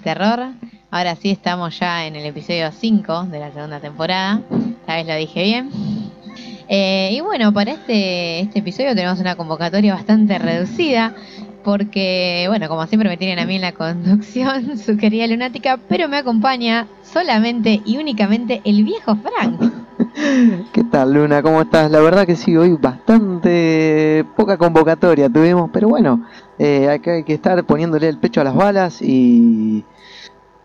terror. 0.00 0.52
Ahora 0.90 1.14
sí 1.16 1.30
estamos 1.30 1.78
ya 1.78 2.06
en 2.06 2.16
el 2.16 2.26
episodio 2.26 2.70
5 2.72 3.24
de 3.24 3.38
la 3.38 3.52
segunda 3.52 3.80
temporada. 3.80 4.40
Esta 4.80 4.96
vez 4.96 5.06
lo 5.06 5.14
dije 5.14 5.42
bien. 5.44 5.70
Eh, 6.68 7.10
y 7.12 7.20
bueno, 7.20 7.52
para 7.52 7.72
este, 7.72 8.40
este 8.40 8.60
episodio 8.60 8.94
tenemos 8.94 9.20
una 9.20 9.36
convocatoria 9.36 9.94
bastante 9.94 10.38
reducida. 10.38 11.14
Porque, 11.62 12.46
bueno, 12.48 12.68
como 12.68 12.86
siempre 12.86 13.08
me 13.08 13.16
tienen 13.18 13.38
a 13.38 13.44
mí 13.44 13.56
en 13.56 13.60
la 13.60 13.72
conducción, 13.72 14.78
su 14.84 14.96
querida 14.96 15.26
lunática, 15.26 15.78
pero 15.88 16.08
me 16.08 16.16
acompaña 16.16 16.86
solamente 17.02 17.82
y 17.84 17.98
únicamente 17.98 18.62
el 18.64 18.82
viejo 18.82 19.16
Frank. 19.16 19.60
¿Qué 20.72 20.84
tal, 20.84 21.12
Luna? 21.12 21.42
¿Cómo 21.42 21.60
estás? 21.60 21.90
La 21.90 22.00
verdad 22.00 22.26
que 22.26 22.36
sí, 22.36 22.56
hoy 22.56 22.72
bastante 22.72 24.24
poca 24.36 24.56
convocatoria 24.56 25.28
tuvimos, 25.28 25.70
pero 25.72 25.88
bueno, 25.88 26.24
eh, 26.58 26.98
que, 27.02 27.10
hay 27.10 27.24
que 27.24 27.34
estar 27.34 27.62
poniéndole 27.64 28.08
el 28.08 28.18
pecho 28.18 28.40
a 28.40 28.44
las 28.44 28.54
balas 28.54 29.02
y 29.02 29.84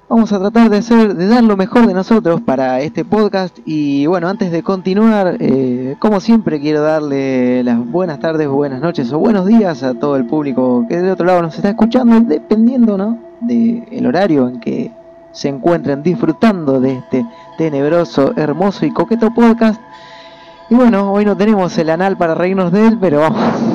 vamos 0.07 0.31
a 0.31 0.39
tratar 0.39 0.69
de 0.69 0.77
hacer, 0.77 1.15
de 1.15 1.27
dar 1.27 1.43
lo 1.43 1.57
mejor 1.57 1.87
de 1.87 1.93
nosotros 1.93 2.41
para 2.41 2.81
este 2.81 3.05
podcast. 3.05 3.57
Y 3.65 4.05
bueno, 4.05 4.27
antes 4.27 4.51
de 4.51 4.63
continuar, 4.63 5.37
eh, 5.39 5.95
como 5.99 6.19
siempre, 6.19 6.59
quiero 6.59 6.81
darle 6.81 7.63
las 7.63 7.77
buenas 7.85 8.19
tardes, 8.19 8.47
buenas 8.47 8.81
noches 8.81 9.11
o 9.11 9.19
buenos 9.19 9.45
días 9.45 9.83
a 9.83 9.93
todo 9.93 10.15
el 10.15 10.25
público 10.25 10.85
que 10.87 10.97
del 10.97 11.11
otro 11.11 11.25
lado 11.25 11.41
nos 11.41 11.55
está 11.55 11.69
escuchando, 11.69 12.19
dependiendo, 12.21 12.97
¿no? 12.97 13.19
del 13.41 14.05
horario 14.07 14.47
en 14.47 14.59
que 14.59 14.91
se 15.31 15.49
encuentren 15.49 16.01
disfrutando 16.01 16.79
de 16.79 16.93
este 16.93 17.25
tenebroso, 17.57 18.33
hermoso 18.37 18.85
y 18.85 18.91
coqueto 18.91 19.33
podcast. 19.33 19.79
Y 20.69 20.75
bueno, 20.75 21.11
hoy 21.11 21.25
no 21.25 21.35
tenemos 21.35 21.77
el 21.77 21.89
anal 21.89 22.17
para 22.17 22.33
reírnos 22.33 22.71
de 22.71 22.87
él, 22.87 22.97
pero 22.99 23.19
vamos. 23.19 23.74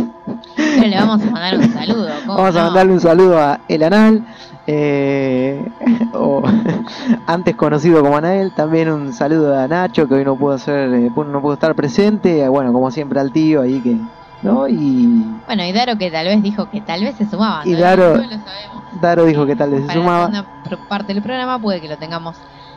Pero 0.77 0.87
le 0.89 0.97
vamos 0.97 1.23
a 1.23 1.31
mandar 1.31 1.59
un 1.59 1.73
saludo. 1.73 2.09
¿cómo 2.27 2.37
Vamos 2.39 2.57
a 2.57 2.65
mandarle 2.65 2.93
un 2.93 3.01
saludo 3.01 3.39
a 3.39 3.61
El 3.69 3.83
Anal, 3.83 4.25
eh, 4.67 5.65
o 6.15 6.43
antes 7.27 7.57
conocido 7.57 8.03
como 8.03 8.17
Anael. 8.17 8.53
También 8.55 8.91
un 8.91 9.13
saludo 9.13 9.59
a 9.59 9.67
Nacho, 9.69 10.07
que 10.09 10.15
hoy 10.15 10.25
no 10.25 10.37
pudo, 10.37 10.59
ser, 10.59 10.93
eh, 10.95 11.11
no 11.15 11.41
pudo 11.43 11.55
estar 11.55 11.75
presente. 11.75 12.49
Bueno, 12.49 12.73
como 12.73 12.91
siempre 12.91 13.21
al 13.21 13.33
tío 13.33 13.63
ahí 13.63 13.81
que. 13.81 13.97
¿no? 14.43 14.67
Y 14.69 15.23
Bueno, 15.47 15.65
y 15.65 15.73
Daro 15.73 15.97
que 15.99 16.11
tal 16.11 16.27
vez 16.27 16.43
dijo 16.43 16.71
que 16.71 16.81
tal 16.81 17.03
vez 17.03 17.15
se 17.17 17.27
sumaba. 17.27 17.63
Y. 17.67 17.75
Daro- 17.75 18.17
No 18.17 18.23
lo 18.23 18.29
sabemos. 18.29 18.85
Daro 19.01 19.25
dijo 19.27 19.45
que 19.47 19.55
tal 19.57 19.71
vez 19.71 19.81
se 19.83 19.87
Para 19.89 20.01
sumaba. 20.01 20.45
pro- 20.65 20.79
parte 20.89 21.13
del 21.13 21.23
programa 21.23 21.59
puede 21.59 21.81
que 21.81 21.89
lo 21.89 21.99
tengamos, 21.99 22.37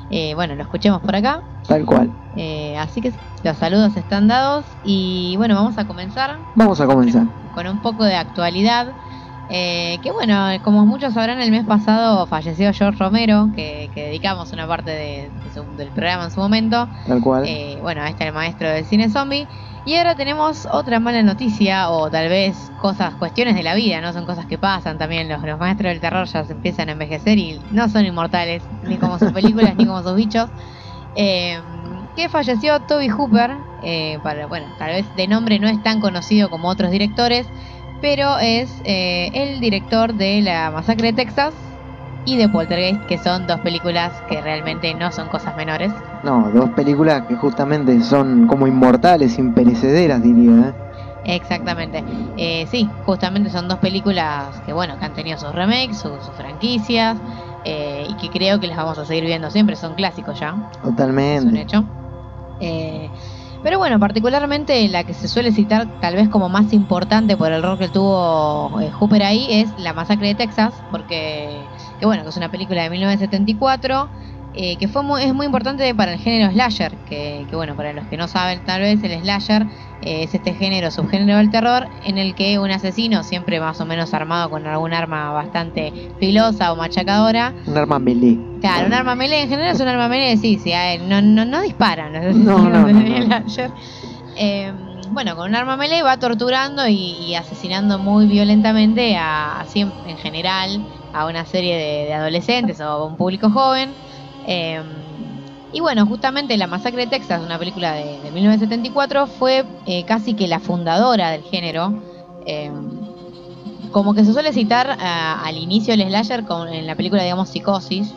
eh, 0.09 0.33
bueno, 0.35 0.55
lo 0.55 0.61
escuchemos 0.63 1.01
por 1.01 1.15
acá. 1.15 1.43
Tal 1.67 1.85
cual. 1.85 2.13
Eh, 2.35 2.75
así 2.77 3.01
que 3.01 3.13
los 3.43 3.57
saludos 3.57 3.95
están 3.95 4.27
dados 4.27 4.77
y 4.81 5.35
bueno, 5.37 5.55
vamos 5.55 5.77
a 5.77 5.85
comenzar 5.85 6.39
Vamos 6.55 6.81
a 6.81 6.87
comenzar. 6.87 7.27
con 7.51 7.67
un 7.67 7.79
poco 7.81 8.03
de 8.05 8.15
actualidad. 8.15 8.95
Eh, 9.49 9.99
que 10.01 10.11
bueno, 10.11 10.35
como 10.61 10.85
muchos 10.85 11.13
sabrán, 11.13 11.41
el 11.41 11.51
mes 11.51 11.65
pasado 11.65 12.25
falleció 12.27 12.71
George 12.73 12.97
Romero, 12.97 13.49
que, 13.53 13.91
que 13.93 14.05
dedicamos 14.05 14.51
una 14.53 14.67
parte 14.67 14.89
de- 14.91 15.31
de 15.31 15.51
su- 15.51 15.75
del 15.75 15.91
programa 15.91 16.23
en 16.25 16.31
su 16.31 16.39
momento. 16.39 16.89
Tal 17.05 17.19
cual. 17.21 17.43
Eh, 17.45 17.77
bueno, 17.81 18.01
ahí 18.01 18.11
está 18.11 18.25
el 18.25 18.33
maestro 18.33 18.69
del 18.69 18.85
cine 18.85 19.09
zombie. 19.09 19.49
Y 19.85 19.95
ahora 19.95 20.15
tenemos 20.15 20.65
otra 20.71 20.99
mala 20.99 21.23
noticia, 21.23 21.89
o 21.89 22.09
tal 22.09 22.29
vez 22.29 22.71
cosas, 22.77 23.15
cuestiones 23.15 23.55
de 23.55 23.63
la 23.63 23.75
vida, 23.75 23.99
¿no? 23.99 24.13
Son 24.13 24.25
cosas 24.25 24.45
que 24.45 24.57
pasan 24.57 24.97
también. 24.97 25.27
Los, 25.27 25.41
maestros 25.59 25.91
del 25.91 25.99
terror 25.99 26.25
ya 26.25 26.45
se 26.45 26.53
empiezan 26.53 26.87
a 26.87 26.93
envejecer 26.93 27.37
y 27.37 27.59
no 27.69 27.89
son 27.89 28.05
inmortales, 28.05 28.63
ni 28.81 28.97
como 28.97 29.19
sus 29.19 29.33
películas, 29.33 29.75
ni 29.75 29.85
como 29.85 30.01
sus 30.01 30.15
bichos. 30.15 30.49
Eh, 31.15 31.61
que 32.15 32.29
falleció 32.29 32.79
Toby 32.81 33.09
Hooper, 33.09 33.57
eh, 33.81 34.19
para, 34.23 34.47
bueno, 34.47 34.67
tal 34.77 34.91
vez 34.91 35.05
de 35.15 35.27
nombre 35.27 35.59
no 35.59 35.67
es 35.67 35.81
tan 35.83 35.99
conocido 35.99 36.49
como 36.49 36.69
otros 36.69 36.91
directores, 36.91 37.45
pero 38.01 38.39
es 38.39 38.81
eh, 38.85 39.31
el 39.33 39.59
director 39.59 40.13
de 40.13 40.41
La 40.41 40.71
Masacre 40.71 41.07
de 41.07 41.13
Texas 41.13 41.53
y 42.25 42.37
de 42.37 42.49
Poltergeist, 42.49 43.05
que 43.05 43.17
son 43.17 43.47
dos 43.47 43.59
películas 43.59 44.13
que 44.27 44.41
realmente 44.41 44.93
no 44.93 45.11
son 45.11 45.27
cosas 45.27 45.55
menores. 45.55 45.91
No, 46.23 46.49
dos 46.51 46.69
películas 46.71 47.23
que 47.27 47.35
justamente 47.35 47.99
son 48.01 48.47
como 48.47 48.67
inmortales, 48.67 49.37
imperecederas, 49.37 50.21
diría. 50.23 50.69
¿eh? 50.69 50.73
Exactamente. 51.25 52.03
Eh, 52.37 52.67
sí, 52.69 52.89
justamente 53.05 53.49
son 53.49 53.67
dos 53.67 53.79
películas 53.79 54.59
que 54.65 54.73
bueno, 54.73 54.97
que 54.97 55.05
han 55.05 55.13
tenido 55.13 55.37
sus 55.37 55.53
remakes, 55.53 55.97
sus, 55.97 56.25
sus 56.25 56.35
franquicias, 56.35 57.17
eh, 57.65 58.05
y 58.09 58.15
que 58.15 58.29
creo 58.29 58.59
que 58.59 58.67
las 58.67 58.77
vamos 58.77 58.97
a 58.97 59.05
seguir 59.05 59.25
viendo 59.25 59.49
siempre, 59.49 59.75
son 59.75 59.95
clásicos 59.95 60.39
ya, 60.39 60.49
es 60.49 60.83
un 60.83 60.91
Totalmente. 60.91 61.61
hecho. 61.61 61.83
Eh, 62.59 63.09
pero 63.63 63.77
bueno, 63.77 63.97
particularmente 63.97 64.87
la 64.89 65.05
que 65.05 65.13
se 65.13 65.29
suele 65.29 65.53
citar 65.53 65.87
tal 66.01 66.15
vez 66.15 66.27
como 66.27 66.49
más 66.49 66.73
importante 66.73 67.37
por 67.37 67.53
el 67.53 67.63
rol 67.63 67.79
que 67.79 67.87
tuvo 67.87 68.81
eh, 68.81 68.91
Hooper 68.91 69.23
ahí 69.23 69.47
es 69.49 69.69
La 69.77 69.93
Masacre 69.93 70.27
de 70.27 70.35
Texas, 70.35 70.73
porque 70.91 71.69
que 72.03 72.07
bueno, 72.07 72.23
que 72.23 72.29
es 72.31 72.35
una 72.35 72.49
película 72.51 72.83
de 72.83 72.89
1974. 72.89 74.09
eh, 74.55 74.75
que 74.77 74.89
fue 74.89 75.03
muy, 75.03 75.23
es 75.23 75.33
muy 75.33 75.45
importante 75.45 75.95
para 75.95 76.11
el 76.13 76.19
género 76.19 76.51
slasher, 76.51 76.97
que, 77.05 77.47
que 77.49 77.55
bueno, 77.55 77.75
para 77.77 77.93
los 77.93 78.05
que 78.07 78.17
no 78.17 78.27
saben 78.27 78.59
tal 78.65 78.81
vez 78.81 79.01
el 79.03 79.21
slasher 79.21 79.63
eh, 80.01 80.23
es 80.23 80.33
este 80.35 80.53
género, 80.53 80.91
subgénero 80.91 81.37
del 81.37 81.49
terror, 81.49 81.87
en 82.03 82.17
el 82.17 82.35
que 82.35 82.59
un 82.59 82.69
asesino, 82.71 83.23
siempre 83.23 83.59
más 83.61 83.79
o 83.79 83.85
menos 83.85 84.13
armado 84.13 84.49
con 84.49 84.67
algún 84.67 84.93
arma 84.93 85.31
bastante 85.31 86.11
filosa 86.19 86.73
o 86.73 86.75
machacadora, 86.75 87.53
Un 87.65 87.77
arma 87.77 87.99
melee. 87.99 88.37
Claro, 88.59 88.87
un 88.87 88.93
arma 88.93 89.15
melee 89.15 89.43
en 89.43 89.49
general 89.49 89.73
es 89.75 89.79
un 89.81 89.87
arma 89.87 90.09
melee, 90.09 90.35
sí, 90.35 90.59
sí, 90.61 90.73
a 90.73 90.93
él 90.93 91.07
no, 91.07 91.21
no, 91.21 91.45
no 91.45 91.61
disparan. 91.61 92.11
los 92.11 92.35
no, 92.47 92.69
no, 92.69 93.25
slasher. 93.25 93.71
Eh, 94.35 94.73
bueno, 95.11 95.35
con 95.37 95.49
un 95.49 95.55
arma 95.55 95.77
melee 95.77 96.03
va 96.03 96.17
torturando 96.17 96.85
y, 96.87 96.95
y 96.95 97.35
asesinando 97.35 97.97
muy 97.97 98.27
violentamente 98.27 99.15
a, 99.17 99.65
en, 99.73 99.91
en 100.07 100.17
general 100.17 100.85
a 101.13 101.27
una 101.27 101.45
serie 101.45 101.77
de, 101.77 102.05
de 102.05 102.13
adolescentes 102.13 102.79
o 102.79 102.83
a 102.83 103.05
un 103.05 103.15
público 103.15 103.49
joven. 103.49 103.91
Eh, 104.47 104.81
y 105.71 105.79
bueno, 105.79 106.05
justamente 106.05 106.55
La 106.57 106.67
Masacre 106.67 107.05
de 107.05 107.07
Texas, 107.07 107.41
una 107.43 107.57
película 107.57 107.93
de, 107.93 108.19
de 108.21 108.31
1974, 108.31 109.27
fue 109.27 109.65
eh, 109.85 110.03
casi 110.05 110.33
que 110.33 110.47
la 110.47 110.59
fundadora 110.59 111.31
del 111.31 111.43
género. 111.43 111.93
Eh, 112.45 112.71
como 113.91 114.15
que 114.15 114.25
se 114.25 114.33
suele 114.33 114.53
citar 114.53 114.97
al 114.99 115.55
inicio 115.55 115.95
del 115.95 116.07
slasher 116.07 116.45
con, 116.45 116.67
en 116.67 116.87
la 116.87 116.95
película, 116.95 117.21
digamos, 117.21 117.49
Psicosis, 117.49 118.11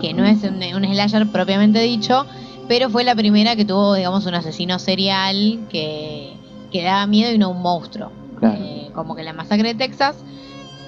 que 0.00 0.14
no 0.14 0.24
es 0.24 0.42
un, 0.42 0.62
un 0.74 0.84
slasher 0.90 1.26
propiamente 1.30 1.80
dicho, 1.80 2.24
pero 2.66 2.88
fue 2.88 3.04
la 3.04 3.14
primera 3.14 3.54
que 3.54 3.66
tuvo, 3.66 3.94
digamos, 3.94 4.24
un 4.24 4.34
asesino 4.34 4.78
serial 4.78 5.66
que, 5.68 6.32
que 6.72 6.82
daba 6.82 7.06
miedo 7.06 7.30
y 7.30 7.36
no 7.36 7.50
un 7.50 7.60
monstruo. 7.60 8.10
Claro. 8.38 8.56
Eh, 8.58 8.90
como 8.94 9.14
que 9.14 9.22
la 9.22 9.34
masacre 9.34 9.68
de 9.68 9.74
Texas 9.74 10.16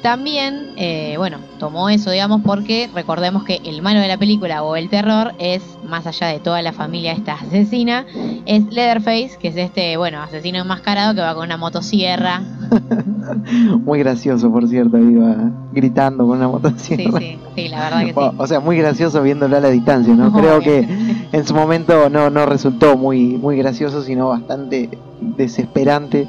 también, 0.02 0.72
eh, 0.76 1.14
bueno, 1.18 1.38
tomó 1.58 1.90
eso, 1.90 2.10
digamos, 2.10 2.40
porque 2.42 2.88
recordemos 2.94 3.44
que 3.44 3.60
el 3.64 3.82
malo 3.82 4.00
de 4.00 4.08
la 4.08 4.16
película 4.16 4.62
o 4.62 4.76
el 4.76 4.88
terror 4.88 5.32
es, 5.38 5.62
más 5.86 6.06
allá 6.06 6.28
de 6.28 6.38
toda 6.38 6.62
la 6.62 6.72
familia 6.72 7.12
esta 7.12 7.34
asesina, 7.34 8.06
es 8.46 8.64
Leatherface, 8.72 9.36
que 9.38 9.48
es 9.48 9.56
este, 9.56 9.96
bueno, 9.96 10.22
asesino 10.22 10.58
enmascarado 10.58 11.14
que 11.14 11.20
va 11.20 11.34
con 11.34 11.44
una 11.44 11.56
motosierra. 11.58 12.40
Muy 13.84 13.98
gracioso, 14.00 14.50
por 14.50 14.66
cierto, 14.68 14.98
iba 14.98 15.36
gritando 15.72 16.26
con 16.26 16.38
una 16.38 16.46
Sí, 16.46 16.96
motosierra. 16.96 17.18
sí, 17.18 17.38
sí, 17.54 17.68
la 17.68 17.80
verdad 17.80 18.00
que 18.00 18.06
sí. 18.12 18.12
O, 18.16 18.34
o 18.38 18.46
sea, 18.46 18.60
muy 18.60 18.76
gracioso 18.78 19.22
viéndolo 19.22 19.56
a 19.56 19.60
la 19.60 19.68
distancia, 19.68 20.14
¿no? 20.14 20.32
Creo 20.32 20.60
que 20.60 20.86
en 21.32 21.46
su 21.46 21.54
momento 21.54 22.08
no, 22.10 22.30
no 22.30 22.46
resultó 22.46 22.96
muy, 22.96 23.36
muy 23.38 23.56
gracioso, 23.56 24.02
sino 24.02 24.28
bastante 24.28 24.88
desesperante. 25.20 26.28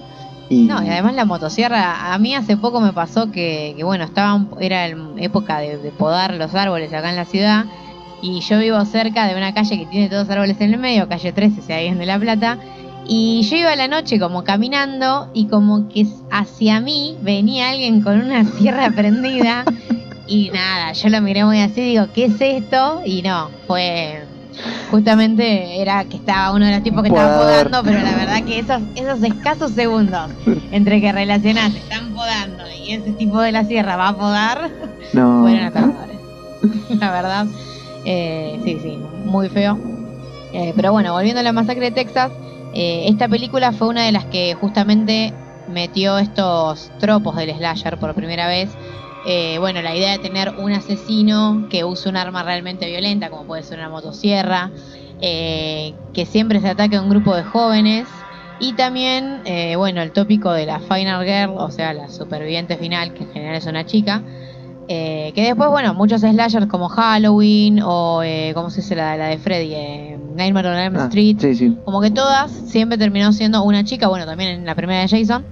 No, 0.52 0.84
y 0.84 0.90
además 0.90 1.16
la 1.16 1.24
motosierra, 1.24 2.14
a 2.14 2.18
mí 2.18 2.36
hace 2.36 2.58
poco 2.58 2.82
me 2.82 2.92
pasó 2.92 3.32
que, 3.32 3.74
que 3.78 3.84
bueno, 3.84 4.04
estaba, 4.04 4.46
era 4.60 4.88
época 5.18 5.60
de, 5.60 5.78
podar 5.98 6.34
los 6.34 6.54
árboles 6.54 6.94
acá 6.94 7.10
en 7.10 7.16
la 7.16 7.26
ciudad 7.26 7.66
y 8.22 8.42
yo 8.42 8.60
vivo 8.60 8.84
cerca 8.84 9.28
de 9.28 9.36
una 9.36 9.54
calle 9.54 9.80
que 9.80 9.86
tiene 9.86 10.10
todos 10.10 10.30
árboles 10.30 10.60
en 10.60 10.74
el 10.74 10.80
medio, 10.80 11.08
calle 11.08 11.32
13, 11.32 11.62
si 11.62 11.74
alguien 11.74 11.98
de 11.98 12.06
La 12.06 12.20
Plata, 12.20 12.58
y 13.08 13.42
yo 13.44 13.56
iba 13.56 13.72
a 13.72 13.76
la 13.76 13.88
noche 13.88 14.20
como 14.20 14.44
caminando 14.44 15.30
y 15.34 15.46
como 15.46 15.88
que 15.88 16.06
hacia 16.30 16.82
mí 16.82 17.18
venía 17.22 17.70
alguien 17.70 18.02
con 18.02 18.20
una 18.20 18.44
sierra 18.60 18.92
prendida 18.92 19.64
y 20.28 20.50
nada, 20.50 20.92
yo 20.94 21.10
lo 21.10 21.22
miré 21.22 21.46
muy 21.46 21.62
así, 21.62 21.82
digo, 21.82 22.08
¿qué 22.14 22.26
es 22.26 22.40
esto? 22.40 23.02
Y 23.06 23.22
no, 23.22 23.50
fue... 23.68 24.31
Justamente 24.90 25.82
era 25.82 26.04
que 26.06 26.18
estaba 26.18 26.52
uno 26.54 26.66
de 26.66 26.74
los 26.74 26.84
tipos 26.84 27.02
que 27.04 27.10
estaba 27.10 27.38
Podador. 27.38 27.70
podando, 27.70 27.90
pero 27.90 28.04
la 28.04 28.16
verdad 28.16 28.44
que 28.44 28.60
esos, 28.60 28.82
esos 28.96 29.24
escasos 29.24 29.72
segundos 29.72 30.32
entre 30.72 31.00
que 31.00 31.12
relacionás, 31.12 31.74
están 31.74 32.14
podando 32.14 32.64
y 32.70 32.94
ese 32.94 33.14
tipo 33.14 33.40
de 33.40 33.52
la 33.52 33.64
sierra 33.64 33.96
va 33.96 34.10
a 34.10 34.16
podar, 34.18 34.70
no, 35.14 35.42
fueron 35.42 35.64
aterradores. 35.64 36.18
la 37.00 37.12
verdad, 37.12 37.46
eh, 38.06 38.60
sí, 38.64 38.80
sí, 38.82 39.00
muy 39.26 39.50
feo. 39.50 39.80
Eh, 40.54 40.74
pero 40.76 40.92
bueno, 40.92 41.14
volviendo 41.14 41.40
a 41.40 41.44
la 41.44 41.54
masacre 41.54 41.86
de 41.86 41.92
Texas, 41.92 42.32
eh, 42.74 43.06
esta 43.08 43.28
película 43.28 43.72
fue 43.72 43.88
una 43.88 44.04
de 44.04 44.12
las 44.12 44.26
que 44.26 44.54
justamente 44.54 45.34
metió 45.68 46.18
estos 46.18 46.92
tropos 47.00 47.36
del 47.38 47.56
slasher 47.56 47.98
por 47.98 48.14
primera 48.14 48.48
vez. 48.48 48.70
Eh, 49.24 49.58
bueno, 49.60 49.82
la 49.82 49.96
idea 49.96 50.12
de 50.12 50.20
tener 50.20 50.54
un 50.56 50.72
asesino 50.74 51.66
que 51.70 51.84
use 51.84 52.10
un 52.10 52.18
arma 52.18 52.44
realmente 52.44 52.88
violenta, 52.90 53.30
como 53.30 53.46
puede 53.46 53.64
ser 53.64 53.78
una 53.80 53.90
motosierra, 53.90 54.74
eh, 55.20 56.00
que 56.14 56.26
siempre 56.26 56.60
se 56.62 56.70
ataque 56.70 56.96
a 56.96 57.02
un 57.02 57.10
grupo 57.10 57.36
de 57.36 57.44
jóvenes. 57.44 58.28
Y 58.58 58.76
también, 58.76 59.42
eh, 59.46 59.76
bueno, 59.76 60.02
el 60.02 60.12
tópico 60.14 60.52
de 60.54 60.66
la 60.68 60.80
Final 60.82 61.24
Girl, 61.26 61.56
o 61.58 61.72
sea, 61.72 61.94
la 61.94 62.10
superviviente 62.10 62.78
final, 62.78 63.14
que 63.14 63.24
en 63.24 63.30
general 63.30 63.56
es 63.58 63.66
una 63.66 63.86
chica, 63.86 64.24
Eh, 64.88 65.32
que 65.36 65.44
después, 65.44 65.70
bueno, 65.70 65.94
muchos 65.94 66.22
slashers 66.22 66.68
como 66.68 66.90
Halloween 66.90 67.80
o, 67.84 68.24
eh, 68.24 68.52
¿cómo 68.54 68.70
se 68.70 68.82
dice 68.82 68.96
la, 68.96 69.16
la 69.16 69.28
de 69.28 69.38
Freddy? 69.38 69.74
Eh, 69.74 70.18
Nightmare 70.20 70.68
on 70.70 70.78
Elm 70.78 70.96
Ah, 70.98 71.06
Street. 71.08 71.38
sí, 71.40 71.56
sí. 71.56 71.82
Como 71.84 72.02
que 72.02 72.12
todas 72.12 72.52
siempre 72.52 72.98
terminó 72.98 73.32
siendo 73.32 73.64
una 73.64 73.84
chica, 73.86 74.08
bueno, 74.10 74.26
también 74.26 74.50
en 74.52 74.66
la 74.66 74.76
primera 74.76 75.02
de 75.02 75.08
Jason. 75.08 75.48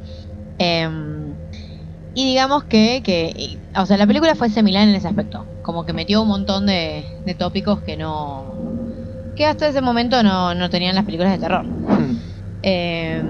Em, 2.16 2.24
y 2.24 2.26
digamos 2.30 2.66
que, 2.66 3.02
que, 3.04 3.32
y- 3.36 3.64
o 3.76 3.86
sea, 3.86 3.98
la 3.98 4.08
película 4.08 4.36
fue 4.36 4.50
similar 4.50 4.88
en 4.88 4.96
ese 4.96 5.08
aspecto. 5.08 5.50
Como 5.62 5.86
que 5.86 5.94
metió 5.94 6.22
un 6.22 6.28
montón 6.30 6.66
de, 6.66 7.08
de 7.24 7.36
tópicos 7.36 7.82
que 7.84 7.98
no. 7.98 8.62
que 9.36 9.46
hasta 9.46 9.68
ese 9.68 9.82
momento 9.82 10.24
no, 10.24 10.56
no 10.56 10.70
tenían 10.70 10.96
las 10.96 11.06
películas 11.06 11.34
de 11.34 11.40
terror. 11.40 11.66
Eh, 12.62 13.24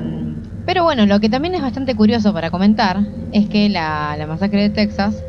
pero 0.65 0.83
bueno, 0.83 1.05
lo 1.05 1.19
que 1.19 1.29
también 1.29 1.55
es 1.55 1.61
bastante 1.61 1.95
curioso 1.95 2.33
para 2.33 2.51
comentar 2.51 2.97
es 3.31 3.49
que 3.49 3.69
la, 3.69 4.15
la 4.17 4.27
masacre 4.27 4.61
de 4.63 4.69
Texas 4.71 5.23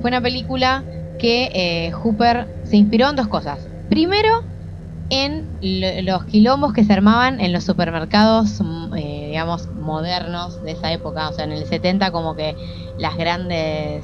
fue 0.00 0.10
una 0.10 0.20
película 0.22 0.86
que 1.18 1.50
eh, 1.54 1.92
Hooper 1.92 2.48
se 2.64 2.76
inspiró 2.76 3.10
en 3.10 3.16
dos 3.16 3.28
cosas. 3.28 3.70
Primero, 3.88 4.28
en 5.08 5.56
lo- 5.60 6.02
los 6.02 6.24
quilombos 6.26 6.72
que 6.72 6.84
se 6.84 6.92
armaban 6.92 7.40
en 7.40 7.52
los 7.52 7.64
supermercados, 7.64 8.60
mm, 8.60 8.94
eh, 8.96 9.15
digamos, 9.36 9.68
modernos 9.68 10.62
de 10.62 10.70
esa 10.70 10.90
época. 10.92 11.28
O 11.28 11.32
sea, 11.34 11.44
en 11.44 11.52
el 11.52 11.66
70 11.66 12.10
como 12.10 12.34
que 12.34 12.56
las 12.96 13.18
grandes... 13.18 14.02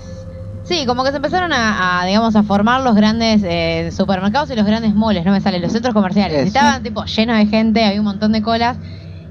Sí, 0.64 0.84
como 0.84 1.04
que 1.04 1.10
se 1.10 1.16
empezaron 1.16 1.54
a, 1.54 2.02
a, 2.02 2.04
digamos, 2.04 2.36
a 2.36 2.42
formar 2.42 2.82
los 2.82 2.94
grandes 2.94 3.42
eh, 3.42 3.90
supermercados 3.96 4.50
y 4.50 4.56
los 4.56 4.66
grandes 4.66 4.94
moles, 4.94 5.24
no 5.24 5.32
me 5.32 5.40
salen, 5.40 5.62
los 5.62 5.72
centros 5.72 5.94
comerciales. 5.94 6.36
Eso. 6.36 6.46
Estaban 6.48 6.82
tipo 6.82 7.04
llenos 7.06 7.38
de 7.38 7.46
gente, 7.46 7.82
había 7.82 7.98
un 7.98 8.04
montón 8.04 8.32
de 8.32 8.42
colas. 8.42 8.76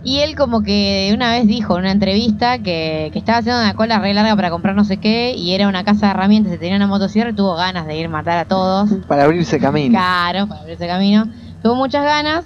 Y 0.04 0.22
él 0.22 0.36
como 0.36 0.64
que 0.64 1.12
una 1.14 1.32
vez 1.34 1.46
dijo 1.46 1.76
en 1.76 1.82
una 1.82 1.92
entrevista 1.92 2.58
que, 2.58 3.12
que 3.14 3.20
estaba 3.20 3.38
haciendo 3.38 3.62
una 3.62 3.76
cola 3.76 4.00
re 4.00 4.16
larga 4.16 4.36
para 4.36 4.50
comprar 4.50 4.76
no 4.76 4.84
sé 4.84 4.98
qué 4.98 5.36
y 5.38 5.54
era 5.54 5.68
una 5.68 5.84
casa 5.84 6.08
de 6.08 6.14
herramientas 6.14 6.54
y 6.54 6.58
tenía 6.58 6.78
una 6.78 6.88
motosierra 6.88 7.30
y 7.30 7.34
tuvo 7.34 7.54
ganas 7.54 7.86
de 7.86 7.96
ir 7.96 8.08
a 8.08 8.10
matar 8.10 8.40
a 8.40 8.46
todos. 8.46 8.90
Para 9.08 9.26
abrirse 9.26 9.60
camino. 9.60 9.92
Claro, 9.92 10.48
para 10.48 10.62
abrirse 10.62 10.88
camino. 10.88 11.28
Tuvo 11.62 11.76
muchas 11.76 12.04
ganas. 12.04 12.46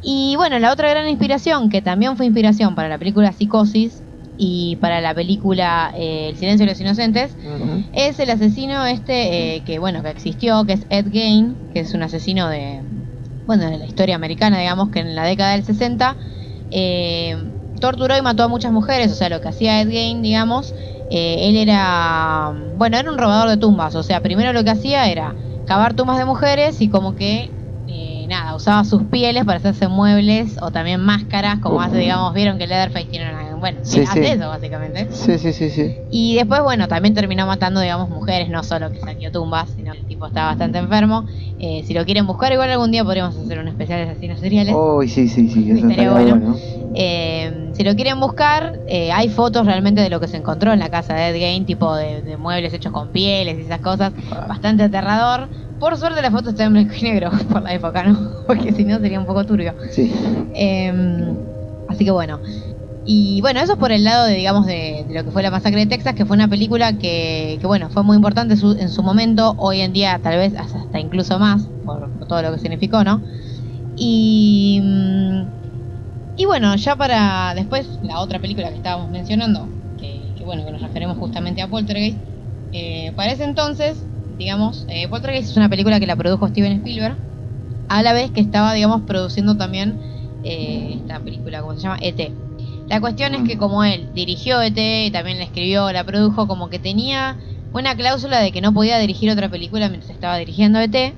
Y 0.00 0.36
bueno, 0.36 0.58
la 0.58 0.72
otra 0.72 0.90
gran 0.90 1.08
inspiración, 1.08 1.68
que 1.70 1.82
también 1.82 2.16
fue 2.16 2.26
inspiración 2.26 2.74
para 2.74 2.88
la 2.88 2.98
película 2.98 3.32
Psicosis 3.32 4.02
y 4.36 4.76
para 4.76 5.00
la 5.00 5.12
película 5.14 5.92
eh, 5.96 6.28
El 6.30 6.36
silencio 6.36 6.64
de 6.64 6.72
los 6.72 6.80
inocentes, 6.80 7.36
es 7.92 8.20
el 8.20 8.30
asesino 8.30 8.86
este 8.86 9.56
eh, 9.56 9.64
que 9.64 9.78
bueno 9.80 10.02
que 10.02 10.10
existió, 10.10 10.64
que 10.64 10.74
es 10.74 10.86
Ed 10.90 11.10
Gein, 11.10 11.56
que 11.72 11.80
es 11.80 11.92
un 11.94 12.02
asesino 12.04 12.48
de 12.48 12.82
bueno 13.46 13.68
de 13.68 13.78
la 13.78 13.86
historia 13.86 14.14
americana, 14.14 14.58
digamos 14.60 14.90
que 14.90 15.00
en 15.00 15.16
la 15.16 15.24
década 15.24 15.52
del 15.52 15.64
60 15.64 16.16
eh, 16.70 17.36
torturó 17.80 18.16
y 18.16 18.22
mató 18.22 18.44
a 18.44 18.48
muchas 18.48 18.70
mujeres, 18.72 19.10
o 19.10 19.14
sea 19.16 19.28
lo 19.28 19.40
que 19.40 19.48
hacía 19.48 19.80
Ed 19.80 19.88
Gein, 19.90 20.22
digamos, 20.22 20.74
eh, 21.10 21.48
él 21.48 21.56
era 21.56 22.52
bueno 22.76 22.98
era 22.98 23.10
un 23.10 23.18
robador 23.18 23.48
de 23.48 23.56
tumbas, 23.56 23.94
o 23.96 24.04
sea 24.04 24.20
primero 24.20 24.52
lo 24.52 24.62
que 24.62 24.70
hacía 24.70 25.08
era 25.08 25.34
cavar 25.64 25.94
tumbas 25.94 26.18
de 26.18 26.24
mujeres 26.26 26.80
y 26.80 26.88
como 26.88 27.16
que 27.16 27.57
nada 28.28 28.54
usaba 28.54 28.84
sus 28.84 29.04
pieles 29.04 29.44
para 29.44 29.58
hacerse 29.58 29.88
muebles 29.88 30.56
o 30.60 30.70
también 30.70 31.00
máscaras, 31.00 31.58
como 31.60 31.76
Uf. 31.78 31.86
hace 31.86 31.98
digamos 31.98 32.32
vieron 32.34 32.58
que 32.58 32.66
Leatherface 32.66 33.06
tiene 33.06 33.28
una 33.30 33.56
bueno 33.56 33.80
Sí, 33.82 34.00
hace 34.00 34.24
sí. 34.24 34.30
eso 34.32 34.48
básicamente. 34.48 35.08
Sí, 35.10 35.38
sí, 35.38 35.52
sí, 35.52 35.70
sí. 35.70 35.96
Y 36.10 36.36
después, 36.36 36.62
bueno, 36.62 36.88
también 36.88 37.14
terminó 37.14 37.46
matando, 37.46 37.80
digamos, 37.80 38.08
mujeres, 38.08 38.48
no 38.48 38.62
solo 38.62 38.90
que 38.90 38.98
saqueó 38.98 39.30
tumbas, 39.30 39.70
sino 39.70 39.92
que 39.92 39.98
el 40.00 40.06
tipo 40.06 40.26
estaba 40.26 40.48
bastante 40.48 40.78
enfermo. 40.78 41.26
Eh, 41.58 41.82
si 41.86 41.92
lo 41.94 42.04
quieren 42.04 42.26
buscar, 42.26 42.52
igual 42.52 42.70
algún 42.70 42.90
día 42.90 43.04
podríamos 43.04 43.36
hacer 43.36 43.58
un 43.58 43.68
especial 43.68 44.04
de 44.04 44.10
asesinos 44.12 44.40
seriales. 44.40 44.74
Oh, 44.76 45.02
sí, 45.02 45.28
sí, 45.28 45.48
sí, 45.48 45.70
eso 45.70 45.86
Estaría 45.86 46.10
bueno. 46.10 46.30
bueno. 46.36 46.56
Eh, 46.94 47.72
si 47.74 47.84
lo 47.84 47.94
quieren 47.94 48.18
buscar, 48.20 48.72
eh, 48.86 49.12
hay 49.12 49.28
fotos 49.28 49.66
realmente 49.66 50.00
de 50.00 50.08
lo 50.10 50.20
que 50.20 50.28
se 50.28 50.36
encontró 50.38 50.72
en 50.72 50.78
la 50.78 50.88
casa 50.88 51.14
de 51.14 51.28
Ed 51.28 51.34
Gein, 51.36 51.66
tipo 51.66 51.94
de, 51.94 52.22
de 52.22 52.36
muebles 52.36 52.72
hechos 52.72 52.92
con 52.92 53.10
pieles 53.10 53.58
y 53.58 53.62
esas 53.62 53.80
cosas. 53.80 54.12
Ah. 54.32 54.46
Bastante 54.48 54.84
aterrador. 54.84 55.50
Por 55.78 55.96
suerte 55.96 56.22
la 56.22 56.30
foto 56.30 56.50
está 56.50 56.64
en 56.64 56.72
blanco 56.72 56.94
y 57.00 57.04
negro 57.04 57.30
por 57.50 57.62
la 57.62 57.74
época, 57.74 58.02
¿no? 58.04 58.18
Porque 58.46 58.72
si 58.72 58.84
no 58.84 58.98
sería 59.00 59.20
un 59.20 59.26
poco 59.26 59.44
turbio. 59.44 59.74
Sí. 59.90 60.12
Eh, 60.54 60.92
así 61.86 62.04
que 62.04 62.10
bueno. 62.10 62.40
Y 63.04 63.40
bueno, 63.40 63.60
eso 63.60 63.72
es 63.74 63.78
por 63.78 63.92
el 63.92 64.04
lado 64.04 64.26
de, 64.26 64.34
digamos, 64.36 64.66
de, 64.66 65.04
de 65.08 65.14
lo 65.14 65.24
que 65.24 65.30
fue 65.32 65.42
la 65.42 65.50
masacre 65.50 65.80
de 65.80 65.86
Texas, 65.86 66.14
que 66.14 66.26
fue 66.26 66.36
una 66.36 66.48
película 66.48 66.98
que, 66.98 67.58
que, 67.60 67.66
bueno, 67.66 67.90
fue 67.90 68.02
muy 68.04 68.16
importante 68.16 68.56
su- 68.56 68.76
en 68.78 68.90
su 68.90 69.02
momento, 69.02 69.54
hoy 69.58 69.80
en 69.80 69.92
día 69.94 70.20
tal 70.22 70.36
vez 70.38 70.54
hasta 70.56 71.00
incluso 71.00 71.38
más, 71.38 71.62
por, 71.82 72.12
por 72.12 72.26
todo 72.28 72.42
lo 72.42 72.52
que 72.52 72.58
significó, 72.58 73.04
¿no? 73.04 73.24
Y, 73.96 74.80
mm, 74.82 75.52
y 76.36 76.44
bueno, 76.46 76.76
ya 76.76 76.96
para 76.96 77.54
después, 77.54 77.98
la 78.02 78.20
otra 78.20 78.40
película 78.40 78.70
que 78.70 78.76
estábamos 78.76 79.10
mencionando, 79.10 79.72
que, 79.96 80.34
que 80.36 80.44
bueno, 80.44 80.64
que 80.64 80.72
nos 80.72 80.82
referimos 80.82 81.18
justamente 81.18 81.62
a 81.62 81.68
Poltergeist, 81.68 82.24
eh, 82.72 83.12
para 83.16 83.32
ese 83.32 83.44
entonces, 83.44 84.08
digamos, 84.38 84.86
eh, 84.88 85.08
Poltergeist 85.08 85.50
es 85.50 85.56
una 85.56 85.68
película 85.68 85.98
que 85.98 86.06
la 86.06 86.16
produjo 86.16 86.48
Steven 86.48 86.72
Spielberg, 86.72 87.16
a 87.88 88.02
la 88.02 88.12
vez 88.12 88.30
que 88.30 88.40
estaba, 88.40 88.72
digamos, 88.72 89.02
produciendo 89.02 89.56
también 89.56 89.98
eh, 90.44 90.94
esta 91.00 91.20
película, 91.20 91.60
como 91.60 91.74
se 91.74 91.80
llama? 91.80 91.98
ET. 92.00 92.32
La 92.88 93.00
cuestión 93.00 93.34
es 93.34 93.46
que 93.46 93.58
como 93.58 93.84
él 93.84 94.08
dirigió 94.14 94.62
ET 94.62 94.78
y 94.78 95.10
también 95.10 95.38
la 95.38 95.44
escribió, 95.44 95.92
la 95.92 96.04
produjo, 96.04 96.46
como 96.46 96.70
que 96.70 96.78
tenía 96.78 97.36
una 97.72 97.94
cláusula 97.94 98.40
de 98.40 98.50
que 98.50 98.60
no 98.60 98.72
podía 98.72 98.98
dirigir 98.98 99.30
otra 99.30 99.48
película 99.48 99.88
mientras 99.88 100.10
estaba 100.10 100.38
dirigiendo 100.38 100.78
ET. 100.78 101.14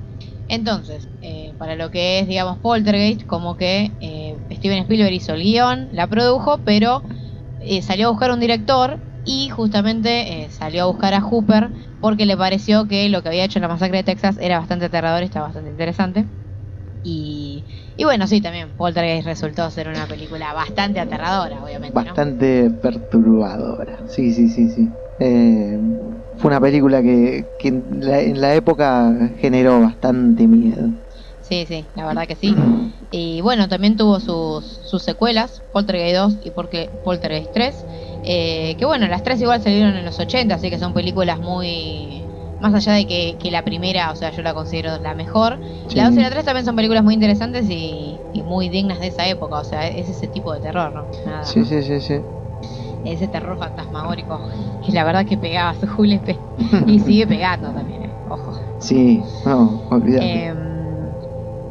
Entonces, 0.48 1.08
eh, 1.22 1.52
para 1.58 1.76
lo 1.76 1.92
que 1.92 2.18
es, 2.18 2.26
digamos, 2.26 2.58
Poltergeist, 2.58 3.24
como 3.26 3.56
que 3.56 3.92
eh, 4.00 4.36
Steven 4.50 4.78
Spielberg 4.78 5.12
hizo 5.12 5.34
el 5.34 5.42
guion, 5.42 5.88
la 5.92 6.08
produjo, 6.08 6.58
pero 6.64 7.04
eh, 7.60 7.82
salió 7.82 8.08
a 8.08 8.10
buscar 8.10 8.32
un 8.32 8.40
director 8.40 8.98
y 9.24 9.48
justamente 9.50 10.44
eh, 10.44 10.50
salió 10.50 10.84
a 10.84 10.86
buscar 10.86 11.14
a 11.14 11.20
Hooper 11.20 11.70
porque 12.00 12.26
le 12.26 12.36
pareció 12.36 12.86
que 12.88 13.08
lo 13.08 13.22
que 13.22 13.28
había 13.28 13.44
hecho 13.44 13.58
en 13.58 13.62
la 13.62 13.68
masacre 13.68 13.98
de 13.98 14.04
Texas 14.04 14.38
era 14.40 14.58
bastante 14.58 14.86
aterrador 14.86 15.22
estaba 15.22 15.46
bastante 15.46 15.70
interesante. 15.70 16.26
Y, 17.02 17.64
y 17.96 18.04
bueno, 18.04 18.26
sí, 18.26 18.40
también 18.40 18.74
Poltergeist 18.76 19.26
resultó 19.26 19.70
ser 19.70 19.88
una 19.88 20.06
película 20.06 20.52
bastante 20.52 21.00
aterradora, 21.00 21.64
obviamente. 21.64 21.94
Bastante 21.94 22.70
perturbadora. 22.70 23.98
Sí, 24.06 24.32
sí, 24.32 24.48
sí, 24.48 24.68
sí. 24.68 24.90
Eh, 25.18 25.78
fue 26.36 26.48
una 26.50 26.60
película 26.60 27.02
que, 27.02 27.46
que 27.58 27.68
en, 27.68 27.84
la, 28.00 28.20
en 28.20 28.40
la 28.40 28.54
época 28.54 29.30
generó 29.38 29.80
bastante 29.80 30.46
miedo. 30.46 30.90
Sí, 31.50 31.66
sí, 31.66 31.90
la 31.94 32.06
verdad 32.06 32.28
que 32.28 32.36
sí. 32.36 32.62
Y 33.10 33.40
bueno, 33.40 33.68
también 33.68 33.96
tuvo 33.96 34.20
sus, 34.20 34.64
sus 34.66 35.02
secuelas, 35.02 35.64
Poltergeist 35.72 36.16
2 36.16 36.34
y 36.42 36.50
Poltergeist 36.52 37.52
3. 37.52 37.86
eh, 38.22 38.76
que 38.78 38.84
bueno, 38.86 39.08
las 39.08 39.22
tres 39.24 39.40
igual 39.40 39.60
salieron 39.62 39.96
en 39.96 40.04
los 40.04 40.20
80, 40.20 40.54
así 40.56 40.70
que 40.70 40.78
son 40.78 40.92
películas 40.94 41.40
muy... 41.40 42.28
Más 42.58 42.74
allá 42.74 42.92
de 42.92 43.06
que, 43.06 43.38
que 43.40 43.50
la 43.50 43.64
primera, 43.64 44.12
o 44.12 44.16
sea, 44.16 44.30
yo 44.32 44.42
la 44.42 44.52
considero 44.54 44.98
la 44.98 45.14
mejor. 45.14 45.60
Sí. 45.88 45.96
La 45.96 46.04
2 46.08 46.16
y 46.18 46.20
la 46.20 46.30
3 46.30 46.44
también 46.44 46.66
son 46.66 46.76
películas 46.76 47.02
muy 47.02 47.14
interesantes 47.14 47.66
y, 47.70 48.22
y 48.32 48.42
muy 48.42 48.68
dignas 48.68 49.00
de 49.00 49.06
esa 49.08 49.26
época, 49.26 49.56
o 49.58 49.64
sea, 49.64 49.88
es 49.88 50.10
ese 50.10 50.28
tipo 50.28 50.52
de 50.52 50.60
terror, 50.60 50.92
¿no? 50.92 51.08
Nada 51.24 51.46
Sí, 51.46 51.64
sí, 51.64 51.82
sí, 51.82 52.00
sí. 52.02 52.14
Ese 53.02 53.28
terror 53.28 53.56
fantasmagórico, 53.56 54.42
que 54.84 54.92
la 54.92 55.04
verdad 55.04 55.26
que 55.26 55.38
pegaba 55.38 55.74
su 55.80 55.86
julepe 55.88 56.38
y 56.86 57.00
sigue 57.00 57.26
pegando 57.26 57.72
también, 57.72 58.04
eh, 58.04 58.14
ojo. 58.28 58.52
Sí, 58.78 59.24
no, 59.46 59.80
olvidate. 59.90 60.46
Eh, 60.48 60.54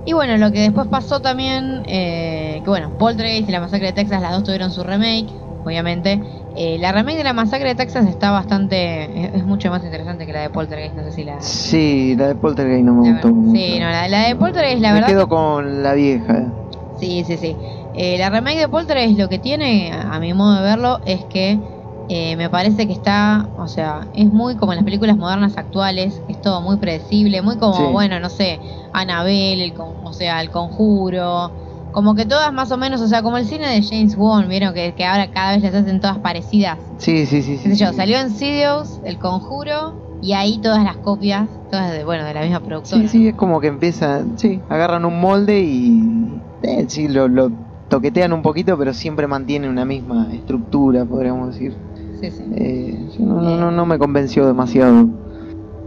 y 0.04 0.14
bueno, 0.14 0.38
lo 0.38 0.52
que 0.52 0.60
después 0.62 0.88
pasó 0.90 1.22
también, 1.22 1.84
eh, 1.88 2.62
que 2.64 2.70
bueno, 2.70 2.96
Poltergeist 2.98 3.50
y 3.50 3.52
la 3.52 3.60
masacre 3.62 3.88
de 3.88 3.94
Texas, 3.94 4.22
las 4.22 4.32
dos 4.32 4.44
tuvieron 4.44 4.72
su 4.72 4.84
remake, 4.84 5.34
obviamente. 5.64 6.22
Eh, 6.56 6.78
la 6.80 6.92
remake 6.92 7.18
de 7.18 7.24
la 7.24 7.34
masacre 7.34 7.70
de 7.70 7.76
Texas 7.76 8.08
está 8.08 8.32
bastante, 8.32 9.26
es, 9.28 9.34
es 9.36 9.46
mucho 9.46 9.70
más 9.70 9.84
interesante 9.84 10.26
que 10.26 10.34
la 10.34 10.42
de 10.42 10.50
Poltergeist, 10.50 10.96
no 10.96 11.04
sé 11.04 11.12
si 11.12 11.24
la... 11.24 11.40
sí, 11.42 12.16
la 12.16 12.28
de 12.30 12.36
Poltergeist 12.36 12.84
no 12.86 12.94
me 12.96 13.12
gustó 13.12 13.30
mucho. 13.30 13.60
sí, 13.60 13.80
no, 13.80 13.86
la, 13.90 14.08
la 14.08 14.28
de 14.28 14.36
Poltergeist, 14.36 14.82
la 14.82 14.90
me 14.90 14.94
verdad... 14.96 15.08
quedo 15.10 15.28
con 15.28 15.84
la 15.84 15.94
vieja. 15.94 16.54
Sí, 16.92 17.24
sí, 17.26 17.38
sí. 17.38 17.58
Eh, 17.94 18.18
la 18.18 18.30
remake 18.30 18.60
de 18.60 18.70
Poltergeist 18.70 19.18
lo 19.20 19.30
que 19.30 19.40
tiene, 19.40 19.92
a 19.92 20.20
mi 20.20 20.34
modo 20.34 20.56
de 20.56 20.62
verlo, 20.64 21.00
es 21.06 21.26
que 21.26 21.60
eh, 22.10 22.36
me 22.36 22.50
parece 22.50 22.88
que 22.88 22.94
está, 22.94 23.52
o 23.56 23.68
sea, 23.68 24.10
es 24.14 24.32
muy 24.32 24.58
como 24.58 24.74
en 24.74 24.78
las 24.78 24.86
películas 24.86 25.18
modernas 25.18 25.58
actuales, 25.58 26.24
es 26.28 26.42
todo 26.42 26.62
muy 26.62 26.78
predecible, 26.78 27.42
muy 27.42 27.58
como, 27.58 27.78
Sí. 27.78 27.84
bueno, 27.94 28.20
no 28.20 28.30
sé, 28.30 28.62
Annabelle, 28.92 29.64
el, 29.64 29.74
con- 29.74 29.96
o 30.04 30.14
sea, 30.14 30.42
el 30.42 30.50
conjuro, 30.52 31.54
como 31.92 32.16
que 32.16 32.26
todas 32.26 32.52
más 32.54 32.72
o 32.72 32.78
menos, 32.78 33.02
o 33.02 33.08
sea, 33.08 33.22
como 33.24 33.38
el 33.38 33.48
cine 33.48 33.68
de 33.68 33.84
James 33.84 34.16
Wan, 34.18 34.50
vieron 34.50 34.74
que, 34.74 34.94
que 34.96 35.06
ahora 35.06 35.32
cada 35.32 35.54
vez 35.54 35.62
las 35.64 35.74
hacen 35.74 36.00
todas 36.02 36.20
parecidas. 36.20 36.82
Sí, 37.00 37.26
sí, 37.26 37.42
sí. 37.44 37.58
sí, 37.58 37.76
yo, 37.78 37.94
salió 37.94 38.20
Insidious, 38.22 39.00
el 39.04 39.18
conjuro, 39.20 40.00
y 40.20 40.34
ahí 40.34 40.60
todas 40.62 40.84
las 40.84 40.98
copias, 40.98 41.50
todas 41.70 41.92
de, 41.92 42.04
bueno, 42.04 42.26
de 42.26 42.34
la 42.34 42.42
misma 42.42 42.62
productora. 42.62 43.02
Sí, 43.04 43.08
sí, 43.08 43.28
es 43.30 43.36
como 43.36 43.62
que 43.62 43.68
empiezan, 43.68 44.38
sí, 44.38 44.64
agarran 44.68 45.06
un 45.06 45.20
molde 45.22 45.62
y 45.62 46.44
eh, 46.62 46.88
sí, 46.90 47.08
lo, 47.08 47.28
lo 47.28 47.52
toquetean 47.88 48.34
un 48.34 48.42
poquito, 48.42 48.78
pero 48.78 48.94
siempre 48.94 49.28
mantienen 49.28 49.70
una 49.70 49.86
misma 49.86 50.34
estructura, 50.34 51.06
podríamos 51.06 51.50
decir. 51.50 51.89
Sí, 52.20 52.32
sí. 52.32 52.44
Eh, 52.56 53.10
no, 53.20 53.42
no, 53.42 53.58
no, 53.58 53.72
no 53.72 53.86
me 53.86 53.98
convenció 53.98 54.46
demasiado 54.46 55.08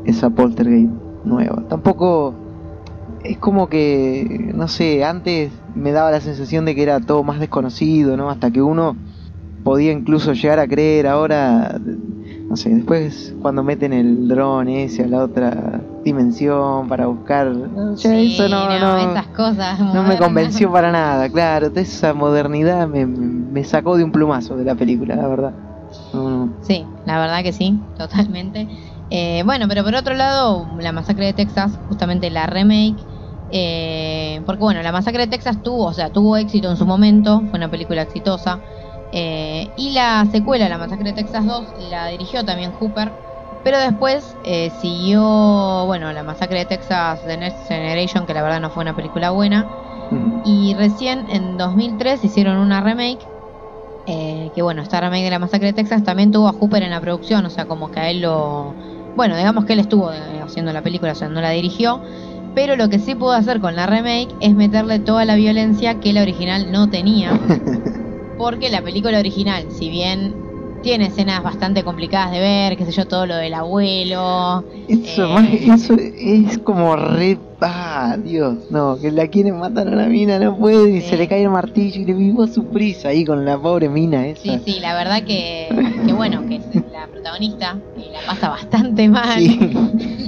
esa 0.04 0.30
Poltergeist 0.30 0.90
nueva. 1.24 1.62
Tampoco 1.68 2.34
es 3.24 3.38
como 3.38 3.68
que, 3.68 4.50
no 4.54 4.68
sé, 4.68 5.04
antes 5.04 5.52
me 5.74 5.92
daba 5.92 6.10
la 6.10 6.20
sensación 6.20 6.64
de 6.64 6.74
que 6.74 6.82
era 6.82 7.00
todo 7.00 7.22
más 7.22 7.38
desconocido, 7.40 8.16
¿no? 8.16 8.30
Hasta 8.30 8.50
que 8.50 8.62
uno 8.62 8.96
podía 9.62 9.92
incluso 9.92 10.32
llegar 10.32 10.58
a 10.58 10.66
creer, 10.66 11.06
ahora, 11.06 11.80
no 12.48 12.56
sé, 12.56 12.70
después 12.70 13.34
cuando 13.40 13.62
meten 13.62 13.92
el 13.92 14.26
dron 14.26 14.68
ese 14.68 15.04
a 15.04 15.08
la 15.08 15.22
otra 15.22 15.80
dimensión 16.04 16.88
para 16.88 17.06
buscar, 17.06 17.46
no, 17.46 17.94
ya 17.94 18.10
Sí, 18.10 18.34
eso 18.34 18.48
no, 18.48 18.66
no, 18.78 18.98
esas 18.98 19.28
cosas. 19.28 19.78
no 19.78 20.02
me 20.02 20.16
convenció 20.18 20.72
para 20.72 20.90
nada, 20.90 21.28
claro, 21.28 21.70
esa 21.76 22.12
modernidad 22.12 22.88
me, 22.88 23.06
me 23.06 23.62
sacó 23.62 23.96
de 23.96 24.02
un 24.02 24.10
plumazo 24.10 24.56
de 24.56 24.64
la 24.64 24.74
película, 24.74 25.14
la 25.14 25.28
verdad. 25.28 25.52
No. 26.12 26.56
Sí, 26.60 26.94
la 27.04 27.18
verdad 27.20 27.42
que 27.42 27.52
sí, 27.52 27.88
totalmente. 27.96 28.68
Eh, 29.10 29.42
bueno, 29.44 29.66
pero 29.68 29.82
por 29.84 29.94
otro 29.94 30.14
lado, 30.14 30.68
la 30.78 30.92
masacre 30.92 31.26
de 31.26 31.34
Texas, 31.34 31.78
justamente 31.86 32.30
la 32.30 32.46
remake, 32.46 33.06
eh, 33.48 34.42
porque 34.46 34.60
bueno, 34.62 34.82
la 34.82 34.92
masacre 34.92 35.22
de 35.24 35.28
Texas 35.30 35.62
tuvo, 35.62 35.86
o 35.86 35.92
sea, 35.94 36.10
tuvo 36.12 36.36
éxito 36.36 36.70
en 36.70 36.76
su 36.76 36.86
momento, 36.86 37.46
fue 37.50 37.58
una 37.58 37.70
película 37.70 38.02
exitosa, 38.02 38.62
eh, 39.10 39.72
y 39.76 39.92
la 39.92 40.26
secuela, 40.30 40.68
la 40.68 40.78
masacre 40.78 41.10
de 41.10 41.14
Texas 41.14 41.44
2, 41.46 41.72
la 41.76 42.08
dirigió 42.08 42.44
también 42.44 42.72
Hooper, 42.72 43.16
pero 43.62 43.78
después 43.78 44.38
eh, 44.42 44.70
siguió, 44.70 45.84
bueno, 45.86 46.12
la 46.12 46.22
masacre 46.24 46.58
de 46.60 46.66
Texas 46.66 47.22
The 47.22 47.36
Next 47.38 47.66
Generation, 47.66 48.26
que 48.26 48.34
la 48.34 48.42
verdad 48.42 48.60
no 48.60 48.70
fue 48.70 48.82
una 48.82 48.94
película 48.94 49.30
buena, 49.30 49.72
Mm. 50.10 50.40
y 50.44 50.74
recién 50.74 51.28
en 51.30 51.56
2003 51.56 52.22
hicieron 52.24 52.58
una 52.58 52.82
remake. 52.82 53.31
Eh, 54.06 54.50
que 54.54 54.62
bueno, 54.62 54.82
esta 54.82 55.00
remake 55.00 55.24
de 55.24 55.30
la 55.30 55.38
masacre 55.38 55.68
de 55.68 55.72
Texas 55.72 56.02
también 56.02 56.32
tuvo 56.32 56.48
a 56.48 56.52
Hooper 56.52 56.82
en 56.82 56.90
la 56.90 57.00
producción, 57.00 57.46
o 57.46 57.50
sea, 57.50 57.66
como 57.66 57.90
que 57.90 58.00
a 58.00 58.10
él 58.10 58.22
lo. 58.22 58.74
Bueno, 59.16 59.36
digamos 59.36 59.64
que 59.64 59.74
él 59.74 59.80
estuvo 59.80 60.12
eh, 60.12 60.40
haciendo 60.42 60.72
la 60.72 60.82
película, 60.82 61.12
o 61.12 61.14
sea, 61.14 61.28
no 61.28 61.40
la 61.40 61.50
dirigió. 61.50 62.00
Pero 62.54 62.76
lo 62.76 62.88
que 62.88 62.98
sí 62.98 63.14
pudo 63.14 63.32
hacer 63.32 63.60
con 63.60 63.76
la 63.76 63.86
remake 63.86 64.34
es 64.40 64.54
meterle 64.54 64.98
toda 64.98 65.24
la 65.24 65.36
violencia 65.36 66.00
que 66.00 66.12
la 66.12 66.22
original 66.22 66.70
no 66.70 66.90
tenía. 66.90 67.38
Porque 68.38 68.68
la 68.70 68.82
película 68.82 69.18
original, 69.18 69.66
si 69.70 69.88
bien 69.88 70.34
tiene 70.82 71.06
escenas 71.06 71.42
bastante 71.42 71.82
complicadas 71.84 72.32
de 72.32 72.40
ver, 72.40 72.76
qué 72.76 72.84
sé 72.84 72.92
yo, 72.92 73.06
todo 73.06 73.26
lo 73.26 73.36
del 73.36 73.54
abuelo. 73.54 74.64
Eso, 74.88 75.38
Eh. 75.38 75.66
eso 75.72 75.94
es 75.94 76.58
como 76.58 76.96
re. 76.96 77.38
Ah, 77.64 78.16
Dios, 78.22 78.56
no, 78.70 78.96
que 79.00 79.12
la 79.12 79.28
quieren 79.28 79.56
matar 79.60 79.86
a 79.86 79.92
la 79.92 80.06
mina, 80.06 80.36
no 80.40 80.56
puede, 80.58 80.90
y 80.96 81.00
Sí. 81.00 81.10
se 81.10 81.16
le 81.16 81.28
cae 81.28 81.44
el 81.44 81.50
martillo 81.50 82.00
y 82.00 82.04
le 82.04 82.12
vivó 82.12 82.48
su 82.48 82.64
prisa 82.66 83.10
ahí 83.10 83.24
con 83.24 83.44
la 83.44 83.56
pobre 83.56 83.88
mina 83.88 84.26
esa. 84.26 84.42
Sí, 84.42 84.60
sí, 84.64 84.80
la 84.80 84.94
verdad 84.94 85.22
que, 85.22 85.68
que 86.06 86.12
bueno, 86.12 86.44
que 86.48 86.56
es 86.56 86.64
la 86.92 87.06
protagonista 87.06 87.78
y 87.96 88.10
la 88.12 88.18
pasa 88.26 88.48
bastante 88.48 89.08
mal. 89.08 89.38
Sí. 89.38 89.70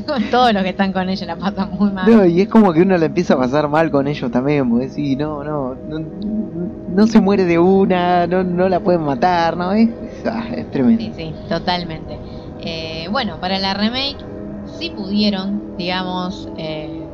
Todos 0.31 0.53
los 0.53 0.63
que 0.63 0.69
están 0.69 0.93
con 0.93 1.09
ella 1.09 1.27
la 1.27 1.37
pasan 1.37 1.71
muy 1.77 1.91
mal. 1.91 2.09
No, 2.09 2.25
y 2.25 2.43
es 2.43 2.49
como 2.49 2.73
que 2.73 2.83
uno 2.83 2.97
la 2.97 3.07
empieza 3.07 3.35
a 3.35 3.39
pasar 3.39 3.69
mal 3.69 3.91
con 3.91 4.07
ellos 4.07 4.31
también, 4.31 4.71
porque 4.71 4.89
sí, 4.91 5.17
no, 5.17 5.43
no, 5.43 5.75
no, 5.89 5.99
no 6.95 7.07
se 7.07 7.21
muere 7.21 7.45
de 7.45 7.59
una, 7.59 8.27
no, 8.27 8.45
no 8.45 8.69
la 8.69 8.81
pueden 8.81 9.03
matar, 9.03 9.57
¿no? 9.57 9.73
Es, 9.73 9.91
ah, 10.25 10.49
es 10.55 10.71
tremendo. 10.71 11.05
Sí, 11.05 11.13
sí, 11.15 11.35
totalmente. 11.49 12.21
Eh, 12.59 13.09
bueno, 13.11 13.39
para 13.41 13.59
la 13.59 13.75
remake 13.75 14.19
sí 14.65 14.91
pudieron, 14.91 15.63
digamos, 15.77 16.49
eh, 16.57 17.09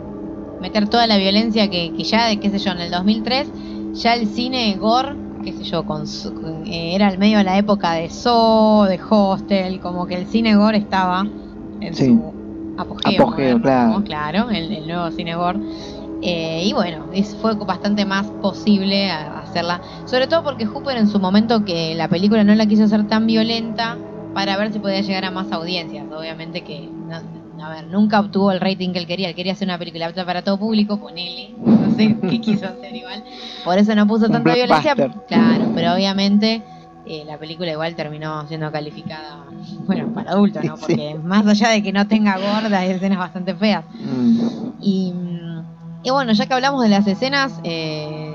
meter 0.58 0.88
toda 0.88 1.06
la 1.06 1.16
violencia 1.16 1.68
que, 1.70 1.92
que 1.96 2.04
ya, 2.04 2.26
de 2.26 2.38
qué 2.38 2.50
sé 2.50 2.58
yo, 2.58 2.72
en 2.72 2.80
el 2.80 2.90
2003, 2.90 3.50
ya 3.92 4.14
el 4.14 4.28
cine 4.28 4.76
gore, 4.76 5.16
qué 5.42 5.52
sé 5.52 5.64
yo, 5.64 5.84
con, 5.84 6.04
eh, 6.66 6.94
era 6.94 7.08
el 7.08 7.18
medio 7.18 7.38
de 7.38 7.44
la 7.44 7.58
época 7.58 7.92
de 7.94 8.08
Saw, 8.10 8.84
de 8.84 9.00
Hostel, 9.08 9.80
como 9.80 10.06
que 10.06 10.14
el 10.16 10.26
cine 10.26 10.56
gore 10.56 10.78
estaba 10.78 11.24
en 11.80 11.94
Sí. 11.94 12.06
su 12.06 12.34
apogeo. 12.76 13.22
Apogeo, 13.22 13.58
moderno, 13.58 13.62
claro. 13.62 14.04
Claro, 14.04 14.50
el, 14.50 14.72
el 14.72 14.86
nuevo 14.86 15.10
cine 15.10 15.34
gore. 15.36 15.60
Y 16.22 16.72
bueno, 16.74 17.08
fue 17.40 17.54
bastante 17.54 18.04
más 18.04 18.26
posible 18.40 19.10
a- 19.10 19.39
hacerla. 19.50 19.80
Sobre 20.06 20.26
todo 20.26 20.42
porque 20.42 20.66
Hooper 20.66 20.96
en 20.96 21.08
su 21.08 21.18
momento 21.20 21.64
que 21.64 21.94
la 21.94 22.08
película 22.08 22.44
no 22.44 22.54
la 22.54 22.66
quiso 22.66 22.84
hacer 22.84 23.06
tan 23.06 23.26
violenta 23.26 23.96
para 24.34 24.56
ver 24.56 24.72
si 24.72 24.78
podía 24.78 25.00
llegar 25.00 25.24
a 25.24 25.30
más 25.30 25.50
audiencias. 25.52 26.06
Obviamente 26.10 26.62
que, 26.62 26.88
no- 26.88 27.40
a 27.64 27.68
ver, 27.68 27.88
nunca 27.88 28.20
obtuvo 28.20 28.52
el 28.52 28.60
rating 28.60 28.92
que 28.92 29.00
él 29.00 29.06
quería. 29.06 29.28
Él 29.28 29.34
quería 29.34 29.52
hacer 29.52 29.68
una 29.68 29.76
película 29.78 30.06
apta 30.06 30.24
para 30.24 30.42
todo 30.42 30.58
público, 30.58 30.98
ponele. 30.98 31.54
No 31.58 31.94
sé 31.94 32.16
qué 32.30 32.40
quiso 32.40 32.66
hacer 32.66 32.96
igual. 32.96 33.22
Por 33.64 33.76
eso 33.76 33.94
no 33.94 34.06
puso 34.06 34.28
tanta 34.30 34.54
violencia. 34.54 34.94
Claro, 35.28 35.66
pero 35.74 35.92
obviamente 35.94 36.62
eh, 37.06 37.24
la 37.26 37.36
película 37.38 37.70
igual 37.70 37.94
terminó 37.96 38.46
siendo 38.46 38.70
calificada, 38.72 39.44
bueno, 39.86 40.08
para 40.14 40.30
adultos, 40.30 40.64
¿no? 40.64 40.76
Sí. 40.76 40.82
Porque 40.86 41.14
más 41.22 41.46
allá 41.46 41.68
de 41.70 41.82
que 41.82 41.92
no 41.92 42.06
tenga 42.06 42.36
gorda, 42.38 42.78
hay 42.78 42.90
escenas 42.92 43.18
bastante 43.18 43.54
feas. 43.54 43.84
Mm. 44.00 44.40
Y, 44.80 45.12
y 46.04 46.10
bueno, 46.10 46.32
ya 46.32 46.46
que 46.46 46.54
hablamos 46.54 46.82
de 46.82 46.88
las 46.88 47.06
escenas, 47.06 47.60
eh, 47.64 48.29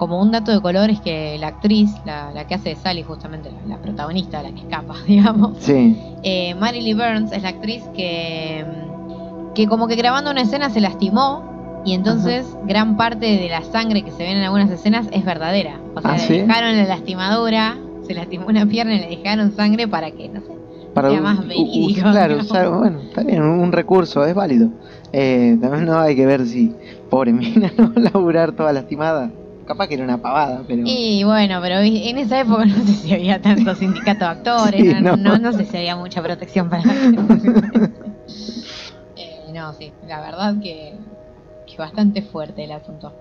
como 0.00 0.18
un 0.18 0.30
dato 0.32 0.50
de 0.50 0.62
color 0.62 0.88
es 0.88 1.02
que 1.02 1.36
la 1.38 1.48
actriz, 1.48 2.00
la, 2.06 2.32
la 2.32 2.46
que 2.46 2.54
hace 2.54 2.70
de 2.70 2.76
Sally, 2.76 3.02
justamente 3.02 3.50
la, 3.52 3.60
la 3.66 3.82
protagonista, 3.82 4.42
la 4.42 4.50
que 4.50 4.60
escapa, 4.60 4.96
digamos, 5.06 5.58
Sí, 5.58 5.94
eh, 6.22 6.54
Burns 6.54 7.32
es 7.32 7.42
la 7.42 7.50
actriz 7.50 7.84
que, 7.94 8.64
mm, 8.66 9.54
que 9.54 9.66
como 9.66 9.88
que 9.88 9.96
grabando 9.96 10.30
una 10.30 10.40
escena 10.40 10.70
se 10.70 10.80
lastimó 10.80 11.82
y 11.84 11.92
entonces 11.92 12.46
gran 12.66 12.96
parte 12.96 13.26
de 13.26 13.48
la 13.50 13.62
sangre 13.62 14.02
que 14.02 14.10
se 14.10 14.22
ve 14.22 14.30
en 14.32 14.38
algunas 14.42 14.70
escenas 14.70 15.06
es 15.12 15.22
verdadera. 15.22 15.78
O 15.94 16.00
sea, 16.00 16.12
Ah, 16.12 16.16
le 16.16 16.26
¿sí? 16.26 16.38
dejaron 16.40 16.76
la 16.78 16.84
lastimadura, 16.86 17.76
se 18.06 18.14
lastimó 18.14 18.46
una 18.46 18.64
pierna 18.64 18.94
y 18.94 19.00
le 19.00 19.08
dejaron 19.18 19.52
sangre 19.52 19.86
para 19.86 20.10
que, 20.12 20.30
no 20.30 20.40
sé, 20.40 20.54
para 20.94 21.10
sea 21.10 21.20
más 21.20 21.46
verídico, 21.46 22.00
claro, 22.10 22.36
¿no? 22.36 22.42
usar- 22.42 22.70
bueno, 22.78 23.00
está 23.02 23.22
bien, 23.22 23.42
un, 23.42 23.70
recurso, 23.70 24.24
es 24.24 24.34
válido. 24.34 24.70
Eh, 25.12 25.58
también 25.60 25.84
no 25.84 25.98
hay 26.00 26.16
que 26.16 26.24
ver 26.24 26.46
si, 26.46 26.78
pobre 27.10 27.32
mina, 27.34 27.70
no 27.76 27.88
va 27.88 27.92
a 27.96 28.00
laburar 28.00 28.52
toda 28.52 28.72
lastimada. 28.72 29.34
Capaz 29.70 29.86
que 29.86 29.94
era 29.94 30.02
una 30.02 30.20
pavada, 30.20 30.64
pero. 30.66 30.82
Y 30.84 31.22
bueno, 31.22 31.60
pero 31.62 31.78
en 31.78 32.18
esa 32.18 32.40
época 32.40 32.64
no 32.66 32.84
sé 32.84 32.92
si 32.92 33.14
había 33.14 33.40
tanto 33.40 33.72
sindicato 33.76 34.24
de 34.24 34.30
actores, 34.32 34.82
Sí, 34.82 34.92
no, 35.00 35.00
no. 35.00 35.16
no, 35.16 35.38
no 35.38 35.52
sé 35.52 35.64
si 35.64 35.76
había 35.76 35.94
mucha 35.94 36.20
protección 36.20 36.68
para 36.68 36.82
eh, 39.16 39.52
No, 39.52 39.72
sí, 39.74 39.92
la 40.08 40.20
verdad 40.20 40.54
que, 40.60 40.98
que 41.66 41.76
bastante 41.78 42.22
fuerte 42.22 42.64
el 42.64 42.72
asunto. 42.72 43.12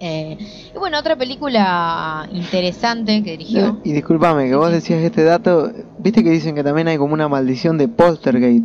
Eh, 0.00 0.36
y 0.74 0.78
bueno, 0.78 0.98
otra 0.98 1.14
película 1.14 2.28
interesante 2.32 3.22
que 3.22 3.30
dirigió. 3.32 3.80
Y 3.84 3.92
discúlpame, 3.92 4.48
que 4.48 4.56
vos 4.56 4.72
decías 4.72 5.00
este 5.02 5.22
dato, 5.22 5.70
viste 5.98 6.24
que 6.24 6.30
dicen 6.30 6.56
que 6.56 6.64
también 6.64 6.88
hay 6.88 6.98
como 6.98 7.14
una 7.14 7.28
maldición 7.28 7.78
de 7.78 7.86
Poltergeist, 7.86 8.64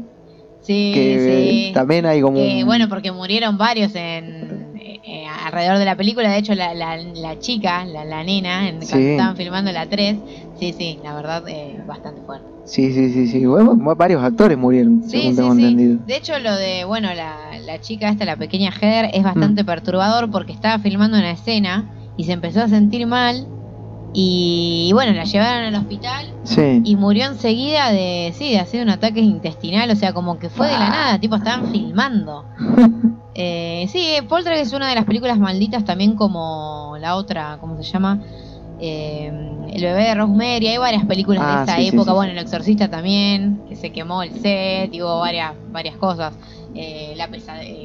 Sí, 0.61 0.91
que 0.93 1.65
sí. 1.67 1.71
también 1.73 2.05
hay 2.07 2.21
como 2.21 2.37
Que, 2.37 2.61
un- 2.61 2.65
bueno, 2.65 2.89
porque 2.89 3.11
murieron 3.11 3.57
varios 3.57 3.93
en 3.95 4.60
eh, 5.03 5.25
alrededor 5.25 5.77
de 5.77 5.85
la 5.85 5.95
película. 5.95 6.29
De 6.31 6.37
hecho, 6.37 6.55
la, 6.55 6.73
la, 6.73 6.97
la 6.97 7.39
chica, 7.39 7.85
la, 7.85 8.05
la 8.05 8.23
nena, 8.23 8.69
en, 8.69 8.79
cuando 8.79 9.07
estaban 9.09 9.35
filmando 9.37 9.71
la 9.71 9.87
3, 9.87 10.17
sí, 10.53 10.73
sí, 10.73 10.99
la 11.01 11.13
verdad, 11.15 11.43
eh, 11.47 11.81
bastante 11.87 12.21
fuerte. 12.21 12.47
Sí, 12.63 12.93
sí, 12.93 13.11
sí, 13.11 13.27
sí, 13.27 13.45
bueno, 13.45 13.75
varios 13.95 14.23
actores 14.23 14.57
murieron, 14.57 15.01
Sí, 15.03 15.09
según 15.19 15.31
sí, 15.31 15.35
tengo 15.37 15.55
sí. 15.55 15.61
entendido. 15.63 15.97
De 16.05 16.15
hecho, 16.15 16.39
lo 16.39 16.55
de, 16.55 16.85
bueno, 16.85 17.13
la, 17.13 17.59
la 17.65 17.79
chica 17.81 18.09
esta, 18.09 18.23
la 18.25 18.37
pequeña 18.37 18.71
Heather, 18.71 19.09
es 19.13 19.21
Mm. 19.21 19.25
bastante 19.25 19.65
perturbador 19.65 20.29
porque 20.31 20.53
estaba 20.53 20.79
filmando 20.79 21.17
una 21.17 21.31
escena 21.31 21.91
y 22.15 22.23
se 22.25 22.33
empezó 22.33 22.61
a 22.61 22.67
sentir 22.69 23.07
mal. 23.07 23.47
Y 24.13 24.91
bueno, 24.93 25.13
la 25.13 25.23
llevaron 25.23 25.73
al 25.73 25.75
hospital 25.81 26.25
Sí, 26.43 26.81
y 26.83 26.95
murió 26.97 27.25
enseguida 27.27 27.91
de, 27.91 28.33
sí, 28.37 28.51
de 28.51 28.59
hacer 28.59 28.83
un 28.83 28.89
ataque 28.89 29.21
intestinal, 29.21 29.89
o 29.89 29.95
sea, 29.95 30.11
como 30.13 30.37
que 30.37 30.49
fue 30.49 30.67
de 30.67 30.73
la 30.73 30.89
nada, 30.89 31.19
tipo, 31.19 31.35
estaban 31.37 31.65
filmando. 31.71 32.45
Eh, 33.33 33.87
sí, 33.91 34.17
Poltergeist 34.27 34.67
es 34.67 34.73
una 34.73 34.89
de 34.89 34.95
las 34.95 35.05
películas 35.05 35.39
malditas 35.39 35.85
también 35.85 36.15
como 36.15 36.95
la 36.99 37.15
otra, 37.15 37.57
¿cómo 37.59 37.77
se 37.77 37.83
llama? 37.83 38.19
Eh, 38.79 39.27
el 39.73 39.81
bebé 39.81 40.03
de 40.05 40.15
Rosemary, 40.15 40.67
hay 40.67 40.77
varias 40.77 41.05
películas 41.05 41.43
Ah, 41.45 41.57
de 41.57 41.63
esa 41.63 41.75
sí, 41.77 41.81
sí, 41.83 41.95
época, 41.95 42.11
sí, 42.11 42.15
bueno, 42.15 42.31
El 42.33 42.39
Exorcista 42.39 42.89
también, 42.89 43.63
que 43.69 43.75
se 43.75 43.91
quemó 43.91 44.23
el 44.23 44.31
set, 44.33 44.93
y 44.93 45.01
hubo 45.01 45.19
varias, 45.19 45.53
varias 45.71 45.95
cosas. 45.97 46.35
Eh, 46.73 47.13
la 47.15 47.29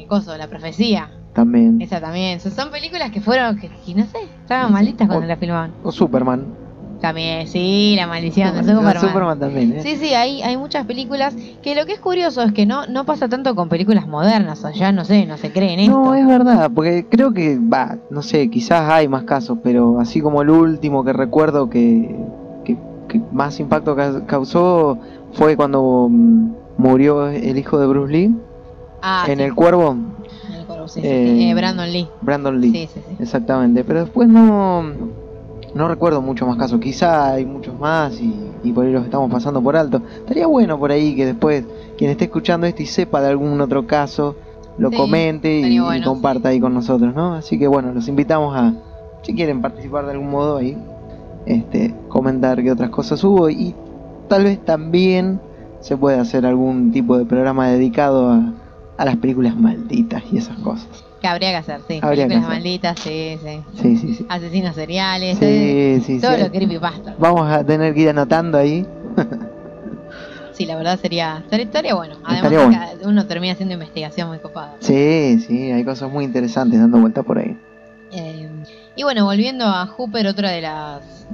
coso, 0.08 0.36
la 0.36 0.48
profecía, 0.48 1.10
también. 1.32 1.80
esa 1.82 2.00
también. 2.00 2.40
So- 2.40 2.50
son 2.50 2.70
películas 2.70 3.10
que 3.10 3.20
fueron, 3.20 3.58
que, 3.58 3.68
que 3.68 3.94
no 3.94 4.06
sé, 4.06 4.18
estaban 4.40 4.72
malditas 4.72 5.06
cuando 5.06 5.26
O- 5.26 5.28
la 5.28 5.36
filmaban. 5.36 5.74
O 5.82 5.92
Superman. 5.92 6.65
También, 7.00 7.46
sí, 7.46 7.94
la 7.96 8.06
maldición 8.06 8.54
de 8.54 8.62
No, 8.62 8.92
Superman. 8.94 9.38
También, 9.38 9.72
¿eh? 9.72 9.82
Sí, 9.82 9.96
sí, 9.96 10.14
hay, 10.14 10.42
hay 10.42 10.56
muchas 10.56 10.86
películas 10.86 11.34
que 11.62 11.74
lo 11.74 11.84
que 11.86 11.92
es 11.92 12.00
curioso 12.00 12.42
es 12.42 12.52
que 12.52 12.64
no, 12.66 12.86
no 12.86 13.04
pasa 13.04 13.28
tanto 13.28 13.54
con 13.54 13.68
películas 13.68 14.06
modernas, 14.08 14.64
o 14.64 14.70
ya 14.70 14.92
no 14.92 15.04
sé, 15.04 15.26
no 15.26 15.36
se 15.36 15.50
cree 15.50 15.74
en 15.74 15.80
esto. 15.80 15.92
No, 15.92 16.14
es 16.14 16.26
verdad, 16.26 16.70
porque 16.74 17.06
creo 17.08 17.32
que, 17.32 17.58
va, 17.58 17.98
no 18.10 18.22
sé, 18.22 18.48
quizás 18.50 18.88
hay 18.90 19.08
más 19.08 19.24
casos, 19.24 19.58
pero 19.62 20.00
así 20.00 20.20
como 20.20 20.42
el 20.42 20.50
último 20.50 21.04
que 21.04 21.12
recuerdo 21.12 21.68
que, 21.68 22.16
que, 22.64 22.76
que 23.08 23.20
más 23.30 23.60
impacto 23.60 23.94
ca- 23.94 24.24
causó 24.26 24.98
fue 25.32 25.54
cuando 25.56 26.08
mm, 26.10 26.54
murió 26.78 27.28
el 27.28 27.58
hijo 27.58 27.78
de 27.78 27.86
Bruce 27.86 28.12
Lee 28.12 28.30
Ah, 29.02 29.26
en 29.28 29.38
sí, 29.38 29.44
El 29.44 29.54
Cuervo, 29.54 29.92
en 29.92 30.54
el 30.54 30.66
cuervo, 30.66 30.88
sí, 30.88 31.00
sí, 31.02 31.06
eh, 31.06 31.34
sí. 31.38 31.48
Eh, 31.50 31.54
Brandon 31.54 31.92
Lee. 31.92 32.08
Brandon 32.22 32.60
Lee. 32.60 32.72
Sí, 32.72 32.88
sí, 32.92 33.00
sí. 33.06 33.16
Exactamente, 33.20 33.84
pero 33.84 34.00
después 34.00 34.28
no, 34.28 34.82
no 35.76 35.88
recuerdo 35.88 36.22
muchos 36.22 36.48
más 36.48 36.56
casos, 36.56 36.80
quizá 36.80 37.32
hay 37.32 37.44
muchos 37.44 37.78
más 37.78 38.18
y, 38.18 38.34
y 38.64 38.72
por 38.72 38.86
ahí 38.86 38.92
los 38.92 39.04
estamos 39.04 39.30
pasando 39.30 39.62
por 39.62 39.76
alto. 39.76 40.00
Estaría 40.16 40.46
bueno 40.46 40.78
por 40.78 40.90
ahí 40.90 41.14
que 41.14 41.26
después 41.26 41.64
quien 41.98 42.10
esté 42.10 42.24
escuchando 42.24 42.66
esto 42.66 42.82
y 42.82 42.86
sepa 42.86 43.20
de 43.20 43.28
algún 43.28 43.60
otro 43.60 43.86
caso, 43.86 44.36
lo 44.78 44.90
Sí, 44.90 44.96
comente 44.96 45.60
y, 45.60 45.78
comparta 46.02 46.48
ahí 46.48 46.60
con 46.60 46.72
nosotros, 46.74 47.14
¿no? 47.14 47.34
Así 47.34 47.58
que 47.58 47.68
bueno, 47.68 47.92
los 47.92 48.08
invitamos 48.08 48.56
a, 48.56 48.72
si 49.22 49.34
quieren 49.34 49.60
participar 49.60 50.06
de 50.06 50.12
algún 50.12 50.30
modo 50.30 50.56
ahí, 50.56 50.76
este, 51.44 51.94
comentar 52.08 52.62
qué 52.62 52.72
otras 52.72 52.90
cosas 52.90 53.22
hubo 53.22 53.50
y 53.50 53.74
tal 54.28 54.44
vez 54.44 54.64
también 54.64 55.40
se 55.80 55.96
puede 55.96 56.18
hacer 56.18 56.46
algún 56.46 56.90
tipo 56.90 57.18
de 57.18 57.26
programa 57.26 57.68
dedicado 57.68 58.30
a, 58.30 58.54
a 58.96 59.04
las 59.04 59.16
películas 59.16 59.56
malditas 59.56 60.22
y 60.32 60.38
esas 60.38 60.58
cosas. 60.58 61.05
Que 61.20 61.26
habría 61.28 61.50
que 61.50 61.56
hacer, 61.56 61.80
sí. 61.88 61.98
Habría 62.02 62.24
que 62.24 62.28
Películas 62.28 62.44
hacer. 62.44 62.48
malditas, 62.56 63.00
sí, 63.00 63.38
sí. 63.42 63.62
Sí, 63.82 63.96
sí, 63.96 64.14
sí. 64.14 64.26
Asesinos 64.28 64.74
seriales, 64.74 65.38
Sí, 65.38 66.02
sí, 66.04 66.20
todo 66.20 66.34
sí. 66.36 66.42
lo 66.42 66.50
creepypasta. 66.50 67.14
Vamos 67.18 67.50
a 67.50 67.64
tener 67.64 67.94
que 67.94 68.00
ir 68.02 68.08
anotando 68.10 68.58
ahí. 68.58 68.86
Sí, 70.52 70.64
la 70.64 70.76
verdad 70.76 70.98
sería, 71.00 71.44
estaría 71.50 71.94
bueno. 71.94 72.16
Además, 72.24 72.50
Estaría 72.52 72.66
bueno. 72.66 72.82
acá 72.82 72.92
uno 73.08 73.26
termina 73.26 73.52
haciendo 73.52 73.74
investigación 73.74 74.28
muy 74.28 74.38
copada. 74.38 74.76
Sí, 74.80 75.38
sí, 75.46 75.70
hay 75.70 75.84
cosas 75.84 76.10
muy 76.10 76.24
interesantes 76.24 76.80
dando 76.80 76.98
vuelta 76.98 77.22
por 77.22 77.38
ahí. 77.38 77.56
Eh, 78.12 78.48
y 78.94 79.02
bueno, 79.02 79.24
volviendo 79.26 79.66
a 79.66 79.86
Hooper, 79.86 80.26
otra 80.26 80.50
de 80.50 80.62
las 80.62 81.26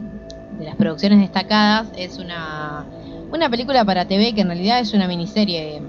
de 0.58 0.64
las 0.64 0.76
producciones 0.76 1.18
destacadas 1.20 1.88
es 1.96 2.18
una, 2.18 2.84
una 3.32 3.48
película 3.48 3.84
para 3.84 4.06
TV 4.06 4.34
que 4.34 4.40
en 4.42 4.48
realidad 4.48 4.80
es 4.80 4.92
una 4.92 5.06
miniserie. 5.08 5.80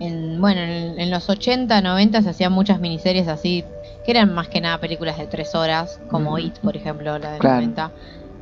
En, 0.00 0.40
bueno, 0.40 0.60
en, 0.60 1.00
en 1.00 1.10
los 1.10 1.28
80, 1.28 1.80
90 1.80 2.22
se 2.22 2.30
hacían 2.30 2.52
muchas 2.52 2.80
miniseries 2.80 3.26
así, 3.28 3.64
que 4.04 4.10
eran 4.12 4.32
más 4.32 4.48
que 4.48 4.60
nada 4.60 4.78
películas 4.78 5.18
de 5.18 5.26
tres 5.26 5.54
horas, 5.54 5.98
como. 6.10 6.38
It, 6.38 6.58
por 6.60 6.76
ejemplo, 6.76 7.18
la 7.18 7.32
de 7.32 7.38
Claro. 7.38 7.56
90. 7.56 7.92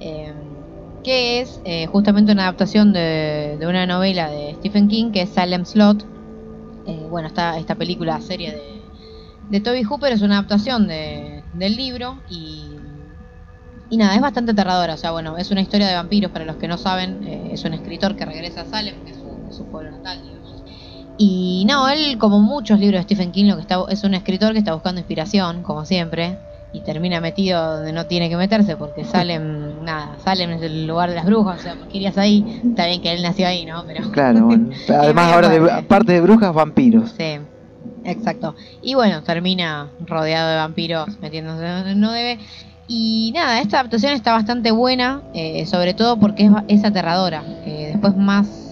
eh, 0.01 0.33
que 1.03 1.41
es 1.41 1.61
eh, 1.65 1.87
justamente 1.87 2.33
una 2.33 2.43
adaptación 2.43 2.93
de, 2.93 3.57
de 3.61 3.67
una 3.69 3.87
novela 3.87 4.29
de 4.29 4.55
Stephen 4.57 4.89
King, 4.89 5.13
que 5.13 5.23
es 5.23 5.31
Salem 5.31 5.65
Slot. 5.65 6.05
Eh, 6.85 7.07
bueno, 7.09 7.29
esta, 7.29 7.57
esta 7.59 7.77
película, 7.77 8.21
serie 8.21 8.51
de, 8.53 8.83
de 9.49 9.61
Toby 9.61 9.85
Hooper 9.85 10.13
es 10.13 10.23
una 10.23 10.35
adaptación 10.39 10.89
de, 10.89 11.45
del 11.53 11.77
libro 11.77 12.17
y, 12.29 12.77
y 13.89 13.97
nada, 13.97 14.17
es 14.17 14.21
bastante 14.21 14.51
aterradora. 14.51 14.95
O 14.95 14.97
sea, 14.97 15.13
bueno, 15.13 15.39
es 15.39 15.51
una 15.53 15.61
historia 15.61 15.87
de 15.87 15.95
vampiros 15.95 16.33
para 16.33 16.45
los 16.45 16.57
que 16.57 16.67
no 16.67 16.77
saben. 16.77 17.23
eh, 17.25 17.51
es 17.53 17.65
un 17.65 17.75
escritor 17.75 18.17
que 18.17 18.25
regresa 18.25 18.63
a 18.63 18.65
Salem, 18.65 18.97
que 19.05 19.13
es 19.13 19.17
su, 19.19 19.57
su 19.57 19.65
pueblo 19.71 19.93
natal, 19.93 20.21
digamos. 20.25 20.46
Y 21.19 21.65
no, 21.69 21.89
él, 21.89 22.19
como 22.19 22.41
muchos 22.41 22.79
libros 22.79 23.01
de 23.01 23.03
Stephen 23.05 23.33
King, 23.33 23.47
lo 23.47 23.57
que 23.57 23.63
está, 23.63 23.79
es 23.89 24.05
un 24.05 24.15
escritor 24.15 24.53
que 24.53 24.59
está 24.59 24.75
buscando 24.75 25.01
inspiración, 25.01 25.63
como 25.63 25.85
siempre, 25.85 26.39
y 26.73 26.81
termina 26.81 27.21
metido 27.21 27.77
donde 27.77 27.93
no 27.93 28.07
tiene 28.07 28.29
que 28.29 28.37
meterse, 28.37 28.77
porque 28.77 29.05
Salem, 29.05 29.83
nada, 29.83 30.17
Salem 30.23 30.51
es 30.53 30.63
el 30.63 30.87
lugar 30.87 31.09
de 31.09 31.17
las 31.17 31.25
brujas, 31.25 31.61
o 31.61 31.63
sea, 31.63 31.75
¿por 31.75 31.89
qué 31.89 31.99
irías 31.99 32.19
ahí? 32.19 32.61
Está 32.69 32.87
bien 32.87 33.01
que 33.01 33.13
él 33.13 33.23
nació 33.23 33.47
ahí, 33.47 33.65
¿no? 33.65 33.83
Pero 33.87 34.11
Claro, 34.13 34.45
bueno. 34.45 34.69
Además 34.89 35.33
ahora 35.33 35.49
de, 35.49 35.71
aparte 35.71 36.13
de 36.13 36.21
brujas, 36.21 36.53
vampiros. 36.53 37.15
Sí, 37.17 37.39
exacto. 38.05 38.55
Y 38.83 38.95
bueno, 38.95 39.23
termina 39.23 39.89
rodeado 40.01 40.51
de 40.51 40.57
vampiros 40.57 41.19
metiéndose 41.21 41.67
donde 41.67 41.95
no 41.95 42.13
debe. 42.13 42.39
Y 42.89 43.33
nada, 43.35 43.61
esta 43.61 43.81
adaptación 43.81 44.13
está 44.13 44.33
bastante 44.33 44.71
buena, 44.71 45.23
eh, 45.35 45.67
sobre 45.67 45.95
todo 45.95 46.19
porque 46.19 46.45
es, 46.45 46.53
es 46.69 46.85
aterradora. 46.85 47.43
Eh, 47.65 47.91
después 47.93 48.17
más, 48.17 48.66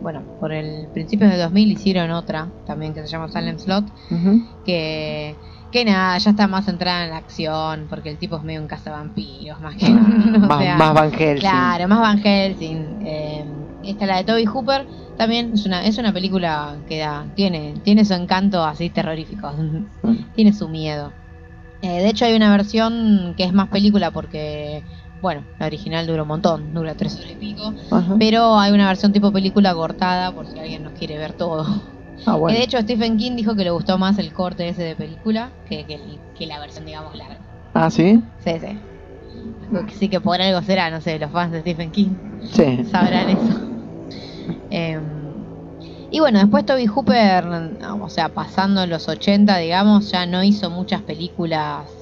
bueno, 0.00 0.22
por 0.40 0.52
el 0.52 0.88
principio 0.88 1.28
del 1.28 1.38
2000 1.38 1.72
hicieron 1.72 2.10
otra 2.10 2.48
también 2.66 2.94
que 2.94 3.02
se 3.02 3.08
llama 3.08 3.28
Salem 3.28 3.58
Slot, 3.58 3.84
que, 4.64 5.34
que 5.70 5.84
nada, 5.84 6.18
ya 6.18 6.30
está 6.30 6.46
más 6.46 6.64
centrada 6.64 7.04
en 7.04 7.10
la 7.10 7.18
acción, 7.18 7.86
porque 7.88 8.10
el 8.10 8.18
tipo 8.18 8.36
es 8.36 8.42
medio 8.42 8.60
un 8.60 8.66
cazavampiros 8.66 9.60
más 9.60 9.76
que... 9.76 9.88
más, 9.90 10.58
sea, 10.58 10.76
más 10.76 10.94
Van 10.94 11.12
Helsing. 11.12 11.40
Claro, 11.40 11.88
más 11.88 12.00
Van 12.00 12.18
Helsing. 12.18 13.06
Eh, 13.06 13.44
esta 13.84 14.06
la 14.06 14.16
de 14.18 14.24
Toby 14.24 14.44
Hooper 14.44 14.86
también 15.16 15.52
es 15.54 15.66
una 15.66 15.84
es 15.84 15.98
una 15.98 16.12
película 16.12 16.76
que 16.88 16.98
da 16.98 17.26
tiene 17.34 17.74
tiene 17.82 18.04
su 18.04 18.14
encanto 18.14 18.64
así 18.64 18.90
terrorífico, 18.90 19.52
tiene 20.34 20.52
su 20.52 20.68
miedo. 20.68 21.12
Eh, 21.82 22.02
de 22.02 22.08
hecho 22.08 22.26
hay 22.26 22.34
una 22.34 22.50
versión 22.50 23.34
que 23.36 23.44
es 23.44 23.52
más 23.52 23.68
película 23.68 24.10
porque 24.10 24.82
bueno, 25.20 25.46
la 25.58 25.66
original 25.66 26.06
dura 26.06 26.22
un 26.22 26.28
montón, 26.28 26.72
dura 26.72 26.94
tres 26.94 27.16
horas 27.18 27.30
y 27.30 27.36
pico, 27.36 27.74
Ajá. 27.90 28.16
pero 28.18 28.58
hay 28.58 28.72
una 28.72 28.86
versión 28.88 29.12
tipo 29.12 29.32
película 29.32 29.74
cortada 29.74 30.32
por 30.32 30.46
si 30.46 30.58
alguien 30.58 30.82
no 30.82 30.92
quiere 30.92 31.18
ver 31.18 31.34
todo. 31.34 31.66
Ah, 32.26 32.36
bueno. 32.36 32.56
de 32.58 32.64
hecho 32.64 32.78
Stephen 32.80 33.16
King 33.16 33.34
dijo 33.36 33.56
que 33.56 33.64
le 33.64 33.70
gustó 33.70 33.96
más 33.96 34.18
el 34.18 34.32
corte 34.32 34.68
ese 34.68 34.82
de 34.82 34.94
película 34.96 35.52
que, 35.64 35.86
que, 35.86 35.94
el- 35.94 36.20
que 36.34 36.46
la 36.46 36.58
versión 36.60 36.84
digamos 36.84 37.16
larga. 37.16 37.38
Ah, 37.72 37.90
sí. 37.90 38.22
Sí, 38.44 38.52
sí. 38.60 38.78
Sí 39.98 40.08
que 40.08 40.20
por 40.20 40.40
algo 40.40 40.60
será, 40.62 40.90
no 40.90 41.00
sé, 41.00 41.18
los 41.18 41.30
fans 41.30 41.52
de 41.52 41.60
Stephen 41.60 41.92
King 41.92 42.16
Sí. 42.52 42.84
sabrán 42.90 43.30
eso. 43.30 43.54
Eh, 44.70 44.98
y 46.10 46.18
bueno, 46.20 46.40
después 46.40 46.66
Toby 46.66 46.86
Hooper, 46.86 47.44
o 48.00 48.08
sea, 48.08 48.30
pasando 48.30 48.84
los 48.86 49.08
80, 49.08 49.58
digamos, 49.58 50.10
ya 50.10 50.26
no 50.26 50.42
hizo 50.42 50.68
muchas 50.70 51.02
películas. 51.04 51.99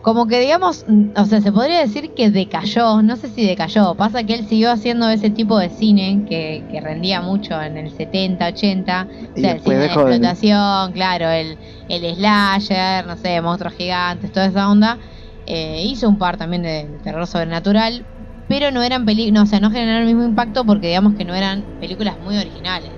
Como 0.00 0.26
que, 0.26 0.40
digamos, 0.40 0.84
o 1.14 1.24
sea, 1.26 1.42
se 1.42 1.52
podría 1.52 1.80
decir 1.80 2.14
que 2.14 2.30
decayó, 2.30 3.02
no 3.02 3.16
sé 3.16 3.28
si 3.28 3.46
decayó, 3.46 3.96
pasa 3.96 4.24
que 4.24 4.32
él 4.34 4.46
siguió 4.46 4.70
haciendo 4.72 5.08
ese 5.10 5.30
tipo 5.30 5.58
de 5.58 5.68
cine 5.68 6.24
que, 6.26 6.66
que 6.70 6.80
rendía 6.80 7.20
mucho 7.20 7.60
en 7.60 7.76
el 7.76 7.90
70, 7.92 8.48
80, 8.48 9.08
o 9.36 9.38
sea, 9.38 9.52
el 9.52 9.60
cine 9.60 9.88
de 9.88 9.94
explotación, 9.94 10.92
claro, 10.92 11.28
el, 11.30 11.58
el 11.88 12.14
slasher, 12.16 13.04
no 13.06 13.16
sé, 13.18 13.40
monstruos 13.42 13.74
gigantes, 13.74 14.32
toda 14.32 14.46
esa 14.46 14.70
onda. 14.70 14.98
Eh, 15.44 15.82
hizo 15.84 16.08
un 16.08 16.16
par 16.18 16.36
también 16.38 16.62
de, 16.62 16.88
de 16.88 17.00
terror 17.00 17.26
sobrenatural, 17.26 18.08
pero 18.46 18.70
no 18.70 18.82
eran 18.82 19.04
películas, 19.04 19.34
no, 19.34 19.42
o 19.42 19.46
sea, 19.46 19.60
no 19.60 19.70
generaron 19.70 20.02
el 20.02 20.06
mismo 20.14 20.24
impacto 20.24 20.64
porque 20.64 20.88
digamos 20.88 21.14
que 21.14 21.24
no 21.26 21.34
eran 21.34 21.68
películas 21.78 22.18
muy 22.18 22.36
originales. 22.38 22.94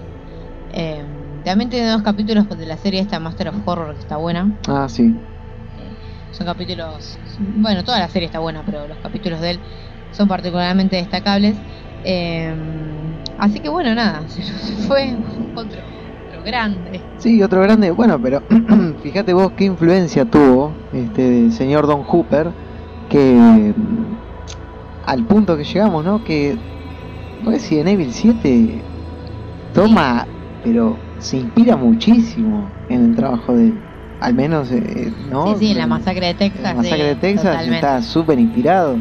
Eh, 0.68 1.04
también 1.44 1.70
tiene 1.70 1.88
dos 1.90 2.02
capítulos 2.02 2.48
de 2.48 2.66
la 2.66 2.78
serie 2.78 3.00
esta 3.00 3.20
Master 3.20 3.48
of 3.48 3.56
Horror 3.66 3.94
que 3.94 4.00
está 4.00 4.16
buena. 4.18 4.52
Ah, 4.68 4.88
sí. 4.88 5.31
Son 6.32 6.46
capítulos, 6.46 7.18
bueno, 7.38 7.84
toda 7.84 7.98
la 7.98 8.08
serie 8.08 8.26
está 8.26 8.38
buena, 8.38 8.64
pero 8.64 8.88
los 8.88 8.98
capítulos 8.98 9.40
de 9.40 9.50
él 9.50 9.60
son 10.10 10.28
particularmente 10.28 10.96
destacables. 10.96 11.56
Eh, 12.04 12.54
así 13.38 13.60
que 13.60 13.68
bueno, 13.68 13.94
nada, 13.94 14.26
se 14.28 14.42
fue 14.86 15.14
otro, 15.54 15.80
otro 16.26 16.42
grande. 16.42 17.02
Sí, 17.18 17.42
otro 17.42 17.60
grande. 17.62 17.90
Bueno, 17.90 18.20
pero 18.20 18.42
fíjate 19.02 19.34
vos 19.34 19.52
qué 19.56 19.64
influencia 19.64 20.24
tuvo 20.24 20.74
este 20.92 21.50
señor 21.50 21.86
Don 21.86 22.02
Hooper, 22.02 22.50
que 23.08 23.74
al 25.04 25.26
punto 25.26 25.56
que 25.56 25.64
llegamos, 25.64 26.04
¿no? 26.04 26.24
Que 26.24 26.56
Resident 27.44 27.88
Evil 27.88 28.12
7 28.12 28.82
toma, 29.74 30.26
pero 30.62 30.96
se 31.18 31.36
inspira 31.36 31.76
muchísimo 31.76 32.72
en 32.88 33.04
el 33.04 33.16
trabajo 33.16 33.54
de 33.54 33.68
él. 33.68 33.91
Al 34.22 34.34
menos, 34.34 34.70
eh, 34.70 35.12
¿no? 35.18 35.46
Sí, 35.46 35.66
sí, 35.66 35.70
en 35.72 35.78
la 35.78 35.86
masacre 35.88 36.26
de 36.26 36.34
Texas. 36.34 36.62
La 36.62 36.74
masacre 36.74 36.98
sí, 36.98 37.08
de 37.08 37.16
Texas 37.16 37.44
totalmente. 37.44 37.74
está 37.76 38.02
súper 38.02 38.38
inspirado. 38.38 39.00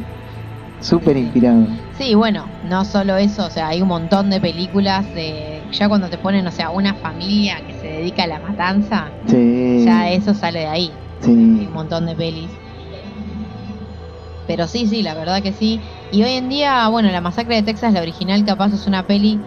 Súper 0.80 1.16
inspirado. 1.16 1.68
Sí, 1.92 2.16
bueno, 2.16 2.52
no 2.64 2.86
solo 2.86 3.18
eso, 3.18 3.46
o 3.46 3.50
sea, 3.52 3.68
hay 3.68 3.84
un 3.84 3.88
montón 3.88 4.32
de 4.32 4.42
películas 4.42 5.14
de 5.14 5.68
ya 5.72 5.88
cuando 5.88 6.10
te 6.10 6.18
ponen, 6.18 6.48
o 6.48 6.52
sea, 6.52 6.72
una 6.72 6.96
familia 6.96 7.62
que 7.68 7.74
se 7.76 7.88
dedica 7.88 8.24
a 8.24 8.28
la 8.28 8.40
matanza, 8.40 9.14
Sí. 9.28 9.84
ya 9.86 10.10
eso 10.10 10.34
sale 10.34 10.60
de 10.62 10.68
ahí. 10.68 11.00
Hay 11.22 11.36
Sí. 11.36 11.68
un 11.68 11.74
montón 11.74 12.08
de 12.08 12.16
pelis. 12.16 12.52
Pero 14.48 14.68
sí, 14.68 14.88
sí, 14.88 15.02
la 15.02 15.14
verdad 15.14 15.42
que 15.42 15.54
sí. 15.54 15.84
Y 16.10 16.24
hoy 16.24 16.32
en 16.32 16.50
día, 16.50 16.88
bueno, 16.90 17.10
la 17.12 17.22
masacre 17.22 17.56
de 17.56 17.64
Texas, 17.64 17.94
la 17.94 18.02
original 18.02 18.44
capaz 18.44 18.74
es 18.74 18.88
una 18.88 19.06
peli 19.06 19.46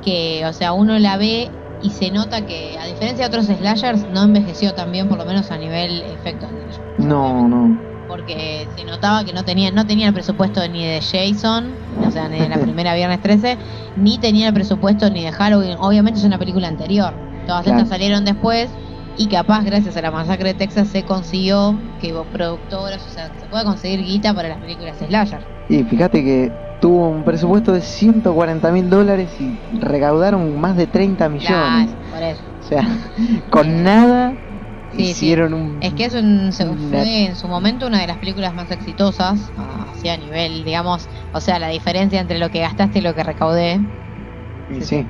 que, 0.00 0.44
o 0.46 0.52
sea, 0.52 0.72
uno 0.74 0.98
la 0.98 1.16
ve 1.16 1.63
y 1.82 1.90
se 1.90 2.10
nota 2.10 2.46
que, 2.46 2.78
a 2.78 2.86
diferencia 2.86 3.28
de 3.28 3.36
otros 3.36 3.46
slashers, 3.46 4.06
no 4.10 4.22
envejeció 4.22 4.74
tan 4.74 4.90
bien, 4.92 5.08
por 5.08 5.18
lo 5.18 5.24
menos 5.24 5.50
a 5.50 5.56
nivel 5.58 6.02
efectos. 6.02 6.48
No, 6.98 7.48
no. 7.48 7.78
porque 8.08 8.68
se 8.76 8.84
notaba 8.84 9.24
que 9.24 9.32
no 9.32 9.44
tenía 9.44 9.70
no 9.72 9.86
tenía 9.86 10.06
el 10.08 10.14
presupuesto 10.14 10.66
ni 10.68 10.84
de 10.84 11.00
Jason, 11.00 11.74
o 12.06 12.10
sea, 12.10 12.28
ni 12.28 12.38
de 12.38 12.48
la 12.48 12.56
primera 12.60 12.94
Viernes 12.94 13.20
13, 13.20 13.58
ni 13.96 14.18
tenía 14.18 14.48
el 14.48 14.54
presupuesto 14.54 15.08
ni 15.10 15.22
de 15.24 15.32
Halloween. 15.32 15.76
Obviamente 15.80 16.20
es 16.20 16.24
una 16.24 16.38
película 16.38 16.68
anterior. 16.68 17.12
Todas 17.46 17.64
Claro. 17.64 17.78
estas 17.80 17.88
salieron 17.90 18.24
después 18.24 18.68
y 19.16 19.28
capaz 19.28 19.64
gracias 19.64 19.96
a 19.96 20.02
la 20.02 20.10
masacre 20.10 20.48
de 20.48 20.54
Texas 20.54 20.88
se 20.88 21.02
consiguió 21.04 21.78
que 22.00 22.12
hubo 22.12 22.24
productoras, 22.24 23.06
o 23.06 23.10
sea, 23.10 23.30
se 23.38 23.46
puede 23.46 23.64
conseguir 23.64 24.00
guita 24.00 24.34
para 24.34 24.48
las 24.48 24.58
películas 24.58 24.96
slasher. 24.98 25.44
Y 25.68 25.82
fíjate 25.84 26.22
que 26.22 26.52
tuvo 26.80 27.08
un 27.08 27.24
presupuesto 27.24 27.72
de 27.72 27.80
140 27.80 28.70
mil 28.72 28.90
dólares 28.90 29.30
y 29.40 29.58
recaudaron 29.78 30.60
más 30.60 30.76
de 30.76 30.86
30 30.86 31.28
millones. 31.28 31.90
Claro, 31.90 32.10
por 32.10 32.22
eso. 32.22 32.42
O 32.60 32.66
sea, 32.66 32.88
con 33.50 33.82
nada 33.82 34.34
Sí, 34.96 35.06
sí. 35.06 35.10
hicieron 35.10 35.54
un... 35.54 35.82
Es 35.82 35.92
que 35.94 36.04
es 36.04 36.14
un, 36.14 36.52
fue 36.90 37.24
en 37.24 37.36
su 37.36 37.48
momento 37.48 37.86
una 37.86 38.00
de 38.00 38.06
las 38.06 38.18
películas 38.18 38.54
más 38.54 38.70
exitosas, 38.70 39.52
así 39.56 40.08
a 40.08 40.16
nivel, 40.16 40.64
digamos, 40.64 41.08
o 41.32 41.40
sea, 41.40 41.58
la 41.58 41.68
diferencia 41.68 42.20
entre 42.20 42.38
lo 42.38 42.48
que 42.50 42.60
gastaste 42.60 43.00
y 43.00 43.02
lo 43.02 43.14
que 43.14 43.24
recaudé. 43.24 43.80
Sí, 44.68 44.82
sí, 44.82 45.06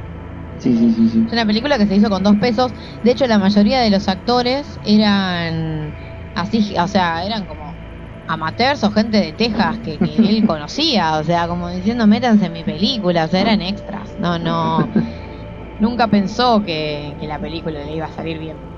sí, 0.65 0.77
sí, 0.77 0.93
sí, 0.95 1.09
sí. 1.11 1.25
Es 1.27 1.33
una 1.33 1.47
película 1.47 1.79
que 1.79 1.87
se 1.87 1.97
hizo 1.97 2.11
con 2.11 2.23
dos 2.23 2.37
pesos. 2.37 2.73
De 3.03 3.11
hecho, 3.13 3.27
la 3.27 3.39
mayoría 3.39 3.81
de 3.81 3.91
los 3.91 4.09
actores 4.09 4.79
eran 4.83 5.97
así, 6.35 6.77
o 6.79 6.89
sea, 6.89 7.25
eran 7.25 7.47
como 7.47 7.81
amateurs 8.27 8.83
o 8.85 8.91
gente 8.91 9.19
de 9.21 9.33
Texas 9.35 9.81
que, 9.81 10.01
que 10.01 10.29
él 10.29 10.45
conocía. 10.47 11.19
O 11.19 11.25
sea, 11.25 11.49
como 11.49 11.71
diciendo, 11.71 12.07
métanse 12.07 12.47
en 12.47 12.53
mi 12.53 12.65
película. 12.65 13.25
O 13.25 13.29
sea, 13.29 13.41
eran 13.43 13.63
extras. 13.63 14.19
No, 14.19 14.39
no. 14.39 14.91
Nunca 15.79 16.09
pensó 16.09 16.63
que, 16.63 17.17
que 17.19 17.27
la 17.29 17.41
película 17.41 17.85
le 17.85 17.95
iba 17.95 18.07
a 18.07 18.13
salir 18.13 18.39
bien. 18.39 18.69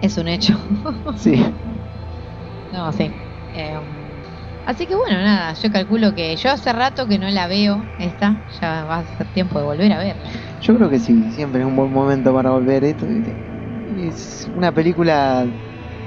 Es 0.00 0.16
un 0.18 0.28
hecho. 0.28 0.58
Sí, 1.16 1.34
No, 2.70 2.92
sí. 2.92 3.16
Eh, 3.52 3.78
Así 4.70 4.86
que 4.86 4.94
bueno, 4.94 5.16
nada, 5.16 5.52
yo 5.54 5.68
calculo 5.72 6.14
que 6.14 6.36
yo 6.36 6.48
hace 6.52 6.72
rato 6.72 7.08
que 7.08 7.18
no 7.18 7.28
la 7.28 7.48
veo, 7.48 7.88
esta, 7.98 8.36
ya 8.60 8.84
va 8.84 8.98
a 8.98 9.04
ser 9.04 9.26
tiempo 9.26 9.58
de 9.58 9.64
volver 9.64 9.90
a 9.92 9.98
verla. 9.98 10.30
Yo 10.60 10.76
creo 10.76 10.88
que 10.88 11.00
sí, 11.00 11.32
siempre 11.32 11.62
es 11.62 11.66
un 11.66 11.74
buen 11.74 11.90
momento 11.90 12.32
para 12.32 12.50
volver 12.52 12.84
esto. 12.84 13.04
Es 13.96 14.48
una 14.54 14.70
película 14.70 15.48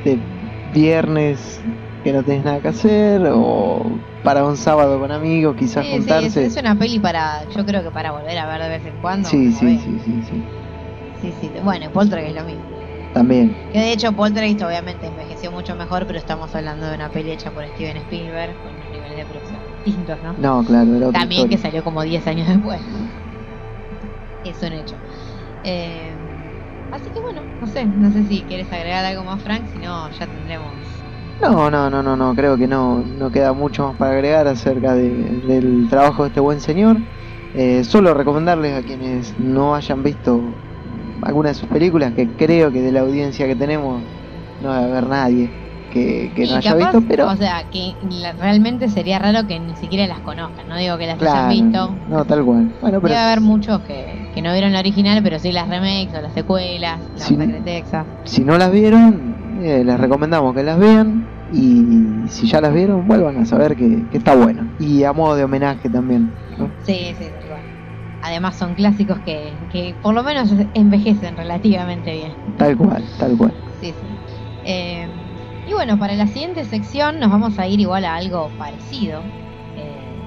de 0.05 0.21
viernes 0.71 1.61
que 2.05 2.13
no 2.13 2.23
tenés 2.23 2.45
nada 2.45 2.61
que 2.61 2.69
hacer 2.69 3.21
o 3.33 3.99
para 4.21 4.45
un 4.45 4.55
sábado 4.55 4.97
con 4.97 5.11
amigos, 5.11 5.57
quizás 5.57 5.85
Sí, 5.85 5.91
sí, 5.91 5.97
juntarse. 5.97 6.45
es, 6.45 6.55
es 6.55 6.63
una 6.63 6.75
peli 6.77 6.99
para, 6.99 7.43
yo 7.49 7.65
creo 7.65 7.83
que 7.83 7.91
para 7.91 8.11
volver 8.13 8.37
a 8.37 8.45
ver 8.47 8.61
de 8.61 8.69
vez 8.69 8.85
en 8.85 8.97
cuando. 9.01 9.27
sí, 9.27 9.51
sí, 9.51 9.77
sí, 9.77 9.99
sí, 9.99 10.23
sí. 10.23 10.43
sí, 11.19 11.33
sí. 11.33 11.51
Bueno, 11.61 11.91
Poltergeist 11.91 12.37
es 12.37 12.41
lo 12.41 12.47
mismo. 12.47 12.72
También. 13.13 13.55
Que 13.71 13.79
de 13.79 13.91
hecho 13.93 14.11
Poltergeist 14.11 14.61
obviamente 14.63 15.05
envejeció 15.07 15.51
mucho 15.51 15.75
mejor, 15.75 16.05
pero 16.07 16.17
estamos 16.19 16.53
hablando 16.55 16.87
de 16.87 16.95
una 16.95 17.09
peli 17.09 17.31
hecha 17.31 17.51
por 17.51 17.65
Steven 17.67 17.97
Spielberg 17.97 18.53
con 18.63 18.73
unos 18.73 18.91
niveles 18.91 19.17
de 19.17 19.25
producción 19.25 19.59
distintos, 19.85 20.17
¿no? 20.23 20.33
No, 20.33 20.65
claro, 20.65 20.95
era 20.95 21.11
También 21.11 21.47
que 21.49 21.57
salió 21.57 21.83
como 21.83 22.01
10 22.01 22.25
años 22.27 22.47
después. 22.47 22.79
Es 24.45 24.61
un 24.61 24.73
hecho. 24.73 24.95
Eh, 25.63 26.11
así 26.91 27.09
que 27.13 27.19
bueno, 27.21 27.41
no 27.61 27.67
sé, 27.67 27.85
no 27.85 28.11
sé 28.11 28.23
si 28.27 28.41
quieres 28.41 28.71
agregar 28.71 29.05
algo 29.05 29.23
más, 29.23 29.41
Frank, 29.41 29.61
si 29.71 29.79
no, 29.79 30.09
ya 30.11 30.25
tendremos. 30.25 30.73
No, 31.41 31.69
no, 31.69 31.89
no, 31.89 32.01
no, 32.03 32.15
no, 32.15 32.35
creo 32.35 32.57
que 32.57 32.67
no, 32.67 32.99
no 32.99 33.29
queda 33.31 33.53
mucho 33.53 33.87
más 33.87 33.95
para 33.97 34.11
agregar 34.13 34.47
acerca 34.47 34.93
de- 34.93 35.41
del 35.47 35.87
trabajo 35.89 36.23
de 36.23 36.27
este 36.29 36.39
buen 36.39 36.59
señor. 36.61 36.97
Eh, 37.55 37.83
solo 37.83 38.13
recomendarles 38.13 38.77
a 38.77 38.81
quienes 38.81 39.37
no 39.39 39.75
hayan 39.75 40.03
visto 40.03 40.39
alguna 41.25 41.49
de 41.49 41.55
sus 41.55 41.67
películas, 41.69 42.13
que 42.13 42.27
creo 42.29 42.71
que 42.71 42.81
de 42.81 42.91
la 42.91 43.01
audiencia 43.01 43.47
que 43.47 43.55
tenemos 43.55 44.01
no 44.61 44.69
va 44.69 44.77
a 44.79 44.83
haber 44.83 45.07
nadie 45.07 45.49
que, 45.91 46.31
que 46.35 46.45
Y 46.45 46.49
no 46.49 46.55
haya 46.55 46.71
capaz, 46.73 46.91
visto, 46.91 47.03
pero 47.07 47.27
O 47.29 47.35
sea, 47.35 47.63
que 47.71 47.93
realmente 48.39 48.89
sería 48.89 49.19
raro 49.19 49.45
que 49.47 49.59
ni 49.59 49.75
siquiera 49.75 50.07
las 50.07 50.19
conozcan, 50.21 50.67
no 50.67 50.75
digo 50.77 50.97
que 50.97 51.05
las 51.05 51.17
claro, 51.17 51.49
hayan 51.49 51.49
visto. 51.71 51.95
no, 52.09 52.25
tal 52.25 52.43
cual. 52.43 52.71
Bueno, 52.81 52.99
pero 52.99 53.13
Debe 53.13 53.17
haber 53.17 53.41
muchos 53.41 53.79
que, 53.81 54.31
que 54.33 54.41
no 54.41 54.51
vieron 54.53 54.73
la 54.73 54.79
original, 54.79 55.21
pero 55.21 55.37
sí 55.37 55.51
las 55.51 55.67
remakes 55.69 56.15
o 56.17 56.21
las 56.21 56.33
secuelas, 56.33 56.99
la 56.99 57.23
Sí. 57.23 57.37
masacre 57.37 57.59
de 57.59 57.61
Texas. 57.63 58.05
si 58.23 58.43
no 58.43 58.57
las 58.57 58.71
vieron, 58.71 59.35
eh, 59.61 59.83
les 59.85 59.99
recomendamos 59.99 60.55
que 60.55 60.63
las 60.63 60.79
vean 60.79 61.27
y 61.53 62.27
si 62.27 62.47
ya 62.47 62.59
las 62.59 62.73
vieron, 62.73 63.07
vuelvan 63.07 63.37
a 63.37 63.45
saber 63.45 63.75
que, 63.75 64.03
que 64.11 64.17
está 64.17 64.35
bueno. 64.35 64.67
Y 64.79 65.03
a 65.03 65.13
modo 65.13 65.35
de 65.35 65.43
homenaje 65.43 65.87
también. 65.89 66.31
¿no? 66.57 66.69
Sí, 66.83 67.13
sí. 67.19 67.25
Además 68.23 68.57
son 68.57 68.73
clásicos 68.73 69.19
que, 69.19 69.57
que 69.69 69.95
por 70.01 70.13
lo 70.13 70.23
menos 70.23 70.49
envejecen 70.73 71.35
relativamente 71.35 72.13
bien. 72.13 72.33
Tal 72.57 72.77
cual, 72.77 73.03
tal 73.17 73.37
cual. 73.37 73.53
Sí, 73.81 73.91
sí. 73.91 74.07
Eh, 74.65 75.09
y 75.67 75.73
bueno, 75.73 75.99
para 75.99 76.13
la 76.15 76.27
siguiente 76.27 76.63
sección 76.63 77.19
nos 77.19 77.29
vamos 77.29 77.59
a 77.59 77.67
ir 77.67 77.81
igual 77.81 78.05
a 78.05 78.15
algo 78.15 78.49
parecido. 78.57 79.23
Eh, 79.75 80.19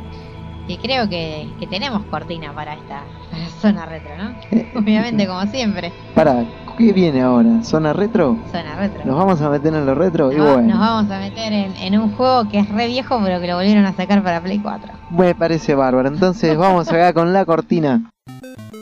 que 0.69 0.79
creo 0.79 1.09
que, 1.09 1.55
que 1.59 1.67
tenemos 1.67 2.05
cortina 2.07 2.53
para 2.55 2.75
esta 2.75 3.07
para 3.31 3.49
zona 3.49 3.87
retro, 3.87 4.17
¿no? 4.17 4.35
Eh, 4.51 4.67
Obviamente, 4.75 5.27
como 5.27 5.47
siempre, 5.47 5.93
Para, 6.15 6.45
¿qué 6.77 6.93
viene 6.93 7.23
ahora? 7.23 7.63
¿Zona 7.63 7.93
retro? 7.93 8.37
zona 8.53 8.77
retro. 8.77 9.05
¿Nos 9.05 9.17
vamos 9.17 9.41
a 9.41 9.49
meter 9.51 9.75
en 9.75 9.87
lo 9.87 9.95
retro? 9.95 10.33
Y 10.33 10.37
Nos 10.37 10.47
va- 10.47 10.53
bueno, 10.55 10.69
Nos 10.69 10.79
vamos 10.79 11.11
a 11.11 11.19
meter 11.19 11.53
en, 11.53 11.77
en 11.77 11.99
un 12.01 12.13
juego 12.13 12.49
que 12.49 12.59
es 12.61 12.69
re 12.69 12.87
viejo, 12.87 13.19
pero 13.23 13.41
que 13.41 13.47
lo 13.47 13.57
volvieron 13.57 13.85
a 13.87 13.95
sacar 13.95 14.23
para 14.23 14.41
Play 14.41 14.59
4. 14.59 14.93
me 15.11 15.35
parece 15.35 15.75
bárbaro. 15.75 16.09
Entonces 16.09 16.57
vamos 16.59 16.89
acá 16.89 17.13
con 17.13 17.33
la 17.33 17.45
cortina. 17.45 18.11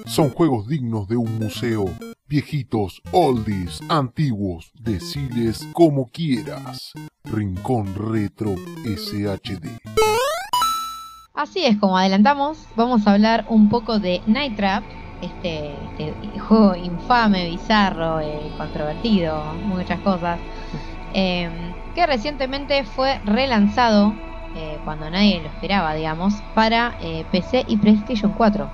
Son 0.07 0.31
juegos 0.31 0.69
dignos 0.69 1.09
de 1.09 1.17
un 1.17 1.39
museo. 1.39 1.87
Viejitos, 2.27 3.01
oldies, 3.13 3.81
antiguos, 3.89 4.73
deciles 4.81 5.67
como 5.73 6.07
quieras. 6.07 6.93
Rincón 7.25 7.95
Retro 7.95 8.55
SHD. 8.85 9.69
Así 11.35 11.65
es, 11.65 11.77
como 11.79 11.99
adelantamos, 11.99 12.59
vamos 12.77 13.07
a 13.07 13.13
hablar 13.13 13.45
un 13.49 13.69
poco 13.69 13.99
de 13.99 14.23
Night 14.27 14.57
Trap, 14.57 14.85
este, 15.27 15.87
este 15.87 16.39
juego 16.39 16.77
infame, 16.77 17.47
bizarro, 17.47 18.21
eh, 18.21 18.53
controvertido, 18.57 19.59
muchas 19.61 20.01
cosas, 20.01 20.43
eh, 21.11 21.77
que 21.95 22.07
recientemente 22.07 22.85
fue 22.85 23.21
relanzado, 23.25 24.21
eh, 24.53 24.81
cuando 24.85 25.11
nadie 25.11 25.41
lo 25.43 25.49
esperaba, 25.49 25.95
digamos, 25.95 26.43
para 26.53 26.97
eh, 27.01 27.27
PC 27.31 27.65
y 27.67 27.79
PlayStation 27.79 28.33
4. 28.35 28.67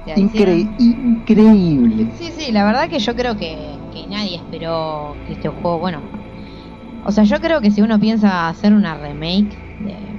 O 0.00 0.04
sea, 0.04 0.20
hicieron- 0.20 0.60
Incre- 0.60 0.74
increíble. 0.78 2.10
Sí, 2.12 2.32
sí, 2.32 2.52
la 2.52 2.64
verdad 2.64 2.88
que 2.88 2.98
yo 2.98 3.14
creo 3.14 3.36
que, 3.36 3.84
que 3.90 4.06
nadie 4.06 4.36
esperó 4.36 5.20
que 5.24 5.32
este 5.34 5.48
juego, 5.48 5.78
bueno, 5.78 6.08
o 7.02 7.12
sea, 7.12 7.24
yo 7.24 7.40
creo 7.40 7.60
que 7.60 7.70
si 7.70 7.82
uno 7.82 7.98
piensa 8.00 8.48
hacer 8.48 8.72
una 8.74 8.96
remake 8.96 9.58
de, 9.78 10.11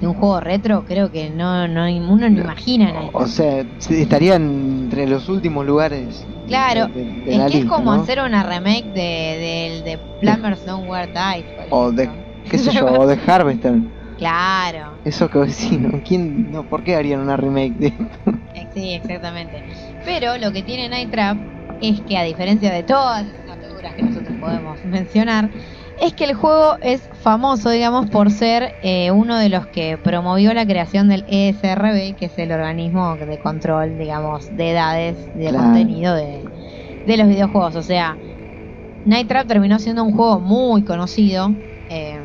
de 0.00 0.06
un 0.06 0.14
juego 0.14 0.40
retro, 0.40 0.84
creo 0.84 1.10
que 1.10 1.30
no, 1.30 1.68
no 1.68 1.84
uno 1.86 2.28
no 2.30 2.40
imagina 2.40 2.92
nada. 2.92 3.10
O 3.12 3.26
sea, 3.26 3.64
estaría 3.90 4.36
entre 4.36 5.06
los 5.06 5.28
últimos 5.28 5.66
lugares. 5.66 6.24
Claro, 6.46 6.88
de, 6.94 7.04
de- 7.04 7.22
de 7.24 7.36
es 7.36 7.50
que 7.50 7.58
es 7.58 7.64
como 7.66 7.92
¿no? 7.92 8.02
hacer 8.02 8.20
una 8.20 8.42
remake 8.42 8.86
de, 8.92 9.00
del 9.02 9.84
de 9.84 9.98
Plumbers 10.18 10.64
Don't 10.64 10.88
Wear 10.88 11.08
Ties. 11.08 11.46
O 11.70 11.92
de, 11.92 12.08
qué 12.44 12.58
sé 12.58 12.70
yo, 12.72 12.86
o 12.86 13.06
de 13.06 13.18
Harvester. 13.26 13.74
Claro, 14.16 15.00
Eso 15.04 15.28
que 15.30 15.48
sí, 15.50 15.78
¿no? 15.78 16.02
¿Quién, 16.02 16.50
no, 16.50 16.66
¿Por 16.68 16.82
qué 16.84 16.94
harían 16.96 17.20
una 17.20 17.36
remake 17.36 17.74
de 17.78 17.94
eh, 18.52 18.68
sí, 18.72 18.92
exactamente. 18.92 19.64
Pero 20.02 20.38
lo 20.38 20.52
que 20.52 20.62
tiene 20.62 20.88
Night 20.88 21.10
Trap 21.10 21.40
es 21.80 22.02
que 22.04 22.16
a 22.16 22.24
diferencia 22.24 22.72
de 22.72 22.82
todas 22.84 23.24
las 23.26 23.46
aventuras 23.46 23.94
que 23.94 24.02
nosotros 24.02 24.36
podemos 24.38 24.84
mencionar, 24.84 25.50
es 26.00 26.14
que 26.14 26.24
el 26.24 26.34
juego 26.34 26.76
es 26.80 27.08
famoso, 27.12 27.70
digamos, 27.70 28.10
por 28.10 28.30
ser 28.30 28.76
eh, 28.80 29.10
uno 29.10 29.36
de 29.38 29.48
los 29.48 29.66
que 29.68 29.98
promovió 29.98 30.54
la 30.54 30.66
creación 30.66 31.08
del 31.08 31.24
ESRB, 31.28 32.14
que 32.16 32.26
es 32.26 32.38
el 32.38 32.52
organismo 32.52 33.16
de 33.18 33.38
control, 33.38 33.96
digamos, 33.98 34.48
de 34.54 34.70
edades 34.70 35.30
y 35.34 35.40
de 35.40 35.48
Claro. 35.48 35.64
contenido 35.64 36.14
de, 36.14 36.44
de 37.04 37.16
los 37.16 37.28
videojuegos. 37.28 37.76
O 37.76 37.82
sea, 37.82 38.18
Night 39.04 39.28
Trap 39.28 39.48
terminó 39.48 39.78
siendo 39.80 40.04
un 40.04 40.12
juego 40.12 40.40
muy 40.40 40.84
conocido. 40.84 41.56
eh, 41.88 42.20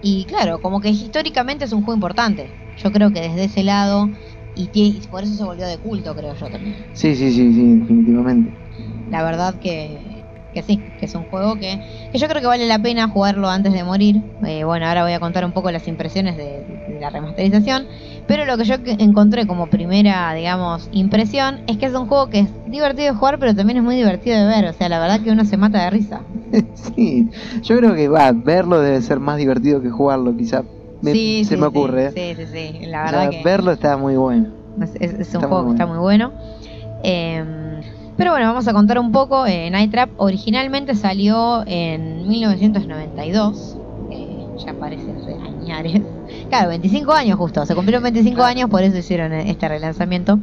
y 0.00 0.26
claro, 0.26 0.60
como 0.60 0.80
que 0.80 0.90
históricamente 0.90 1.64
es 1.64 1.72
un 1.72 1.82
juego 1.82 1.96
importante. 1.96 2.54
Yo 2.76 2.92
creo 2.92 3.12
que 3.12 3.20
desde 3.20 3.44
ese 3.44 3.62
lado, 3.64 4.10
y, 4.54 4.70
y 4.74 5.08
por 5.08 5.24
eso 5.24 5.34
se 5.34 5.44
volvió 5.44 5.66
de 5.66 5.78
culto, 5.78 6.14
creo 6.14 6.34
yo 6.34 6.50
también. 6.50 6.76
Sí, 6.92 7.14
sí, 7.16 7.32
sí, 7.32 7.52
sí, 7.54 7.78
definitivamente. 7.78 8.52
La 9.08 9.22
verdad 9.24 9.58
que, 9.60 10.13
que 10.54 10.62
sí, 10.62 10.86
que 10.96 11.06
es 11.06 11.14
un 11.14 11.24
juego 11.26 11.58
que, 11.58 11.80
que 12.10 12.18
yo 12.18 12.28
creo 12.28 12.40
que 12.40 12.46
vale 12.46 12.66
la 12.66 12.78
pena 12.80 13.08
jugarlo 13.08 13.48
antes 13.50 13.72
de 13.74 13.84
morir. 13.84 14.22
Eh, 14.46 14.64
bueno, 14.64 14.86
ahora 14.86 15.02
voy 15.04 15.12
a 15.12 15.20
contar 15.20 15.44
un 15.44 15.52
poco 15.52 15.70
las 15.72 15.88
impresiones 15.88 16.36
de, 16.38 16.64
de 16.68 17.00
la 17.00 17.10
remasterización. 17.10 17.88
Pero 18.26 18.46
lo 18.46 18.56
que 18.56 18.64
yo 18.64 18.76
encontré 18.98 19.46
como 19.46 19.68
primera, 19.70 20.32
digamos, 20.34 20.88
impresión 20.92 21.62
es 21.66 21.78
que 21.78 21.86
es 21.86 21.94
un 21.94 22.06
juego 22.06 22.30
que 22.30 22.40
es 22.40 22.50
divertido 22.64 23.12
de 23.12 23.18
jugar, 23.18 23.38
pero 23.38 23.54
también 23.54 23.78
es 23.78 23.84
muy 23.84 23.96
divertido 23.96 24.38
de 24.38 24.46
ver. 24.46 24.64
O 24.66 24.72
sea, 24.72 24.88
la 24.88 25.00
verdad 25.00 25.20
que 25.22 25.30
uno 25.32 25.44
se 25.44 25.56
mata 25.56 25.82
de 25.84 25.90
risa. 25.90 26.26
Sí, 26.74 27.30
yo 27.62 27.76
creo 27.78 27.94
que 27.94 28.08
va, 28.08 28.32
verlo 28.32 28.80
debe 28.80 29.00
ser 29.02 29.20
más 29.20 29.38
divertido 29.38 29.80
que 29.82 29.90
jugarlo, 29.90 30.34
quizá. 30.36 30.64
Me- 31.00 31.16
sí, 31.16 31.44
se 31.44 31.56
sí, 31.56 31.56
me 31.56 31.66
ocurre. 31.66 32.14
Sí, 32.14 32.34
sí, 32.36 32.46
sí. 32.46 32.80
La 32.86 33.04
O 33.04 33.06
verdad 33.06 33.08
sea, 33.08 33.30
que... 33.30 33.44
verlo 33.44 33.72
está 33.72 33.96
muy 33.96 34.16
bueno. 34.16 34.54
Es, 34.98 35.34
un 35.34 35.42
Está 35.42 35.48
juego 35.48 35.64
que 35.66 35.70
está 35.70 35.86
muy 35.86 35.98
bueno. 35.98 36.34
Eh, 37.04 37.42
pero 38.16 38.30
bueno, 38.32 38.46
vamos 38.46 38.66
a 38.68 38.72
contar 38.72 38.98
un 38.98 39.12
poco. 39.12 39.46
Eh, 39.46 39.70
Night 39.70 39.90
Trap 39.90 40.10
originalmente 40.16 40.94
salió 40.94 41.62
en 41.66 42.26
1992. 42.28 43.76
eh, 44.10 44.46
ya 44.64 44.72
parece 44.74 45.12
re 45.26 45.34
añares. 45.42 46.02
Claro, 46.48 46.68
25 46.68 47.12
años 47.12 47.36
justo. 47.38 47.64
Se 47.66 47.74
cumplieron 47.74 48.02
25 48.02 48.34
Claro. 48.36 48.48
años, 48.50 48.70
por 48.70 48.82
eso 48.82 48.96
hicieron 48.96 49.32
eh, 49.32 49.50
este 49.50 49.68
relanzamiento. 49.68 50.38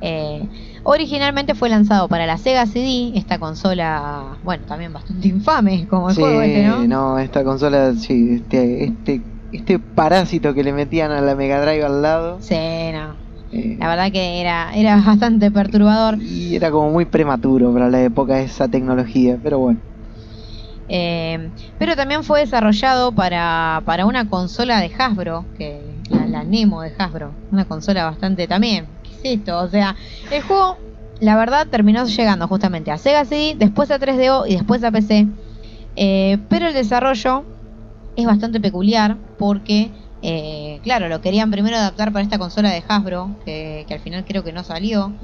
Eh, 0.00 0.48
originalmente 0.84 1.54
fue 1.54 1.68
lanzado 1.68 2.08
para 2.08 2.24
la 2.26 2.38
Sega 2.38 2.64
CD, 2.66 3.12
esta 3.14 3.38
consola, 3.38 4.38
bueno, 4.42 4.64
también 4.66 4.92
bastante 4.92 5.28
infame 5.36 5.86
como 5.88 6.08
el 6.08 6.14
Sí, 6.16 6.20
juego 6.22 6.40
este, 6.40 6.66
¿no? 6.66 6.86
no, 6.86 7.18
esta 7.18 7.44
consola, 7.44 7.92
sí, 7.94 8.36
este, 8.36 8.84
este, 8.84 9.20
este 9.52 9.78
parásito 9.78 10.54
que 10.54 10.64
le 10.64 10.72
metían 10.72 11.10
a 11.10 11.20
la 11.20 11.34
Mega 11.34 11.60
Drive 11.60 11.84
al 11.84 12.00
lado. 12.00 12.38
Sí, 12.40 12.56
no. 12.92 13.19
Eh, 13.52 13.76
La 13.78 13.88
verdad 13.88 14.12
que 14.12 14.40
era, 14.40 14.72
era 14.74 14.96
bastante 15.06 15.50
perturbador. 15.50 16.18
y 16.20 16.54
era 16.56 16.70
como 16.70 16.90
muy 16.90 17.04
prematuro 17.04 17.72
para 17.72 17.88
la 17.88 18.02
época 18.02 18.36
de 18.36 18.44
esa 18.44 18.68
tecnología, 18.68 19.38
pero 19.42 19.58
bueno. 19.58 19.80
Eh, 20.92 21.52
pero 21.78 21.94
también 21.94 22.24
fue 22.24 22.40
desarrollado 22.40 23.12
para, 23.12 23.80
para 23.86 24.06
una 24.06 24.28
consola 24.28 24.80
de 24.80 24.90
Hasbro, 24.98 25.46
que 25.56 26.02
la, 26.08 26.26
la 26.26 26.44
Nemo 26.44 26.82
de 26.82 26.92
Hasbro, 26.98 27.32
una 27.52 27.64
consola 27.64 28.04
bastante 28.04 28.48
también. 28.48 28.86
¿Qué 29.02 29.10
es 29.30 29.38
esto? 29.38 29.58
O 29.58 29.68
sea, 29.68 29.94
el 30.32 30.42
juego, 30.42 30.76
la 31.20 31.36
verdad, 31.36 31.68
terminó 31.70 32.04
llegando 32.06 32.48
justamente 32.48 32.90
a 32.90 32.98
Sega 32.98 33.24
CD, 33.24 33.54
después 33.56 33.90
a 33.92 33.98
3DO 34.00 34.46
y 34.48 34.54
después 34.54 34.82
a 34.82 34.90
PC. 34.90 35.28
Eh, 35.94 36.38
pero 36.48 36.66
el 36.68 36.74
desarrollo 36.74 37.44
es 38.16 38.26
bastante 38.26 38.60
peculiar 38.60 39.16
porque, 39.36 39.92
eh, 40.22 40.80
claro, 40.82 41.08
lo 41.08 41.20
querían 41.20 41.50
primero 41.50 41.76
adaptar 41.76 42.12
para 42.12 42.22
esta 42.22 42.38
consola 42.38 42.70
de 42.70 42.84
Hasbro, 42.86 43.36
que, 43.44 43.84
que 43.88 43.94
al 43.94 44.00
final 44.00 44.24
creo 44.24 44.42
que 44.44 44.52
no 44.52 44.64
salió 44.64 45.14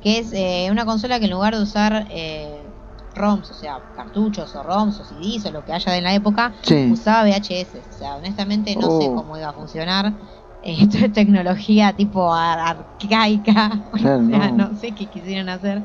que 0.00 0.18
es 0.18 0.32
eh, 0.32 0.68
una 0.70 0.84
consola 0.84 1.18
que 1.18 1.26
en 1.26 1.30
lugar 1.30 1.54
de 1.56 1.62
usar 1.62 2.06
eh, 2.10 2.70
ROMs, 3.14 3.50
o 3.50 3.54
sea, 3.54 3.82
cartuchos 3.94 4.54
o 4.54 4.62
ROMs 4.62 5.00
o 5.00 5.04
CDs 5.04 5.46
o 5.46 5.50
lo 5.52 5.64
que 5.64 5.72
haya 5.72 5.92
de 5.92 6.00
la 6.00 6.14
época, 6.14 6.54
Sí. 6.62 6.88
usaba 6.90 7.22
VHS. 7.24 7.84
O 7.88 7.92
sea, 7.92 8.16
honestamente 8.16 8.74
no 8.76 8.82
sé 9.00 9.06
Oh. 9.08 9.14
cómo 9.16 9.36
iba 9.36 9.48
a 9.50 9.52
funcionar. 9.52 10.14
Esto 10.62 10.98
es 10.98 11.12
tecnología 11.12 11.94
tipo 11.96 12.32
ar- 12.34 12.58
arcaica. 12.58 13.84
Claro, 13.92 14.24
o 14.24 14.28
sea, 14.28 14.50
no. 14.50 14.70
no 14.70 14.74
sé 14.76 14.94
qué 14.94 15.08
quisieron 15.10 15.48
hacer. 15.48 15.82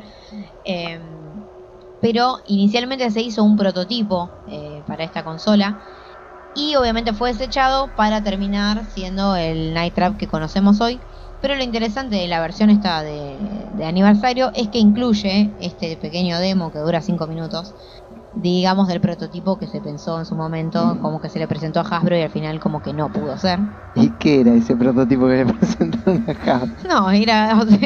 Eh, 0.64 1.00
pero 2.00 2.38
inicialmente 2.46 3.10
se 3.12 3.22
hizo 3.22 3.44
un 3.44 3.56
prototipo 3.56 4.32
eh, 4.46 4.84
para 4.86 5.04
esta 5.04 5.24
consola 5.24 5.80
y 6.58 6.76
obviamente 6.76 7.14
fue 7.14 7.32
desechado 7.32 7.94
para 7.96 8.24
terminar 8.24 8.86
siendo 8.86 9.36
el 9.36 9.74
Night 9.74 9.94
Trap 9.94 10.18
que 10.18 10.28
conocemos 10.28 10.82
hoy. 10.82 11.04
Pero 11.40 11.56
lo 11.56 11.64
interesante 11.64 12.16
de 12.16 12.28
la 12.28 12.42
versión 12.42 12.72
esta 12.72 13.04
de, 13.04 13.70
de 13.72 13.86
aniversario 13.86 14.52
es 14.56 14.70
que 14.70 14.80
incluye 14.80 15.56
este 15.60 15.96
pequeño 15.98 16.40
demo 16.40 16.72
que 16.72 16.80
dura 16.80 17.02
5 17.02 17.28
minutos, 17.28 17.76
digamos 18.32 18.88
del 18.88 19.02
prototipo 19.02 19.58
que 19.60 19.68
se 19.68 19.82
pensó 19.82 20.18
en 20.20 20.26
su 20.26 20.36
momento, 20.36 20.98
como 21.00 21.20
que 21.22 21.30
se 21.30 21.38
le 21.40 21.48
presentó 21.48 21.80
a 21.82 21.84
Hasbro 21.84 22.18
y 22.18 22.22
al 22.22 22.32
final 22.32 22.60
como 22.60 22.82
que 22.82 22.94
no 22.94 23.12
pudo 23.12 23.38
ser. 23.38 23.60
¿Y 23.94 24.18
qué 24.18 24.42
era 24.42 24.54
ese 24.54 24.76
prototipo 24.78 25.28
que 25.28 25.44
le 25.44 25.54
presentaron 25.54 26.30
acá? 26.30 26.62
No, 26.84 27.10
era, 27.12 27.58
o 27.60 27.66
sea, 27.70 27.80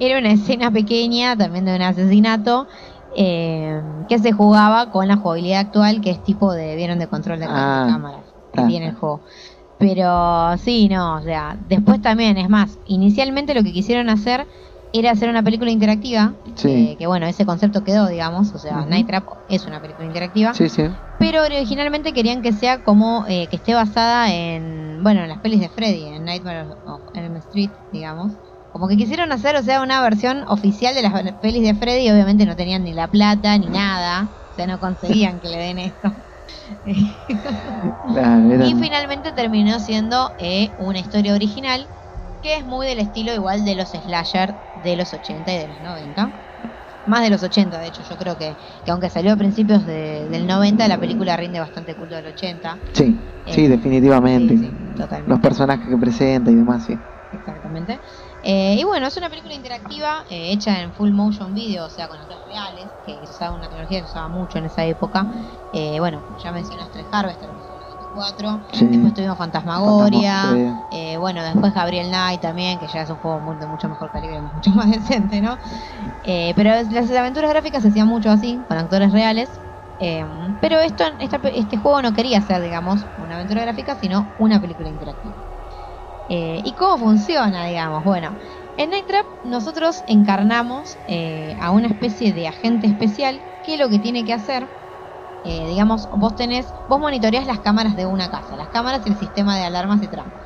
era 0.00 0.18
una 0.18 0.32
escena 0.32 0.70
pequeña 0.70 1.36
también 1.36 1.64
de 1.66 1.76
un 1.76 1.82
asesinato 1.82 2.66
eh, 3.16 3.82
que 4.08 4.18
se 4.18 4.32
jugaba 4.32 4.90
con 4.90 5.08
la 5.08 5.16
jugabilidad 5.16 5.60
actual, 5.60 6.00
que 6.00 6.10
es 6.10 6.22
tipo 6.22 6.52
de, 6.52 6.76
vieron, 6.76 6.98
de 6.98 7.08
control 7.08 7.40
de 7.40 7.46
Ah, 7.48 7.86
cámaras 7.90 8.24
que 8.52 8.62
tiene 8.64 8.88
el 8.88 8.94
juego. 8.94 9.22
Pero 9.78 10.56
sí, 10.58 10.88
no, 10.88 11.16
o 11.16 11.22
sea, 11.22 11.56
después 11.60 12.00
también, 12.00 12.38
es 12.38 12.48
más, 12.48 12.78
inicialmente 12.84 13.54
lo 13.54 13.62
que 13.62 13.72
quisieron 13.72 14.08
hacer 14.08 14.46
era 14.92 15.10
hacer 15.10 15.28
una 15.28 15.42
película 15.42 15.70
interactiva, 15.70 16.34
Sí. 16.56 16.68
eh, 16.70 16.96
que 16.96 17.06
bueno, 17.06 17.26
ese 17.26 17.44
concepto 17.44 17.84
quedó, 17.84 18.06
digamos, 18.08 18.54
o 18.54 18.58
sea, 18.58 18.78
Ujú. 18.80 18.88
Night 18.90 19.06
Trap 19.06 19.24
es 19.48 19.66
una 19.66 19.80
película 19.80 20.06
interactiva, 20.06 20.54
Sí, 20.54 20.68
sí. 20.70 20.82
pero 21.18 21.42
originalmente 21.42 22.14
querían 22.14 22.40
que 22.40 22.52
sea 22.52 22.82
como 22.82 23.26
eh, 23.28 23.48
que 23.48 23.56
esté 23.56 23.74
basada 23.74 24.32
en, 24.32 25.00
bueno, 25.02 25.22
en 25.22 25.28
las 25.28 25.40
pelis 25.40 25.60
de 25.60 25.68
Freddy, 25.68 26.06
en 26.06 26.24
Nightmare 26.24 26.68
of 26.86 27.02
Elm 27.12 27.36
Street, 27.36 27.72
digamos. 27.90 28.32
Como 28.76 28.88
que 28.88 28.98
quisieron 28.98 29.32
hacer, 29.32 29.56
o 29.56 29.62
sea, 29.62 29.80
una 29.80 30.02
versión 30.02 30.44
oficial 30.48 30.94
de 30.94 31.00
las 31.00 31.32
pelis 31.40 31.62
de 31.62 31.74
Freddy 31.74 32.06
y 32.06 32.10
obviamente 32.10 32.44
no 32.44 32.56
tenían 32.56 32.84
ni 32.84 32.92
la 32.92 33.08
plata 33.08 33.56
ni 33.56 33.68
nada, 33.68 34.28
o 34.50 34.54
sea, 34.54 34.66
no 34.66 34.78
conseguían 34.78 35.40
que 35.40 35.48
le 35.48 35.56
den 35.56 35.78
esto. 35.78 36.14
Y 38.68 38.74
finalmente 38.74 39.32
terminó 39.32 39.80
siendo 39.80 40.30
eh, 40.36 40.74
una 40.76 40.98
historia 41.00 41.32
original 41.32 41.88
que 42.42 42.56
es 42.58 42.66
muy 42.66 42.86
del 42.86 42.98
estilo 42.98 43.32
igual 43.32 43.64
de 43.64 43.76
los 43.76 43.88
slasher 43.92 44.56
de 44.74 44.94
los 44.96 45.14
80 45.14 45.54
y 45.54 45.58
de 45.58 45.68
los 45.68 45.80
90. 45.80 46.32
Más 47.06 47.22
de 47.22 47.30
los 47.30 47.42
80, 47.42 47.78
de 47.78 47.86
hecho, 47.86 48.02
yo 48.02 48.18
creo 48.18 48.36
que, 48.36 48.58
que 48.84 48.90
aunque 48.90 49.08
salió 49.08 49.32
a 49.32 49.36
principios 49.36 49.86
de- 49.86 50.28
del 50.28 50.46
90, 50.46 50.86
la 50.86 50.98
película 50.98 51.34
rinde 51.38 51.60
bastante 51.60 51.94
culto 51.94 52.14
del 52.14 52.26
80. 52.26 52.78
Sí, 52.92 53.18
sí, 53.46 53.64
Eh, 53.64 53.68
definitivamente. 53.70 54.58
Sí. 54.58 54.70
Los 55.26 55.40
personajes 55.40 55.88
que 55.88 55.96
presenta 55.96 56.50
y 56.50 56.56
demás, 56.56 56.84
sí. 56.84 57.00
Exactamente. 57.32 58.00
Eh, 58.48 58.76
y 58.78 58.84
bueno, 58.84 59.08
es 59.08 59.16
una 59.16 59.28
película 59.28 59.54
interactiva 59.54 60.24
eh, 60.28 60.52
hecha 60.52 60.80
en 60.82 60.92
full 60.92 61.10
motion 61.10 61.52
video, 61.52 61.86
o 61.86 61.90
sea, 61.90 62.06
con 62.06 62.20
actores 62.20 62.44
reales, 62.44 62.92
que 63.02 63.26
se 63.26 63.32
usaba 63.32 63.56
una 63.56 63.68
tecnología 63.68 63.98
que 63.98 64.06
se 64.06 64.10
usaba 64.10 64.28
mucho 64.28 64.58
en 64.58 64.66
esa 64.66 64.84
época. 64.86 65.26
Eh, 65.72 65.98
bueno, 65.98 66.24
ya 66.36 66.52
mencionaste 66.52 67.00
el 67.00 67.06
Harvester, 67.10 67.50
que 67.50 67.58
es 67.58 67.68
el 67.70 67.78
94. 67.80 68.62
Sí. 68.72 68.86
Después 68.86 69.14
tuvimos 69.14 69.36
Fantasmagoria. 69.36 70.42
Fantasma- 70.42 70.86
eh, 70.90 71.16
bueno, 71.16 71.42
después 71.42 71.74
Gabriel 71.74 72.06
Knight 72.08 72.40
también, 72.40 72.78
que 72.78 72.86
ya 72.86 73.02
es 73.02 73.10
un 73.10 73.16
juego 73.16 73.40
muy- 73.40 73.56
de 73.56 73.66
mucho 73.66 73.88
mejor 73.88 74.10
calibre, 74.12 74.40
mucho 74.54 74.70
más 74.72 74.90
decente, 74.92 75.40
¿no? 75.40 75.58
Eh, 76.22 76.52
pero 76.56 76.70
las 76.70 77.10
aventuras 77.10 77.50
gráficas 77.50 77.82
se 77.82 77.88
hacían 77.88 78.06
mucho 78.08 78.30
así, 78.30 78.64
con 78.68 78.78
actores 78.78 79.10
reales. 79.12 79.60
Eh, 79.98 80.24
pero 80.60 80.78
esto, 80.80 81.04
esta 81.18 81.38
este 81.48 81.78
juego 81.78 82.00
no 82.02 82.12
quería 82.12 82.40
ser, 82.42 82.62
digamos, 82.62 83.06
una 83.16 83.36
aventura 83.36 83.62
gráfica, 83.62 83.96
sino 83.96 84.34
una 84.36 84.60
película 84.60 84.88
interactiva. 84.88 85.45
Eh, 86.28 86.60
¿Y 86.64 86.74
cómo 86.74 86.98
funciona, 86.98 87.66
digamos? 87.66 88.02
Bueno, 88.02 88.36
en 88.76 88.90
Night 88.90 89.06
Trap 89.06 89.26
nosotros 89.42 90.02
encarnamos 90.06 90.98
eh, 91.06 91.56
a 91.60 91.70
una 91.70 91.86
especie 91.88 92.32
de 92.32 92.46
agente 92.46 92.86
especial 92.86 93.42
que 93.62 93.76
lo 93.78 93.88
que 93.88 93.98
tiene 93.98 94.24
que 94.24 94.32
hacer, 94.32 94.68
eh, 95.44 95.68
digamos, 95.68 96.08
vos 96.10 96.34
tenés, 96.34 96.74
vos 96.86 97.00
monitoreás 97.00 97.46
las 97.46 97.60
cámaras 97.60 97.96
de 97.96 98.06
una 98.06 98.30
casa, 98.30 98.56
las 98.56 98.68
cámaras 98.68 99.06
y 99.06 99.10
el 99.10 99.18
sistema 99.18 99.56
de 99.56 99.64
alarmas 99.64 100.02
y 100.02 100.08
trampas. 100.08 100.42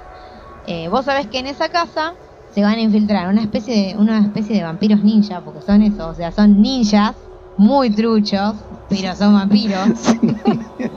Eh, 0.64 0.88
vos 0.88 1.04
sabés 1.06 1.26
que 1.26 1.38
en 1.38 1.46
esa 1.46 1.68
casa 1.70 2.14
se 2.50 2.62
van 2.62 2.74
a 2.74 2.80
infiltrar 2.80 3.28
una 3.28 3.42
especie 3.42 3.74
de, 3.74 3.96
una 3.96 4.20
especie 4.20 4.56
de 4.56 4.62
vampiros 4.62 5.02
ninja, 5.02 5.40
porque 5.42 5.62
son 5.62 5.82
eso, 5.82 6.08
o 6.08 6.14
sea, 6.14 6.30
son 6.30 6.60
ninjas 6.60 7.16
muy 7.56 7.90
truchos, 7.90 8.54
pero 8.88 9.14
son 9.16 9.34
vampiros. 9.34 9.88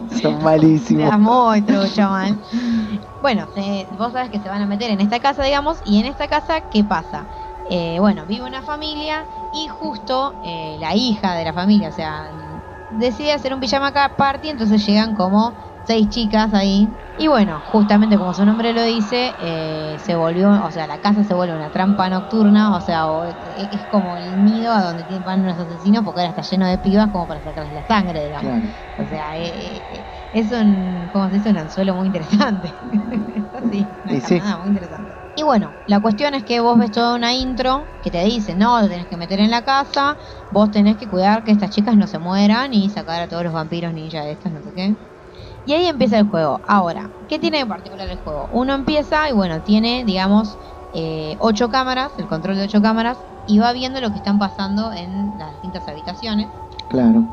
Sí, 0.09 0.21
son 0.21 0.43
malísimos. 0.43 1.19
Muy 1.19 1.61
trucho, 1.61 2.01
man. 2.03 2.41
Bueno, 3.23 3.47
se- 3.47 3.89
vos 3.97 4.11
sabes 4.13 4.29
que 4.31 4.39
se 4.41 4.49
van 4.49 4.61
a 4.61 4.67
meter 4.67 4.91
en 4.91 4.99
esta 5.01 5.19
casa, 5.21 5.43
digamos, 5.43 5.79
y 5.83 5.99
en 5.99 6.05
esta 6.07 6.27
casa, 6.27 6.61
¿qué 6.69 6.83
pasa? 6.83 7.29
Eh, 7.63 7.97
bueno, 7.99 8.25
vive 8.25 8.45
una 8.45 8.61
familia 8.63 9.27
y 9.49 9.67
justo 9.69 10.37
eh, 10.43 10.75
la 10.79 10.95
hija 10.95 11.33
de 11.35 11.45
la 11.45 11.53
familia, 11.53 11.87
o 11.89 11.91
sea, 11.93 12.31
decide 12.89 13.31
hacer 13.31 13.53
un 13.53 13.61
pijama 13.61 13.93
party, 14.17 14.49
entonces 14.49 14.85
llegan 14.85 15.13
como 15.13 15.55
seis 15.83 16.09
chicas 16.09 16.53
ahí. 16.53 16.99
Y 17.15 17.27
bueno, 17.27 17.61
justamente 17.61 18.17
como 18.17 18.33
su 18.33 18.43
nombre 18.45 18.73
lo 18.73 18.83
dice, 18.83 19.35
eh, 19.39 19.97
se 19.99 20.15
volvió, 20.15 20.51
o 20.63 20.71
sea, 20.71 20.87
la 20.87 20.99
casa 20.99 21.23
se 21.23 21.33
vuelve 21.35 21.55
una 21.55 21.71
trampa 21.71 22.09
nocturna, 22.09 22.75
o 22.75 22.81
sea, 22.81 23.07
o- 23.09 23.23
es 23.25 23.37
es 23.71 23.85
como 23.87 24.17
el 24.17 24.43
nido 24.43 24.71
a 24.73 24.81
donde 24.83 25.05
tienen- 25.05 25.23
van 25.23 25.45
los 25.45 25.57
asesinos, 25.57 26.03
porque 26.03 26.21
ahora 26.21 26.29
está 26.31 26.41
lleno 26.41 26.67
de 26.67 26.77
pibas 26.79 27.09
como 27.11 27.27
para 27.27 27.41
sacarles 27.41 27.73
la 27.73 27.83
sangre, 27.85 28.23
digamos. 28.25 28.59
Claro. 28.61 28.73
O 28.95 29.05
sea, 29.05 29.37
eh, 29.37 29.77
eh, 29.77 29.85
eh, 29.89 30.07
es 30.33 30.51
un, 30.51 31.09
¿cómo 31.11 31.29
se 31.29 31.37
dice? 31.37 31.49
Un 31.51 31.57
anzuelo 31.57 31.95
muy 31.95 32.07
interesante. 32.07 32.75
sí, 33.71 33.99
una 34.03 34.13
Y 34.15 34.21
sí. 34.21 34.41
muy 34.59 34.67
interesante. 34.67 35.13
Y 35.35 35.43
bueno, 35.43 35.75
la 35.85 35.99
cuestión 35.99 36.33
es 36.33 36.43
que 36.43 36.59
vos 36.59 36.77
ves 36.77 36.91
toda 36.91 37.15
una 37.15 37.33
intro 37.33 37.89
que 38.01 38.11
te 38.11 38.23
dice, 38.23 38.55
no, 38.55 38.81
lo 38.81 38.87
tenés 38.89 39.07
que 39.07 39.17
meter 39.17 39.39
en 39.39 39.49
la 39.51 39.63
casa, 39.63 40.17
vos 40.49 40.69
tenés 40.71 40.97
que 40.97 41.07
cuidar 41.07 41.43
que 41.43 41.51
estas 41.51 41.71
chicas 41.71 41.97
no 41.97 42.07
se 42.07 42.19
mueran 42.19 42.73
y 42.73 42.89
sacar 42.89 43.21
a 43.21 43.27
todos 43.27 43.43
los 43.43 43.53
vampiros 43.53 43.93
ninja 43.93 44.23
de 44.23 44.31
estas, 44.33 44.51
no 44.53 44.61
sé 44.61 44.73
qué. 44.73 44.95
Y 45.65 45.73
ahí 45.73 45.85
empieza 45.85 46.19
el 46.19 46.27
juego. 46.27 46.59
Ahora, 46.63 47.11
¿qué 47.27 47.39
tiene 47.39 47.59
de 47.59 47.65
particular 47.65 48.07
el 48.09 48.17
juego? 48.19 48.47
Uno 48.51 48.73
empieza 48.73 49.29
y 49.29 49.33
bueno, 49.33 49.61
tiene, 49.63 50.03
digamos, 50.05 50.59
eh, 50.91 51.35
ocho 51.39 51.69
cámaras, 51.69 52.17
el 52.19 52.27
control 52.27 52.57
de 52.57 52.63
ocho 52.63 52.81
cámaras, 52.81 53.19
y 53.45 53.59
va 53.59 53.73
viendo 53.73 54.01
lo 54.01 54.11
que 54.11 54.17
están 54.17 54.39
pasando 54.39 54.93
en 54.93 55.33
las 55.37 55.51
distintas 55.53 55.87
habitaciones 55.87 56.53
Claro. 56.87 57.27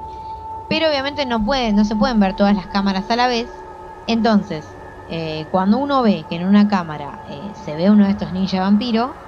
Pero 0.71 0.89
obviamente 0.89 1.27
no 1.27 1.45
puede, 1.45 1.73
no 1.73 1.85
se 1.85 1.97
pueden 1.97 2.21
ver 2.21 2.37
todas 2.37 2.55
las 2.55 2.69
cámaras 2.69 3.11
a 3.11 3.17
la 3.17 3.27
vez. 3.27 3.67
Entonces, 4.07 4.79
eh, 5.09 5.49
cuando 5.51 5.79
uno 5.79 6.01
ve 6.03 6.27
que 6.29 6.37
en 6.37 6.47
una 6.47 6.69
cámara 6.69 7.21
eh, 7.27 7.55
se 7.57 7.75
ve 7.75 7.91
uno 7.91 8.05
de 8.05 8.13
estos 8.13 8.33
ninja 8.33 8.61
vampiro, 8.61 9.21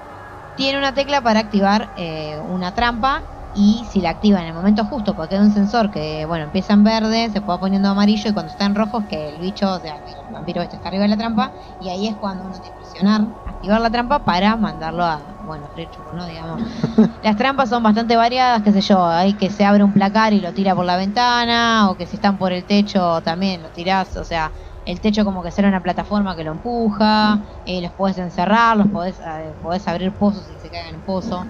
tiene 0.55 0.79
una 0.79 0.95
tecla 0.95 1.23
para 1.23 1.41
activar 1.41 1.93
eh, 1.97 2.41
una 2.41 2.75
trampa 2.75 3.29
y 3.55 3.87
si 3.91 4.01
la 4.01 4.11
activa 4.11 4.41
en 4.41 4.49
el 4.49 4.55
momento 4.55 4.85
justo, 4.87 5.15
porque 5.15 5.35
hay 5.35 5.43
un 5.43 5.53
sensor 5.53 5.91
que, 5.91 6.25
bueno, 6.25 6.45
empieza 6.45 6.73
en 6.73 6.85
verde, 6.85 7.31
se 7.31 7.41
va 7.41 7.59
poniendo 7.59 7.89
amarillo 7.89 8.31
y 8.31 8.33
cuando 8.33 8.51
está 8.51 8.65
en 8.65 8.75
rojo 8.75 9.01
es 9.01 9.07
que 9.09 9.29
el 9.29 9.39
bicho, 9.41 9.71
o 9.71 9.81
sea, 9.81 9.97
el 9.97 10.03
vampiro 10.29 10.63
este 10.63 10.77
está 10.77 10.89
arriba 10.89 11.03
de 11.03 11.09
la 11.11 11.17
trampa 11.19 11.55
y 11.79 11.91
ahí 11.91 12.07
es 12.07 12.17
cuando 12.17 12.45
uno 12.45 12.53
tiene 12.53 12.71
que 12.71 12.77
presionar, 12.79 13.21
activar 13.45 13.81
la 13.81 13.91
trampa 13.91 14.25
para 14.25 14.57
mandarlo 14.57 15.05
a, 15.05 15.37
bueno, 15.41 15.69
churro, 15.91 16.15
¿no? 16.15 16.27
Digamos. 16.27 16.63
Las 17.23 17.37
trampas 17.37 17.69
son 17.69 17.83
bastante 17.83 18.17
variadas, 18.17 18.63
qué 18.63 18.73
sé 18.73 18.81
yo, 18.81 19.05
hay 19.07 19.37
que 19.37 19.51
se 19.51 19.65
abre 19.65 19.85
un 19.85 19.93
placar 19.93 20.33
y 20.33 20.41
lo 20.41 20.55
tira 20.55 20.75
por 20.75 20.87
la 20.87 20.97
ventana, 20.97 21.91
o 21.91 21.97
que 21.97 22.07
si 22.07 22.17
están 22.17 22.39
por 22.39 22.53
el 22.53 22.65
techo 22.65 23.21
también 23.23 23.63
lo 23.63 23.71
tirás, 23.71 24.17
o 24.17 24.25
sea, 24.25 24.53
el 24.85 25.01
techo 25.01 25.25
como 25.25 25.43
que 25.43 25.51
será 25.53 25.69
una 25.69 25.83
plataforma 25.83 26.35
que 26.37 26.45
lo 26.45 26.53
empuja, 26.53 27.39
eh, 27.65 27.81
los 27.83 27.93
podés 27.93 28.19
encerrar, 28.19 28.77
los 28.77 28.89
podés, 28.89 29.21
eh, 29.21 29.55
podés 29.61 29.87
abrir 29.87 30.17
pozos 30.17 30.49
y 30.51 30.59
se 30.59 30.71
caen 30.71 30.95
en 30.97 31.03
pozo. 31.03 31.47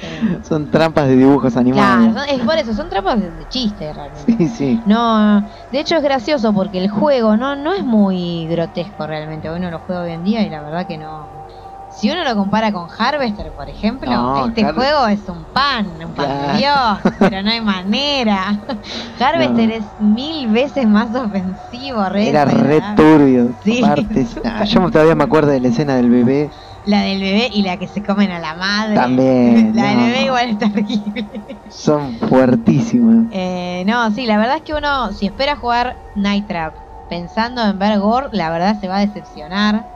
Son 0.48 0.70
trampas 0.70 1.08
de 1.08 1.16
dibujos 1.16 1.52
claro, 1.52 1.68
animados. 1.68 2.14
son- 2.14 2.28
es 2.28 2.40
por 2.44 2.56
eso, 2.58 2.74
son 2.74 2.88
trampas 2.88 3.20
de, 3.20 3.46
chiste 3.48 3.92
realmente. 3.92 4.36
Sí, 4.36 4.48
sí. 4.48 4.82
No, 4.86 5.42
de 5.70 5.80
hecho 5.80 5.96
es 5.96 6.02
gracioso 6.02 6.52
porque 6.52 6.78
el 6.78 6.88
juego 6.90 7.36
no, 7.36 7.56
no 7.56 7.72
es 7.74 7.84
muy 7.84 8.46
grotesco 8.48 9.06
realmente. 9.06 9.50
Uno 9.50 9.70
lo 9.70 9.78
juega 9.80 10.02
hoy 10.02 10.12
en 10.12 10.22
día 10.24 10.42
y 10.46 10.50
la 10.50 10.62
verdad 10.62 10.86
que 10.86 10.98
no. 10.98 11.46
Si 11.88 12.10
uno 12.10 12.24
lo 12.24 12.36
compara 12.36 12.72
con 12.72 12.88
Harvester, 12.98 13.52
por 13.54 13.70
ejemplo, 13.70 14.10
No, 14.10 14.46
este 14.48 14.62
Har- 14.66 14.74
juego 14.74 15.06
es 15.06 15.26
un 15.28 15.46
pan, 15.46 15.86
un 16.04 16.12
pan 16.12 16.28
de 16.28 16.58
Claro. 16.58 16.58
Dios, 16.58 17.14
pero 17.18 17.42
no 17.42 17.50
hay 17.50 17.60
manera. 17.62 18.60
Harvester 19.18 19.68
No. 19.68 19.74
es 19.74 19.98
mil 19.98 20.48
veces 20.48 20.86
más 20.86 21.14
ofensivo, 21.14 22.06
re 22.10 22.28
Era 22.28 22.44
re 22.44 22.82
turbio. 22.96 23.54
Sí, 23.62 23.80
ah, 24.44 24.64
yo 24.64 24.90
todavía 24.90 25.14
me 25.14 25.24
acuerdo 25.24 25.50
de 25.52 25.60
la 25.60 25.68
escena 25.68 25.96
del 25.96 26.10
bebé. 26.10 26.50
La 26.86 27.02
del 27.02 27.20
bebé 27.20 27.50
y 27.52 27.62
la 27.62 27.78
que 27.78 27.88
se 27.88 28.02
comen 28.02 28.30
a 28.30 28.38
la 28.40 28.54
madre. 28.54 28.94
También, 28.94 29.72
La 29.76 29.88
del 29.88 29.96
no. 29.98 30.04
bebé 30.06 30.22
igual 30.24 30.48
es 30.50 30.58
terrible. 30.58 31.62
Son 31.68 32.18
fuertísimas. 32.18 33.26
Eh, 33.30 33.84
no, 33.86 34.10
sí, 34.12 34.26
la 34.26 34.38
verdad 34.38 34.56
es 34.58 34.62
que 34.62 34.74
uno, 34.74 35.12
si 35.12 35.26
espera 35.26 35.56
jugar 35.56 36.02
Night 36.14 36.46
Trap 36.46 36.78
pensando 37.06 37.62
en 37.62 37.78
ver 37.78 37.98
gore, 37.98 38.28
la 38.32 38.50
verdad 38.50 38.78
se 38.80 38.88
va 38.88 38.98
a 38.98 39.06
decepcionar. 39.06 39.90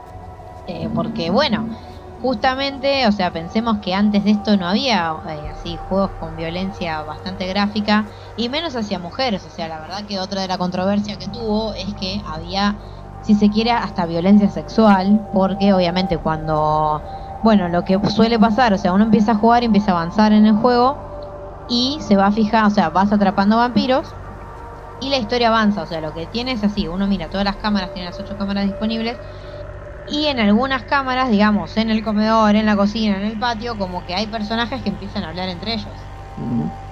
Eh, 0.67 0.89
porque, 0.89 1.31
bueno, 1.31 1.69
justamente, 2.17 3.07
o 3.07 3.11
sea, 3.11 3.33
pensemos 3.33 3.79
que 3.81 3.93
antes 3.95 4.23
de 4.25 4.31
esto 4.31 4.57
no 4.57 4.67
había 4.67 5.13
eh, 5.29 5.49
así 5.49 5.77
juegos 5.77 6.13
con 6.17 6.35
violencia 6.35 7.03
bastante 7.03 7.47
gráfica 7.47 8.11
y 8.35 8.49
menos 8.49 8.75
hacia 8.75 8.99
mujeres, 8.99 9.45
o 9.45 9.49
sea, 9.51 9.67
la 9.69 9.79
verdad 9.79 10.05
que 10.07 10.19
otra 10.19 10.41
de 10.41 10.47
la 10.49 10.57
controversia 10.59 11.17
que 11.17 11.29
tuvo 11.29 11.73
es 11.73 11.95
que 11.95 12.21
había, 12.25 12.79
si 13.21 13.35
se 13.35 13.49
quiere, 13.49 13.71
hasta 13.71 14.05
violencia 14.05 14.49
sexual, 14.49 15.19
porque 15.31 15.73
obviamente 15.73 16.17
cuando, 16.17 17.03
bueno, 17.41 17.69
lo 17.69 17.83
que 17.83 17.99
suele 18.09 18.39
pasar, 18.39 18.73
o 18.73 18.77
sea, 18.77 18.93
uno 18.93 19.05
empieza 19.05 19.33
a 19.33 19.35
jugar 19.35 19.63
y 19.63 19.67
empieza 19.67 19.91
a 19.91 19.95
avanzar 19.95 20.33
en 20.33 20.45
el 20.45 20.55
juego 20.55 20.97
y 21.67 22.01
se 22.01 22.15
va 22.17 22.27
a 22.27 22.31
fijar, 22.31 22.65
o 22.65 22.69
sea, 22.69 22.89
vas 22.89 23.11
atrapando 23.11 23.57
vampiros 23.57 24.15
y 24.99 25.09
la 25.09 25.17
historia 25.17 25.47
avanza, 25.47 25.83
o 25.83 25.85
sea, 25.87 26.01
lo 26.01 26.13
que 26.13 26.27
tiene 26.27 26.51
es 26.51 26.63
así, 26.63 26.87
uno 26.87 27.07
mira 27.07 27.29
todas 27.29 27.45
las 27.45 27.57
cámaras, 27.57 27.91
tiene 27.93 28.07
las 28.07 28.19
ocho 28.19 28.37
cámaras 28.37 28.65
disponibles 28.65 29.19
y 30.05 30.25
en 30.25 30.39
algunas 30.39 30.83
cámaras, 30.83 31.29
digamos, 31.29 31.77
en 31.77 31.89
el 31.89 32.03
comedor, 32.03 32.55
en 32.55 32.65
la 32.65 32.75
cocina, 32.75 33.17
en 33.17 33.23
el 33.23 33.37
patio, 33.37 33.77
como 33.77 34.03
que 34.03 34.13
hay 34.13 34.27
personajes 34.27 34.81
que 34.81 34.89
empiezan 34.89 35.23
a 35.23 35.29
hablar 35.29 35.47
entre 35.49 35.73
ellos. 35.73 35.93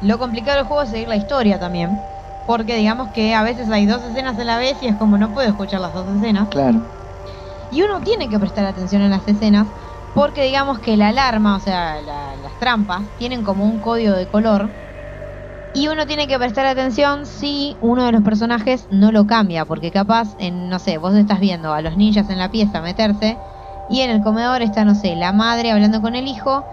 Lo 0.01 0.17
complicado 0.19 0.57
del 0.57 0.67
juego 0.67 0.83
es 0.83 0.89
seguir 0.89 1.07
la 1.07 1.17
historia 1.17 1.59
también, 1.59 2.01
porque 2.49 2.75
digamos 2.77 3.09
que 3.11 3.35
a 3.35 3.43
veces 3.43 3.69
hay 3.69 3.85
dos 3.85 4.01
escenas 4.03 4.39
a 4.39 4.43
la 4.43 4.57
vez 4.57 4.81
y 4.81 4.87
es 4.87 4.95
como 4.97 5.19
no 5.19 5.31
puedo 5.31 5.47
escuchar 5.47 5.81
las 5.81 5.93
dos 5.93 6.09
escenas. 6.09 6.49
Claro. 6.49 6.81
Y 7.69 7.83
uno 7.83 7.99
tiene 8.01 8.27
que 8.27 8.39
prestar 8.39 8.65
atención 8.65 9.03
en 9.03 9.11
las 9.11 9.27
escenas, 9.27 9.67
porque 10.13 10.45
digamos 10.45 10.79
que 10.79 10.97
la 10.97 11.09
alarma, 11.09 11.55
o 11.55 11.59
sea, 11.59 12.01
la- 12.01 12.35
las 12.37 12.57
trampas, 12.57 13.03
tienen 13.17 13.43
como 13.43 13.65
un 13.65 13.79
código 13.79 14.13
de 14.15 14.27
color. 14.27 14.71
Y 15.71 15.87
uno 15.89 16.07
tiene 16.07 16.27
que 16.27 16.39
prestar 16.39 16.65
atención 16.65 17.27
si 17.27 17.77
uno 17.81 18.03
de 18.05 18.11
los 18.11 18.23
personajes 18.23 18.87
no 18.89 19.11
lo 19.11 19.27
cambia, 19.27 19.65
porque 19.65 19.91
capaz, 19.91 20.29
en, 20.39 20.69
no 20.69 20.79
sé, 20.79 20.97
vos 20.97 21.13
estás 21.15 21.39
viendo 21.39 21.73
a 21.73 21.81
los 21.83 21.95
ninjas 21.97 22.29
en 22.29 22.39
la 22.39 22.49
pieza 22.49 22.81
meterse 22.81 23.43
y 23.87 24.01
en 24.01 24.09
el 24.09 24.21
comedor 24.21 24.63
está, 24.63 24.85
no 24.85 24.95
sé, 24.95 25.15
la 25.15 25.31
madre 25.33 25.69
hablando 25.71 26.01
con 26.01 26.15
el 26.15 26.27
hijo 26.27 26.65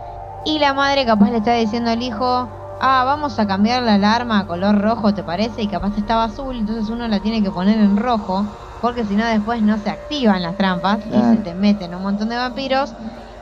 y 0.42 0.58
la 0.58 0.72
madre 0.72 1.04
capaz 1.04 1.30
le 1.30 1.36
está 1.38 1.54
diciendo 1.54 1.90
al 1.90 2.02
hijo, 2.02 2.50
ah, 2.78 3.04
vamos 3.04 3.38
a 3.38 3.46
cambiar 3.46 3.82
la 3.82 3.94
alarma 3.94 4.40
a 4.40 4.46
color 4.46 4.78
rojo, 4.80 5.14
¿te 5.14 5.24
parece? 5.24 5.62
Y 5.62 5.68
capaz 5.68 5.96
estaba 5.96 6.24
azul, 6.24 6.56
entonces 6.58 6.88
uno 6.90 7.08
la 7.08 7.20
tiene 7.20 7.42
que 7.42 7.52
poner 7.52 7.78
en 7.80 7.96
rojo, 7.96 8.48
porque 8.80 9.04
si 9.04 9.16
no 9.16 9.26
después 9.26 9.62
no 9.62 9.78
se 9.78 9.90
activan 9.90 10.42
las 10.42 10.56
trampas 10.56 11.04
y 11.06 11.24
se 11.24 11.40
te 11.40 11.54
meten 11.54 11.94
un 11.94 12.02
montón 12.02 12.28
de 12.28 12.36
vampiros 12.36 12.94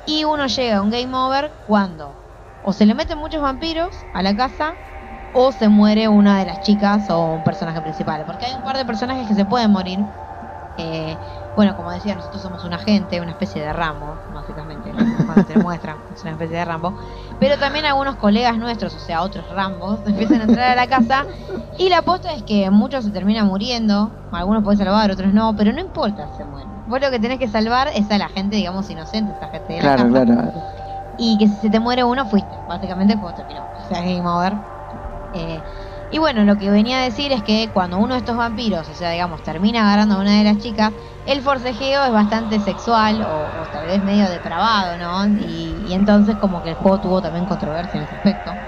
y 0.05 0.25
uno 0.25 0.47
llega 0.47 0.79
a 0.79 0.83
un 0.83 0.91
game 0.91 1.15
over 1.17 1.59
cuando 1.65 2.21
o 2.61 2.73
se 2.73 2.87
le 2.87 2.95
meten 2.95 3.19
muchos 3.19 3.43
vampiros 3.43 4.07
a 4.13 4.23
la 4.23 4.35
casa 4.37 4.79
o 5.31 5.53
se 5.53 5.69
muere 5.69 6.09
una 6.09 6.39
de 6.39 6.47
las 6.47 6.61
chicas 6.61 7.11
o 7.11 7.35
un 7.37 7.43
personaje 7.43 7.83
principal. 7.83 8.25
Porque 8.25 8.47
hay 8.47 8.55
un 8.55 8.63
par 8.63 8.77
de 8.77 8.85
personajes 8.87 9.27
que 9.29 9.35
se 9.35 9.45
pueden 9.47 9.71
morir. 9.73 10.07
Eh, 10.77 11.21
bueno, 11.57 11.77
como 11.77 11.91
decía, 11.93 12.15
nosotros 12.15 12.43
somos 12.43 12.65
un 12.65 12.73
agente, 12.75 13.21
una 13.21 13.31
especie 13.33 13.63
de 13.63 13.73
Rambo, 13.73 14.17
básicamente. 14.35 14.91
Cuando 15.25 15.45
te 15.45 15.59
muestran, 15.59 15.97
es 16.15 16.23
una 16.23 16.33
especie 16.33 16.57
de 16.57 16.65
Rambo. 16.65 16.99
Pero 17.39 17.59
también 17.59 17.85
algunos 17.85 18.17
colegas 18.17 18.57
nuestros, 18.59 18.95
o 18.95 18.99
sea, 18.99 19.23
otros 19.23 19.49
Rambos, 19.51 20.01
empiezan 20.07 20.41
a 20.41 20.45
entrar 20.45 20.71
a 20.73 20.75
la 20.75 20.87
casa. 20.87 21.25
Y 21.79 21.89
la 21.89 21.99
aposta 21.99 22.33
es 22.33 22.43
que 22.43 22.71
muchos 22.71 23.05
se 23.05 23.11
terminan 23.11 23.47
muriendo. 23.47 24.11
Algunos 24.33 24.63
pueden 24.65 24.79
salvar, 24.79 25.11
otros 25.11 25.33
no. 25.33 25.55
Pero 25.57 25.73
no 25.73 25.81
importa 25.81 26.29
se 26.37 26.45
mueren. 26.45 26.69
Vos 26.87 27.01
lo 27.01 27.11
que 27.11 27.19
tenés 27.19 27.39
que 27.39 27.49
salvar 27.49 27.89
es 27.95 28.11
a 28.11 28.19
la 28.19 28.29
gente, 28.29 28.57
digamos, 28.57 28.91
inocente, 28.91 29.33
esa 29.37 29.49
gente 29.49 29.73
de 29.75 29.83
la 29.83 29.95
Claro, 29.97 30.13
casa. 30.13 30.25
claro. 30.25 30.53
Y 31.19 31.39
que 31.39 31.47
si 31.49 31.55
se 31.55 31.71
te 31.71 31.79
muere 31.81 32.03
uno, 32.05 32.27
fuiste. 32.27 32.51
Básicamente 32.69 33.17
juego 33.17 33.35
terminó. 33.35 33.63
O 33.85 33.89
sea, 33.89 34.01
game 34.01 34.27
over. 34.27 34.53
Eh, 35.35 35.61
y 36.09 36.19
bueno, 36.19 36.45
lo 36.45 36.57
que 36.57 36.71
venía 36.71 37.01
a 37.01 37.05
decir 37.05 37.33
es 37.33 37.43
que 37.43 37.71
cuando 37.73 37.99
uno 37.99 38.15
de 38.15 38.19
estos 38.21 38.37
vampiros, 38.37 38.89
o 38.89 38.95
sea, 38.95 39.11
digamos, 39.11 39.43
termina 39.43 39.83
agarrando 39.83 40.17
a 40.17 40.21
una 40.21 40.39
de 40.39 40.45
las 40.45 40.59
chicas, 40.59 40.93
el 41.25 41.43
forcejeo 41.43 42.05
es 42.05 42.13
bastante 42.13 42.61
sexual 42.61 43.23
o, 43.23 43.51
o 43.55 43.67
tal 43.67 43.87
vez 43.87 44.03
medio 44.03 44.29
depravado, 44.29 44.99
¿no? 44.99 45.27
Y, 45.39 45.85
y 45.87 45.93
entonces 45.95 46.37
como 46.37 46.63
que 46.63 46.71
el 46.71 46.75
juego 46.77 47.01
tuvo 47.01 47.23
también 47.23 47.47
controversia 47.47 47.99
en 47.99 48.05
ese 48.05 48.15
aspecto. 48.15 48.59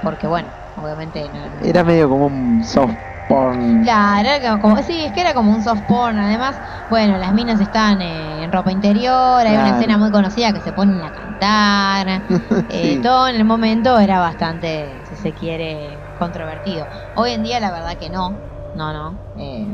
Porque 0.00 0.26
bueno, 0.26 0.54
obviamente 0.74 1.30
no, 1.30 1.48
Era 1.60 1.82
medio 1.84 2.08
como 2.08 2.26
un 2.26 2.62
soft 2.62 2.96
porn. 3.26 3.82
Claro, 3.82 4.28
era 4.28 4.58
como, 4.58 4.82
sí, 4.82 5.04
es 5.04 5.12
que 5.12 5.20
era 5.20 5.34
como 5.34 5.52
un 5.52 5.62
soft 5.62 5.82
porn. 5.86 6.18
Además, 6.18 6.60
bueno, 6.88 7.16
las 7.18 7.32
minas 7.32 7.60
están 7.60 8.00
eh, 8.02 8.42
en 8.42 8.52
ropa 8.52 8.72
interior. 8.72 9.46
Hay 9.46 9.54
una 9.54 9.70
escena 9.78 9.98
muy 9.98 10.10
conocida 10.10 10.52
que 10.52 10.60
se 10.60 10.72
ponen 10.72 11.02
a 11.02 11.12
cantar. 11.12 12.24
eh, 12.68 12.96
Sí. 12.96 13.00
Todo 13.02 13.28
en 13.28 13.36
el 13.36 13.44
momento 13.44 13.98
era 13.98 14.20
bastante, 14.20 15.04
si 15.06 15.16
se 15.16 15.34
quiere, 15.34 16.03
controvertido. 16.14 16.88
Hoy 17.14 17.32
en 17.32 17.42
día, 17.42 17.60
la 17.60 17.70
verdad 17.72 17.96
que 17.98 18.10
no. 18.10 18.30
No, 18.74 18.92
no. 18.92 19.22
eh, 19.36 19.66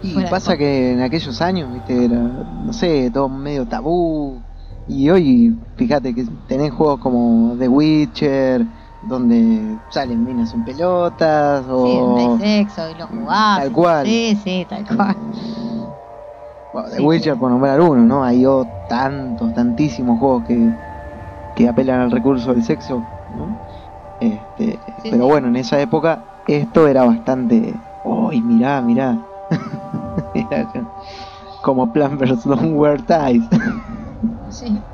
Y 0.00 0.14
pasa 0.26 0.56
que 0.56 0.92
en 0.92 1.00
aquellos 1.00 1.40
años, 1.40 1.72
viste, 1.72 2.04
era, 2.06 2.16
no 2.18 2.72
sé, 2.72 3.10
todo 3.12 3.28
medio 3.28 3.66
tabú. 3.68 4.46
Y 4.86 5.08
hoy, 5.10 5.54
fíjate 5.76 6.14
que 6.14 6.26
tenés 6.46 6.72
juegos 6.72 6.98
como 7.00 7.56
The 7.58 7.68
Witcher, 7.68 8.66
donde 9.00 9.80
salen 9.88 10.24
minas 10.24 10.52
en 10.54 10.64
pelotas, 10.64 11.64
sí, 11.64 11.68
o 11.68 12.16
hay 12.16 12.30
sexo 12.30 12.90
y 12.90 12.94
lo 12.94 13.06
jugás. 13.08 13.58
Tal 13.60 13.72
cual. 13.72 14.06
Sí, 14.06 14.36
sí, 14.42 14.66
tal 14.68 14.84
cual. 14.86 15.16
bueno, 16.72 16.88
The 16.90 16.96
sí, 16.98 17.02
Witcher 17.02 17.34
sí. 17.34 17.38
por 17.38 17.50
nombrar 17.50 17.80
uno, 17.80 18.04
¿no? 18.06 18.24
Hay 18.24 18.44
oh, 18.46 18.72
tantos, 18.86 19.52
tantísimos 19.54 20.18
juegos 20.18 20.44
que, 20.44 20.74
que 21.54 21.68
apelan 21.68 22.00
al 22.00 22.10
recurso 22.10 22.54
del 22.54 22.64
sexo, 22.64 23.10
¿no? 23.28 23.60
Este, 24.22 24.82
Sí, 24.96 25.10
pero 25.10 25.26
sí. 25.26 25.26
bueno, 25.26 25.48
en 25.48 25.56
esa 25.56 25.80
época 25.80 26.26
esto 26.46 26.88
era 26.88 27.04
bastante... 27.04 27.82
¡Uy, 28.02 28.42
mirá, 28.42 28.80
mirá! 28.82 29.20
Era 30.34 30.66
como 31.60 31.92
Plan 31.92 32.18
vs. 32.18 32.44
Don't 32.44 32.74
Wear 32.76 33.02
Ties. 33.02 33.48
Sí, 34.50 34.86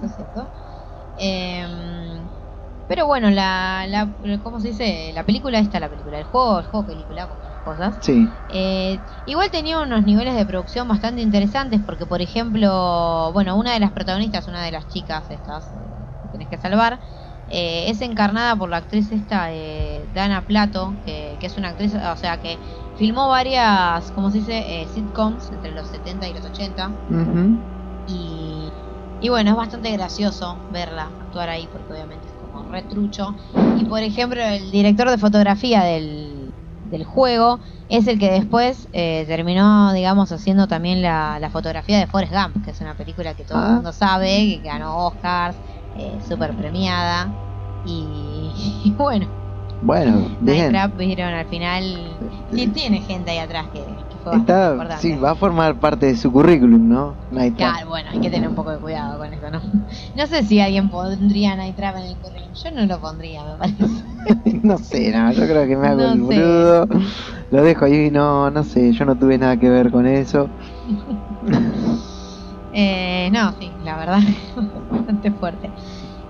es 0.00 0.14
cierto. 0.14 0.50
Em, 1.16 2.30
pero 2.86 3.06
bueno, 3.06 3.30
la, 3.30 3.86
la, 3.88 4.14
¿cómo 4.42 4.60
se 4.60 4.68
dice? 4.70 5.12
La 5.14 5.24
película 5.26 5.58
esta, 5.60 5.80
la 5.80 5.90
película, 5.90 6.18
el 6.18 6.24
juego, 6.26 6.58
el 6.60 6.66
juego 6.66 6.86
película, 6.86 7.28
como 7.28 7.44
las 7.44 7.58
cosas. 7.60 8.00
sí, 8.00 8.36
Eh, 8.48 9.06
igual 9.24 9.50
tenía 9.50 9.80
unos 9.80 10.04
niveles 10.04 10.36
de 10.36 10.46
producción 10.46 10.88
bastante 10.88 11.22
interesantes 11.22 11.80
porque, 11.86 12.06
por 12.06 12.22
ejemplo, 12.22 13.32
bueno, 13.32 13.58
una 13.58 13.74
de 13.74 13.80
las 13.80 13.92
protagonistas, 13.92 14.48
una 14.48 14.64
de 14.64 14.72
las 14.72 14.88
chicas 14.88 15.30
estas 15.30 15.76
que 16.22 16.28
tenés 16.28 16.48
que 16.48 16.58
salvar, 16.58 17.00
eh, 17.48 17.86
es 17.90 18.00
encarnada 18.00 18.56
por 18.56 18.68
la 18.70 18.78
actriz 18.78 19.10
esta 19.12 19.52
eh, 19.52 20.06
Dana 20.12 20.46
Plato, 20.46 20.96
que, 21.04 21.36
que 21.40 21.46
es 21.46 21.56
una 21.56 21.68
actriz, 21.70 21.94
o 21.94 22.16
sea, 22.16 22.38
que 22.38 22.58
filmó 22.94 23.28
varias, 23.28 24.10
¿cómo 24.12 24.30
se 24.30 24.38
dice? 24.38 24.82
Eh, 24.82 24.86
sitcoms 24.88 25.50
entre 25.52 25.72
los 25.72 25.88
70 25.88 26.28
y 26.28 26.34
los 26.34 26.44
80. 26.44 26.96
Ujú. 27.08 27.58
Y, 28.04 28.72
y 29.18 29.28
bueno, 29.28 29.50
es 29.50 29.56
bastante 29.56 29.90
gracioso 29.92 30.64
verla 30.68 31.16
actuar 31.18 31.48
ahí 31.48 31.66
porque 31.68 31.92
obviamente 31.92 32.28
es 32.28 32.34
como 32.34 32.64
retrucho. 32.70 33.34
Y 33.78 33.84
por 33.84 34.00
ejemplo, 34.00 34.40
el 34.42 34.70
director 34.70 35.10
de 35.10 35.18
fotografía 35.18 35.82
del, 35.82 36.54
del 36.82 37.04
juego 37.04 37.60
es 37.88 38.06
el 38.06 38.18
que 38.18 38.30
después 38.30 38.88
eh, 38.92 39.24
terminó, 39.26 39.92
digamos, 39.92 40.30
haciendo 40.32 40.68
también 40.68 41.02
la, 41.02 41.38
la 41.40 41.50
fotografía 41.50 41.98
de 41.98 42.06
Forrest 42.06 42.32
Gump, 42.32 42.64
que 42.64 42.70
es 42.70 42.80
una 42.80 42.96
película 42.96 43.34
que 43.34 43.44
todo 43.44 43.58
Ah. 43.58 43.66
el 43.68 43.74
mundo 43.74 43.92
sabe, 43.92 44.26
que 44.28 44.60
ganó 44.62 45.06
Oscars, 45.06 45.56
eh, 45.96 46.20
súper 46.20 46.56
premiada. 46.56 47.38
Y, 47.82 48.82
y 48.84 48.94
bueno, 48.96 49.28
bueno. 49.80 50.28
Minecraft, 50.40 50.96
vieron, 50.96 51.32
al 51.34 51.46
final 51.46 52.18
sí, 52.50 52.68
tiene 52.72 53.00
gente 53.02 53.30
ahí 53.30 53.38
atrás 53.38 53.70
que, 53.72 54.06
que 54.10 54.18
fue 54.18 54.32
Está, 54.36 54.70
importante. 54.72 55.02
sí, 55.02 55.16
va 55.16 55.30
a 55.32 55.34
formar 55.36 55.78
parte 55.78 56.06
de 56.06 56.16
su 56.16 56.30
currículum, 56.32 56.88
¿no? 56.88 57.18
Night 57.30 57.56
Trap. 57.56 57.74
Claro, 57.74 57.88
bueno, 57.88 58.10
hay 58.10 58.20
que 58.20 58.30
tener 58.30 58.48
un 58.48 58.54
poco 58.54 58.70
de 58.70 58.80
cuidado 58.80 59.18
con 59.18 59.32
eso, 59.32 59.50
¿no? 59.50 59.60
No 60.14 60.26
sé 60.26 60.42
si 60.44 60.60
alguien 60.60 60.90
pondría 60.90 61.56
Night 61.56 61.76
Trap 61.76 61.96
en 61.96 62.02
el 62.04 62.18
currículum. 62.18 62.52
Yo 62.54 62.70
no 62.72 62.86
lo 62.86 63.00
pondría, 63.00 63.44
me 63.44 63.56
parece. 63.58 64.02
no 64.62 64.78
sé, 64.78 65.12
no, 65.12 65.32
yo 65.32 65.46
creo 65.46 65.66
que 65.66 65.76
me 65.76 65.88
hago 65.88 66.04
No 66.04 66.06
el 66.06 66.18
sé. 66.18 66.22
boludo. 66.22 66.86
Lo 67.50 67.62
dejo 67.62 67.84
ahí, 67.84 68.10
no, 68.10 68.50
no 68.50 68.64
sé, 68.64 68.92
yo 68.92 69.04
no 69.04 69.16
tuve 69.18 69.38
nada 69.38 69.56
que 69.58 69.68
ver 69.70 69.90
con 69.90 70.06
eso. 70.06 70.52
Eh, 72.70 73.30
no, 73.32 73.52
sí, 73.54 73.78
la 73.80 73.96
verdad, 73.96 74.20
bastante 74.96 75.30
fuerte. 75.32 75.72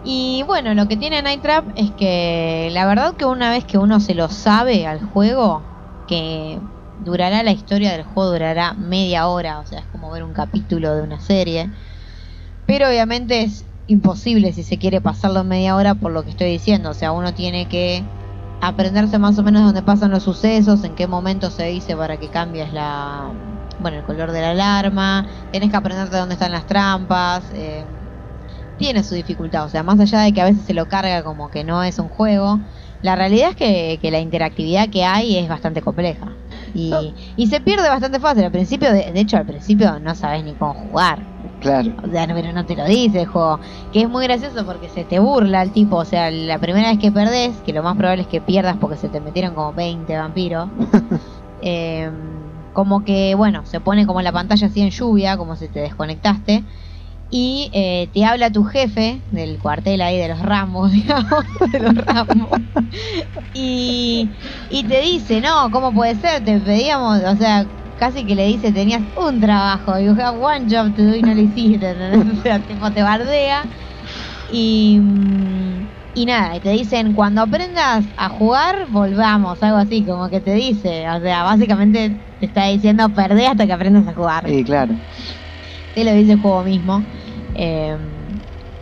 Y 0.02 0.44
bueno, 0.46 0.74
lo 0.74 0.86
que 0.86 0.96
tiene 0.96 1.20
Night 1.22 1.42
Trap 1.42 1.64
es 1.74 1.90
que 1.92 2.68
la 2.72 2.86
verdad 2.86 3.14
que 3.16 3.24
una 3.24 3.50
vez 3.50 3.64
que 3.64 3.78
uno 3.78 3.98
se 3.98 4.14
lo 4.14 4.28
sabe 4.28 4.86
al 4.86 5.02
juego, 5.02 5.64
que 6.06 6.60
durará 6.98 7.42
la 7.42 7.52
historia 7.52 7.92
del 7.92 8.04
juego, 8.04 8.30
durará 8.30 8.74
media 8.74 9.26
hora, 9.26 9.60
o 9.60 9.66
sea, 9.66 9.80
es 9.80 9.86
como 9.86 10.10
ver 10.10 10.22
un 10.22 10.32
capítulo 10.32 10.94
de 10.94 11.02
una 11.02 11.20
serie. 11.20 11.70
Pero 12.66 12.88
obviamente 12.88 13.42
es 13.42 13.64
imposible 13.86 14.52
si 14.52 14.62
se 14.62 14.78
quiere 14.78 15.00
pasarlo 15.00 15.40
en 15.40 15.48
media 15.48 15.76
hora 15.76 15.94
por 15.94 16.12
lo 16.12 16.24
que 16.24 16.30
estoy 16.30 16.50
diciendo, 16.50 16.90
o 16.90 16.94
sea, 16.94 17.12
uno 17.12 17.34
tiene 17.34 17.66
que 17.66 18.04
aprenderse 18.60 19.18
más 19.18 19.38
o 19.38 19.42
menos 19.42 19.62
dónde 19.64 19.82
pasan 19.82 20.10
los 20.10 20.22
sucesos, 20.22 20.84
en 20.84 20.94
qué 20.94 21.06
momento 21.06 21.50
se 21.50 21.64
dice 21.66 21.96
para 21.96 22.16
que 22.18 22.30
cambies 22.30 22.72
la 22.72 23.32
bueno, 23.78 23.98
el 23.98 24.04
color 24.04 24.32
de 24.32 24.40
la 24.40 24.50
alarma, 24.50 25.28
tenés 25.50 25.70
que 25.70 25.76
aprenderte 25.76 26.16
dónde 26.16 26.34
están 26.34 26.52
las 26.52 26.66
trampas, 26.66 27.50
eh, 27.50 27.86
tiene 28.76 29.02
su 29.02 29.14
dificultad, 29.14 29.64
o 29.64 29.68
sea, 29.68 29.82
más 29.82 29.98
allá 30.00 30.20
de 30.20 30.32
que 30.32 30.40
a 30.40 30.44
veces 30.44 30.64
se 30.64 30.74
lo 30.74 30.86
carga 30.86 31.22
como 31.22 31.50
que 31.50 31.64
no 31.64 31.82
es 31.82 31.98
un 31.98 32.08
juego, 32.08 32.60
la 33.02 33.16
realidad 33.16 33.50
es 33.50 33.56
que, 33.56 33.98
que 34.00 34.10
la 34.10 34.20
interactividad 34.20 34.88
que 34.88 35.04
hay 35.04 35.36
es 35.36 35.48
bastante 35.48 35.82
compleja. 35.82 36.32
Y, 36.74 37.14
y 37.36 37.46
se 37.46 37.60
pierde 37.60 37.88
bastante 37.88 38.20
fácil. 38.20 38.44
Al 38.44 38.50
principio, 38.52 38.92
de, 38.92 39.12
de 39.12 39.20
hecho, 39.20 39.36
al 39.36 39.46
principio 39.46 39.98
no 40.00 40.14
sabes 40.14 40.44
ni 40.44 40.54
cómo 40.54 40.74
jugar. 40.74 41.20
Claro. 41.60 41.92
O 42.02 42.10
sea, 42.10 42.26
no, 42.26 42.34
pero 42.34 42.52
no 42.52 42.66
te 42.66 42.76
lo 42.76 42.84
dice 42.84 43.22
el 43.22 43.26
juego. 43.26 43.60
Que 43.92 44.02
es 44.02 44.08
muy 44.08 44.24
gracioso 44.24 44.64
porque 44.66 44.88
se 44.88 45.04
te 45.04 45.18
burla 45.18 45.62
el 45.62 45.72
tipo. 45.72 45.96
O 45.96 46.04
sea, 46.04 46.30
la 46.30 46.58
primera 46.58 46.90
vez 46.90 46.98
que 46.98 47.12
perdés, 47.12 47.56
que 47.64 47.72
lo 47.72 47.82
más 47.82 47.96
probable 47.96 48.22
es 48.22 48.28
que 48.28 48.40
pierdas 48.40 48.76
porque 48.78 48.96
se 48.96 49.08
te 49.08 49.20
metieron 49.20 49.54
como 49.54 49.72
20 49.72 50.16
vampiros. 50.16 50.68
eh, 51.62 52.10
como 52.72 53.04
que, 53.04 53.34
bueno, 53.34 53.64
se 53.64 53.80
pone 53.80 54.06
como 54.06 54.20
la 54.20 54.32
pantalla 54.32 54.66
así 54.66 54.82
en 54.82 54.90
lluvia, 54.90 55.36
como 55.38 55.56
si 55.56 55.68
te 55.68 55.80
desconectaste. 55.80 56.62
Y 57.28 57.70
eh, 57.74 58.10
te 58.14 58.24
habla 58.24 58.52
tu 58.52 58.64
jefe 58.64 59.24
del 59.30 59.58
cuartel 59.58 60.00
ahí 60.00 60.18
de 60.18 60.28
los 60.28 60.40
ramos, 60.40 60.92
digamos, 60.92 61.44
de 61.72 61.80
los 61.80 61.94
ramos. 61.94 62.50
Y, 63.52 64.36
y 64.68 64.86
te 64.86 65.00
dice, 65.00 65.40
no, 65.40 65.70
¿cómo 65.70 65.92
puede 65.94 66.14
ser? 66.16 66.44
Te 66.44 66.60
pedíamos, 66.60 67.22
o 67.24 67.36
sea, 67.36 67.70
casi 67.96 68.26
que 68.26 68.34
le 68.34 68.46
dice, 68.46 68.72
tenías 68.72 69.02
un 69.16 69.40
trabajo, 69.40 69.98
you 69.98 70.12
have 70.20 70.38
one 70.38 70.66
job 70.68 70.94
to 70.94 71.02
do 71.02 71.16
y 71.16 71.22
no 71.22 71.34
lo 71.34 71.40
hiciste. 71.40 71.94
O 72.32 72.36
sea, 72.42 72.60
tipo 72.64 72.92
te 72.92 73.02
bardea. 73.02 73.68
Y, 74.46 75.00
y 76.12 76.26
nada, 76.26 76.56
y 76.56 76.60
te 76.60 76.70
dicen, 76.70 77.12
cuando 77.14 77.42
aprendas 77.42 78.06
a 78.16 78.28
jugar, 78.28 78.86
volvamos, 78.88 79.62
algo 79.62 79.78
así, 79.78 80.04
como 80.06 80.28
que 80.30 80.40
te 80.40 80.54
dice, 80.54 81.08
o 81.10 81.20
sea, 81.20 81.42
básicamente 81.44 82.16
te 82.38 82.46
está 82.46 82.66
diciendo, 82.66 83.12
perdé 83.12 83.46
hasta 83.48 83.66
que 83.66 83.72
aprendas 83.72 84.06
a 84.08 84.14
jugar. 84.14 84.48
Y 84.48 84.64
claro. 84.64 84.94
Te 85.96 86.04
lo 86.04 86.12
dice 86.12 86.32
el 86.32 86.38
juego 86.40 86.62
mismo. 86.62 87.08
Eh, 87.54 87.96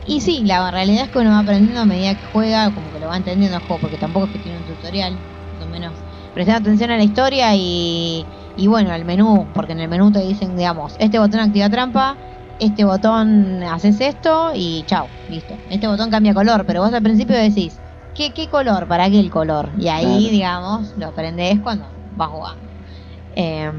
y 0.04 0.20
sí, 0.20 0.44
la 0.44 0.70
realidad 0.72 1.04
es 1.04 1.10
que 1.10 1.18
uno 1.20 1.30
va 1.30 1.38
aprendiendo 1.40 1.80
a 1.80 1.86
medida 1.86 2.16
que 2.16 2.24
juega, 2.24 2.74
como 2.74 2.90
que 2.92 2.98
lo 2.98 3.06
va 3.08 3.16
entendiendo 3.16 3.56
el 3.56 3.62
juego, 3.62 3.80
porque 3.80 3.98
tampoco 3.98 4.26
es 4.26 4.32
que 4.32 4.40
tiene 4.40 4.58
un 4.58 4.64
tutorial, 4.64 5.24
más 5.50 5.60
o 5.62 5.66
menos 5.68 6.04
prestando 6.32 6.58
atención 6.68 6.90
a 6.90 6.96
la 6.96 7.04
historia 7.04 7.52
y, 7.56 8.30
y 8.56 8.66
bueno, 8.66 8.90
al 8.92 9.04
menú, 9.04 9.52
porque 9.54 9.72
en 9.72 9.80
el 9.80 9.88
menú 9.88 10.10
te 10.12 10.20
dicen, 10.20 10.56
digamos, 10.56 10.96
este 10.98 11.18
botón 11.20 11.40
activa 11.40 11.70
trampa, 11.70 12.18
este 12.58 12.84
botón 12.84 13.62
haces 13.62 14.00
esto 14.00 14.50
y 14.54 14.84
chao, 14.86 15.14
listo. 15.26 15.62
Este 15.68 15.86
botón 15.86 16.10
cambia 16.10 16.34
color, 16.34 16.66
pero 16.66 16.82
vos 16.82 16.92
al 16.92 17.02
principio 17.02 17.36
decís, 17.36 17.82
¿qué, 18.12 18.34
qué 18.34 18.48
color? 18.48 18.88
¿Para 18.88 19.08
qué 19.08 19.20
el 19.20 19.30
color? 19.30 19.72
Y 19.78 19.88
ahí, 19.88 20.24
Claro. 20.24 20.30
digamos, 20.30 20.96
lo 20.96 21.06
aprendés 21.08 21.60
cuando 21.60 21.86
vas 22.10 22.28
jugando. 22.30 22.72
Eh, 23.36 23.70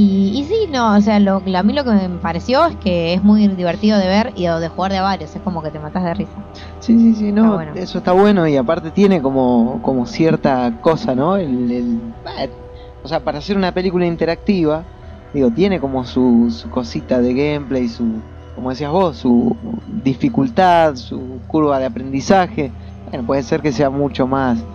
y, 0.00 0.40
y 0.40 0.44
sí, 0.46 0.54
no, 0.70 0.96
o 0.96 1.00
sea, 1.00 1.18
lo, 1.20 1.36
a 1.56 1.62
mí 1.62 1.72
lo 1.72 1.84
que 1.84 1.90
me 1.92 2.18
pareció 2.20 2.66
es 2.66 2.76
que 2.76 3.14
es 3.14 3.22
muy 3.22 3.46
divertido 3.48 3.98
de 3.98 4.06
ver 4.08 4.32
y 4.34 4.46
de 4.46 4.68
jugar 4.68 4.92
de 4.92 4.98
a 4.98 5.02
varios, 5.02 5.34
es 5.36 5.42
como 5.42 5.62
que 5.62 5.70
te 5.70 5.80
matas 5.80 6.04
de 6.04 6.14
risa. 6.14 6.44
Sí, 6.78 6.98
sí, 6.98 7.14
sí, 7.14 7.32
no, 7.32 7.42
Está 7.42 7.52
bueno. 7.52 7.72
eso 7.72 7.98
está 7.98 8.12
bueno 8.12 8.46
y 8.46 8.56
aparte 8.56 8.92
tiene 8.92 9.20
como, 9.22 9.80
como 9.82 10.06
cierta 10.06 10.78
cosa, 10.80 11.14
¿no? 11.14 11.36
El, 11.36 11.70
el- 11.72 12.16
eh, 12.38 12.54
o 13.02 13.08
sea, 13.08 13.24
para 13.24 13.38
hacer 13.38 13.56
una 13.56 13.72
película 13.72 14.06
interactiva, 14.06 14.88
digo, 15.32 15.52
tiene 15.52 15.80
como 15.80 16.04
su, 16.04 16.50
su 16.56 16.70
cosita 16.70 17.20
de 17.20 17.34
gameplay, 17.34 17.88
su, 17.88 18.24
como 18.52 18.70
decías 18.70 18.90
vos, 18.92 19.16
su 19.18 19.82
dificultad, 19.86 20.96
su 20.96 21.42
curva 21.46 21.78
de 21.78 21.86
aprendizaje. 21.86 22.74
Bueno, 23.04 23.24
puede 23.26 23.42
ser 23.42 23.62
que 23.62 23.72
sea 23.72 23.90
mucho 23.90 24.26
más, 24.26 24.66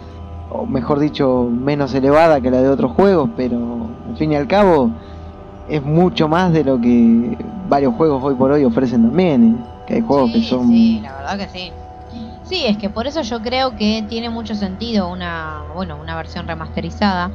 o 0.47 0.67
mejor 0.67 0.99
dicho, 0.99 1.49
menos 1.51 1.93
elevada 1.93 2.41
que 2.41 2.51
la 2.51 2.61
de 2.61 2.69
otros 2.69 2.91
juegos, 2.91 3.31
pero 3.35 3.97
al 4.05 4.17
fin 4.17 4.31
y 4.31 4.35
al 4.35 4.47
cabo 4.47 4.93
es 5.71 5.83
mucho 5.83 6.27
más 6.27 6.51
de 6.51 6.63
lo 6.63 6.79
que 6.79 7.37
varios 7.69 7.93
juegos 7.95 8.21
hoy 8.23 8.35
por 8.35 8.51
hoy 8.51 8.63
ofrecen 8.65 9.03
también. 9.03 9.55
¿eh? 9.55 9.65
Que 9.87 9.93
hay 9.95 10.01
juegos 10.01 10.31
que 10.31 10.41
son... 10.43 10.67
sí, 10.67 10.99
la 11.01 11.13
verdad 11.15 11.37
que 11.37 11.47
sí. 11.47 11.71
Sí, 12.43 12.65
es 12.65 12.77
que 12.77 12.89
por 12.89 13.07
eso 13.07 13.21
yo 13.21 13.41
creo 13.41 13.75
que 13.77 14.05
tiene 14.09 14.29
mucho 14.29 14.55
sentido 14.55 15.09
una, 15.09 15.63
bueno, 15.73 15.97
una 16.01 16.15
versión 16.17 16.47
remasterizada, 16.47 17.31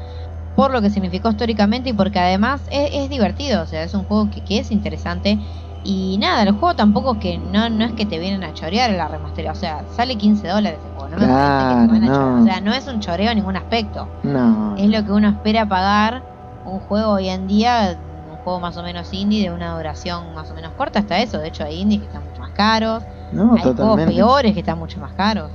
por 0.54 0.70
lo 0.70 0.82
que 0.82 0.90
significó 0.90 1.30
históricamente 1.30 1.90
y 1.90 1.92
porque 1.94 2.18
además 2.18 2.60
es, 2.70 2.90
es 2.92 3.08
divertido, 3.10 3.62
o 3.62 3.66
sea, 3.66 3.82
es 3.82 3.94
un 3.94 4.04
juego 4.04 4.28
que, 4.30 4.42
que 4.44 4.58
es 4.58 4.70
interesante. 4.70 5.38
Y 5.82 6.18
nada, 6.18 6.42
el 6.42 6.50
juego 6.52 6.74
tampoco 6.74 7.14
es 7.14 7.18
que 7.20 7.38
no, 7.38 7.70
no 7.70 7.84
es 7.84 7.92
que 7.92 8.04
te 8.04 8.18
vienen 8.18 8.44
a 8.44 8.52
chorear 8.52 8.90
en 8.90 8.98
la 8.98 9.08
remasterizada, 9.08 9.52
o 9.52 9.60
sea, 9.60 9.84
sale 9.88 10.16
15 10.16 10.48
dólares 10.48 10.80
el 10.84 10.90
juego, 10.92 11.08
no 11.08 11.16
me 11.18 11.28
parece 11.28 11.54
que 11.54 11.64
te 11.64 11.76
Claro, 11.76 11.86
van 11.86 12.04
a 12.04 12.06
chorear, 12.08 12.32
no. 12.32 12.40
o 12.42 12.44
sea, 12.44 12.60
no 12.60 12.74
es 12.74 12.86
un 12.88 13.00
choreo 13.00 13.30
en 13.30 13.36
ningún 13.38 13.56
aspecto. 13.56 14.08
No. 14.22 14.74
Es 14.76 14.90
lo 14.90 15.02
que 15.04 15.12
uno 15.12 15.28
espera 15.30 15.66
pagar 15.66 16.22
un 16.64 16.80
juego 16.80 17.12
hoy 17.12 17.28
en 17.28 17.46
día, 17.46 17.96
juego 18.46 18.60
más 18.60 18.76
o 18.76 18.82
menos 18.84 19.12
indie 19.12 19.42
de 19.42 19.50
una 19.52 19.76
duración 19.76 20.32
más 20.32 20.48
o 20.52 20.54
menos 20.54 20.72
corta, 20.74 21.00
hasta 21.00 21.18
eso, 21.20 21.38
de 21.40 21.48
hecho 21.48 21.64
hay 21.64 21.80
indies 21.80 22.02
que 22.02 22.06
están 22.06 22.22
mucho 22.22 22.40
más 22.40 22.52
caros. 22.52 23.02
No, 23.32 23.54
Hay 23.56 23.60
juegos 23.60 24.00
peores 24.04 24.54
que 24.54 24.60
están 24.60 24.78
mucho 24.78 25.00
más 25.00 25.12
caros. 25.14 25.50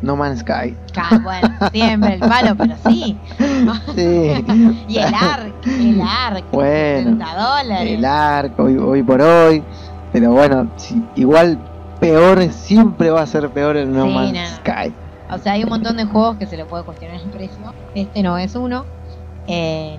No 0.00 0.14
Man's 0.14 0.38
Sky. 0.40 0.76
Ca- 0.94 1.18
Bueno, 1.24 1.48
siempre 1.72 2.14
el 2.14 2.20
palo, 2.20 2.54
pero 2.56 2.76
sí. 2.88 3.18
Sí. 3.96 4.44
Y 4.88 4.98
el 4.98 5.12
ARC, 5.12 5.66
el 5.66 6.00
ARC, 6.00 6.44
Bueno, 6.52 7.10
60 7.18 7.34
dólares. 7.34 7.98
El 7.98 8.04
arco, 8.04 8.62
hoy, 8.62 8.76
hoy 8.78 9.02
por 9.02 9.20
hoy. 9.20 9.64
Pero 10.12 10.30
bueno, 10.30 10.70
si- 10.76 11.02
igual 11.16 11.58
peor 11.98 12.44
siempre 12.52 13.10
va 13.10 13.22
a 13.22 13.26
ser 13.26 13.50
peor 13.50 13.76
el 13.76 13.92
No 13.92 14.06
Sí, 14.06 14.14
Man's 14.14 14.32
no. 14.34 14.56
Sky. 14.58 14.94
O 15.32 15.38
sea, 15.38 15.52
hay 15.54 15.64
un 15.64 15.70
montón 15.70 15.96
de 15.96 16.04
juegos 16.04 16.36
que 16.36 16.46
se 16.46 16.56
le 16.56 16.64
puede 16.64 16.84
cuestionar 16.84 17.20
el 17.20 17.28
precio. 17.30 17.74
Este 17.96 18.22
no 18.22 18.38
es 18.38 18.54
uno. 18.54 18.84
Eh, 19.48 19.98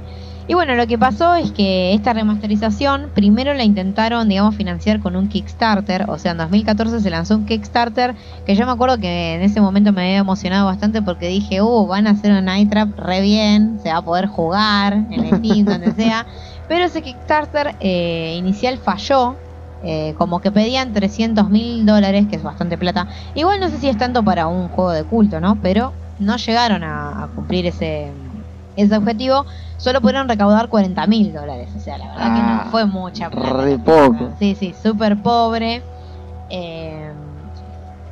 y 0.52 0.54
bueno, 0.54 0.76
lo 0.76 0.86
que 0.86 0.98
pasó 0.98 1.36
es 1.36 1.54
que 1.54 1.94
esta 1.94 2.12
remasterización 2.12 3.10
primero 3.16 3.54
la 3.54 3.64
intentaron, 3.64 4.28
digamos, 4.28 4.54
financiar 4.54 5.00
con 5.00 5.16
un 5.16 5.30
Kickstarter. 5.30 6.10
O 6.10 6.18
sea, 6.20 6.34
en 6.34 6.40
2014 6.40 7.00
se 7.00 7.10
lanzó 7.10 7.38
un 7.38 7.46
Kickstarter 7.46 8.16
que 8.46 8.56
yo 8.58 8.66
me 8.66 8.74
acuerdo 8.74 8.98
que 8.98 9.36
en 9.36 9.44
ese 9.44 9.62
momento 9.62 9.94
me 9.94 10.02
había 10.02 10.18
emocionado 10.18 10.66
bastante 10.66 11.02
porque 11.02 11.28
dije, 11.30 11.62
uh, 11.62 11.88
van 11.88 12.06
a 12.06 12.10
hacer 12.12 12.34
un 12.34 12.44
Night 12.44 12.70
Trap 12.70 13.00
re 13.00 13.22
bien, 13.22 13.80
se 13.82 13.92
va 13.94 14.00
a 14.00 14.02
poder 14.02 14.28
jugar 14.28 15.06
en 15.10 15.24
el 15.24 15.38
Steam, 15.38 15.68
donde 15.68 15.94
sea. 15.94 16.28
Pero 16.68 16.84
ese 16.84 17.02
Kickstarter 17.02 17.78
eh, 17.80 18.36
inicial 18.38 18.78
falló. 18.78 19.40
eh, 19.84 20.16
como 20.18 20.42
que 20.42 20.52
pedían 20.52 20.92
300 20.94 21.50
mil 21.50 21.86
dólares, 21.86 22.28
que 22.30 22.36
es 22.36 22.44
bastante 22.44 22.78
plata. 22.78 23.08
Igual 23.36 23.60
no 23.62 23.70
sé 23.70 23.78
si 23.80 23.88
es 23.88 23.98
tanto 23.98 24.22
para 24.24 24.48
un 24.48 24.68
juego 24.70 24.92
de 24.92 25.06
culto, 25.06 25.40
¿no? 25.40 25.62
Pero 25.62 25.96
no 26.20 26.36
llegaron 26.38 26.84
a, 26.84 27.24
a 27.24 27.28
cumplir 27.30 27.66
ese, 27.68 28.18
ese 28.76 28.96
objetivo. 28.96 29.46
Solo 29.78 30.02
pudieron 30.02 30.28
recaudar 30.30 30.70
40 30.70 31.08
mil 31.08 31.34
dólares. 31.34 31.70
O 31.76 31.80
sea, 31.80 31.98
la 31.98 32.08
verdad 32.10 32.34
que 32.36 32.42
Ah, 32.42 32.64
no 32.66 32.72
fue 32.72 32.86
mucha 32.86 33.30
plata. 33.30 33.54
re 33.54 33.78
poco. 33.80 34.32
Sí, 34.40 34.56
sí, 34.56 34.74
súper 34.74 35.22
pobre. 35.22 35.84
Eh, 36.50 37.12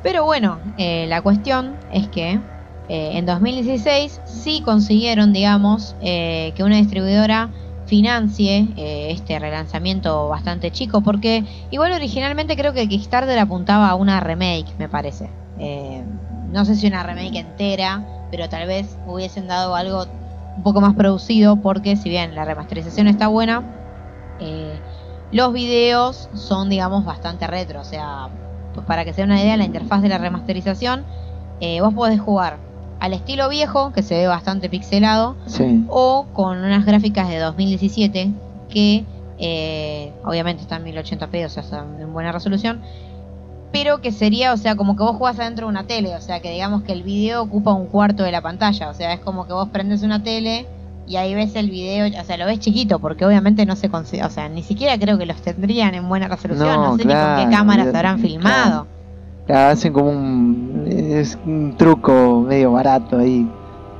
pero 0.02 0.24
bueno, 0.24 0.60
eh, 0.78 1.06
la 1.08 1.20
cuestión 1.22 1.76
es 1.90 2.08
que 2.08 2.40
eh, 2.88 3.10
en 3.18 3.26
2016 3.26 4.20
sí 4.24 4.62
consiguieron, 4.64 5.32
digamos, 5.32 5.94
eh, 6.00 6.52
que 6.56 6.64
una 6.64 6.76
distribuidora 6.76 7.50
financie 7.86 8.68
eh, 8.76 9.08
este 9.10 9.38
relanzamiento 9.38 10.28
bastante 10.28 10.70
chico, 10.70 11.00
porque 11.02 11.44
igual 11.70 11.92
originalmente 11.92 12.56
creo 12.56 12.72
que 12.72 12.88
Kickstarter 12.88 13.38
apuntaba 13.38 13.88
a 13.90 13.94
una 13.94 14.20
remake, 14.20 14.66
me 14.78 14.88
parece. 14.88 15.28
Eh, 15.58 16.02
no 16.50 16.64
sé 16.64 16.76
si 16.76 16.86
una 16.86 17.02
remake 17.02 17.36
entera, 17.40 18.04
pero 18.30 18.48
tal 18.48 18.66
vez 18.66 18.96
hubiesen 19.06 19.46
dado 19.48 19.74
algo 19.74 20.06
un 20.56 20.62
poco 20.62 20.80
más 20.80 20.94
producido, 20.94 21.56
porque 21.56 21.96
si 21.96 22.08
bien 22.08 22.34
la 22.34 22.44
remasterización 22.44 23.08
está 23.08 23.28
buena, 23.28 23.62
eh, 24.38 24.78
los 25.32 25.52
videos 25.52 26.28
son, 26.34 26.68
digamos, 26.68 27.04
bastante 27.04 27.46
retro. 27.46 27.80
O 27.80 27.84
sea, 27.84 28.28
pues 28.74 28.84
para 28.86 29.04
que 29.04 29.12
se 29.12 29.22
den 29.22 29.30
una 29.30 29.40
idea, 29.40 29.56
la 29.56 29.64
interfaz 29.64 30.02
de 30.02 30.08
la 30.08 30.18
remasterización, 30.18 31.04
eh, 31.60 31.80
vos 31.80 31.94
podés 31.94 32.20
jugar 32.20 32.56
al 32.98 33.12
estilo 33.14 33.48
viejo, 33.48 33.92
que 33.92 34.02
se 34.02 34.14
ve 34.16 34.26
bastante 34.26 34.68
pixelado, 34.68 35.36
Sí. 35.46 35.84
o 35.88 36.26
con 36.32 36.58
unas 36.58 36.84
gráficas 36.84 37.28
de 37.28 37.38
2017 37.38 38.30
que 38.68 39.04
eh, 39.42 40.12
obviamente 40.24 40.62
están 40.62 40.86
en 40.86 40.94
1080p, 40.94 41.46
o 41.46 41.48
sea, 41.48 41.62
están 41.62 41.98
en 41.98 42.12
buena 42.12 42.30
resolución, 42.30 42.82
pero 43.72 44.00
que 44.00 44.12
sería, 44.12 44.52
o 44.52 44.56
sea, 44.56 44.74
como 44.76 44.96
que 44.96 45.02
vos 45.02 45.16
jugás 45.16 45.38
adentro 45.38 45.66
de 45.66 45.70
una 45.70 45.84
tele, 45.84 46.14
o 46.16 46.20
sea, 46.20 46.40
que 46.40 46.50
digamos 46.50 46.82
que 46.82 46.92
el 46.92 47.02
video 47.02 47.42
ocupa 47.42 47.72
un 47.72 47.86
cuarto 47.86 48.22
de 48.22 48.32
la 48.32 48.40
pantalla, 48.40 48.88
o 48.88 48.94
sea, 48.94 49.12
es 49.12 49.20
como 49.20 49.46
que 49.46 49.52
vos 49.52 49.68
prendes 49.68 50.02
una 50.02 50.22
tele 50.22 50.66
y 51.06 51.16
ahí 51.16 51.34
ves 51.34 51.54
el 51.56 51.70
video, 51.70 52.06
o 52.20 52.24
sea, 52.24 52.36
lo 52.36 52.46
ves 52.46 52.60
chiquito, 52.60 52.98
porque 52.98 53.24
obviamente 53.24 53.66
no 53.66 53.76
se 53.76 53.88
consigue, 53.88 54.24
o 54.24 54.30
sea, 54.30 54.48
ni 54.48 54.62
siquiera 54.62 54.98
creo 54.98 55.18
que 55.18 55.26
los 55.26 55.40
tendrían 55.42 55.94
en 55.94 56.08
buena 56.08 56.28
resolución, 56.28 56.68
no, 56.68 56.90
No, 56.92 56.96
sé 56.96 57.04
ni 57.04 57.14
con 57.14 57.36
qué 57.36 57.56
cámaras 57.56 57.88
habrán 57.94 58.18
filmado. 58.18 58.86
Claro, 59.46 59.72
hacen 59.72 59.92
como 59.92 60.10
un, 60.10 60.84
es 60.88 61.36
un 61.44 61.74
truco 61.76 62.44
medio 62.46 62.72
barato 62.72 63.18
ahí. 63.18 63.48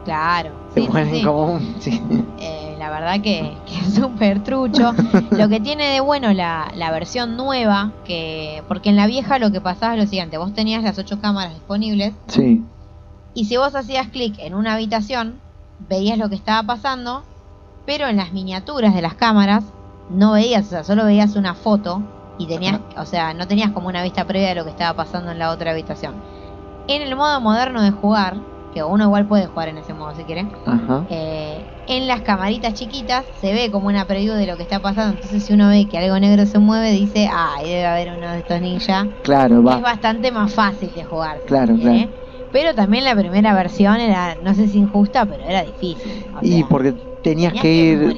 Claro, 0.04 0.50
Se 0.74 0.80
sí, 0.82 0.86
ponen 0.86 1.14
sí. 1.14 1.22
como 1.24 1.52
un. 1.54 1.74
Sí. 1.80 2.00
Eh, 2.38 2.59
la 2.80 2.90
verdad 2.90 3.20
que, 3.20 3.52
que 3.66 3.78
es 3.78 3.94
súper 3.94 4.42
trucho. 4.42 4.92
lo 5.30 5.48
que 5.48 5.60
tiene 5.60 5.86
de 5.92 6.00
bueno 6.00 6.32
la, 6.32 6.72
la 6.74 6.90
versión 6.90 7.36
nueva, 7.36 7.92
que 8.04 8.64
porque 8.66 8.88
en 8.90 8.96
la 8.96 9.06
vieja 9.06 9.38
lo 9.38 9.52
que 9.52 9.60
pasaba 9.60 9.94
es 9.94 10.00
lo 10.00 10.06
siguiente, 10.06 10.38
vos 10.38 10.52
tenías 10.54 10.82
las 10.82 10.98
ocho 10.98 11.20
cámaras 11.20 11.54
disponibles 11.54 12.12
Sí. 12.26 12.64
y 13.34 13.44
si 13.44 13.56
vos 13.56 13.74
hacías 13.76 14.08
clic 14.08 14.34
en 14.38 14.54
una 14.54 14.74
habitación, 14.74 15.38
veías 15.88 16.18
lo 16.18 16.28
que 16.28 16.34
estaba 16.34 16.62
pasando, 16.66 17.22
pero 17.86 18.08
en 18.08 18.16
las 18.16 18.32
miniaturas 18.32 18.94
de 18.94 19.02
las 19.02 19.14
cámaras 19.14 19.62
no 20.10 20.32
veías, 20.32 20.66
o 20.66 20.70
sea, 20.70 20.82
solo 20.84 21.04
veías 21.04 21.36
una 21.36 21.54
foto 21.54 22.02
y 22.38 22.46
tenías, 22.46 22.80
o 22.96 23.04
sea, 23.04 23.34
no 23.34 23.46
tenías 23.46 23.70
como 23.70 23.88
una 23.88 24.02
vista 24.02 24.24
previa 24.26 24.48
de 24.48 24.54
lo 24.56 24.64
que 24.64 24.70
estaba 24.70 24.94
pasando 24.96 25.30
en 25.30 25.38
la 25.38 25.50
otra 25.50 25.70
habitación. 25.72 26.14
En 26.88 27.02
el 27.02 27.14
modo 27.14 27.40
moderno 27.40 27.82
de 27.82 27.90
jugar, 27.90 28.36
que 28.74 28.82
uno 28.82 29.04
igual 29.04 29.26
puede 29.26 29.46
jugar 29.46 29.68
en 29.68 29.78
ese 29.78 29.92
modo 29.94 30.14
si 30.16 30.22
quiere. 30.24 30.46
Ajá. 30.66 31.04
Eh, 31.10 31.64
en 31.96 32.06
las 32.08 32.22
camaritas 32.22 32.74
chiquitas 32.74 33.26
se 33.34 33.52
ve 33.52 33.70
como 33.70 33.88
una 33.88 34.06
preview 34.06 34.34
de 34.34 34.46
lo 34.46 34.56
que 34.56 34.62
está 34.64 34.80
pasando. 34.80 35.12
Entonces, 35.14 35.44
si 35.44 35.52
uno 35.52 35.68
ve 35.68 35.88
que 35.88 35.98
algo 35.98 36.18
negro 36.20 36.46
se 36.46 36.58
mueve, 36.58 36.92
dice, 36.92 37.28
ah, 37.30 37.54
ahí 37.56 37.68
debe 37.68 37.86
haber 37.86 38.10
uno 38.12 38.32
de 38.32 38.38
estos 38.40 38.60
ninjas. 38.60 39.08
Claro, 39.22 39.62
Es 39.64 39.80
va. 39.80 39.82
bastante 39.82 40.32
más 40.32 40.52
fácil 40.54 40.92
de 40.94 41.04
jugar. 41.04 41.42
Claro, 41.44 41.78
quiere. 41.78 41.78
claro. 41.78 42.14
Pero 42.50 42.74
también 42.74 43.04
la 43.04 43.14
primera 43.16 43.54
versión 43.54 43.96
era, 44.00 44.36
no 44.36 44.54
sé 44.54 44.68
si 44.68 44.78
injusta, 44.78 45.26
pero 45.26 45.44
era 45.44 45.62
difícil. 45.62 46.24
O 46.32 46.42
Y 46.42 46.44
sea, 46.44 46.64
porque 46.64 46.94
tenías 47.22 47.54
tenías 47.54 47.68
que 47.70 47.72
ir, 47.74 48.16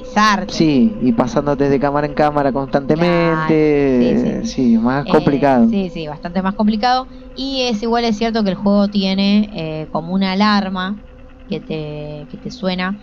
sí, 0.48 0.96
y 1.00 1.12
pasándote 1.12 1.68
de 1.68 1.80
cámara 1.80 2.06
en 2.06 2.14
cámara 2.14 2.52
constantemente, 2.52 3.54
Claro, 4.14 4.42
sí, 4.44 4.44
sí, 4.44 4.78
más 4.78 5.06
Eh, 5.06 5.06
complicado. 5.06 5.68
sí, 5.68 5.90
sí, 5.90 6.06
bastante 6.08 6.42
más 6.42 6.54
complicado. 6.54 7.08
Y 7.34 7.62
es 7.62 7.82
igual 7.82 8.04
es 8.04 8.18
cierto 8.18 8.44
que 8.44 8.50
el 8.50 8.56
juego 8.56 8.88
tiene 8.90 9.48
eh, 9.82 9.88
como 9.90 10.14
una 10.14 10.32
alarma 10.32 11.00
que 11.48 11.60
te, 11.60 12.26
que 12.30 12.38
te 12.38 12.50
suena. 12.50 12.98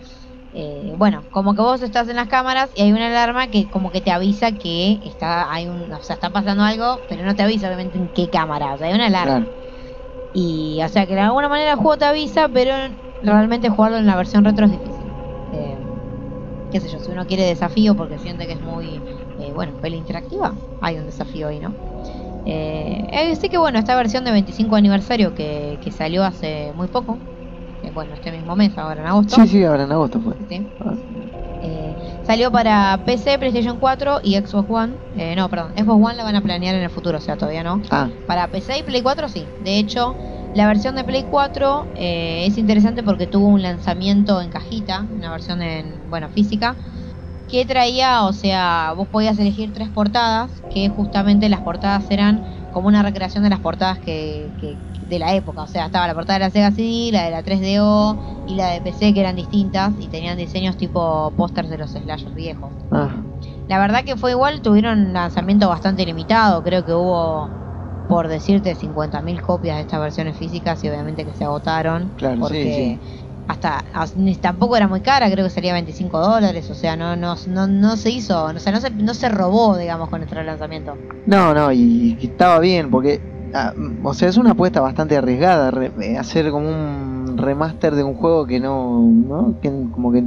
Eh, 0.52 0.94
bueno, 0.96 1.26
como 1.30 1.54
que 1.54 1.62
vos 1.62 1.80
estás 1.82 2.08
en 2.08 2.16
las 2.16 2.28
cámaras 2.28 2.72
y 2.74 2.82
hay 2.82 2.92
una 2.92 3.06
alarma 3.08 3.48
que 3.50 3.70
como 3.70 3.90
que 3.92 4.00
te 4.00 4.10
avisa 4.10 4.52
que 4.52 5.00
está, 5.04 5.52
hay 5.52 5.68
un, 5.68 5.92
o 5.92 6.02
sea, 6.02 6.14
está 6.14 6.30
pasando 6.32 6.64
algo, 6.64 7.04
pero 7.08 7.24
no 7.24 7.36
te 7.36 7.42
avisa 7.42 7.68
obviamente 7.68 7.98
en 7.98 8.08
qué 8.12 8.30
cámara, 8.30 8.74
o 8.74 8.78
sea, 8.78 8.88
hay 8.88 8.94
una 8.94 9.06
alarma. 9.06 9.46
Claro. 9.46 9.52
Y, 10.32 10.80
o 10.84 10.88
sea, 10.88 11.06
que 11.06 11.14
de 11.14 11.20
alguna 11.22 11.48
manera 11.48 11.72
el 11.72 11.76
juego 11.78 11.98
te 11.98 12.04
avisa, 12.04 12.48
pero 12.48 12.72
realmente 13.20 13.68
jugarlo 13.70 13.98
en 13.98 14.06
la 14.06 14.16
versión 14.16 14.44
retro 14.44 14.66
es 14.66 14.72
difícil. 14.72 15.12
Eh, 15.52 15.78
qué 16.70 16.80
sé 16.80 16.88
yo, 16.88 17.00
si 17.00 17.10
uno 17.10 17.26
quiere 17.26 17.44
desafío 17.44 17.96
porque 17.96 18.18
siente 18.18 18.46
que 18.46 18.52
es 18.54 18.60
muy, 18.60 19.04
eh, 19.36 19.52
bueno, 19.52 19.76
peli 19.80 19.96
interactiva, 19.96 20.60
hay 20.80 20.98
un 20.98 21.06
desafío 21.06 21.48
ahí, 21.48 21.60
¿no? 21.60 21.76
Eh, 22.44 23.06
eh, 23.12 23.36
sí 23.36 23.48
que 23.50 23.58
bueno, 23.58 23.78
esta 23.78 23.96
versión 23.96 24.24
de 24.24 24.32
25 24.32 24.76
aniversario 24.76 25.34
que, 25.34 25.78
que 25.82 25.92
salió 25.92 26.24
hace 26.24 26.72
muy 26.74 26.88
poco, 26.88 27.22
eh, 27.82 27.90
bueno, 27.92 28.14
este 28.14 28.30
mismo 28.32 28.56
mes, 28.56 28.76
ahora 28.76 29.00
en 29.00 29.06
agosto. 29.06 29.36
Sí, 29.36 29.46
sí, 29.48 29.64
ahora 29.64 29.84
en 29.84 29.92
agosto 29.92 30.20
fue. 30.20 30.34
Sí. 30.48 30.66
Eh, 31.62 32.22
salió 32.24 32.50
para 32.50 33.02
PC, 33.04 33.38
PlayStation 33.38 33.78
4 33.78 34.20
y 34.22 34.36
Xbox 34.36 34.68
One. 34.70 34.94
Eh, 35.16 35.34
no, 35.36 35.48
perdón, 35.48 35.72
Xbox 35.76 36.04
One 36.04 36.14
la 36.14 36.24
van 36.24 36.36
a 36.36 36.40
planear 36.40 36.74
en 36.74 36.82
el 36.82 36.90
futuro, 36.90 37.18
o 37.18 37.20
sea, 37.20 37.36
todavía 37.36 37.62
no. 37.62 37.82
Ah, 37.90 38.08
Para 38.26 38.48
PC 38.48 38.78
y 38.78 38.82
Play 38.82 39.02
4 39.02 39.28
sí. 39.28 39.46
De 39.60 39.78
hecho, 39.78 40.14
la 40.54 40.66
versión 40.66 40.94
de 40.96 41.04
Play 41.04 41.24
4 41.30 41.86
eh, 41.96 42.44
es 42.46 42.56
interesante 42.58 43.02
porque 43.02 43.26
tuvo 43.26 43.46
un 43.48 43.62
lanzamiento 43.62 44.40
en 44.40 44.50
cajita, 44.50 45.06
una 45.10 45.30
versión 45.30 45.62
en, 45.62 46.08
bueno, 46.08 46.28
física, 46.30 46.76
que 47.48 47.64
traía, 47.66 48.24
o 48.24 48.32
sea, 48.32 48.94
vos 48.96 49.08
podías 49.08 49.38
elegir 49.38 49.72
tres 49.72 49.90
portadas, 49.90 50.62
que 50.72 50.88
justamente 50.88 51.48
las 51.48 51.60
portadas 51.60 52.10
eran 52.10 52.42
como 52.70 52.88
una 52.88 53.02
recreación 53.02 53.44
de 53.44 53.50
las 53.50 53.60
portadas 53.60 54.00
que, 54.00 54.54
que- 54.58 54.80
de 55.00 55.18
la 55.18 55.34
época. 55.34 55.62
O 55.62 55.66
sea, 55.66 55.86
estaba 55.86 56.06
la 56.06 56.14
portada 56.14 56.38
de 56.38 56.44
la 56.46 56.50
Sega 56.50 56.70
CD, 56.72 57.10
la 57.12 57.24
de 57.24 57.30
la 57.30 57.42
3DO 57.42 58.18
y 58.44 58.54
la 58.56 58.70
de 58.70 58.82
PC 58.82 59.14
que 59.14 59.20
eran 59.20 59.36
distintas 59.36 59.94
y 59.98 60.08
tenían 60.08 60.36
diseños 60.38 60.76
tipo 60.76 61.32
pósters 61.36 61.68
de 61.70 61.78
los 61.78 61.92
slashers 61.92 62.34
viejos. 62.34 62.74
ah, 62.90 63.24
La 63.66 63.78
verdad 63.78 64.04
que 64.04 64.16
fue 64.16 64.32
igual, 64.32 64.62
tuvieron 64.62 64.98
un 65.00 65.12
lanzamiento 65.12 65.68
bastante 65.68 66.04
limitado, 66.06 66.62
creo 66.62 66.84
que 66.84 66.92
hubo, 66.94 67.54
por 68.06 68.28
decirte, 68.28 68.74
50.000 68.74 69.40
copias 69.42 69.76
de 69.76 69.82
estas 69.82 70.00
versiones 70.00 70.36
físicas 70.36 70.82
y 70.84 70.88
obviamente 70.88 71.24
que 71.24 71.34
se 71.34 71.44
agotaron. 71.44 72.14
Claro, 72.16 72.44
sí, 72.44 72.68
porque 72.68 73.00
hasta 73.46 73.84
tampoco 74.40 74.76
era 74.76 74.88
muy 74.88 75.00
cara, 75.00 75.30
creo 75.30 75.44
que 75.44 75.50
salía 75.50 75.72
25 75.72 76.18
dólares, 76.20 76.70
o 76.70 76.74
sea, 76.74 76.96
no 76.96 77.16
no, 77.16 77.34
no, 77.46 77.66
no 77.66 77.96
se 77.96 78.10
hizo, 78.10 78.44
o 78.44 78.58
sea, 78.58 78.72
no 78.72 78.80
se, 78.80 78.90
no 78.90 79.14
se 79.14 79.28
robó, 79.28 79.76
digamos, 79.76 80.08
con 80.08 80.20
nuestro 80.20 80.42
lanzamiento. 80.42 80.96
no, 81.24 81.54
no, 81.54 81.72
y, 81.72 82.18
estaba 82.22 82.58
bien, 82.60 82.90
porque, 82.90 83.20
ah, 83.52 83.72
mm, 83.76 84.04
o 84.06 84.14
sea, 84.14 84.28
es 84.28 84.36
una 84.36 84.52
apuesta 84.52 84.80
bastante 84.80 85.16
arriesgada 85.16 85.70
re- 85.70 85.92
eh, 86.02 86.16
hacer 86.18 86.50
como 86.50 86.68
un 86.68 87.36
remaster 87.38 87.94
de 87.94 88.02
un 88.04 88.14
juego 88.14 88.46
que 88.46 88.60
no, 88.60 89.00
¿no? 89.12 89.58
Que 89.60 89.68
como 89.92 90.12
que 90.12 90.18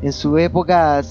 en, 0.00 0.12
su 0.12 0.38
época 0.38 1.02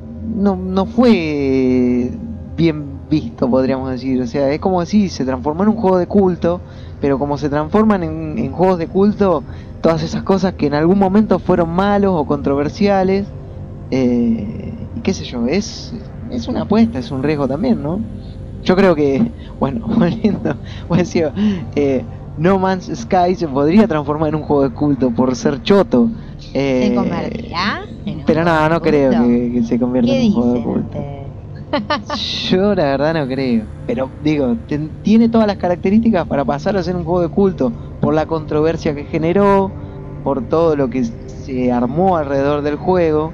no, 0.00 0.56
no 0.56 0.86
fue 0.86 2.16
bien 2.20 3.08
visto, 3.08 3.48
podríamos 3.50 3.90
decir. 3.90 4.20
O 4.22 4.26
sea, 4.26 4.50
es 4.52 4.60
como 4.60 4.80
decir, 4.80 5.10
se 5.10 5.24
transformó 5.24 5.62
en 5.64 5.70
un 5.70 5.76
juego 5.76 5.98
de 5.98 6.06
culto, 6.06 6.62
pero 7.00 7.18
como 7.18 7.38
se 7.38 7.48
transforman 7.50 8.02
en 8.38 8.52
juegos 8.52 8.78
de 8.78 8.88
culto, 8.88 9.44
todas 9.84 10.02
esas 10.02 10.24
cosas 10.24 10.54
que 10.54 10.66
en 10.66 10.74
algún 10.74 10.98
momento 10.98 11.38
fueron 11.38 11.70
malos 11.70 12.12
o 12.14 12.26
controversiales, 12.26 13.34
eh, 13.90 14.90
y 14.94 15.02
qué 15.02 15.14
sé 15.14 15.24
yo, 15.24 15.46
es, 15.46 15.92
es 16.30 16.48
una 16.48 16.62
apuesta, 16.62 16.98
es 16.98 17.10
un 17.10 17.22
riesgo 17.22 17.48
también, 17.48 17.82
¿no? 17.82 18.04
Yo 18.62 18.76
creo 18.76 18.94
que, 18.96 19.34
bueno, 19.60 19.86
volviendo, 19.98 20.60
eh, 21.76 22.06
No 22.36 22.58
Man's 22.58 22.90
Sky 22.94 23.36
se 23.36 23.48
podría 23.48 23.86
transformar 23.88 24.30
en 24.30 24.36
un 24.36 24.42
juego 24.42 24.62
de 24.64 24.70
culto 24.72 25.12
por 25.12 25.36
ser 25.36 25.60
choto. 25.62 26.10
eh, 26.54 26.88
¿Se 26.88 26.94
convertirá? 26.94 27.80
en 28.06 28.18
un 28.18 28.24
Pero 28.24 28.44
juego 28.44 28.68
no 28.70 28.80
creo 28.80 29.10
que, 29.12 29.52
que 29.54 29.62
se 29.64 29.78
convierta 29.78 30.12
¿Qué 30.12 30.20
en 30.20 30.28
un 30.28 30.32
juego 30.32 30.52
de 30.54 30.62
culto. 30.62 30.98
Yo 32.50 32.74
la 32.74 32.84
verdad 32.84 33.14
no 33.14 33.26
creo. 33.26 33.68
Pero 33.86 34.12
digo, 34.18 34.56
ten- 34.66 34.98
tiene 35.02 35.28
todas 35.28 35.46
las 35.46 35.58
características 35.58 36.26
para 36.26 36.44
pasar 36.44 36.76
a 36.76 36.82
ser 36.82 36.96
un 36.96 37.04
juego 37.04 37.20
de 37.22 37.28
culto 37.28 37.72
por 38.04 38.14
la 38.14 38.26
controversia 38.26 38.94
que 38.94 39.04
generó, 39.04 39.72
por 40.22 40.46
todo 40.48 40.76
lo 40.76 40.88
que 40.88 41.04
se 41.04 41.72
armó 41.72 42.16
alrededor 42.16 42.62
del 42.62 42.76
juego, 42.76 43.32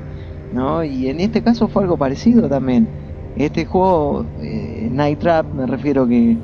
¿no? 0.52 0.84
Y 0.84 1.08
en 1.08 1.20
este 1.20 1.42
caso 1.42 1.68
fue 1.68 1.82
algo 1.82 1.96
parecido 1.96 2.48
también. 2.48 2.88
Este 3.36 3.64
juego, 3.64 4.24
eh, 4.42 4.88
Night 4.90 5.18
Trap, 5.18 5.46
me 5.54 5.66
refiero 5.66 6.06
que 6.06 6.36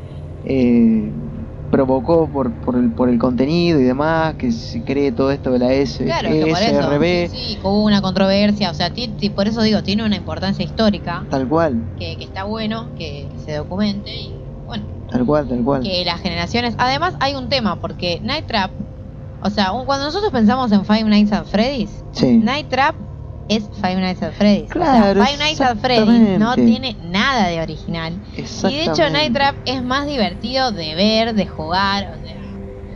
eh, 0.44 1.12
provocó 1.70 2.30
por, 2.30 2.52
por, 2.60 2.76
el, 2.76 2.92
por 2.92 3.08
el 3.08 3.18
contenido 3.18 3.80
y 3.80 3.84
demás, 3.84 4.34
que 4.36 4.52
se 4.52 4.82
cree 4.82 5.12
todo 5.12 5.30
esto 5.30 5.50
de 5.50 5.58
la 5.58 5.72
S, 5.72 6.04
Claro, 6.04 6.30
que 6.30 6.40
por 6.40 6.50
eso. 6.50 6.82
SRB, 6.82 7.28
Sí, 7.30 7.36
sí, 7.36 7.58
hubo 7.62 7.84
una 7.84 8.00
controversia, 8.00 8.70
o 8.70 8.74
sea, 8.74 8.92
por 9.34 9.48
eso 9.48 9.62
digo, 9.62 9.82
tiene 9.82 10.04
una 10.04 10.16
importancia 10.16 10.64
histórica 10.64 11.26
tal 11.28 11.48
cual, 11.48 11.82
que, 11.98 12.16
que 12.16 12.24
está 12.24 12.44
bueno 12.44 12.90
que, 12.96 13.28
que 13.30 13.38
se 13.38 13.56
documente 13.56 14.10
y 14.14 14.45
bueno, 14.66 14.86
tal 15.08 15.24
cual, 15.24 15.48
tal 15.48 15.62
cual. 15.64 15.82
que 15.82 16.04
las 16.04 16.20
generaciones. 16.20 16.74
Además, 16.78 17.14
hay 17.20 17.34
un 17.34 17.48
tema, 17.48 17.76
porque 17.80 18.20
Night 18.22 18.46
Trap, 18.46 18.72
o 19.40 19.50
sea, 19.50 19.70
cuando 19.86 20.06
nosotros 20.06 20.32
pensamos 20.32 20.72
en 20.72 20.84
Five 20.84 21.04
Nights 21.04 21.32
at 21.32 21.44
Freddy's, 21.46 22.04
Sí. 22.12 22.38
Night 22.38 22.68
Trap 22.68 22.96
es 23.48 23.68
Five 23.80 24.00
Nights 24.00 24.22
at 24.22 24.32
Freddy's. 24.32 24.70
Claro, 24.70 25.20
o 25.20 25.24
sea, 25.24 25.26
Five 25.26 25.38
Nights 25.38 25.60
at 25.60 25.78
Freddy's 25.78 26.38
no 26.38 26.54
tiene 26.54 26.96
nada 27.02 27.48
de 27.48 27.60
original. 27.60 28.20
Y 28.36 28.42
de 28.42 28.84
hecho. 28.84 29.08
Night 29.10 29.32
Trap 29.32 29.56
es 29.64 29.82
más 29.82 30.06
divertido 30.06 30.72
de 30.72 30.94
ver, 30.94 31.34
de 31.34 31.46
jugar, 31.46 32.08
o 32.16 32.20
sea. 32.20 32.36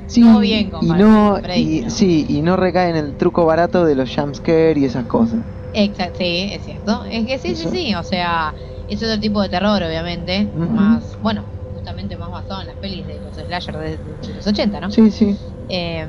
Sí, 0.08 0.24
bien 0.40 0.72
y 0.82 0.86
no, 0.88 1.38
Freddy's, 1.40 1.68
y, 1.68 1.80
¿no? 1.82 1.90
sí, 1.90 2.26
y 2.28 2.42
no 2.42 2.56
recae 2.56 2.90
en 2.90 2.96
el 2.96 3.16
truco 3.16 3.46
barato 3.46 3.84
de 3.84 3.94
los 3.94 4.12
jumpscare 4.12 4.76
y 4.76 4.84
esas 4.84 5.04
cosas. 5.06 5.38
Exacto, 5.72 6.18
sí, 6.18 6.50
es 6.52 6.64
cierto. 6.64 7.04
Es 7.04 7.26
que 7.26 7.38
sí, 7.38 7.54
sí, 7.54 7.62
Eso. 7.62 7.70
sí, 7.70 7.94
o 7.94 8.02
sea, 8.02 8.52
es 8.88 9.00
otro 9.04 9.20
tipo 9.20 9.40
de 9.40 9.48
terror, 9.48 9.80
obviamente. 9.80 10.48
Más, 10.52 11.16
bueno, 11.20 11.44
justamente 11.80 12.16
más 12.16 12.30
basado 12.30 12.60
en 12.60 12.66
las 12.66 12.76
pelis 12.76 13.06
de 13.06 13.20
los 13.20 13.34
slasher 13.36 13.76
de, 13.78 13.98
de 13.98 14.34
los 14.34 14.46
80, 14.46 14.80
¿no? 14.80 14.90
Sí, 14.90 15.10
sí. 15.10 15.38
Eh, 15.68 16.06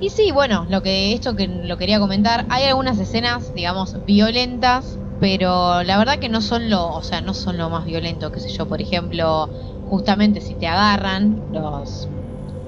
y 0.00 0.10
sí, 0.10 0.30
bueno, 0.32 0.66
lo 0.68 0.82
que 0.82 1.12
esto 1.12 1.34
que 1.34 1.48
lo 1.48 1.76
quería 1.76 1.98
comentar, 1.98 2.46
hay 2.48 2.64
algunas 2.64 2.98
escenas, 3.00 3.52
digamos, 3.52 3.92
violentas, 4.04 5.00
pero 5.18 5.82
la 5.82 5.98
verdad 5.98 6.18
que 6.20 6.28
no 6.28 6.40
son 6.40 6.70
lo, 6.70 6.90
o 6.90 7.02
sea, 7.02 7.20
no 7.20 7.34
son 7.34 7.56
lo 7.56 7.68
más 7.70 7.84
violento, 7.84 8.30
qué 8.30 8.40
sé 8.40 8.48
yo, 8.48 8.66
por 8.66 8.80
ejemplo, 8.80 9.50
justamente 9.82 10.40
si 10.40 10.56
te 10.56 10.66
agarran 10.66 11.44
los 11.48 12.12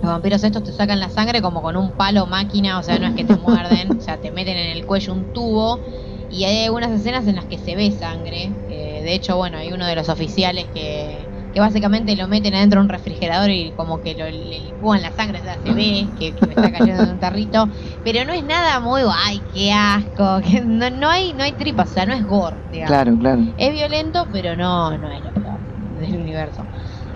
los 0.00 0.10
vampiros 0.12 0.42
estos 0.44 0.62
te 0.64 0.72
sacan 0.72 1.00
la 1.00 1.10
sangre 1.10 1.42
como 1.42 1.62
con 1.62 1.76
un 1.76 1.94
palo 1.94 2.26
máquina, 2.26 2.78
o 2.78 2.82
sea, 2.82 2.98
no 2.98 3.06
es 3.06 3.14
que 3.14 3.24
te 3.24 3.36
muerden, 3.36 3.96
o 3.98 4.00
sea, 4.00 4.18
te 4.18 4.30
meten 4.30 4.56
en 4.56 4.70
el 4.70 4.86
cuello 4.86 5.12
un 5.12 5.26
tubo 5.30 5.82
y 6.28 6.44
hay 6.44 6.64
algunas 6.64 6.90
escenas 6.92 7.26
en 7.26 7.36
las 7.36 7.46
que 7.46 7.58
se 7.58 7.76
ve 7.76 7.92
sangre. 7.92 8.58
eh, 8.66 9.02
de 9.02 9.14
hecho, 9.14 9.36
bueno, 9.36 9.58
hay 9.58 9.72
uno 9.72 9.86
de 9.86 9.96
los 9.96 10.08
oficiales 10.08 10.70
que, 10.70 11.29
que 11.52 11.60
básicamente 11.60 12.16
lo 12.16 12.28
meten 12.28 12.54
adentro 12.54 12.80
de 12.80 12.84
un 12.84 12.88
refrigerador 12.90 13.50
y 13.50 13.72
como 13.74 14.00
que 14.00 14.14
lo, 14.14 14.26
le 14.30 14.60
licúan 14.60 15.02
la 15.02 15.12
sangre, 15.12 15.40
o 15.40 15.42
sea, 15.42 15.58
se 15.58 15.74
ve 15.74 16.12
que, 16.16 16.34
que 16.34 16.46
me 16.46 16.54
está 16.54 16.70
cayendo 16.70 17.04
de 17.06 17.12
un 17.12 17.18
tarrito, 17.18 17.66
pero 18.02 18.24
no 18.24 18.32
es 18.32 18.44
nada 18.44 18.80
muy, 18.80 19.02
ay, 19.26 19.44
qué 19.52 19.72
asco, 19.72 20.40
que 20.42 20.60
no, 20.62 20.90
no 20.90 21.08
hay 21.08 21.34
no 21.34 21.42
hay 21.44 21.56
tripas, 21.56 21.90
o 21.90 21.92
sea, 21.94 22.06
no 22.06 22.14
es 22.14 22.24
gore, 22.24 22.58
digamos. 22.70 22.88
Claro, 22.88 23.16
claro. 23.18 23.42
Es 23.56 23.72
violento, 23.72 24.28
pero 24.32 24.56
no, 24.56 24.96
no 24.98 25.10
es 25.12 25.22
lo 25.22 25.32
peor 25.34 25.60
del 25.76 26.16
universo. 26.16 26.68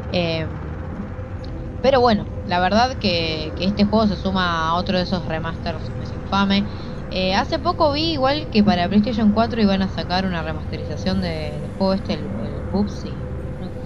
Eh, 0.08 0.48
pero 1.80 2.00
bueno, 2.00 2.32
la 2.44 2.60
verdad 2.60 2.96
que, 2.98 3.52
que 3.56 3.64
este 3.66 3.84
juego 3.84 4.06
se 4.06 4.16
suma 4.16 4.68
a 4.70 4.74
otro 4.76 4.96
de 4.96 5.04
esos 5.04 5.26
remasters 5.26 5.92
es 5.98 6.12
infame. 6.12 6.66
Eh, 7.10 7.34
hace 7.34 7.58
poco 7.58 7.92
vi 7.92 8.12
igual 8.12 8.48
que 8.50 8.64
para 8.64 8.88
PlayStation 8.88 9.32
4 9.32 9.60
iban 9.60 9.82
a 9.82 9.88
sacar 9.90 10.24
una 10.26 10.42
remasterización 10.42 11.20
de- 11.20 11.60
del 11.60 11.72
juego 11.72 11.92
este, 11.94 12.14
el, 12.14 12.32
el 12.42 12.64
Pupsi, 12.64 13.23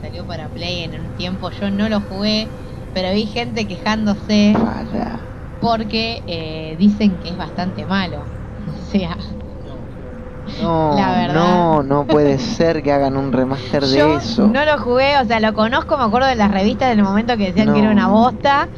salió 0.01 0.27
para 0.27 0.49
Play 0.49 0.81
en 0.81 0.95
un 1.01 1.15
tiempo. 1.15 1.51
Yo 1.51 1.71
no 1.71 1.89
lo 1.89 2.01
jugué, 2.01 2.51
pero 2.93 3.13
vi 3.13 3.27
gente 3.27 3.67
quejándose 3.67 4.55
porque 5.61 6.23
eh, 6.27 6.77
dicen 6.79 7.19
que 7.19 7.31
es 7.31 7.37
bastante 7.37 7.85
malo. 7.87 8.27
O 8.67 8.73
sea, 8.91 9.17
No, 10.61 10.95
La 10.97 11.13
verdad. 11.13 11.35
no, 11.35 11.83
no 11.83 12.07
puede 12.07 12.39
ser 12.39 12.83
que 12.83 12.91
hagan 12.93 13.17
un 13.17 13.33
remaster 13.33 13.85
de 13.85 13.99
Yo 13.99 14.19
eso. 14.19 14.49
no 14.49 14.65
lo 14.65 14.79
jugué, 14.79 15.19
o 15.19 15.25
sea, 15.27 15.41
lo 15.41 15.53
conozco, 15.53 15.97
me 15.99 16.05
acuerdo 16.05 16.27
de 16.29 16.37
las 16.37 16.51
revistas 16.51 16.89
del 16.89 17.03
momento 17.05 17.37
que 17.37 17.47
decían 17.47 17.67
No. 17.67 17.75
que 17.75 17.81
era 17.81 17.91
una 17.91 18.09
bosta. 18.09 18.69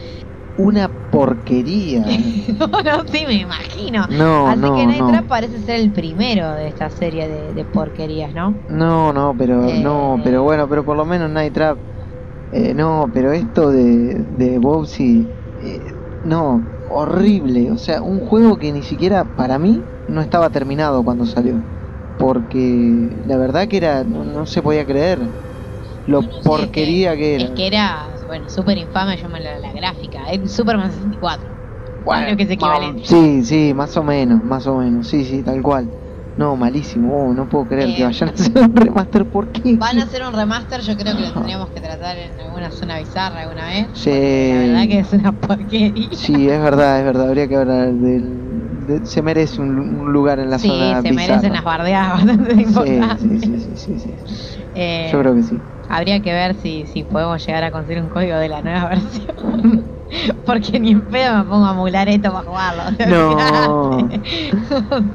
Una 0.66 0.88
porquería. 1.10 2.04
no, 2.58 2.82
no, 2.82 3.04
sí, 3.06 3.24
me 3.26 3.34
imagino. 3.34 4.06
No, 4.06 4.28
Así 4.42 4.62
no, 4.62 4.72
que 4.72 4.86
Night 4.86 5.00
no. 5.00 5.06
Trap 5.06 5.26
parece 5.28 5.60
ser 5.60 5.80
el 5.80 5.92
primero 5.92 6.52
de 6.54 6.68
esta 6.68 6.90
serie 6.90 7.28
de, 7.28 7.54
de 7.54 7.64
porquerías, 7.64 8.34
¿no? 8.34 8.60
No, 8.68 9.12
no, 9.12 9.36
pero 9.36 9.74
Eh. 9.74 9.74
no, 9.76 10.20
pero 10.22 10.42
bueno, 10.44 10.68
pero 10.68 10.84
por 10.84 10.96
lo 10.96 11.04
menos 11.04 11.30
Night 11.30 11.52
Trap. 11.54 11.80
eh, 12.50 12.74
no, 12.74 13.10
pero 13.12 13.32
esto 13.32 13.70
de, 13.70 14.24
de 14.28 14.58
Bowsy, 14.58 15.36
eh, 15.56 15.94
no, 16.22 16.68
horrible. 16.84 17.72
O 17.72 17.78
sea, 17.78 18.02
un 18.02 18.20
juego 18.20 18.58
que 18.58 18.72
ni 18.72 18.82
siquiera 18.84 19.24
para 19.26 19.58
mí 19.58 19.90
no 20.06 20.20
estaba 20.22 20.50
terminado 20.50 21.04
cuando 21.04 21.26
salió. 21.26 21.64
Porque 22.16 23.22
la 23.24 23.38
verdad 23.38 23.68
que 23.68 23.78
era, 23.78 24.04
no, 24.04 24.24
no 24.24 24.46
se 24.46 24.62
podía 24.62 24.86
creer 24.86 25.32
lo 26.06 26.22
No, 26.22 26.28
no, 26.28 26.42
sí, 26.42 26.70
porquería 26.70 27.16
es 27.16 27.16
que, 27.16 27.34
Es 27.36 27.50
era. 27.50 27.52
que 27.52 27.66
era, 27.66 28.16
bueno, 28.30 28.48
súper 28.48 28.78
infame, 28.78 29.16
yo 29.16 29.28
me 29.28 29.40
la, 29.40 29.58
la 29.58 29.72
gráfica. 29.72 30.30
Es 30.30 30.52
Superman 30.54 30.92
64. 30.92 31.58
Bueno, 31.98 32.36
que 32.36 32.44
es 32.44 32.50
equivalente. 32.50 33.02
ma- 33.02 33.06
Sí, 33.08 33.44
sí, 33.44 33.74
más 33.74 33.96
o 33.96 34.04
menos, 34.04 34.42
más 34.44 34.66
o 34.68 34.76
menos. 34.76 35.08
Sí, 35.08 35.24
sí, 35.24 35.42
tal 35.42 35.60
cual. 35.62 35.90
No, 36.36 36.56
malísimo. 36.56 37.12
Oh, 37.12 37.34
no 37.34 37.48
puedo 37.48 37.66
creer 37.66 37.88
que 37.96 38.02
Eh, 38.02 38.04
vayan 38.04 38.28
a 38.28 38.32
hacer 38.32 38.52
un 38.56 38.76
remaster. 38.76 39.26
¿Por 39.28 39.50
qué? 39.50 39.76
Van 39.76 39.98
a 39.98 40.04
hacer 40.04 40.22
un 40.22 40.32
remaster, 40.32 40.80
yo 40.80 40.96
creo 40.96 41.16
que 41.16 41.22
lo 41.22 41.32
tendríamos 41.32 41.70
que 41.72 41.80
tratar 41.80 42.16
en 42.18 42.38
alguna 42.38 42.70
zona 42.70 42.98
bizarra 43.00 43.40
alguna 43.42 43.66
vez. 43.66 43.88
Sí. 43.94 44.10
La 44.10 44.58
verdad 44.60 44.86
que 44.88 44.98
es 45.00 45.12
una 45.12 45.32
porquería. 45.32 46.08
Sí, 46.16 46.48
es 46.48 46.62
verdad, 46.62 47.00
es 47.00 47.04
verdad. 47.04 47.26
Habría 47.28 47.48
que 47.48 47.56
hablar 47.56 47.92
del. 47.94 48.86
de- 48.86 49.04
se 49.04 49.22
merece 49.22 49.60
un, 49.60 49.76
un 49.78 50.12
lugar 50.12 50.38
en 50.38 50.50
la 50.50 50.58
Sí, 50.60 50.68
zona 50.68 51.02
se 51.02 51.10
bizarra. 51.10 51.26
merecen 51.28 51.50
unas 51.50 51.64
bardeadas 51.64 52.12
bastante 52.24 52.54
Sí, 52.56 53.40
sí, 53.40 53.40
sí, 53.40 53.76
sí, 53.76 53.98
sí, 53.98 53.98
sí. 53.98 54.59
Eh, 54.74 55.08
Yo 55.12 55.20
creo 55.20 55.34
que 55.34 55.42
sí. 55.42 55.62
Habría 55.88 56.22
que 56.22 56.32
ver 56.32 56.54
si, 56.54 56.86
si 56.86 57.02
podemos 57.02 57.44
llegar 57.44 57.64
a 57.64 57.70
conseguir 57.72 58.02
un 58.02 58.08
código 58.08 58.36
de 58.36 58.48
la 58.48 58.62
nueva 58.62 58.88
versión. 58.90 59.96
Porque 60.44 60.80
ni 60.80 60.90
en 60.90 61.06
pedo 61.06 61.38
me 61.38 61.44
pongo 61.44 61.66
a 61.66 61.72
emular 61.72 62.08
esto 62.08 62.32
para 62.32 62.42
jugarlo. 62.44 62.82
No. 63.08 64.08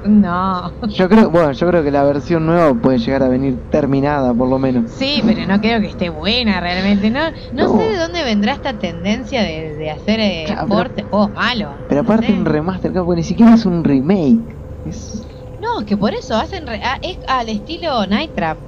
no. 0.03 0.73
Yo 0.89 1.09
creo, 1.09 1.29
bueno, 1.29 1.51
yo 1.51 1.67
creo 1.67 1.83
que 1.83 1.91
la 1.91 2.03
versión 2.03 2.45
nueva 2.45 2.73
puede 2.75 2.97
llegar 2.99 3.23
a 3.23 3.27
venir 3.29 3.69
terminada, 3.69 4.33
por 4.33 4.49
lo 4.49 4.57
menos. 4.59 4.91
Sí, 4.91 5.21
pero 5.25 5.45
no 5.45 5.59
creo 5.59 5.79
que 5.81 5.87
esté 5.87 6.09
buena 6.09 6.59
realmente. 6.59 7.09
No, 7.09 7.29
no, 7.51 7.63
No. 7.67 7.77
sé 7.77 7.89
de 7.89 7.97
dónde 7.97 8.23
vendrá 8.23 8.53
esta 8.53 8.77
tendencia 8.77 9.41
de, 9.43 9.75
de 9.75 9.89
hacer 9.89 10.19
eh, 10.19 10.43
Claro, 10.47 10.67
ports 10.67 10.95
de 10.95 11.03
juegos 11.03 11.31
malos. 11.33 11.75
Pero 11.87 12.01
No 12.03 12.07
aparte 12.07 12.27
sé. 12.27 12.33
un 12.33 12.45
remaster, 12.45 12.93
porque 12.93 13.17
ni 13.17 13.23
siquiera 13.23 13.53
es 13.55 13.65
un 13.65 13.83
remake. 13.83 14.57
Es. 14.83 15.25
No, 15.59 15.81
es 15.81 15.85
que 15.85 15.97
por 15.97 16.13
eso 16.13 16.35
hacen 16.35 16.67
re- 16.67 16.81
ah, 16.83 16.99
es 17.01 17.17
al 17.27 17.49
estilo 17.49 18.05
Night 18.07 18.31
Trap. 18.33 18.59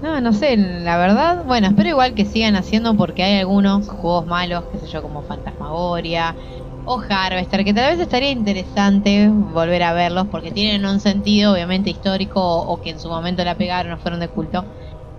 No, 0.00 0.20
no 0.20 0.32
sé, 0.32 0.56
la 0.56 0.96
verdad, 0.96 1.44
bueno, 1.44 1.66
espero 1.68 1.88
igual 1.88 2.14
que 2.14 2.24
sigan 2.24 2.54
haciendo 2.54 2.96
porque 2.96 3.24
hay 3.24 3.38
algunos 3.40 3.88
juegos 3.88 4.26
malos, 4.26 4.66
qué 4.70 4.78
sé 4.78 4.86
yo, 4.86 5.02
como 5.02 5.24
Fantasmagoria 5.24 6.36
o 6.84 7.00
Harvester, 7.08 7.64
que 7.64 7.74
tal 7.74 7.90
vez 7.90 8.00
estaría 8.00 8.30
interesante 8.30 9.28
volver 9.32 9.82
a 9.82 9.92
verlos 9.92 10.28
porque 10.30 10.52
tienen 10.52 10.86
un 10.86 11.00
sentido 11.00 11.52
obviamente 11.52 11.90
histórico 11.90 12.40
o, 12.40 12.72
o 12.72 12.80
que 12.80 12.90
en 12.90 13.00
su 13.00 13.08
momento 13.08 13.42
la 13.44 13.56
pegaron 13.56 13.92
o 13.92 13.98
fueron 13.98 14.20
de 14.20 14.28
culto. 14.30 14.68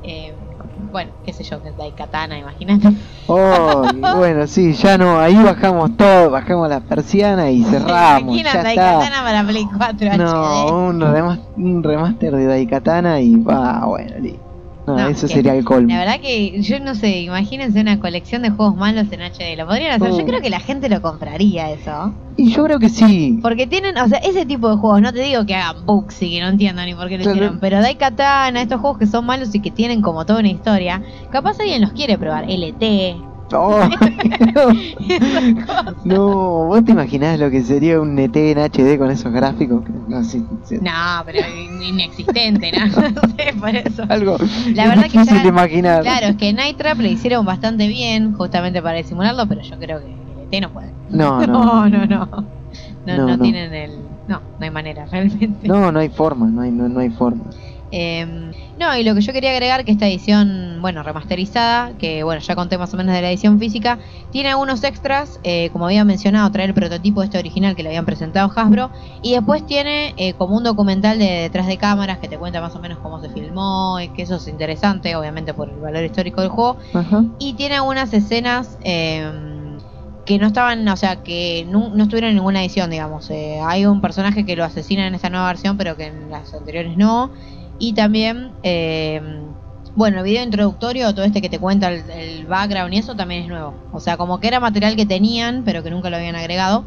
Eh, 0.01 0.48
bueno, 0.91 1.11
qué 1.23 1.33
sé 1.33 1.43
yo, 1.43 1.61
que 1.61 1.69
es 1.69 1.77
Daikatana, 1.77 2.37
imagínate. 2.37 2.89
Oh, 3.27 3.83
bueno, 4.17 4.47
sí, 4.47 4.73
ya 4.73 4.97
no, 4.97 5.19
ahí 5.19 5.35
bajamos 5.35 5.95
todo, 5.97 6.29
bajamos 6.31 6.67
la 6.69 6.79
persiana 6.81 7.49
y 7.51 7.63
cerramos. 7.63 8.21
Imagina 8.35 8.53
ya 8.53 8.63
Daikatana 8.63 9.23
para 9.23 9.43
Play 9.43 9.65
4 9.77 10.17
No, 10.17 10.65
HD. 10.67 10.71
un 10.73 11.01
remaster, 11.01 11.45
un 11.57 11.83
remaster 11.83 12.35
de 12.35 12.45
Daikatana 12.45 13.21
y 13.21 13.35
va, 13.35 13.85
bueno, 13.85 14.17
li- 14.19 14.39
No, 14.95 15.03
No, 15.03 15.07
eso 15.09 15.27
que- 15.27 15.33
sería 15.33 15.55
el 15.55 15.63
colmo. 15.63 15.89
La 15.89 15.99
verdad 15.99 16.19
que 16.21 16.61
yo 16.61 16.79
no 16.79 16.95
sé, 16.95 17.21
imagínense 17.21 17.79
una 17.81 17.99
colección 17.99 18.41
de 18.41 18.49
juegos 18.49 18.75
malos 18.75 19.11
en 19.11 19.21
HD. 19.21 19.55
Lo 19.57 19.67
podrían 19.67 19.91
hacer. 19.91 20.11
Oh. 20.11 20.17
Yo 20.19 20.25
creo 20.25 20.41
que 20.41 20.49
la 20.49 20.59
gente 20.59 20.89
lo 20.89 21.01
compraría 21.01 21.71
eso. 21.71 22.13
Y 22.37 22.51
yo 22.51 22.63
creo 22.65 22.79
que 22.79 22.89
sí. 22.89 23.39
Porque 23.41 23.67
tienen, 23.67 23.97
o 23.97 24.07
sea, 24.07 24.17
ese 24.19 24.45
tipo 24.45 24.69
de 24.69 24.77
juegos, 24.77 25.01
no 25.01 25.11
te 25.11 25.21
digo 25.21 25.45
que 25.45 25.55
hagan 25.55 25.85
bugs 25.85 26.21
y 26.21 26.31
que 26.31 26.41
no 26.41 26.47
entiendo 26.47 26.83
ni 26.85 26.93
por 26.95 27.09
qué 27.09 27.17
lo 27.17 27.23
Claro. 27.23 27.35
hicieron, 27.37 27.59
pero 27.59 27.81
Daikatana, 27.81 28.61
estos 28.61 28.79
juegos 28.79 28.97
que 28.99 29.07
son 29.07 29.25
malos 29.25 29.53
y 29.53 29.61
que 29.61 29.71
tienen 29.71 30.01
como 30.01 30.25
toda 30.25 30.39
una 30.39 30.49
historia, 30.49 31.01
capaz 31.31 31.59
alguien 31.59 31.81
los 31.81 31.91
quiere 31.91 32.17
probar, 32.17 32.45
LT. 32.49 33.17
Cosas. 33.49 33.89
no, 36.03 36.65
vos 36.67 36.83
te 36.85 36.91
imaginás 36.91 37.39
lo 37.39 37.49
que 37.49 37.63
sería 37.63 37.99
un 37.99 38.17
ET 38.19 38.35
en 38.35 38.57
HD 38.59 38.97
con 38.97 39.11
esos 39.11 39.31
gráficos. 39.31 39.83
No, 40.07 40.23
sí, 40.23 40.45
sí. 40.63 40.77
No, 40.81 40.91
pero 41.25 41.39
in- 41.47 41.81
inexistente, 41.81 42.71
¿no? 42.71 42.85
no 42.87 43.21
sé, 43.37 43.53
por 43.59 43.75
eso. 43.75 44.03
Algo 44.09 44.37
La 44.73 44.87
verdad 44.87 45.03
que 45.03 45.09
difícil 45.19 45.37
ya- 45.37 45.43
de 45.43 45.49
imaginar. 45.49 46.01
Claro, 46.03 46.27
es 46.27 46.35
que 46.37 46.53
Night 46.53 46.77
Trap 46.77 46.99
le 46.99 47.11
hicieron 47.11 47.45
bastante 47.45 47.87
bien, 47.87 48.33
justamente 48.33 48.81
para 48.81 48.97
disimularlo, 48.97 49.47
pero 49.47 49.61
yo 49.61 49.77
creo 49.77 49.99
que 49.99 50.07
LT 50.57 50.61
no 50.61 50.69
puede. 50.71 50.91
No, 51.09 51.41
no. 51.47 51.49
No, 51.87 51.89
no, 51.89 52.05
no. 52.05 52.25
No, 52.25 52.45
No, 53.05 53.17
no 53.27 53.37
no. 53.37 53.43
tienen 53.43 53.73
el. 53.73 53.91
No, 54.27 54.41
no 54.59 54.63
hay 54.65 54.69
manera, 54.69 55.05
realmente. 55.07 55.67
No, 55.67 55.91
no 55.91 55.99
hay 55.99 56.09
forma, 56.09 56.45
no 56.47 56.61
hay, 56.61 56.71
no, 56.71 56.87
no 56.87 56.99
hay 56.99 57.09
forma. 57.09 57.45
Eh, 57.91 58.51
no, 58.77 58.97
y 58.97 59.03
lo 59.03 59.15
que 59.15 59.21
yo 59.21 59.33
quería 59.33 59.51
agregar 59.51 59.83
que 59.83 59.91
esta 59.91 60.07
edición, 60.07 60.77
bueno, 60.81 61.03
remasterizada, 61.03 61.97
que 61.97 62.23
bueno, 62.23 62.41
ya 62.41 62.55
conté 62.55 62.77
más 62.77 62.93
o 62.93 62.97
menos 62.97 63.15
de 63.15 63.21
la 63.21 63.29
edición 63.29 63.59
física, 63.59 63.99
tiene 64.31 64.49
algunos 64.49 64.83
extras, 64.83 65.39
eh, 65.43 65.69
como 65.71 65.85
había 65.85 66.05
mencionado, 66.05 66.51
traer 66.51 66.69
el 66.69 66.75
prototipo 66.75 67.23
este 67.23 67.37
original 67.37 67.75
que 67.75 67.83
le 67.83 67.89
habían 67.89 68.05
presentado 68.05 68.51
Hasbro, 68.55 68.91
y 69.21 69.33
después 69.33 69.65
tiene 69.65 70.13
eh, 70.17 70.33
como 70.33 70.55
un 70.57 70.63
documental 70.63 71.19
de 71.19 71.25
detrás 71.25 71.67
de 71.67 71.77
cámaras 71.77 72.19
que 72.19 72.27
te 72.27 72.37
cuenta 72.37 72.61
más 72.61 72.75
o 72.75 72.79
menos 72.79 72.99
cómo 72.99 73.19
se 73.21 73.29
filmó, 73.29 73.99
y 73.99 74.09
que 74.09 74.23
eso 74.23 74.35
es 74.35 74.47
interesante, 74.47 75.15
obviamente 75.15 75.53
por 75.53 75.69
el 75.69 75.79
valor 75.79 76.03
histórico 76.03 76.41
del 76.41 76.49
juego, 76.49 76.77
y 77.39 77.53
tiene 77.53 77.75
algunas 77.75 78.13
escenas 78.13 78.77
eh, 78.81 79.79
que 80.25 80.37
no 80.37 80.45
estaban, 80.45 80.87
o 80.87 80.95
sea, 80.95 81.23
que 81.23 81.65
no, 81.67 81.89
no 81.89 82.03
estuvieron 82.03 82.29
en 82.29 82.35
ninguna 82.35 82.61
edición, 82.61 82.91
digamos. 82.91 83.31
Eh, 83.31 83.59
hay 83.63 83.87
un 83.87 83.99
personaje 83.99 84.45
que 84.45 84.55
lo 84.55 84.63
asesina 84.63 85.07
en 85.07 85.15
esta 85.15 85.31
nueva 85.31 85.47
versión, 85.47 85.75
pero 85.75 85.97
que 85.97 86.05
en 86.05 86.29
las 86.29 86.53
anteriores 86.53 86.95
no. 86.97 87.31
Y 87.79 87.93
también, 87.93 88.53
eh, 88.61 89.21
bueno, 89.95 90.19
el 90.19 90.23
video 90.25 90.43
introductorio, 90.43 91.13
todo 91.15 91.25
este 91.25 91.41
que 91.41 91.49
te 91.49 91.59
cuenta 91.59 91.87
el, 91.91 92.09
el 92.09 92.45
background 92.45 92.93
y 92.93 92.97
eso 92.97 93.15
también 93.15 93.43
es 93.43 93.47
nuevo. 93.47 93.73
O 93.91 93.99
sea, 93.99 94.17
como 94.17 94.39
que 94.39 94.47
era 94.47 94.59
material 94.59 94.95
que 94.95 95.05
tenían, 95.05 95.63
pero 95.63 95.81
que 95.81 95.89
nunca 95.89 96.09
lo 96.09 96.17
habían 96.17 96.35
agregado. 96.35 96.85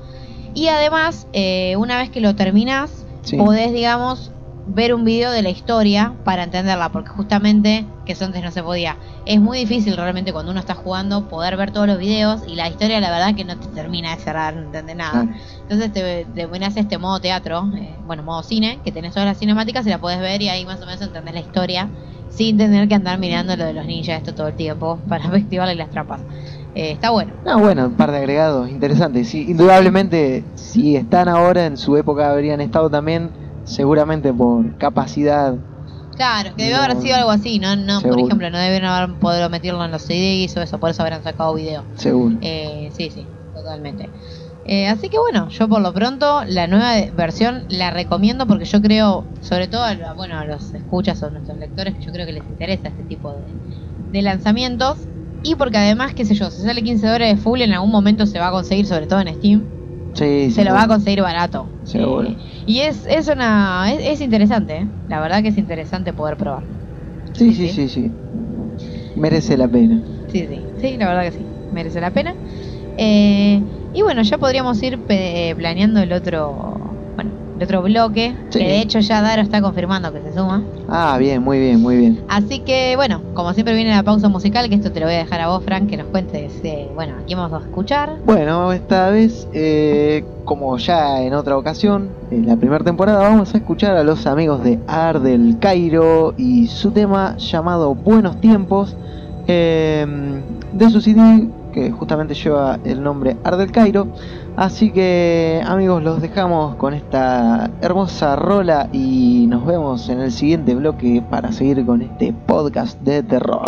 Y 0.55 0.69
además, 0.69 1.27
eh, 1.33 1.75
una 1.79 1.99
vez 1.99 2.11
que 2.11 2.21
lo 2.21 2.37
terminás, 2.37 3.07
Sí. 3.23 3.37
podés, 3.37 3.73
digamos, 3.73 4.33
ver 4.67 4.95
un 4.95 5.05
video 5.05 5.31
de 5.31 5.43
la 5.43 5.51
historia 5.51 6.15
para 6.25 6.45
entenderla, 6.45 6.91
porque 6.91 7.11
justamente, 7.11 7.85
que 8.07 8.13
eso 8.13 8.25
antes 8.25 8.43
no 8.43 8.51
se 8.51 8.63
podía, 8.63 8.97
es 9.27 9.41
muy 9.41 9.59
difícil 9.59 9.97
realmente 9.97 10.33
cuando 10.33 10.53
uno 10.53 10.61
está 10.61 10.75
jugando 10.75 11.29
poder 11.29 11.57
ver 11.57 11.73
todos 11.73 11.87
los 11.87 11.99
videos 11.99 12.43
y 12.47 12.55
la 12.55 12.69
historia 12.69 13.01
la 13.01 13.11
verdad 13.11 13.35
que 13.35 13.45
no 13.45 13.57
te 13.57 13.67
termina 13.69 14.15
de 14.15 14.23
cerrar, 14.23 14.55
no 14.55 14.63
entendés 14.63 14.97
nada. 14.97 15.27
Entonces 15.63 15.93
te, 15.93 16.27
te 16.35 16.49
pones 16.49 16.77
este 16.77 16.99
modo 16.99 17.21
teatro, 17.21 17.71
eh, 17.77 17.95
bueno, 18.07 18.23
modo 18.23 18.43
cine, 18.43 18.79
que 18.85 18.93
tenés 18.93 19.13
todas 19.13 19.27
las 19.27 19.39
cinemáticas 19.39 19.87
y 19.87 19.91
la 19.91 19.99
podés 19.99 20.21
ver 20.21 20.43
y 20.43 20.49
ahí 20.49 20.65
más 20.65 20.81
o 20.81 20.87
menos 20.87 21.01
entendés 21.01 21.35
la 21.35 21.41
historia 21.41 21.89
sin 22.35 22.57
tener 22.57 22.89
que 22.89 22.95
andar 22.95 23.19
mirando 23.19 23.57
lo 23.57 23.65
de 23.65 23.75
los 23.75 23.87
ninjas 23.87 24.19
esto 24.19 24.35
todo 24.35 24.49
el 24.49 24.55
tiempo 24.55 24.99
para 25.09 25.27
activarle 25.27 25.75
las 25.75 25.91
trampas. 25.91 26.21
Eh, 26.75 26.93
está 26.93 27.11
bueno. 27.11 27.33
No, 27.45 27.59
bueno, 27.59 27.87
un 27.87 27.95
par 27.95 28.11
de 28.11 28.19
agregados 28.19 28.71
interesantes. 28.71 29.29
Sí, 29.29 29.45
indudablemente, 29.49 30.43
si 30.55 30.97
están 30.97 31.29
ahora, 31.29 31.67
en 31.67 31.77
su 31.77 31.97
época 31.99 32.31
habrían 32.31 32.63
estado 32.63 32.89
también, 32.89 33.31
seguramente 33.65 34.33
por 34.33 34.77
capacidad. 34.77 35.57
Claro, 36.17 36.51
que 36.57 36.65
debe 36.65 36.77
No. 36.77 36.83
haber 36.85 36.97
sido 37.01 37.17
algo 37.17 37.31
así, 37.31 37.59
no, 37.59 37.75
no 37.75 38.01
por 38.03 38.19
ejemplo, 38.21 38.51
no 38.51 38.59
deben 38.59 38.85
haber 38.85 39.19
podido 39.19 39.49
meterlo 39.49 39.85
en 39.85 39.91
los 39.91 40.03
CDs 40.03 40.57
o 40.57 40.63
eso, 40.63 40.79
por 40.79 40.91
eso 40.91 41.03
habrán 41.03 41.23
sacado 41.23 41.55
video. 41.55 41.87
Seguro. 41.97 42.37
Eh, 42.43 42.93
sí, 42.95 43.11
sí, 43.11 43.29
totalmente. 43.53 44.13
Eh, 44.65 44.87
así 44.87 45.09
que 45.09 45.19
bueno, 45.19 45.49
yo 45.49 45.69
por 45.69 45.81
lo 45.81 45.93
pronto 45.93 46.45
la 46.47 46.67
nueva 46.69 46.93
de- 46.95 47.11
versión 47.13 47.65
la 47.69 47.91
recomiendo 47.91 48.47
porque 48.47 48.65
yo 48.65 48.81
creo, 48.81 49.33
sobre 49.41 49.67
todo 49.69 49.83
a, 49.85 50.13
bueno, 50.15 50.39
a 50.39 50.45
los 50.45 50.73
escuchas 50.75 51.21
o 51.23 51.31
nuestros 51.31 51.59
lectores, 51.59 51.95
que 51.97 52.03
yo 52.03 52.13
creo 52.13 52.27
que 52.27 52.33
les 52.33 52.49
interesa 52.49 52.89
este 52.89 53.05
tipo 53.05 53.33
de, 53.35 53.57
de 54.11 54.23
lanzamientos. 54.23 55.09
Y 55.43 55.57
porque 55.57 55.79
además, 55.79 56.15
qué 56.15 56.25
sé 56.25 56.35
yo, 56.35 56.51
si 56.51 56.63
sale 56.63 56.83
15 56.85 57.07
dólares 57.09 57.41
full, 57.41 57.63
en 57.63 57.73
algún 57.73 57.91
momento 57.91 58.27
se 58.27 58.39
va 58.39 58.49
a 58.49 58.53
conseguir, 58.53 58.87
sobre 58.87 59.09
todo 59.09 59.21
en 59.21 59.35
Steam, 59.35 59.73
Sí, 60.15 60.51
se 60.51 60.65
lo 60.65 60.73
va 60.75 60.83
a 60.85 60.89
conseguir 60.89 61.23
barato. 61.23 61.73
Seguro. 61.83 62.29
Eh, 62.31 62.39
y 62.67 62.81
es, 62.81 63.07
es 63.07 63.29
una 63.29 63.93
es, 63.93 64.01
es 64.05 64.21
interesante, 64.21 64.77
¿eh? 64.77 64.89
la 65.07 65.21
verdad 65.21 65.43
que 65.43 65.49
es 65.49 65.59
interesante 65.59 66.13
poder 66.13 66.37
probar. 66.37 66.65
Sí, 67.35 67.55
sí, 67.55 67.69
sí, 67.69 67.89
sí. 67.89 68.19
Merece 69.15 69.57
la 69.57 69.69
pena. 69.69 70.03
Sí, 70.29 70.47
sí, 70.49 70.67
sí, 70.77 70.97
la 70.97 71.09
verdad 71.09 71.25
que 71.25 71.33
sí, 71.33 71.53
merece 71.69 72.01
la 72.01 72.11
pena. 72.13 72.37
Eh, 72.97 73.63
y 73.93 74.03
bueno, 74.03 74.23
ya 74.23 74.39
podríamos 74.39 74.83
ir 74.83 75.05
planeando 75.05 76.01
el 76.01 76.13
otro, 76.13 76.92
el 77.57 77.63
otro 77.65 77.83
bloque, 77.83 78.35
Sí. 78.51 78.59
que 78.59 78.65
de 78.67 78.81
hecho 78.81 78.99
ya 79.01 79.23
Daro 79.23 79.43
está 79.43 79.61
confirmando 79.63 80.13
que 80.13 80.21
se 80.23 80.33
suma. 80.35 80.63
Ah, 80.89 81.17
bien, 81.19 81.43
muy 81.43 81.59
bien, 81.59 81.81
muy 81.81 81.97
bien. 81.97 82.21
Así 82.29 82.61
que 82.61 82.95
bueno, 82.97 83.21
como 83.35 83.53
siempre 83.55 83.75
viene 83.75 83.91
la 83.91 84.03
pausa 84.03 84.29
musical, 84.29 84.69
que 84.69 84.75
esto 84.75 84.91
te 84.93 85.01
lo 85.01 85.07
voy 85.07 85.15
a 85.15 85.19
dejar 85.19 85.41
a 85.41 85.49
vos, 85.49 85.63
Frank, 85.65 85.89
que 85.89 85.97
nos 85.97 86.07
cuentes, 86.09 86.53
eh, 86.65 86.89
bueno, 86.95 87.15
aquí 87.23 87.35
vamos 87.35 87.61
a 87.63 87.65
escuchar. 87.65 88.17
Bueno, 88.25 88.73
esta 88.73 89.11
vez, 89.11 89.47
eh, 89.53 90.25
como 90.45 90.77
ya 90.79 91.23
en 91.23 91.35
otra 91.35 91.57
ocasión, 91.57 92.09
en 92.31 92.47
la 92.47 92.57
primera 92.57 92.83
temporada, 92.85 93.21
vamos 93.29 93.55
a 93.55 93.59
escuchar 93.59 93.97
a 93.97 94.03
los 94.03 94.27
amigos 94.27 94.65
de 94.65 94.79
Ar 94.89 95.21
del 95.21 95.59
Cairo 95.61 96.35
y 96.37 96.67
su 96.67 96.91
tema 96.91 97.37
llamado 97.39 97.95
Buenos 97.95 98.41
Tiempos, 98.41 98.97
eh, 99.47 100.07
de 100.73 100.91
su 100.91 101.01
CD 101.01 101.49
que 101.73 101.91
justamente 101.91 102.35
lleva 102.35 102.79
el 102.85 103.03
nombre 103.03 103.37
Ardel 103.43 103.73
Cairo. 103.73 104.07
Así 104.57 104.93
que 104.93 105.63
amigos, 105.67 106.03
los 106.03 106.21
dejamos 106.21 106.77
con 106.77 106.95
esta 106.95 107.71
hermosa 107.81 108.37
rola 108.37 108.89
y 108.93 109.47
nos 109.49 109.67
vemos 109.67 110.09
en 110.09 110.21
el 110.21 110.31
siguiente 110.31 110.75
bloque 110.75 111.23
para 111.29 111.51
seguir 111.53 111.85
con 111.85 112.03
este 112.03 112.33
podcast 112.47 113.01
de 113.01 113.23
terror. 113.23 113.63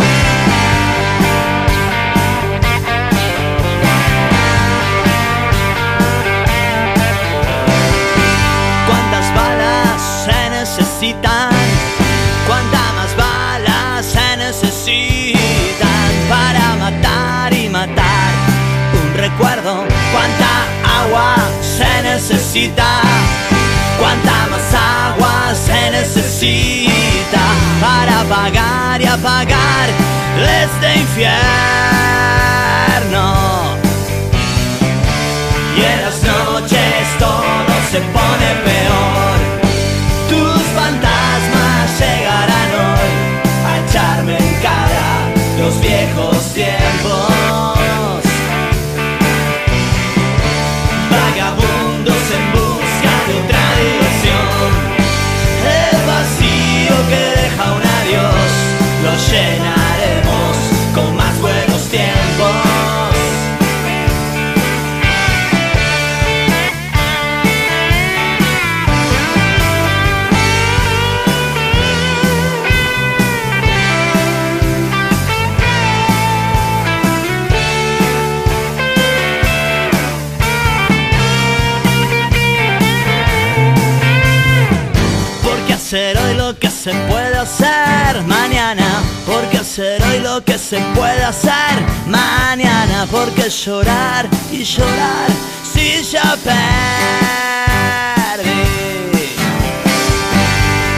¿Cuántas 8.87 9.35
balas 9.35 10.01
se 10.27 10.51
necesitan? 10.51 11.44
Necesita? 22.55 23.01
¿Cuánta 23.99 24.47
más 24.49 24.75
agua 24.75 25.55
se 25.55 25.91
necesita 25.91 27.41
para 27.81 28.21
apagar 28.21 29.03
y 29.03 29.07
apagar 29.07 29.89
este 30.39 30.99
infierno? 31.01 31.35
Y 35.77 35.81
en 35.83 36.03
las 36.03 36.23
noches 36.23 37.19
todo 37.19 37.75
se 37.91 38.01
pone 38.01 38.55
peor. 38.65 38.94
Se 86.85 86.93
puede 87.09 87.39
hacer 87.39 88.23
mañana. 88.27 88.85
Porque 89.25 89.57
hacer 89.57 90.03
hoy 90.03 90.19
lo 90.19 90.45
que 90.45 90.59
se 90.59 90.79
puede 90.95 91.25
hacer 91.25 91.75
mañana. 92.07 93.07
Porque 93.11 93.49
llorar 93.49 94.29
y 94.53 94.65
llorar 94.65 95.31
si 95.73 96.03
ya 96.03 96.37
perdí. 96.45 96.61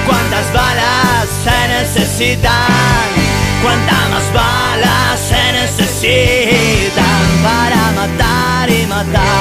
¿Cuántas 0.09 0.53
balas 0.53 1.29
se 1.45 1.69
necesitan? 1.69 3.07
¿Cuántas 3.63 4.11
más 4.11 4.33
balas 4.35 5.21
se 5.21 5.53
necesitan 5.53 7.25
para 7.45 7.93
matar 7.93 8.71
y 8.71 8.87
matar 8.87 9.36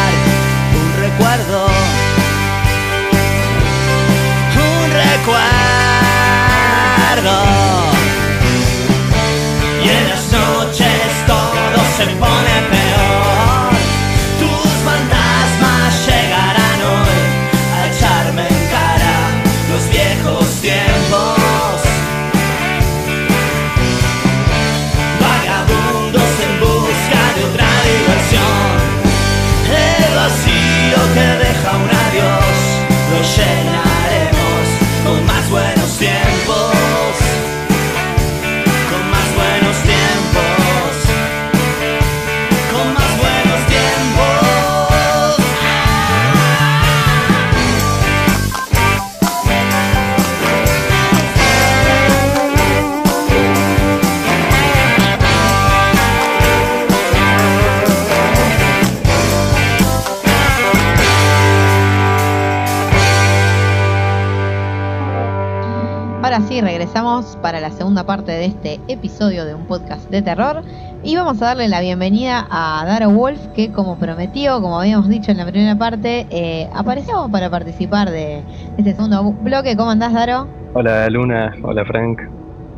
regresamos 66.95 67.37
para 67.41 67.59
la 67.59 67.71
segunda 67.71 68.05
parte 68.05 68.31
de 68.31 68.45
este 68.45 68.79
episodio 68.87 69.43
de 69.43 69.53
un 69.53 69.67
podcast 69.67 70.09
de 70.09 70.21
terror 70.21 70.61
y 71.03 71.17
vamos 71.17 71.41
a 71.41 71.47
darle 71.47 71.67
la 71.67 71.81
bienvenida 71.81 72.47
a 72.49 72.85
Daro 72.85 73.09
Wolf 73.09 73.47
que 73.53 73.69
como 73.73 73.99
prometió, 73.99 74.61
como 74.61 74.79
habíamos 74.79 75.09
dicho 75.09 75.29
en 75.31 75.37
la 75.39 75.45
primera 75.45 75.77
parte, 75.77 76.25
eh, 76.29 76.69
apareció 76.73 77.27
para 77.29 77.49
participar 77.49 78.11
de 78.11 78.43
este 78.77 78.93
segundo 78.93 79.33
bloque. 79.33 79.75
¿Cómo 79.75 79.91
andás, 79.91 80.13
Daro? 80.13 80.47
Hola 80.73 81.09
Luna, 81.09 81.53
hola 81.63 81.83
Frank. 81.83 82.21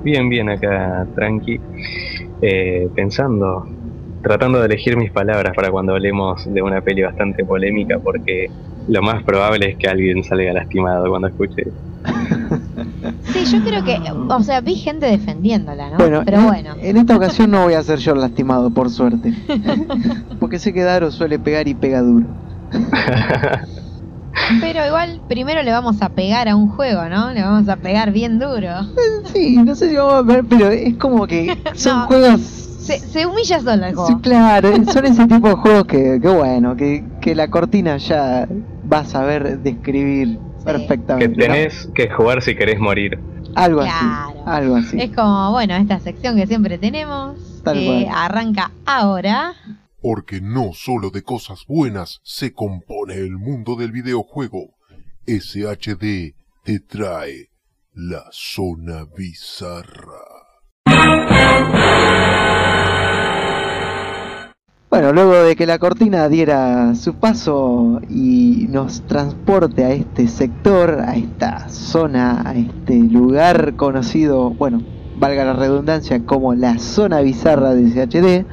Bien, 0.04 0.28
bien 0.30 0.50
acá, 0.50 1.06
tranqui. 1.14 1.62
Eh, 2.42 2.90
pensando, 2.96 3.68
tratando 4.24 4.60
de 4.62 4.66
elegir 4.66 4.98
mis 4.98 5.12
palabras 5.12 5.54
para 5.56 5.70
cuando 5.70 5.94
hablemos 5.94 6.52
de 6.52 6.64
una 6.64 6.82
peli 6.82 7.04
bastante 7.04 7.46
polémica, 7.46 8.00
porque 8.00 8.50
lo 8.88 9.04
más 9.04 9.22
probable 9.22 9.70
es 9.70 9.78
que 9.78 9.88
alguien 9.88 10.24
salga 10.24 10.54
lastimado 10.54 11.08
cuando 11.08 11.28
escuche. 11.28 11.68
Sí, 13.34 13.46
yo 13.46 13.64
creo 13.64 13.84
que, 13.84 14.00
o 14.30 14.44
sea, 14.44 14.62
vi 14.62 14.76
gente 14.76 15.06
defendiéndola, 15.08 15.90
¿no? 15.92 15.98
Bueno, 15.98 16.22
Pero 16.26 16.40
en- 16.40 16.48
bueno. 16.48 16.76
en 16.82 16.98
esta 16.98 17.16
ocasión 17.16 17.52
no 17.52 17.64
voy 17.64 17.74
a 17.74 17.84
ser 17.84 18.00
yo 18.00 18.14
el 18.14 18.22
lastimado, 18.22 18.70
por 18.72 18.90
suerte. 18.90 19.34
Porque 20.40 20.60
sé 20.60 20.74
que 20.74 20.84
Daro 20.84 21.12
suele 21.12 21.40
pegar 21.40 21.68
y 21.68 21.74
pega 21.74 22.02
duro. 22.02 22.28
Pero 24.62 24.86
igual 24.86 25.22
primero 25.28 25.62
le 25.64 25.72
vamos 25.72 26.02
a 26.02 26.10
pegar 26.10 26.48
a 26.48 26.56
un 26.56 26.70
juego, 26.70 27.10
¿no? 27.10 27.34
Le 27.34 27.42
vamos 27.42 27.68
a 27.68 27.76
pegar 27.76 28.12
bien 28.12 28.40
duro. 28.40 28.70
Sí, 29.34 29.58
no 29.58 29.76
sé 29.76 29.90
si 29.90 29.96
vamos 29.96 30.14
a 30.14 30.22
ver, 30.22 30.46
pero 30.48 30.70
es 30.70 30.98
como 30.98 31.28
que 31.28 31.58
son 31.76 31.98
No. 32.02 32.08
juegos. 32.08 32.42
Se, 32.42 33.00
se 33.00 33.26
humilla 33.26 33.60
solo 33.60 33.86
el 33.86 33.92
Sí, 33.92 33.96
juego. 33.96 34.22
claro, 34.22 34.70
son 34.86 35.06
ese 35.06 35.28
tipo 35.28 35.50
de 35.50 35.56
juegos 35.56 35.86
que, 35.86 36.20
que 36.22 36.30
bueno, 36.30 36.76
que, 36.78 37.04
que 37.20 37.36
la 37.36 37.50
cortina 37.50 37.98
ya 37.98 38.48
va 38.90 39.00
a 39.00 39.06
saber 39.06 39.60
describir 39.60 40.40
que 40.68 40.80
perfectamente. 40.80 41.30
¿no? 41.48 41.54
tenés 41.54 41.90
que 41.96 42.10
jugar 42.10 42.42
si 42.42 42.56
querés 42.56 42.80
morir. 42.80 43.20
Algo 43.56 43.82
Claro. 43.82 44.30
así, 44.30 44.40
algo 44.46 44.76
así. 44.76 45.02
Es 45.02 45.16
como, 45.16 45.52
bueno, 45.52 45.76
esta 45.76 46.00
sección 46.00 46.36
que 46.36 46.46
siempre 46.48 46.78
tenemos, 46.78 47.62
Tal 47.64 47.78
que 47.78 47.86
cual. 48.06 48.16
arranca 48.16 48.72
ahora. 48.86 49.54
Porque 50.02 50.42
no 50.42 50.74
solo 50.74 51.10
de 51.10 51.24
cosas 51.24 51.66
buenas 51.68 52.20
se 52.24 52.54
compone 52.54 53.16
el 53.16 53.32
mundo 53.38 53.76
del 53.76 53.92
videojuego. 53.92 54.76
SHD 55.26 56.36
te 56.64 56.80
trae 56.80 57.50
la 57.94 58.24
zona 58.32 59.06
bizarra. 59.18 60.22
Bueno, 64.98 65.14
luego 65.14 65.44
de 65.44 65.56
que 65.56 65.68
la 65.68 65.78
cortina 65.78 66.28
diera 66.28 66.96
su 66.96 67.14
paso 67.14 68.02
y 68.10 68.66
nos 68.68 69.04
transporte 69.04 69.86
a 69.86 69.92
este 69.92 70.28
sector, 70.28 71.02
a 71.06 71.16
esta 71.16 71.70
zona, 71.70 72.42
a 72.44 72.56
este 72.56 72.98
lugar 72.98 73.76
conocido, 73.76 74.50
bueno, 74.50 74.82
valga 75.20 75.46
la 75.46 75.54
redundancia, 75.54 76.26
como 76.26 76.56
la 76.56 76.80
zona 76.80 77.22
bizarra 77.22 77.76
de 77.76 77.92
SHD. 77.92 78.48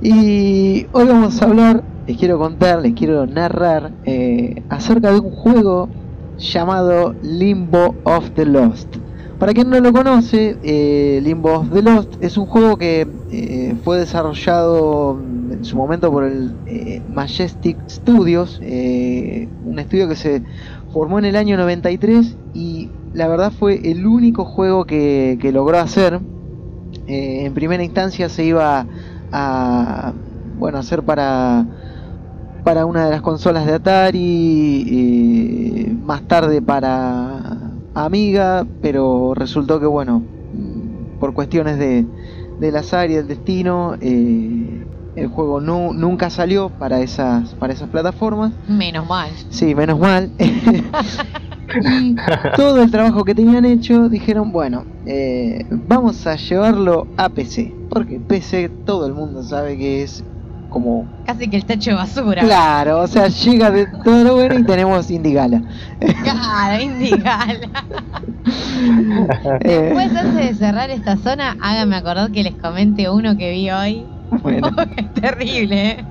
Y 0.00 0.86
hoy 0.92 1.04
vamos 1.04 1.42
a 1.42 1.44
hablar, 1.44 1.84
les 2.06 2.16
quiero 2.16 2.38
contar, 2.38 2.80
les 2.80 2.94
quiero 2.94 3.26
narrar 3.26 3.92
eh, 4.06 4.62
acerca 4.70 5.12
de 5.12 5.20
un 5.20 5.30
juego 5.30 5.90
llamado 6.38 7.14
Limbo 7.22 7.96
of 8.04 8.30
the 8.30 8.46
Lost. 8.46 8.96
Para 9.40 9.54
quien 9.54 9.70
no 9.70 9.80
lo 9.80 9.92
conoce, 9.94 10.58
eh, 10.62 11.18
Limbo 11.22 11.54
of 11.60 11.70
the 11.72 11.80
Lost 11.80 12.12
es 12.20 12.36
un 12.36 12.44
juego 12.44 12.76
que 12.76 13.08
eh, 13.32 13.74
fue 13.82 13.96
desarrollado 13.96 15.18
en 15.50 15.64
su 15.64 15.78
momento 15.78 16.12
por 16.12 16.24
el 16.24 16.54
eh, 16.66 17.00
Majestic 17.10 17.78
Studios, 17.88 18.60
eh, 18.62 19.48
un 19.64 19.78
estudio 19.78 20.10
que 20.10 20.16
se 20.16 20.42
formó 20.92 21.18
en 21.18 21.24
el 21.24 21.36
año 21.36 21.56
93 21.56 22.36
y 22.52 22.90
la 23.14 23.28
verdad 23.28 23.50
fue 23.50 23.80
el 23.90 24.06
único 24.06 24.44
juego 24.44 24.84
que, 24.84 25.38
logró 25.54 25.78
hacer. 25.78 26.20
En 27.06 27.54
primera 27.54 27.82
instancia 27.82 28.28
se 28.28 28.44
iba 28.44 28.86
a 29.32 30.12
bueno 30.58 30.76
hacer 30.76 31.02
para 31.02 31.64
para 32.62 32.84
una 32.84 33.06
de 33.06 33.10
las 33.10 33.22
consolas 33.22 33.64
de 33.64 33.72
Atari, 33.72 34.76
más 36.04 36.28
tarde 36.28 36.60
para 36.60 37.69
Amiga, 37.94 38.66
pero 38.80 39.34
resultó 39.34 39.80
que 39.80 39.86
bueno, 39.86 40.22
por 41.18 41.34
cuestiones 41.34 41.78
de, 41.78 42.06
del 42.60 42.76
azar 42.76 43.10
y 43.10 43.14
del 43.14 43.26
destino, 43.26 43.96
eh, 44.00 44.84
el 45.16 45.28
juego 45.28 45.60
no, 45.60 45.92
nunca 45.92 46.30
salió 46.30 46.68
para 46.68 47.00
esas, 47.00 47.54
para 47.54 47.72
esas 47.72 47.88
plataformas. 47.88 48.52
Menos 48.68 49.08
mal. 49.08 49.30
Sí, 49.50 49.74
menos 49.74 49.98
mal. 49.98 50.30
y 50.38 52.16
todo 52.56 52.82
el 52.82 52.90
trabajo 52.90 53.24
que 53.24 53.34
tenían 53.34 53.64
hecho 53.64 54.08
dijeron, 54.08 54.52
bueno, 54.52 54.84
eh, 55.06 55.66
vamos 55.70 56.26
a 56.26 56.36
llevarlo 56.36 57.06
a 57.16 57.28
PC. 57.28 57.74
Porque 57.90 58.20
PC 58.20 58.70
todo 58.86 59.06
el 59.06 59.14
mundo 59.14 59.42
sabe 59.42 59.76
que 59.76 60.02
es 60.02 60.24
como... 60.70 61.06
Casi 61.26 61.48
que 61.48 61.56
el 61.56 61.64
tacho 61.64 61.90
de 61.90 61.96
basura. 61.96 62.42
Claro, 62.42 63.00
o 63.00 63.06
sea, 63.06 63.28
llega 63.28 63.70
de 63.70 63.86
todo 64.04 64.24
lo 64.24 64.34
bueno 64.36 64.58
y 64.58 64.64
tenemos 64.64 65.10
Indigala. 65.10 65.62
Claro, 66.22 66.82
Indigala. 66.82 67.68
Eh, 69.60 69.92
Después, 69.94 70.16
antes 70.16 70.34
de 70.34 70.54
cerrar 70.54 70.90
esta 70.90 71.16
zona, 71.18 71.56
háganme 71.60 71.96
acordar 71.96 72.30
que 72.32 72.42
les 72.42 72.54
comente 72.54 73.10
uno 73.10 73.36
que 73.36 73.50
vi 73.50 73.70
hoy. 73.70 74.06
bueno. 74.42 74.70
es 74.96 75.14
terrible, 75.14 75.90
¿eh? 75.90 76.04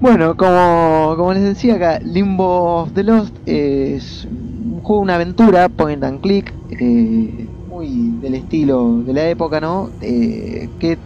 Bueno, 0.00 0.36
como, 0.36 1.14
como 1.16 1.32
les 1.32 1.42
decía 1.42 1.76
acá, 1.76 1.98
Limbo 2.00 2.82
of 2.82 2.92
the 2.92 3.02
Lost 3.02 3.34
es 3.46 4.26
un 4.30 4.80
juego, 4.82 5.02
una 5.02 5.14
aventura, 5.14 5.68
point 5.68 6.02
and 6.04 6.20
click, 6.20 6.52
eh, 6.70 7.48
muy 7.68 8.10
del 8.20 8.34
estilo 8.34 9.02
de 9.02 9.12
la 9.12 9.28
época, 9.28 9.60
¿no? 9.60 9.90
Eh, 10.00 10.68
que 10.78 10.98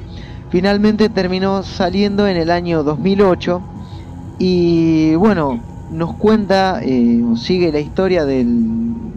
finalmente 0.51 1.11
terminó 1.11 1.63
saliendo 1.65 2.29
en 2.29 2.37
el 2.37 2.51
año 2.51 2.83
2008 2.85 3.67
y 4.39 5.15
bueno, 5.17 5.67
nos 5.89 6.17
cuenta 6.17 6.81
eh, 6.83 7.23
o 7.25 7.37
sigue 7.37 7.73
la 7.73 7.81
historia 7.81 8.25
del, 8.27 9.13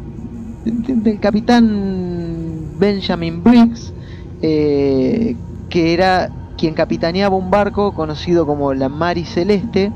del, 0.63 1.19
capitán 1.19 2.77
Benjamin 2.77 3.43
Briggs, 3.43 3.95
eh, 4.41 5.39
que 5.69 5.93
era 5.93 6.33
quien 6.57 6.75
capitaneaba 6.75 7.35
un 7.37 7.49
barco 7.51 7.93
conocido 7.93 8.45
como 8.45 8.73
la 8.73 8.89
Mari 8.89 9.25
Celeste. 9.25 9.95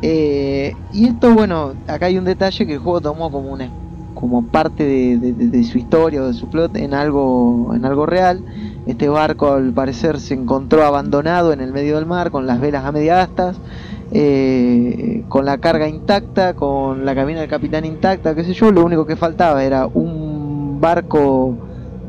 eh, 0.00 0.80
y 0.90 1.06
esto, 1.06 1.34
bueno, 1.34 1.76
acá 1.86 2.06
hay 2.06 2.18
un 2.18 2.24
detalle 2.24 2.66
que 2.66 2.74
el 2.74 2.78
juego 2.80 3.00
tomó 3.00 3.30
como 3.30 3.50
una 3.52 3.74
como 4.12 4.48
parte 4.50 4.84
de- 4.84 5.32
de 5.34 5.64
su 5.64 5.78
historia 5.78 6.22
o 6.22 6.26
de 6.28 6.34
su 6.34 6.48
plot 6.48 6.76
en 6.76 6.94
algo 6.94 7.74
en 7.74 7.84
algo 7.84 8.06
real. 8.06 8.44
Este 8.84 9.08
barco 9.08 9.52
al 9.54 9.72
parecer 9.72 10.20
se 10.20 10.34
encontró 10.34 10.84
abandonado 10.84 11.52
en 11.52 11.60
el 11.60 11.72
medio 11.72 11.96
del 11.96 12.06
mar 12.06 12.30
con 12.30 12.46
las 12.46 12.60
velas 12.60 12.84
a 12.84 12.92
media 12.92 13.22
astas, 13.22 13.62
eh, 14.10 15.24
con 15.28 15.44
la 15.46 15.58
carga 15.58 15.88
intacta, 15.88 16.54
con 16.54 17.04
la 17.06 17.14
cabina 17.14 17.40
del 17.40 17.48
capitán 17.48 17.84
intacta, 17.86 18.34
qué 18.34 18.44
sé 18.44 18.52
yo. 18.54 18.70
Lo 18.72 18.84
único 18.84 19.06
que 19.06 19.16
faltaba 19.16 19.64
era 19.64 19.88
un 19.92 20.80
barco 20.80 21.60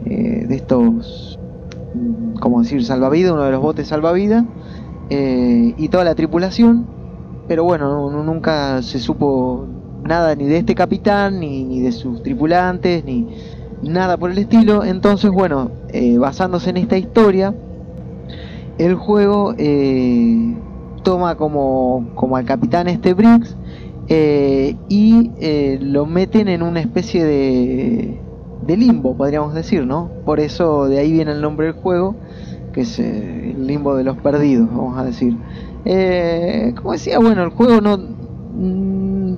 eh, 0.01 0.45
de 0.47 0.55
estos 0.55 1.39
mm, 1.93 2.36
como 2.36 2.61
decir 2.61 2.84
salvavidas, 2.86 3.34
uno 3.34 3.43
de 3.45 3.51
los 3.51 3.61
botes 3.61 3.88
salvavidas 3.88 4.45
eh, 5.09 5.73
y 5.78 5.89
toda 5.89 6.03
la 6.03 6.15
tripulación, 6.15 6.91
pero 7.45 7.63
bueno, 7.63 8.11
no- 8.11 8.23
nunca 8.23 8.82
se 8.82 8.99
supo 8.99 9.67
nada 10.03 10.36
ni 10.36 10.47
de 10.47 10.57
este 10.59 10.76
capitán, 10.76 11.39
ni, 11.39 11.65
ni 11.65 11.82
de 11.82 11.91
sus 11.91 12.21
tripulantes, 12.23 13.05
ni 13.05 13.28
nada 13.82 14.17
por 14.17 14.32
el 14.32 14.38
estilo. 14.38 14.84
Entonces, 14.84 15.32
bueno, 15.32 15.71
eh, 15.89 16.17
basándose 16.17 16.69
en 16.69 16.78
esta 16.78 16.97
historia, 16.97 17.53
el 18.78 18.95
juego 18.95 19.53
eh, 19.57 20.55
toma 21.03 21.36
como, 21.36 22.09
como 22.15 22.38
al 22.38 22.45
capitán 22.45 22.88
este 22.88 23.13
Briggs 23.13 23.55
eh, 24.07 24.76
y 24.89 25.32
lo 25.80 26.05
meten 26.05 26.47
en 26.47 26.61
una 26.61 26.80
especie 26.80 27.23
de, 27.23 28.19
de 28.65 28.78
limbo, 28.78 29.15
podríamos 29.15 29.53
decir, 29.53 29.86
¿no? 29.86 30.09
Por 30.26 30.39
eso 30.39 30.88
de 30.88 30.99
ahí 30.99 31.11
viene 31.11 31.32
el 31.32 31.41
nombre 31.41 31.67
del 31.67 31.76
juego, 31.76 32.15
que 32.73 32.82
es 32.82 32.99
el 32.99 33.65
limbo 33.65 33.95
de 33.95 34.03
los 34.03 34.17
perdidos, 34.17 34.67
vamos 34.69 34.97
a 34.97 35.05
decir. 35.05 35.38
Como 36.76 36.91
decía, 36.93 37.19
bueno, 37.19 37.43
el 37.43 37.49
juego 37.51 37.80
no, 37.80 37.97
mm, 37.97 39.36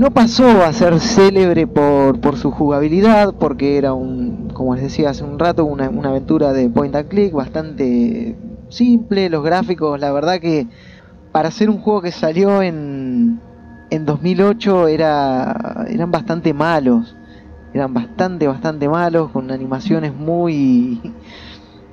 no 0.00 0.10
pasó 0.10 0.64
a 0.64 0.72
ser 0.72 0.98
célebre 0.98 1.66
por, 1.66 2.22
por 2.22 2.38
su 2.38 2.50
jugabilidad, 2.50 3.34
porque 3.38 3.76
era 3.76 3.92
un, 3.92 4.48
como 4.54 4.74
les 4.74 4.84
decía 4.84 5.10
hace 5.10 5.24
un 5.24 5.38
rato, 5.38 5.66
una, 5.66 5.90
una 5.90 6.08
aventura 6.08 6.54
de 6.54 6.70
point 6.70 6.96
and 6.96 7.08
click 7.08 7.34
bastante 7.34 8.34
simple, 8.70 9.28
los 9.28 9.44
gráficos, 9.44 10.00
la 10.00 10.10
verdad 10.10 10.40
que 10.40 10.66
para 11.32 11.48
hacer 11.48 11.68
un 11.68 11.80
juego 11.80 12.00
que 12.00 12.12
salió 12.12 12.62
en, 12.62 13.42
en 13.90 14.06
2008 14.06 14.88
era, 14.88 15.84
eran 15.90 16.10
bastante 16.10 16.54
malos, 16.54 17.14
eran 17.74 17.92
bastante, 17.92 18.46
bastante 18.46 18.88
malos, 18.88 19.30
con 19.30 19.50
animaciones 19.50 20.14
muy... 20.14 21.00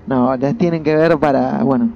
No, 0.08 0.38
las 0.38 0.58
tienen 0.58 0.84
que 0.84 0.96
ver 0.96 1.18
para, 1.18 1.62
bueno, 1.66 1.90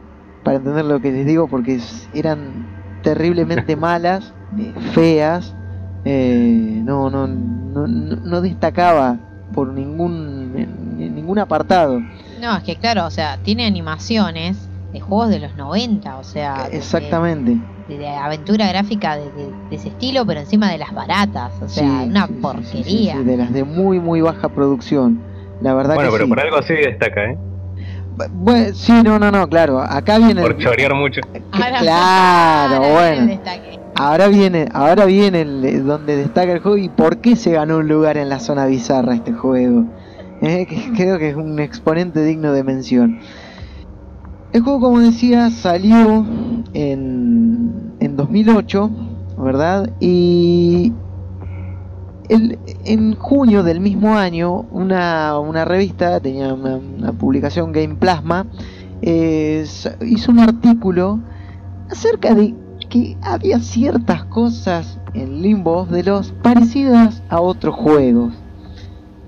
para 0.44 0.58
entender 0.58 0.84
lo 0.84 1.00
que 1.00 1.14
les 1.14 1.26
digo, 1.26 1.48
porque 1.48 1.80
eran 2.14 2.68
terriblemente 3.04 3.76
malas, 3.78 4.34
eh, 4.58 4.74
feas, 4.92 5.56
eh, 6.06 6.82
no, 6.84 7.10
no, 7.10 7.28
no, 7.28 7.88
no 7.88 8.16
no 8.16 8.42
destacaba 8.42 9.18
por 9.54 9.68
ningún, 9.74 10.54
en- 10.56 11.16
ningún 11.16 11.40
apartado. 11.40 12.02
No, 12.40 12.58
es 12.58 12.64
que 12.64 12.76
claro, 12.76 13.06
o 13.06 13.10
sea, 13.12 13.38
tiene 13.44 13.66
animaciones 13.66 14.58
de 14.94 15.00
juegos 15.00 15.30
de 15.30 15.40
los 15.40 15.56
90, 15.56 16.18
o 16.18 16.24
sea, 16.24 16.68
de- 16.70 16.78
Exactamente. 16.78 17.58
De, 17.88 17.98
de 17.98 18.08
aventura 18.08 18.68
gráfica 18.70 19.18
de, 19.18 19.32
de- 19.32 19.52
de 19.70 19.76
ese 19.76 19.90
estilo, 19.90 20.26
pero 20.26 20.40
encima 20.40 20.72
de 20.72 20.78
las 20.78 20.94
baratas, 20.94 21.52
o 21.62 21.68
sea, 21.68 21.84
Sí, 22.04 22.08
una 22.10 22.28
sí, 22.28 22.34
sí, 22.34 22.38
sí, 22.38 22.42
porquería. 22.42 23.14
sí, 23.14 23.20
sí, 23.20 23.26
de 23.26 23.38
las 23.38 23.54
de 23.54 23.64
muy, 23.64 24.00
muy 24.00 24.22
baja 24.22 24.50
producción. 24.50 25.22
La 25.60 25.74
verdad 25.74 25.96
Bueno, 25.96 26.10
que 26.10 26.16
pero 26.16 26.26
sí. 26.26 26.30
por 26.30 26.40
algo 26.40 26.58
así 26.58 26.74
destaca, 26.74 27.26
¿eh? 27.26 27.38
Bueno, 28.34 28.74
sí, 28.74 28.94
no, 29.04 29.18
no, 29.20 29.32
no, 29.32 29.48
claro. 29.48 29.80
Acá 29.80 30.18
viene. 30.18 30.42
Por 30.42 30.58
chorear 30.58 30.94
mucho. 30.96 31.22
Ahora- 31.52 31.80
Claro, 31.80 32.76
ahora 32.76 32.90
bueno. 32.94 33.42
Ahora 33.96 34.28
viene, 34.30 34.68
ahora 34.74 35.06
viene 35.06 35.42
el- 35.42 35.66
eh, 35.66 35.80
donde 35.80 36.16
destaca 36.16 36.52
el 36.54 36.60
juego 36.60 36.78
y 36.78 36.90
por 36.90 37.18
qué 37.18 37.36
se 37.36 37.52
ganó 37.52 37.78
un 37.78 37.88
lugar 37.88 38.18
en 38.18 38.30
la 38.30 38.40
zona 38.40 38.66
bizarra 38.66 39.16
este 39.16 39.34
juego. 39.34 39.86
Eh, 40.42 40.66
que 40.66 40.92
creo 40.96 41.20
que 41.20 41.30
es 41.30 41.36
un 41.36 41.60
exponente 41.60 42.24
digno 42.24 42.52
de 42.54 42.64
mención. 42.64 43.20
El 44.54 44.62
juego, 44.62 44.80
como 44.82 45.00
decía, 45.00 45.50
salió 45.52 46.26
en, 46.74 47.94
en 48.00 48.16
2008, 48.18 48.90
¿verdad? 49.38 49.90
Y 50.00 50.92
el- 52.30 52.60
en 52.86 53.16
junio 53.16 53.62
del 53.64 53.80
mismo 53.82 54.16
año, 54.16 54.62
una, 54.72 55.38
una 55.40 55.64
revista, 55.66 56.20
tenía 56.20 56.54
una, 56.54 56.76
una 56.78 57.12
publicación 57.14 57.72
Game 57.72 57.96
Plasma, 57.96 58.48
eh, 59.02 59.66
hizo 60.02 60.32
un 60.32 60.40
artículo 60.40 61.20
acerca 61.90 62.34
de 62.34 62.56
que 62.92 63.18
había 63.22 63.60
ciertas 63.60 64.26
cosas 64.26 65.00
en 65.14 65.42
Limbo 65.42 65.88
the 65.90 66.04
Lost 66.04 66.34
parecidas 66.44 67.24
a 67.30 67.40
otros 67.40 67.74
juegos. 67.74 68.34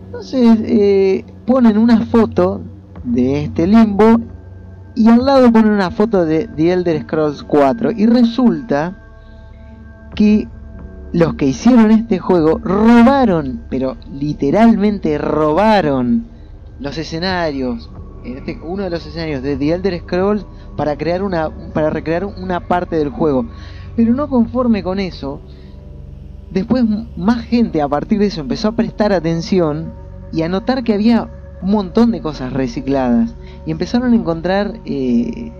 Entonces 0.05 0.59
eh, 0.65 1.25
ponen 1.47 1.77
una 1.77 2.05
foto 2.05 2.61
de 3.05 3.45
este 3.45 3.65
Limbo 3.65 4.19
y 4.95 5.07
al 5.07 5.25
lado 5.25 5.51
ponen 5.51 5.71
una 5.71 5.91
foto 5.91 6.25
de 6.25 6.47
The 6.47 6.73
Elder 6.73 7.03
Scrolls 7.03 7.41
4 7.43 7.91
y 7.91 8.05
resulta 8.05 8.99
que 10.13 10.47
los 11.13 11.35
que 11.35 11.45
hicieron 11.45 11.91
este 11.91 12.19
juego 12.19 12.59
robaron, 12.59 13.63
pero 13.69 13.95
literalmente 14.11 15.17
robaron 15.17 16.25
los 16.79 16.97
escenarios, 16.97 17.89
este, 18.23 18.59
uno 18.63 18.83
de 18.83 18.89
los 18.89 19.05
escenarios 19.05 19.41
de 19.41 19.57
The 19.57 19.73
Elder 19.73 19.99
Scrolls 19.99 20.45
para 20.75 20.97
crear 20.97 21.23
una 21.23 21.49
para 21.73 21.89
recrear 21.89 22.25
una 22.25 22.67
parte 22.67 22.95
del 22.95 23.09
juego. 23.09 23.45
Pero 23.95 24.13
no 24.13 24.27
conforme 24.27 24.83
con 24.83 24.99
eso, 24.99 25.39
después 26.51 26.83
más 27.15 27.43
gente 27.45 27.81
a 27.81 27.87
partir 27.87 28.19
de 28.19 28.27
eso 28.27 28.41
empezó 28.41 28.69
a 28.69 28.75
prestar 28.75 29.13
atención 29.13 29.93
y 30.31 30.41
a 30.41 30.49
notar 30.49 30.83
que 30.83 30.93
había 30.93 31.29
un 31.61 31.71
montón 31.71 32.11
de 32.11 32.21
cosas 32.21 32.53
recicladas 32.53 33.35
y 33.65 33.71
empezaron 33.71 34.13
a 34.13 34.15
encontrar 34.15 34.79
eh, 34.85 35.51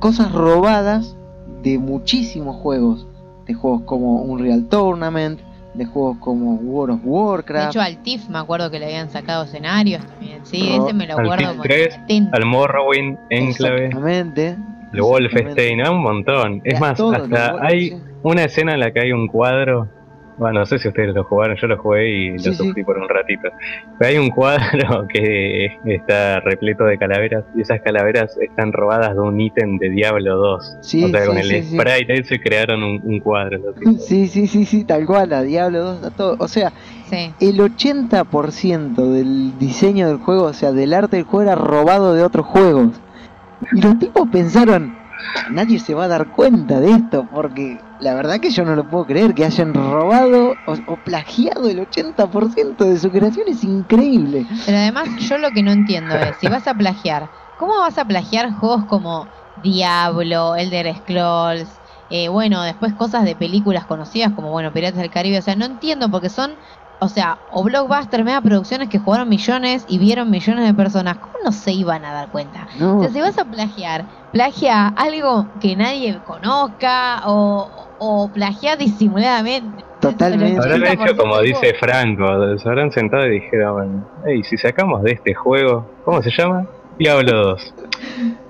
cosas 0.00 0.32
robadas 0.32 1.16
de 1.62 1.78
muchísimos 1.78 2.56
juegos, 2.56 3.06
de 3.46 3.54
juegos 3.54 3.82
como 3.82 4.22
Unreal 4.22 4.68
Tournament, 4.68 5.40
de 5.74 5.84
juegos 5.86 6.18
como 6.18 6.54
World 6.56 6.94
of 6.96 7.02
De 7.02 7.08
Warcraft. 7.08 7.70
hecho, 7.70 7.80
al 7.80 7.96
TIF 8.02 8.28
me 8.28 8.38
acuerdo 8.38 8.70
que 8.70 8.78
le 8.78 8.86
habían 8.86 9.08
sacado 9.10 9.44
escenarios 9.44 10.04
también. 10.06 10.44
Sí, 10.44 10.76
No, 10.76 10.84
ese 10.86 10.94
me 10.94 11.06
lo 11.06 11.14
al 11.18 11.20
acuerdo 11.24 11.38
TIF 11.44 11.48
como 11.50 11.62
3, 11.62 11.98
atento. 11.98 12.36
Al 12.36 12.44
Morrowind, 12.46 13.18
Enclave, 13.30 13.84
Exactamente. 13.86 14.56
el 14.92 15.00
Wolfenstein, 15.02 15.88
un 15.88 16.02
montón. 16.02 16.60
Es 16.64 16.74
Ya, 16.74 16.80
más, 16.80 17.00
hasta 17.00 17.56
hay 17.64 17.96
una 18.22 18.44
escena 18.44 18.74
en 18.74 18.80
la 18.80 18.90
que 18.92 19.00
hay 19.00 19.12
un 19.12 19.26
cuadro. 19.28 19.88
Bueno, 20.38 20.60
no 20.60 20.66
sé 20.66 20.78
si 20.78 20.88
ustedes 20.88 21.14
lo 21.14 21.24
jugaron, 21.24 21.56
yo 21.56 21.66
lo 21.66 21.76
jugué 21.78 22.08
y 22.10 22.30
lo 22.32 22.38
Sí, 22.38 22.50
sí. 22.50 22.54
sufrí 22.54 22.82
por 22.84 22.98
un 22.98 23.08
ratito. 23.08 23.48
Pero 23.98 24.10
hay 24.10 24.18
un 24.18 24.30
cuadro 24.30 25.06
que 25.12 25.78
está 25.84 26.40
repleto 26.40 26.84
de 26.84 26.98
calaveras 26.98 27.44
y 27.54 27.60
esas 27.60 27.80
calaveras 27.82 28.36
están 28.40 28.72
robadas 28.72 29.14
de 29.14 29.20
un 29.20 29.40
ítem 29.40 29.78
de 29.78 29.90
Diablo 29.90 30.36
2. 30.36 30.76
Sí, 30.80 31.04
o 31.04 31.08
sea, 31.08 31.20
sí, 31.22 31.26
con 31.28 31.38
el 31.38 31.44
sí, 31.48 31.62
sí. 31.62 31.78
sprite 31.78 32.14
ese 32.20 32.40
crearon 32.40 32.82
un, 32.82 33.00
un 33.04 33.20
cuadro. 33.20 33.60
Sí, 33.98 34.26
sí, 34.28 34.46
sí, 34.46 34.64
sí, 34.64 34.84
tal 34.84 35.04
cual, 35.06 35.32
a 35.32 35.42
Diablo 35.42 35.80
2, 35.80 36.04
a 36.04 36.10
todo. 36.10 36.36
O 36.38 36.48
sea, 36.48 36.72
Sí. 37.10 37.30
el 37.40 37.60
80% 37.60 39.12
del 39.12 39.58
diseño 39.58 40.08
del 40.08 40.16
juego, 40.18 40.44
o 40.44 40.52
sea, 40.54 40.72
del 40.72 40.94
arte 40.94 41.16
del 41.16 41.26
juego 41.26 41.42
era 41.42 41.54
robado 41.54 42.14
de 42.14 42.22
otros 42.22 42.46
juegos. 42.46 42.88
Y 43.72 43.80
los 43.82 43.98
tipos 43.98 44.28
pensaron, 44.30 44.96
nadie 45.50 45.78
se 45.78 45.94
va 45.94 46.04
a 46.04 46.08
dar 46.08 46.28
cuenta 46.28 46.80
de 46.80 46.90
esto, 46.92 47.26
porque 47.32 47.78
la 48.02 48.14
verdad 48.14 48.40
que 48.40 48.50
yo 48.50 48.64
no 48.64 48.74
lo 48.74 48.88
puedo 48.88 49.06
creer, 49.06 49.34
que 49.34 49.44
hayan 49.44 49.74
robado 49.74 50.60
o, 50.64 50.74
o 50.86 51.02
plagiado 51.02 51.68
el 51.68 51.78
80% 51.80 52.84
de 52.84 52.98
su 52.98 53.10
creación, 53.10 53.46
es 53.48 53.62
increíble. 53.64 54.46
Pero 54.64 54.78
además, 54.78 55.10
yo 55.18 55.38
lo 55.38 55.50
que 55.52 55.62
no 55.62 55.70
entiendo 55.72 56.16
es, 56.18 56.36
si 56.36 56.48
vas 56.48 56.66
a 56.66 56.74
plagiar, 56.74 57.30
¿cómo 57.56 57.78
vas 57.78 57.98
a 57.98 58.04
plagiar 58.04 58.52
juegos 58.52 58.86
como 58.86 59.30
Diablo, 59.54 60.56
Elder 60.56 60.96
Scrolls, 60.96 61.80
eh, 62.08 62.28
bueno, 62.28 62.62
después 62.62 62.94
cosas 62.94 63.24
de 63.24 63.36
películas 63.36 63.86
conocidas 63.86 64.32
como, 64.32 64.50
bueno, 64.50 64.72
Piratas 64.72 65.00
del 65.00 65.10
Caribe? 65.10 65.38
O 65.38 65.42
sea, 65.42 65.56
no 65.56 65.64
entiendo 65.64 66.10
porque 66.10 66.28
son, 66.30 66.58
o 66.98 67.08
sea, 67.08 67.42
o 67.46 67.64
blockbuster, 67.64 68.24
mega 68.24 68.40
producciones 68.40 68.88
que 68.88 68.98
jugaron 68.98 69.28
millones 69.28 69.84
y 69.86 69.98
vieron 69.98 70.30
millones 70.30 70.66
de 70.66 70.74
personas. 70.74 71.18
¿Cómo 71.18 71.34
no 71.44 71.52
se 71.52 71.72
iban 71.72 72.04
a 72.04 72.12
dar 72.12 72.30
cuenta? 72.30 72.68
No, 72.72 72.98
O 72.98 73.00
sea, 73.00 73.10
si 73.10 73.20
vas 73.20 73.38
a 73.38 73.44
plagiar, 73.44 74.08
plagia 74.30 74.88
algo 74.88 75.52
que 75.60 75.74
nadie 75.76 76.22
conozca 76.22 77.22
o, 77.26 77.91
o 78.04 78.28
plagia 78.28 78.74
disimuladamente. 78.76 79.84
Totalmente. 80.00 80.58
Habrán 80.60 80.80
80% 80.82 81.04
hecho 81.04 81.16
como 81.16 81.40
dice 81.40 81.74
Franco, 81.78 82.58
se 82.58 82.68
habrán 82.68 82.90
sentado 82.90 83.24
y 83.28 83.30
dijeron, 83.40 84.04
hey, 84.26 84.42
si 84.42 84.56
sacamos 84.56 85.04
de 85.04 85.12
este 85.12 85.32
juego, 85.34 85.86
¿cómo 86.04 86.20
se 86.20 86.30
llama? 86.36 86.66
Diablo 86.98 87.32
2. 87.44 87.74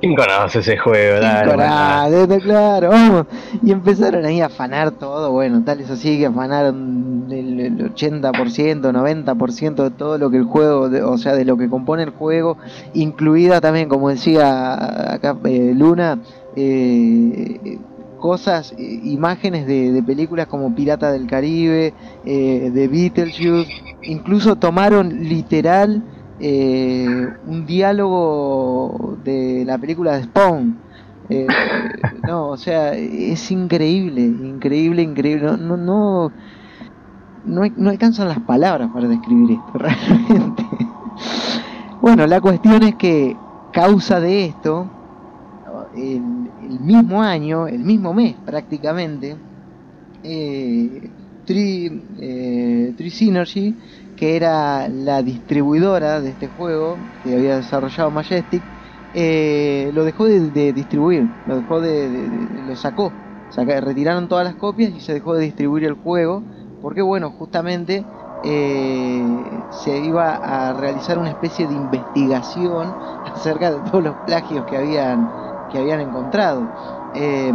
¿Quién 0.00 0.14
conoce 0.16 0.60
ese 0.60 0.76
juego? 0.78 1.20
Dale, 1.20 2.40
claro, 2.40 2.88
vamos. 2.88 3.26
Y 3.62 3.70
empezaron 3.70 4.24
ahí 4.24 4.40
a 4.40 4.46
afanar 4.46 4.92
todo, 4.92 5.30
bueno, 5.32 5.62
tal 5.64 5.80
es 5.80 5.90
así 5.90 6.18
que 6.18 6.26
afanaron 6.26 7.26
el, 7.30 7.60
el 7.60 7.94
80%, 7.94 8.80
90% 8.80 9.74
de 9.84 9.90
todo 9.90 10.16
lo 10.18 10.30
que 10.30 10.38
el 10.38 10.44
juego, 10.44 10.88
de- 10.88 11.02
o 11.02 11.18
sea, 11.18 11.34
de 11.34 11.44
lo 11.44 11.56
que 11.58 11.68
compone 11.68 12.02
el 12.04 12.10
juego, 12.10 12.56
incluida 12.94 13.60
también, 13.60 13.88
como 13.88 14.08
decía 14.08 15.12
acá 15.14 15.36
eh, 15.44 15.72
Luna, 15.76 16.18
eh, 16.56 17.78
cosas, 18.22 18.72
imágenes 18.78 19.66
de, 19.66 20.00
películas 20.06 20.46
como 20.46 20.74
Pirata 20.76 21.10
del 21.10 21.26
Caribe, 21.26 21.92
eh, 22.24 22.70
de 22.72 22.86
Beetlejuice, 22.86 23.68
incluso 24.02 24.54
tomaron 24.54 25.24
literal 25.28 26.04
eh, 26.38 27.28
un 27.46 27.66
diálogo 27.66 29.18
de 29.24 29.64
la 29.66 29.76
película 29.76 30.16
de 30.16 30.22
Spawn. 30.22 30.78
Eh, 31.30 31.48
no, 32.26 32.50
o 32.50 32.56
sea, 32.56 32.94
es 32.94 33.50
increíble, 33.50 34.20
increíble, 34.20 35.02
increíble. 35.02 35.56
No, 35.58 35.76
no, 35.76 36.32
no, 37.44 37.62
no 37.76 37.90
alcanzan 37.90 38.28
las 38.28 38.40
palabras 38.40 38.88
para 38.94 39.08
describir 39.08 39.58
esto, 39.58 39.72
realmente. 39.74 40.64
Bueno, 42.00 42.28
la 42.28 42.40
cuestión 42.40 42.84
es 42.84 42.94
que 42.94 43.36
causa 43.72 44.20
de 44.20 44.44
esto, 44.44 44.88
el, 45.96 46.41
el 46.62 46.80
mismo 46.80 47.22
año, 47.22 47.66
el 47.68 47.80
mismo 47.80 48.14
mes 48.14 48.36
prácticamente, 48.44 49.36
eh, 50.22 51.10
Tri, 51.44 51.90
eh, 52.20 52.94
Synergy, 53.10 53.78
que 54.14 54.36
era 54.36 54.88
la 54.88 55.22
distribuidora 55.22 56.20
de 56.20 56.30
este 56.30 56.48
juego 56.48 56.96
que 57.22 57.34
había 57.34 57.56
desarrollado 57.56 58.10
Majestic, 58.10 58.62
eh, 59.12 59.90
lo 59.92 60.04
dejó 60.04 60.26
de, 60.26 60.72
distribuir, 60.72 61.28
lo 61.44 61.56
dejó 61.56 61.80
de, 61.80 62.28
lo 62.62 62.76
sacó, 62.76 63.12
retiraron 63.56 64.28
todas 64.28 64.44
las 64.44 64.56
copias 64.56 64.92
y 64.94 65.00
se 65.00 65.12
dejó 65.14 65.34
de 65.34 65.44
distribuir 65.44 65.84
el 65.84 65.94
juego, 65.94 66.46
porque 66.80 67.02
bueno, 67.02 67.30
justamente 67.32 68.04
eh, 68.42 69.66
se 69.70 69.98
iba 70.00 70.34
a 70.36 70.72
realizar 70.72 71.18
una 71.18 71.30
especie 71.30 71.66
de 71.68 71.74
investigación 71.74 72.96
acerca 73.24 73.70
de 73.72 73.82
todos 73.82 74.02
los 74.02 74.16
plagios 74.18 74.64
que 74.66 74.76
habían 74.76 75.32
que 75.72 75.78
habían 75.78 76.00
encontrado. 76.00 76.62
Eh, 77.14 77.52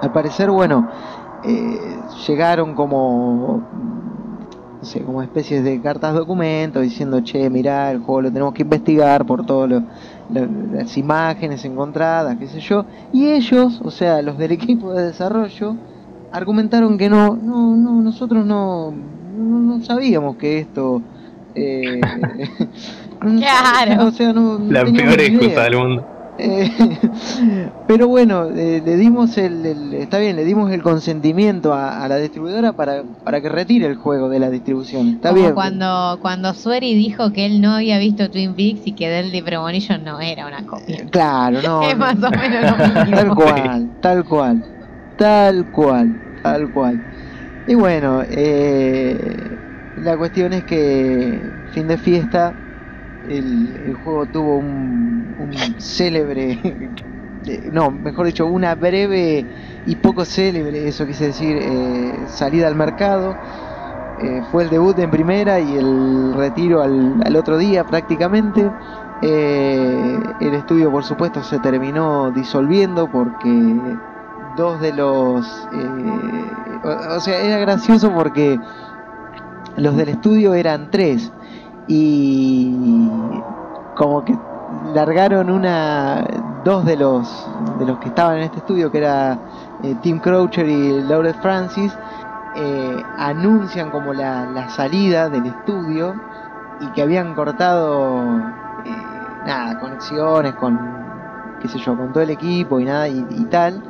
al 0.00 0.12
parecer, 0.12 0.50
bueno, 0.50 0.88
eh, 1.44 1.98
llegaron 2.26 2.74
como 2.74 3.60
no 4.80 4.84
sé, 4.86 5.00
como 5.00 5.22
especies 5.22 5.64
de 5.64 5.80
cartas 5.80 6.14
documentos 6.14 6.82
diciendo, 6.82 7.20
che, 7.22 7.48
mirá, 7.50 7.90
el 7.90 7.98
juego 8.00 8.22
lo 8.22 8.30
tenemos 8.30 8.52
que 8.54 8.62
investigar 8.62 9.24
por 9.24 9.44
todas 9.46 9.82
las 10.30 10.96
imágenes 10.98 11.64
encontradas, 11.64 12.36
qué 12.38 12.46
sé 12.46 12.60
yo. 12.60 12.84
Y 13.12 13.30
ellos, 13.30 13.80
o 13.82 13.90
sea, 13.90 14.20
los 14.22 14.36
del 14.36 14.52
equipo 14.60 14.92
de 14.92 15.06
desarrollo, 15.06 15.74
argumentaron 16.32 16.98
que 16.98 17.08
no, 17.08 17.34
no, 17.36 17.74
no, 17.76 18.02
nosotros 18.02 18.44
no, 18.44 18.90
no, 18.90 19.58
no 19.78 19.84
sabíamos 19.84 20.36
que 20.36 20.58
esto... 20.58 21.00
eh, 21.54 22.00
no- 23.22 23.40
Claro. 23.40 24.06
O 24.06 24.10
sea, 24.10 24.32
no, 24.34 24.58
no 24.58 24.70
La 24.70 24.84
peor 24.84 25.20
excusa 25.20 25.62
del 25.62 25.78
mundo. 25.78 26.04
Eh, 26.36 26.68
pero 27.86 28.08
bueno, 28.08 28.48
eh, 28.50 28.80
le 28.82 28.96
dimos 28.96 29.38
el, 29.38 29.64
el- 29.66 29.94
está 29.94 30.18
bien, 30.18 30.36
le 30.36 30.44
dimos 30.44 30.72
el 30.72 30.82
consentimiento 30.82 31.72
a, 31.74 32.02
a 32.04 32.08
la 32.08 32.16
distribuidora 32.16 32.72
para, 32.72 33.04
para 33.22 33.40
que 33.40 33.48
retire 33.48 33.86
el 33.86 33.96
juego 33.96 34.28
de 34.28 34.40
la 34.40 34.50
distribución. 34.50 35.08
Está 35.10 35.30
Como 35.30 35.32
bien. 35.32 35.54
cuando, 35.54 36.18
cuando 36.20 36.52
Sueri 36.54 36.94
dijo 36.94 37.32
que 37.32 37.46
él 37.46 37.60
no 37.60 37.72
había 37.74 37.98
visto 37.98 38.30
Twin 38.30 38.54
Peaks 38.54 38.86
y 38.86 38.94
que 38.94 39.08
Deadly 39.08 39.42
Premonition 39.42 40.04
no 40.04 40.20
era 40.20 40.46
una 40.46 40.64
Eh, 40.86 40.98
copia. 40.98 41.10
Claro, 41.10 41.62
no. 41.62 41.90
es 41.90 41.96
más 41.98 42.22
o 42.22 42.32
menos 42.32 42.64
lo 42.64 42.78
mismo. 42.78 43.14
Tal 43.14 43.32
cual, 43.34 43.96
tal 44.00 44.24
cual, 44.24 44.64
tal 45.16 45.68
cual, 45.70 46.22
tal 46.42 46.70
cual. 46.70 47.06
Y 47.66 47.74
bueno, 47.76 48.22
eh, 48.28 49.60
la 49.94 50.16
cuestión 50.18 50.52
es 50.54 50.64
que 50.64 51.56
fin 51.66 51.88
de 51.88 51.98
fiesta 51.98 52.58
el, 53.28 53.96
juego 54.04 54.26
tuvo 54.26 54.56
un, 54.56 55.34
célebre, 55.78 56.58
no, 57.72 57.90
mejor 57.90 58.26
dicho, 58.26 58.46
una 58.46 58.74
breve 58.74 59.44
y 59.86 59.96
poco 59.96 60.24
célebre, 60.24 60.88
eso 60.88 61.06
quise 61.06 61.26
decir, 61.26 61.56
eh, 61.60 62.14
salida 62.26 62.66
al 62.68 62.74
mercado. 62.74 63.36
Eh, 64.22 64.42
fue 64.52 64.62
el 64.62 64.70
debut 64.70 64.96
en 65.00 65.10
primera 65.10 65.58
y 65.58 65.76
el 65.76 66.34
retiro 66.34 66.82
al, 66.82 67.20
al 67.24 67.36
otro 67.36 67.58
día 67.58 67.84
prácticamente. 67.84 68.70
Eh, 69.22 70.20
el 70.40 70.54
estudio, 70.54 70.90
por 70.90 71.04
supuesto, 71.04 71.42
se 71.42 71.58
terminó 71.58 72.30
disolviendo 72.30 73.10
porque 73.10 73.48
dos 74.56 74.80
de 74.80 74.92
los... 74.92 75.46
eh, 75.72 77.10
o 77.10 77.20
sea, 77.20 77.40
era 77.40 77.58
gracioso 77.58 78.12
porque 78.12 78.60
los 79.76 79.96
del 79.96 80.10
estudio 80.10 80.54
eran 80.54 80.90
tres 80.90 81.32
y 81.86 83.10
como 83.94 84.24
que 84.24 84.36
largaron 84.94 85.50
una 85.50 86.24
dos 86.64 86.84
de 86.84 86.96
los 86.96 87.28
de 87.78 87.86
los 87.86 87.98
que 87.98 88.08
estaban 88.08 88.38
en 88.38 88.44
este 88.44 88.58
estudio 88.58 88.90
que 88.90 88.98
era 88.98 89.38
eh, 89.82 89.94
Tim 90.02 90.18
Croucher 90.18 90.66
y 90.68 91.02
Laurel 91.02 91.34
Francis 91.34 91.96
eh, 92.56 93.02
anuncian 93.18 93.90
como 93.90 94.12
la, 94.14 94.46
la 94.46 94.68
salida 94.68 95.28
del 95.28 95.46
estudio 95.46 96.14
y 96.80 96.86
que 96.92 97.02
habían 97.02 97.34
cortado 97.34 98.38
eh, 98.84 98.96
nada 99.46 99.78
conexiones 99.80 100.54
con 100.54 100.78
qué 101.60 101.68
sé 101.68 101.78
yo 101.78 101.96
con 101.96 102.12
todo 102.12 102.22
el 102.22 102.30
equipo 102.30 102.80
y 102.80 102.84
nada 102.84 103.08
y, 103.08 103.26
y 103.30 103.44
tal 103.46 103.82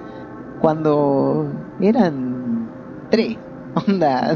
cuando 0.60 1.46
eran 1.80 2.68
tres 3.10 3.36
onda 3.88 4.34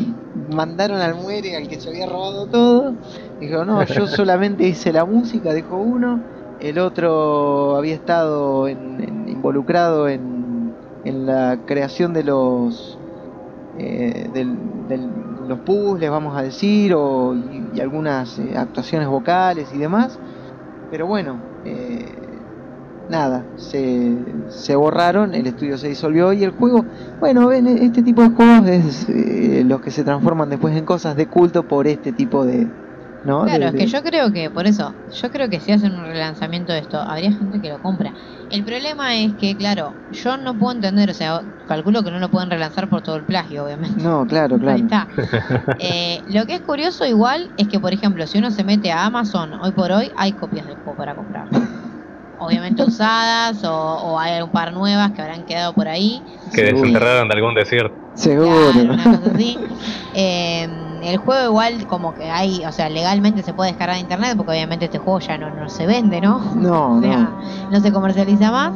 mandaron 0.55 1.01
al 1.01 1.15
muere 1.15 1.57
al 1.57 1.69
que 1.69 1.81
se 1.81 1.89
había 1.89 2.07
robado 2.07 2.47
todo 2.47 2.95
dijo 3.39 3.65
no 3.65 3.85
yo 3.85 4.07
solamente 4.17 4.65
hice 4.67 4.93
la 4.93 5.05
música 5.05 5.53
dijo 5.55 5.77
uno. 5.79 6.21
El 6.59 6.79
otro 6.79 7.77
había 7.77 7.95
estado 7.95 8.67
en- 8.69 9.01
en- 9.01 9.29
involucrado 9.29 10.09
en, 10.09 10.75
en 11.05 11.25
la 11.27 11.63
creación 11.67 12.13
de 12.13 12.25
los 12.25 12.99
eh, 13.79 14.29
del, 14.33 14.87
del- 14.89 15.47
los 15.47 15.61
puzzles 15.61 16.11
vamos 16.11 16.37
a 16.37 16.43
decir 16.43 16.95
o 16.97 17.35
y, 17.37 17.71
y 17.73 17.81
algunas 17.81 18.39
eh, 18.39 18.57
actuaciones 18.57 19.09
vocales 19.09 19.73
y 19.73 19.79
demás. 19.79 20.19
Pero 20.91 21.07
bueno 21.07 21.45
eh, 21.65 22.43
nada, 23.09 23.47
se, 23.57 24.25
se 24.49 24.77
borraron, 24.77 25.35
el 25.35 25.47
estudio 25.47 25.79
se 25.79 25.89
disolvió 25.89 26.33
y 26.33 26.45
el 26.45 26.51
juego, 26.51 26.85
bueno, 27.21 27.47
ven, 27.49 27.67
este 27.67 28.03
tipo 28.03 28.23
de 28.23 28.31
juegos 28.31 28.69
es 28.69 29.09
eh, 29.09 29.63
los 29.65 29.81
que 29.81 29.91
se 29.91 30.05
transforman 30.05 30.51
después 30.51 30.77
en 30.77 30.85
cosas 30.85 31.17
de 31.17 31.27
culto 31.27 31.63
por 31.65 31.87
este 31.87 32.13
tipo 32.13 32.45
de... 32.45 32.67
¿no? 33.23 33.45
Claro, 33.45 33.59
De- 33.61 33.67
es 33.67 33.73
que 33.73 33.79
de- 33.79 33.87
yo 33.87 34.03
creo 34.03 34.33
que, 34.33 34.51
por 34.51 34.67
eso, 34.67 34.97
yo 35.11 35.31
creo 35.31 35.49
que 35.49 35.61
si 35.61 35.73
hacen 35.73 35.95
un 35.95 36.05
relanzamiento 36.07 36.73
de 36.73 36.81
esto, 36.81 36.99
habría 37.01 37.33
gente 37.33 37.61
que 37.61 37.69
lo 37.71 37.81
compra. 37.81 38.15
El 38.49 38.65
problema 38.65 39.17
es 39.17 39.35
que, 39.39 39.57
claro, 39.57 39.97
yo 40.09 40.37
no 40.37 40.57
puedo 40.57 40.75
entender, 40.75 41.11
o 41.11 41.15
sea, 41.15 41.43
calculo 41.67 42.03
que 42.03 42.11
no 42.11 42.19
lo 42.19 42.31
pueden 42.31 42.51
relanzar 42.51 42.89
por 42.89 43.03
todo 43.03 43.17
el 43.17 43.25
plagio, 43.25 43.65
obviamente. 43.65 44.03
No, 44.03 44.27
claro, 44.27 44.59
claro. 44.59 44.75
Ahí 44.77 44.83
está. 44.83 45.09
Eh, 45.81 46.23
lo 46.27 46.45
que 46.47 46.55
es 46.57 46.61
curioso 46.63 47.07
igual 47.07 47.53
es 47.57 47.69
que, 47.69 47.79
por 47.79 47.93
ejemplo, 47.93 48.27
si 48.27 48.39
uno 48.39 48.51
se 48.51 48.65
mete 48.65 48.91
a 48.91 49.05
Amazon, 49.05 49.53
hoy 49.55 49.71
por 49.73 49.93
hoy 49.93 50.11
hay 50.17 50.33
copias 50.33 50.67
del 50.67 50.77
juego 50.77 50.97
para 50.97 51.15
comprar. 51.15 51.47
Obviamente 52.37 52.83
usadas 52.87 53.63
o, 53.65 53.73
o 53.73 54.19
hay 54.19 54.43
un 54.43 54.51
par 54.51 54.73
nuevas 54.73 55.13
que 55.13 55.23
habrán 55.23 55.45
quedado 55.45 55.75
por 55.75 55.87
ahí. 55.89 56.25
Que 56.53 56.63
desenterraron 56.65 57.29
de 57.29 57.35
algún 57.35 57.55
desierto. 57.55 57.97
Seguro. 58.15 58.73
Claro, 58.73 58.93
una 58.95 59.05
cosa 59.05 59.31
así. 59.35 59.59
Eh, 60.15 60.67
el 61.05 61.17
juego 61.19 61.45
igual 61.47 61.87
como 61.87 62.15
que 62.15 62.31
hay, 62.31 62.65
o 62.65 62.73
sea, 62.73 62.89
legalmente 62.89 63.43
se 63.43 63.55
puede 63.55 63.71
descargar 63.71 63.97
de 63.97 64.01
internet 64.03 64.37
porque 64.37 64.53
obviamente 64.53 64.87
este 64.87 64.99
juego 64.99 65.21
ya 65.21 65.39
no, 65.39 65.51
no 65.51 65.69
se 65.69 65.87
vende, 65.87 66.21
¿no? 66.21 66.39
No, 66.55 66.97
O 66.99 67.01
sea, 67.01 67.19
no. 67.19 67.71
no 67.71 67.81
se 67.81 67.93
comercializa 67.93 68.51
más. 68.51 68.75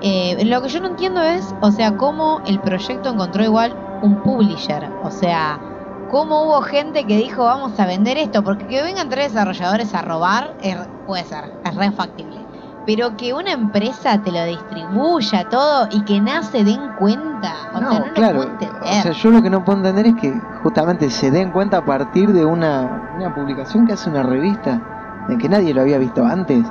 Eh, 0.00 0.44
lo 0.44 0.60
que 0.62 0.68
yo 0.68 0.80
no 0.80 0.88
entiendo 0.88 1.22
es, 1.22 1.54
o 1.60 1.70
sea, 1.70 1.96
cómo 1.96 2.40
el 2.44 2.60
proyecto 2.60 3.08
encontró 3.10 3.44
igual 3.44 3.78
un 4.02 4.22
publisher. 4.22 4.94
O 5.02 5.10
sea, 5.10 5.60
cómo 6.06 6.42
hubo 6.44 6.60
gente 6.62 7.06
que 7.06 7.16
dijo, 7.16 7.44
vamos 7.44 7.78
a 7.78 7.86
vender 7.86 8.16
esto. 8.18 8.42
Porque 8.44 8.66
que 8.66 8.82
vengan 8.82 9.08
tres 9.08 9.32
desarrolladores 9.32 9.94
a 9.94 10.02
robar, 10.02 10.56
es- 10.60 10.76
puede 11.06 11.24
ser, 11.24 11.44
es 11.64 11.74
re 11.74 11.92
factible. 11.92 12.43
Pero 12.86 13.16
que 13.16 13.32
una 13.32 13.52
empresa 13.52 14.20
te 14.22 14.30
lo 14.30 14.44
distribuya 14.44 15.48
todo 15.48 15.88
y 15.90 16.02
que 16.04 16.20
nada 16.20 16.42
se 16.42 16.64
den 16.64 16.80
cuenta. 16.98 17.54
O 17.74 17.80
No, 17.80 17.90
sea, 17.90 17.98
no 18.00 18.06
lo 18.06 18.12
claro. 18.12 18.36
puedo 18.36 18.50
entender. 18.50 18.82
O 18.82 19.02
sea, 19.02 19.12
yo 19.12 19.30
lo 19.30 19.42
que 19.42 19.50
no 19.50 19.64
puedo 19.64 19.78
entender 19.78 20.06
es 20.06 20.14
que 20.20 20.38
justamente 20.62 21.08
se 21.10 21.30
den 21.30 21.50
cuenta 21.50 21.78
a 21.78 21.84
partir 21.84 22.32
de 22.32 22.44
una, 22.44 23.12
una 23.16 23.34
publicación 23.34 23.86
que 23.86 23.94
hace 23.94 24.10
una 24.10 24.22
revista, 24.22 24.80
de 25.28 25.38
que 25.38 25.48
nadie 25.48 25.72
lo 25.72 25.80
había 25.80 25.96
visto 25.98 26.24
antes. 26.26 26.64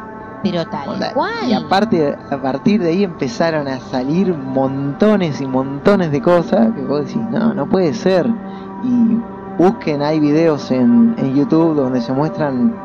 Pero 0.44 0.66
tal 0.66 0.90
Onda, 0.90 1.14
cual. 1.14 1.48
Y 1.48 1.54
aparte, 1.54 2.16
a 2.30 2.38
partir 2.42 2.82
de 2.84 2.90
ahí 2.90 3.04
empezaron 3.06 3.68
a 3.68 3.80
salir 3.80 4.36
montones 4.36 5.40
y 5.42 5.48
montones 5.48 6.12
de 6.12 6.22
cosas 6.22 6.72
que 6.76 6.82
vos 6.82 7.06
decís, 7.08 7.22
no, 7.32 7.54
no 7.54 7.66
puede 7.66 7.94
ser. 7.94 8.30
Y 8.84 9.18
busquen, 9.58 10.02
hay 10.02 10.20
videos 10.20 10.70
en, 10.70 11.16
en 11.18 11.34
YouTube 11.34 11.76
donde 11.76 12.02
se 12.02 12.12
muestran 12.12 12.76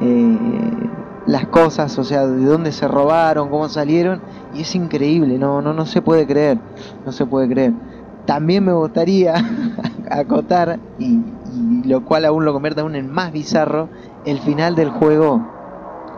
eh, 0.00 0.87
las 1.28 1.46
cosas, 1.46 1.98
o 1.98 2.04
sea, 2.04 2.26
de 2.26 2.44
dónde 2.44 2.72
se 2.72 2.88
robaron, 2.88 3.48
cómo 3.50 3.68
salieron, 3.68 4.20
y 4.54 4.62
es 4.62 4.74
increíble, 4.74 5.38
no, 5.38 5.62
no, 5.62 5.72
no 5.72 5.86
se 5.86 6.02
puede 6.02 6.26
creer, 6.26 6.58
no 7.04 7.12
se 7.12 7.26
puede 7.26 7.48
creer. 7.48 7.72
También 8.26 8.64
me 8.64 8.72
gustaría 8.72 9.34
acotar, 10.10 10.78
y, 10.98 11.20
y 11.84 11.88
lo 11.88 12.04
cual 12.04 12.24
aún 12.24 12.44
lo 12.44 12.52
convierte 12.52 12.80
aún 12.80 12.96
en 12.96 13.10
más 13.10 13.32
bizarro, 13.32 13.88
el 14.24 14.38
final 14.40 14.74
del 14.74 14.90
juego 14.90 15.40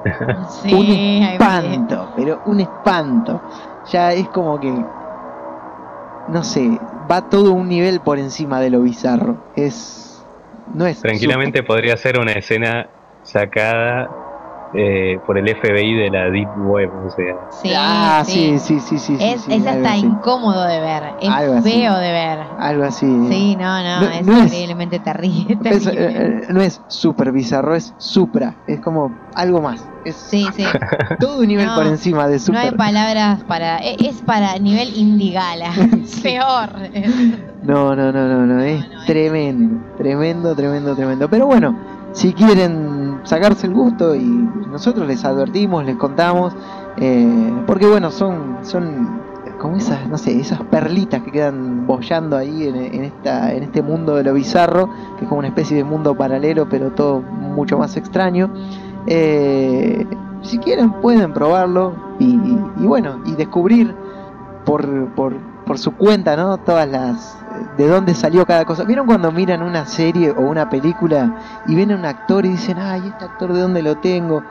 Sí, 0.62 0.72
un 0.74 1.22
espanto, 1.24 2.08
pero 2.16 2.40
un 2.46 2.60
espanto. 2.60 3.40
Ya 3.90 4.12
es 4.12 4.28
como 4.28 4.58
que, 4.60 4.72
no 6.28 6.44
sé, 6.44 6.78
va 7.10 7.28
todo 7.28 7.52
un 7.52 7.68
nivel 7.68 8.00
por 8.00 8.18
encima 8.18 8.60
de 8.60 8.70
lo 8.70 8.82
bizarro. 8.82 9.36
Es, 9.56 10.24
no 10.74 10.86
es. 10.86 11.00
Tranquilamente 11.00 11.62
podría 11.62 11.96
ser 11.96 12.18
una 12.18 12.32
escena 12.32 12.88
sacada 13.22 14.08
eh, 14.72 15.20
por 15.26 15.36
el 15.36 15.48
FBI 15.48 15.94
de 15.94 16.10
la 16.10 16.30
Deep 16.30 16.50
Web, 16.54 16.92
o 17.04 17.10
sea. 17.10 17.34
Sí, 17.50 17.72
ah, 17.76 18.22
sí. 18.24 18.58
sí, 18.60 18.80
sí, 18.80 18.98
sí, 18.98 18.98
sí, 18.98 19.18
Es, 19.20 19.42
sí, 19.42 19.52
es 19.52 19.66
hasta 19.66 19.92
así. 19.94 20.06
incómodo 20.06 20.64
de 20.64 20.80
ver, 20.80 21.02
es 21.20 21.28
Algo 21.28 21.54
así. 21.54 21.70
feo 21.72 21.96
de 21.96 22.12
ver. 22.12 22.38
Algo 22.58 22.84
así. 22.84 23.28
Sí, 23.28 23.56
no, 23.56 23.82
no, 23.82 24.00
No- 24.02 24.10
es 24.10 24.26
no 24.26 24.36
es- 24.38 24.44
increíblemente 24.44 25.00
terrible. 25.00 25.58
Es, 25.64 25.82
terrible. 25.84 26.06
eh, 26.06 26.40
eh, 26.42 26.46
no 26.50 26.60
es 26.60 26.82
super 26.88 27.32
bizarro, 27.32 27.74
es 27.74 27.94
supra. 27.98 28.56
Es 28.66 28.80
como 28.80 29.10
algo 29.34 29.60
más. 29.60 29.84
Es 30.04 30.16
Sí, 30.16 30.46
sí. 30.56 30.64
todo 31.20 31.40
un 31.40 31.48
nivel 31.48 31.66
No, 31.66 31.74
por 31.74 31.86
encima 31.86 32.26
de 32.26 32.34
No 32.34 32.38
super. 32.40 32.60
hay 32.60 32.70
palabras 32.70 33.42
para. 33.44 33.78
e- 33.78 33.96
Es 33.98 34.22
para 34.22 34.56
nivel 34.58 34.96
indigala. 34.96 35.72
Sí. 36.04 36.22
Peor. 36.22 36.70
No, 37.62 37.94
no, 37.94 38.10
no, 38.12 38.26
no, 38.28 38.46
no, 38.46 38.60
es 38.62 38.78
no, 38.88 39.00
es- 39.00 39.06
tremendo, 39.06 39.84
tremendo, 39.96 40.54
tremendo, 40.54 40.94
tremendo. 40.96 41.28
Pero 41.28 41.46
bueno, 41.46 41.76
si 42.12 42.32
quieren 42.32 43.20
sacarse 43.24 43.66
el 43.66 43.74
gusto 43.74 44.14
y 44.14 44.22
nosotros 44.70 45.06
les 45.06 45.24
advertimos, 45.24 45.84
les 45.84 45.96
contamos, 45.96 46.54
eh, 46.96 47.52
porque 47.66 47.86
bueno, 47.86 48.10
son, 48.10 48.58
son 48.62 49.20
como 49.58 49.76
esas, 49.76 50.08
no 50.08 50.16
sé, 50.18 50.38
esas 50.40 50.62
perlitas 50.64 51.22
que 51.22 51.30
quedan 51.30 51.86
bollando 51.86 52.36
ahí 52.36 52.66
en, 52.66 53.04
esta, 53.04 53.52
en 53.52 53.62
este 53.62 53.82
mundo 53.82 54.16
de 54.16 54.24
lo 54.24 54.32
bizarro, 54.34 54.88
que 55.18 55.24
es 55.24 55.28
como 55.28 55.38
una 55.40 55.48
especie 55.48 55.76
de 55.76 55.84
mundo 55.84 56.14
paralelo, 56.14 56.68
pero 56.68 56.90
todo 56.92 57.20
mucho 57.20 57.78
más 57.78 57.96
extraño. 57.96 58.50
Eh, 59.06 60.06
si 60.42 60.58
quieren 60.58 60.92
pueden 61.00 61.32
probarlo 61.34 61.94
y, 62.18 62.24
y- 62.24 62.58
y 62.80 62.86
bueno, 62.86 63.20
y 63.26 63.32
descubrir 63.32 63.94
por, 64.64 65.08
por, 65.14 65.34
por 65.70 65.78
su 65.78 65.94
cuenta, 65.94 66.34
¿no? 66.34 66.58
Todas 66.58 66.88
las... 66.88 67.38
de 67.76 67.86
dónde 67.86 68.12
salió 68.16 68.44
cada 68.44 68.64
cosa. 68.64 68.82
¿Vieron 68.82 69.06
cuando 69.06 69.30
miran 69.30 69.62
una 69.62 69.86
serie 69.86 70.32
o 70.32 70.40
una 70.40 70.68
película 70.68 71.62
y 71.68 71.76
ven 71.76 71.92
a 71.92 71.94
un 71.94 72.04
actor 72.04 72.44
y 72.44 72.48
dicen, 72.48 72.76
ay, 72.80 73.00
este 73.06 73.24
actor 73.24 73.52
de 73.52 73.60
dónde 73.60 73.80
lo 73.80 73.96
tengo? 73.98 74.42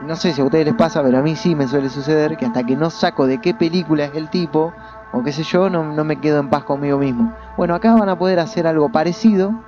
No 0.00 0.16
sé 0.16 0.32
si 0.32 0.40
a 0.40 0.44
ustedes 0.44 0.64
les 0.64 0.74
pasa, 0.74 1.02
pero 1.02 1.18
a 1.18 1.20
mí 1.20 1.36
sí 1.36 1.54
me 1.54 1.68
suele 1.68 1.90
suceder 1.90 2.38
que 2.38 2.46
hasta 2.46 2.64
que 2.64 2.74
no 2.74 2.88
saco 2.88 3.26
de 3.26 3.38
qué 3.38 3.52
película 3.52 4.06
es 4.06 4.14
el 4.14 4.30
tipo, 4.30 4.72
o 5.12 5.22
qué 5.22 5.30
sé 5.30 5.42
yo, 5.42 5.68
no, 5.68 5.92
no 5.92 6.04
me 6.04 6.22
quedo 6.22 6.40
en 6.40 6.48
paz 6.48 6.64
conmigo 6.64 6.96
mismo. 6.96 7.34
Bueno, 7.58 7.74
acá 7.74 7.92
van 7.92 8.08
a 8.08 8.18
poder 8.18 8.38
hacer 8.38 8.66
algo 8.66 8.90
parecido, 8.90 9.62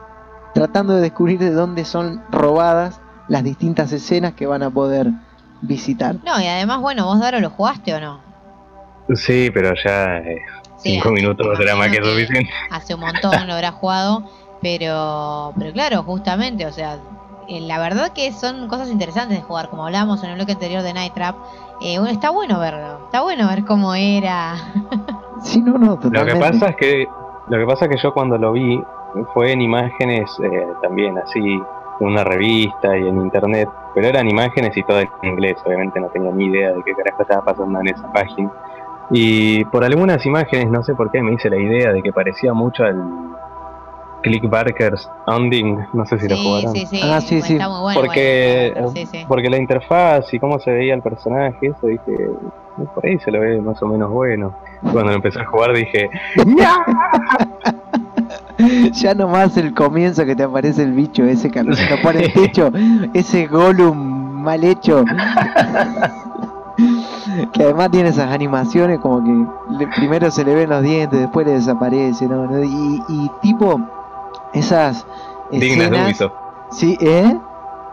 tratando 0.54 0.94
de 0.94 1.02
descubrir 1.02 1.38
de 1.38 1.50
dónde 1.50 1.84
son 1.84 2.22
robadas 2.30 3.02
las 3.28 3.44
distintas 3.44 3.92
escenas 3.92 4.32
que 4.32 4.46
van 4.46 4.62
a 4.62 4.70
poder 4.70 5.08
visitar. 5.60 6.16
No, 6.24 6.40
y 6.40 6.46
además, 6.46 6.80
bueno, 6.80 7.04
vos 7.04 7.20
Daro 7.20 7.40
lo 7.40 7.50
jugaste 7.50 7.92
o 7.92 8.00
no? 8.00 8.28
Sí, 9.14 9.50
pero 9.52 9.72
ya 9.82 10.18
eh, 10.18 10.38
Sí, 10.78 10.94
cinco 10.94 11.10
minutos 11.10 11.46
será 11.58 11.76
más 11.76 11.88
que 11.88 12.02
suficiente. 12.02 12.50
Hace 12.70 12.94
un 12.94 13.00
montón 13.00 13.46
lo 13.46 13.54
habrás 13.54 13.74
jugado, 13.74 14.22
pero, 14.62 15.52
pero 15.58 15.72
claro, 15.72 16.02
justamente, 16.04 16.66
o 16.66 16.72
sea, 16.72 16.98
eh, 17.48 17.60
la 17.60 17.78
verdad 17.78 18.12
que 18.12 18.32
son 18.32 18.68
cosas 18.68 18.88
interesantes 18.88 19.38
de 19.38 19.42
jugar, 19.42 19.68
como 19.70 19.86
hablamos 19.86 20.22
en 20.22 20.30
el 20.30 20.36
bloque 20.36 20.52
anterior 20.52 20.82
de 20.82 20.94
Night 20.94 21.14
Trap. 21.14 21.36
Eh, 21.80 21.98
bueno, 21.98 22.12
está 22.12 22.30
bueno 22.30 22.58
verlo, 22.58 23.04
está 23.06 23.22
bueno 23.22 23.48
ver 23.48 23.64
cómo 23.64 23.94
era. 23.94 24.54
Sí, 25.40 25.60
no, 25.60 25.78
no, 25.78 25.96
Lo 26.02 26.26
que 26.26 26.34
pasa 26.34 26.70
es 26.70 26.76
que 26.76 27.06
lo 27.48 27.58
que 27.58 27.64
pasa 27.64 27.84
es 27.84 27.92
que 27.92 28.02
yo 28.02 28.12
cuando 28.12 28.36
lo 28.36 28.52
vi 28.52 28.82
fue 29.32 29.52
en 29.52 29.62
imágenes 29.62 30.30
eh, 30.42 30.66
también 30.82 31.16
así 31.16 31.38
en 32.00 32.06
una 32.06 32.24
revista 32.24 32.96
y 32.96 33.06
en 33.06 33.20
internet, 33.20 33.68
pero 33.94 34.08
eran 34.08 34.28
imágenes 34.28 34.76
y 34.76 34.82
todo 34.82 35.00
en 35.00 35.08
inglés, 35.22 35.56
obviamente 35.64 36.00
no 36.00 36.08
tenía 36.08 36.30
ni 36.32 36.46
idea 36.46 36.72
de 36.72 36.82
qué 36.82 36.92
carajo 36.94 37.22
estaba 37.22 37.44
pasando 37.44 37.80
en 37.80 37.88
esa 37.88 38.12
página. 38.12 38.50
Y 39.10 39.64
por 39.66 39.84
algunas 39.84 40.24
imágenes, 40.26 40.70
no 40.70 40.82
sé 40.82 40.94
por 40.94 41.10
qué, 41.10 41.22
me 41.22 41.32
hice 41.32 41.48
la 41.50 41.56
idea 41.56 41.92
de 41.92 42.02
que 42.02 42.12
parecía 42.12 42.52
mucho 42.52 42.84
al 42.84 43.02
Click 44.22 44.48
Barkers 44.50 45.08
Ending, 45.28 45.78
no 45.92 46.04
sé 46.04 46.18
si 46.18 46.28
lo 46.28 46.36
jugaron. 46.36 46.72
sí, 46.74 46.84
sí, 46.86 47.00
Ah, 47.02 47.20
sí, 47.20 47.36
bueno, 47.36 47.46
sí. 47.46 47.52
está 47.54 47.68
muy 47.68 47.80
bueno. 47.80 48.00
Porque, 48.00 48.74
sí, 48.94 49.06
sí. 49.06 49.24
porque 49.28 49.48
la 49.48 49.56
interfaz 49.58 50.32
y 50.34 50.38
cómo 50.40 50.58
se 50.58 50.72
veía 50.72 50.94
el 50.94 51.02
personaje, 51.02 51.68
eso 51.68 51.86
dije, 51.86 52.02
"Eh, 52.08 52.30
por 52.94 53.06
ahí 53.06 53.18
se 53.20 53.30
lo 53.30 53.40
ve 53.40 53.60
más 53.60 53.80
o 53.82 53.86
menos 53.86 54.10
bueno. 54.10 54.52
Cuando 54.82 55.04
lo 55.04 55.12
empecé 55.12 55.40
a 55.40 55.44
jugar 55.46 55.72
dije, 55.74 56.10
Ya 58.92 59.14
nomás 59.14 59.56
el 59.56 59.72
comienzo 59.72 60.26
que 60.26 60.34
te 60.34 60.42
aparece 60.42 60.82
el 60.82 60.92
bicho 60.92 61.22
ese 61.24 61.48
lo 61.62 61.76
pone 62.02 62.24
el 62.24 62.32
techo, 62.32 62.70
ese 63.14 63.46
Gollum 63.46 63.96
mal 64.42 64.64
hecho. 64.64 65.04
que 67.52 67.62
además 67.62 67.90
tiene 67.90 68.10
esas 68.10 68.30
animaciones 68.32 68.98
como 69.00 69.22
que 69.24 69.74
le- 69.78 69.88
primero 69.88 70.30
se 70.30 70.44
le 70.44 70.54
ven 70.54 70.70
los 70.70 70.82
dientes, 70.82 71.18
después 71.20 71.46
le 71.46 71.54
desaparece, 71.54 72.26
¿no? 72.28 72.46
¿no? 72.46 72.62
Y, 72.64 73.02
y 73.08 73.30
tipo 73.42 73.80
esas 74.52 75.06
dignas 75.50 75.90
de 75.90 75.96
escenas... 75.96 76.06
Ubisoft. 76.06 76.32
Sí, 76.70 76.96
¿eh? 77.00 77.36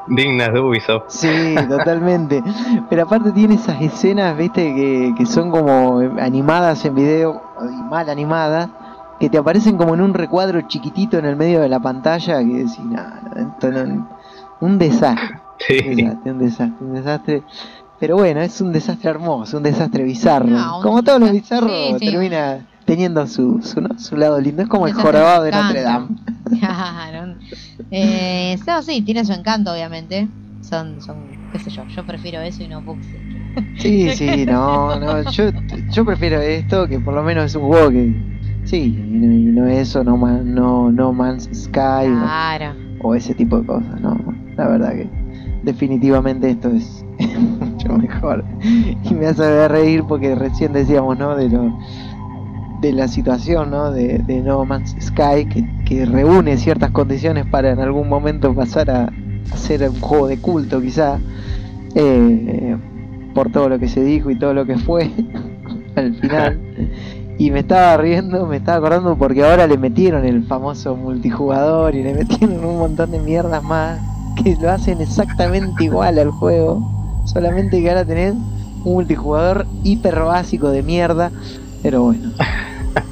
Dignas 0.07 0.53
de 0.53 0.59
Ubisoft. 0.59 1.03
Sí, 1.07 1.55
totalmente. 1.69 2.43
Pero 2.89 3.03
aparte 3.03 3.31
tiene 3.31 3.55
esas 3.55 3.81
escenas, 3.81 4.37
viste, 4.37 4.73
que, 4.75 5.13
que 5.17 5.25
son 5.25 5.49
como 5.49 5.99
animadas 6.19 6.85
en 6.85 6.95
video, 6.95 7.41
y 7.61 7.83
mal 7.89 8.09
animadas, 8.09 8.69
que 9.19 9.29
te 9.29 9.37
aparecen 9.37 9.77
como 9.77 9.95
en 9.95 10.01
un 10.01 10.13
recuadro 10.13 10.61
chiquitito 10.61 11.17
en 11.17 11.25
el 11.25 11.35
medio 11.35 11.61
de 11.61 11.69
la 11.69 11.79
pantalla, 11.79 12.39
que 12.39 12.45
decís, 12.65 12.79
no, 12.81 13.01
no, 13.71 14.07
un 14.59 14.77
desastre, 14.77 15.41
Sí. 15.57 15.79
un 15.87 15.95
desastre, 15.95 16.31
un 16.31 16.37
desastre, 16.39 16.85
un 16.85 16.93
desastre. 16.93 17.43
Pero 17.99 18.17
bueno, 18.17 18.41
es 18.41 18.59
un 18.61 18.71
desastre 18.73 19.09
hermoso, 19.09 19.57
un 19.57 19.63
desastre 19.63 20.03
bizarro. 20.03 20.47
No, 20.47 20.77
un 20.77 20.83
como 20.83 21.03
todos 21.03 21.19
los 21.19 21.31
bizarros, 21.31 21.71
sí, 21.71 21.95
sí. 21.99 22.11
termina 22.11 22.65
teniendo 22.85 23.25
su, 23.27 23.61
su, 23.61 23.81
¿no? 23.81 23.97
su 23.97 24.15
lado 24.17 24.39
lindo. 24.39 24.61
Es 24.63 24.67
como 24.67 24.87
el 24.87 24.93
jorobado 24.93 25.43
de 25.43 25.51
Notre. 25.51 25.81
Dame. 25.81 26.07
Claro. 26.59 27.35
Eh, 27.91 28.57
no, 28.67 28.81
sí, 28.83 29.01
tiene 29.01 29.25
su 29.25 29.33
encanto, 29.33 29.71
obviamente. 29.73 30.27
Son, 30.61 30.99
son, 31.01 31.31
qué 31.51 31.59
sé 31.59 31.69
yo, 31.69 31.83
yo 31.87 32.03
prefiero 32.05 32.41
eso 32.41 32.63
y 32.63 32.67
no 32.67 32.81
Bugsy. 32.81 33.17
Sí, 33.79 34.09
sí, 34.15 34.45
no, 34.45 34.99
no, 34.99 35.29
yo, 35.31 35.45
yo 35.91 36.05
prefiero 36.05 36.39
esto 36.41 36.87
que 36.87 36.99
por 36.99 37.13
lo 37.13 37.23
menos 37.23 37.45
es 37.45 37.55
un 37.55 37.63
juego 37.67 37.89
que, 37.91 38.13
sí, 38.65 38.95
y 38.97 39.17
no, 39.17 39.31
y 39.33 39.45
no 39.53 39.67
eso, 39.67 40.03
no, 40.03 40.17
Man- 40.17 40.53
no, 40.55 40.91
no 40.91 41.13
Man's 41.13 41.49
Sky 41.53 42.07
o- 42.07 42.19
Claro. 42.21 42.73
o, 43.01 43.15
ese 43.15 43.33
tipo 43.35 43.59
de 43.59 43.65
cosas, 43.67 44.01
no, 44.01 44.17
la 44.57 44.67
verdad 44.67 44.93
que 44.93 45.07
definitivamente 45.63 46.49
esto 46.49 46.69
es 46.69 47.03
mucho 47.85 47.97
mejor 47.97 48.45
y 49.03 49.13
me 49.15 49.27
hace 49.27 49.67
reír 49.67 50.05
porque 50.07 50.35
recién 50.35 50.73
decíamos, 50.73 51.17
¿no? 51.17 51.35
De 51.35 51.49
lo 51.49 51.73
de 52.81 52.93
la 52.93 53.07
situación, 53.07 53.69
¿no? 53.71 53.91
De, 53.91 54.19
de 54.19 54.41
No 54.41 54.65
Man's 54.65 54.95
Sky 54.99 55.47
que, 55.49 55.65
que 55.85 56.05
reúne 56.05 56.57
ciertas 56.57 56.91
condiciones 56.91 57.45
para 57.45 57.71
en 57.71 57.79
algún 57.79 58.09
momento 58.09 58.53
pasar 58.55 58.89
a, 58.91 59.13
a 59.51 59.57
ser 59.57 59.89
un 59.89 59.99
juego 60.01 60.27
de 60.27 60.41
culto, 60.41 60.81
quizá. 60.81 61.23
eh, 61.95 62.77
por 63.33 63.51
todo 63.51 63.69
lo 63.69 63.79
que 63.79 63.87
se 63.89 64.03
dijo 64.03 64.31
y 64.31 64.37
todo 64.39 64.53
lo 64.53 64.65
que 64.65 64.77
fue 64.77 65.13
al 65.95 66.15
final. 66.15 66.61
Y 67.37 67.51
me 67.51 67.59
estaba 67.61 67.97
riendo, 67.97 68.47
me 68.47 68.57
estaba 68.57 68.77
acordando 68.77 69.17
porque 69.17 69.43
ahora 69.43 69.67
le 69.67 69.77
metieron 69.77 70.25
el 70.25 70.45
famoso 70.45 70.95
multijugador 70.95 71.95
y 71.95 72.03
le 72.03 72.13
metieron 72.13 72.63
un 72.65 72.77
montón 72.77 73.11
de 73.11 73.19
mierdas 73.19 73.63
más 73.63 74.01
que 74.35 74.55
lo 74.57 74.71
hacen 74.71 75.01
exactamente 75.01 75.83
igual 75.83 76.17
al 76.19 76.31
juego. 76.31 76.87
Solamente 77.25 77.81
que 77.81 77.89
ahora 77.89 78.05
tenés 78.05 78.33
un 78.83 78.93
multijugador 78.93 79.69
hiper 79.83 80.21
básico 80.21 80.69
de 80.71 80.83
mierda. 80.83 81.33
Pero 81.81 82.03
bueno. 82.03 82.33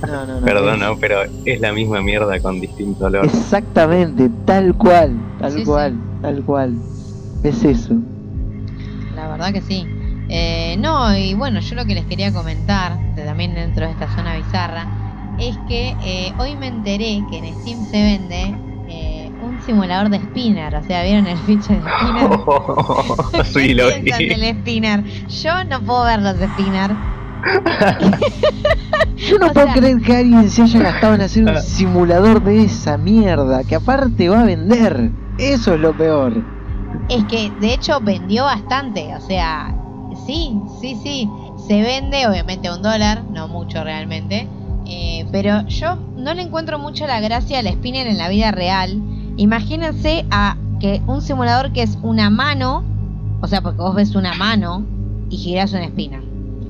No, 0.06 0.26
no, 0.26 0.40
no, 0.42 0.48
Perdón, 0.48 0.80
¿no? 0.80 0.98
Pero 1.00 1.24
es 1.46 1.60
la 1.62 1.74
misma 1.74 2.02
mierda 2.02 2.40
con 2.42 2.60
distinto 2.60 3.06
olor. 3.06 3.26
Exactamente, 3.26 4.30
tal 4.46 4.76
cual, 4.78 5.28
tal 5.38 5.54
Sí, 5.54 5.66
sí. 5.66 5.72
cual, 5.72 6.04
tal 6.22 6.44
cual. 6.44 6.84
Es 7.44 7.64
eso. 7.66 8.04
La 9.10 9.28
verdad 9.30 9.54
que 9.54 9.62
sí. 9.62 9.92
Eh, 10.28 10.76
no, 10.80 11.16
y 11.18 11.34
bueno, 11.36 11.60
yo 11.60 11.76
lo 11.76 11.86
que 11.86 11.96
les 11.96 12.06
quería 12.06 12.34
comentar, 12.34 13.02
de- 13.16 13.26
también 13.26 13.54
dentro 13.56 13.86
de 13.86 13.92
esta 13.92 14.08
zona 14.08 14.36
bizarra, 14.36 14.92
es 15.38 15.60
que 15.60 15.98
eh, 16.02 16.34
hoy 16.38 16.56
me 16.56 16.68
enteré 16.68 17.26
que 17.28 17.38
en 17.40 17.54
Steam 17.56 17.86
se 17.86 18.02
vende 18.02 18.63
simulador 19.66 20.10
de 20.10 20.18
spinner. 20.20 20.76
O 20.76 20.84
sea, 20.84 21.04
¿vieron 21.04 21.28
el 21.28 21.38
fiche 21.40 21.74
de 21.74 21.82
spinner? 21.82 23.46
sí, 23.54 23.74
lo 23.74 23.90
¿Qué 23.90 23.96
piensan 24.02 24.20
vi. 24.20 24.28
del 24.30 24.56
spinner? 24.60 25.04
Yo 25.28 25.64
no 25.66 25.82
puedo 25.82 26.04
ver 26.04 26.22
los 26.22 26.36
spinner. 26.38 26.96
Yo 29.16 29.38
no 29.40 29.48
O 29.48 29.54
puedo 29.54 29.68
sea- 29.68 29.76
creer 29.76 30.02
que 30.02 30.16
alguien 30.18 30.50
se 30.50 30.62
haya 30.64 30.80
gastado 30.80 31.16
en 31.16 31.22
hacer 31.22 31.44
un 31.46 31.58
simulador 31.62 32.42
de 32.44 32.64
esa 32.64 32.98
mierda, 32.98 33.64
que 33.64 33.76
aparte 33.76 34.30
va 34.30 34.42
a 34.42 34.46
vender. 34.46 35.12
Eso 35.38 35.74
es 35.74 35.80
lo 35.80 35.94
peor. 35.94 36.34
Es 37.10 37.24
que 37.26 37.52
de 37.60 37.74
hecho 37.74 38.00
vendió 38.02 38.44
bastante, 38.46 39.14
o 39.16 39.22
sea, 39.22 39.74
sí, 40.26 40.54
sí, 40.80 40.98
sí, 41.04 41.30
se 41.68 41.82
vende 41.82 42.28
obviamente 42.28 42.68
a 42.68 42.76
un 42.76 42.82
dólar, 42.82 43.24
no 43.32 43.48
mucho 43.48 43.84
realmente, 43.84 44.48
eh, 44.86 45.26
pero 45.32 45.66
yo 45.68 45.96
no 46.18 46.34
le 46.34 46.44
encuentro 46.44 46.80
mucho 46.80 47.08
la 47.08 47.20
gracia 47.20 47.60
al 47.60 47.68
spinner 47.68 48.08
en 48.08 48.18
la 48.18 48.30
vida 48.30 48.52
real. 48.52 49.02
Imagínense 49.38 50.26
a 50.32 50.56
que 50.80 51.02
un 51.08 51.22
simulador 51.22 51.72
que 51.74 51.82
es 51.84 51.98
una 52.02 52.30
mano, 52.30 52.84
o 53.42 53.48
sea, 53.48 53.62
porque 53.62 53.80
vos 53.82 53.96
ves 53.96 54.16
una 54.16 54.34
mano 54.36 54.86
y 55.30 55.38
girás 55.38 55.74
un 55.74 55.84
spinner. 55.84 56.22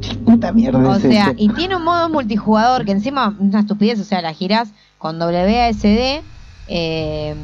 ¿Qué 0.01 0.15
puta 0.15 0.51
mierda 0.51 0.79
O 0.79 0.95
es 0.95 1.01
sea, 1.01 1.25
eso? 1.27 1.35
y 1.37 1.49
tiene 1.49 1.75
un 1.75 1.83
modo 1.83 2.09
multijugador 2.09 2.85
que 2.85 2.91
encima 2.91 3.35
una 3.39 3.61
estupidez, 3.61 3.99
o 3.99 4.03
sea, 4.03 4.21
la 4.21 4.33
girás 4.33 4.73
con 4.97 5.19
WASD, 5.21 6.23
eh, 6.67 7.35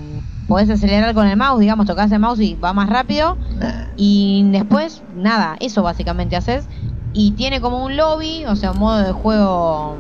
podés 0.48 0.70
acelerar 0.70 1.14
con 1.14 1.28
el 1.28 1.38
mouse, 1.38 1.60
digamos, 1.60 1.86
tocas 1.86 2.12
el 2.12 2.20
mouse 2.20 2.40
y 2.40 2.56
va 2.56 2.74
más 2.74 2.90
rápido. 2.90 3.38
Y 3.96 4.46
después, 4.52 5.04
nada, 5.16 5.56
eso 5.60 5.84
básicamente 5.84 6.36
haces. 6.36 6.68
Y 7.14 7.32
tiene 7.32 7.60
como 7.62 7.84
un 7.84 7.98
lobby, 7.98 8.46
o 8.46 8.56
sea, 8.56 8.72
un 8.72 8.80
modo 8.80 9.00
de 9.00 9.12
juego, 9.12 9.98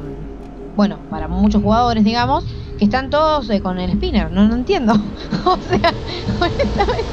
bueno, 0.76 0.98
para 1.10 1.28
muchos 1.28 1.62
jugadores, 1.62 2.04
digamos, 2.04 2.46
están 2.85 3.10
todos 3.10 3.49
eh, 3.49 3.61
con 3.61 3.80
el 3.80 3.91
spinner. 3.93 4.31
No, 4.31 4.47
no 4.47 4.56
entiendo. 4.56 4.93
o 5.45 5.57
sea, 5.57 5.93
honestamente, 6.39 7.03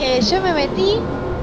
eh, 0.00 0.20
yo 0.22 0.40
me 0.40 0.52
metí 0.52 0.94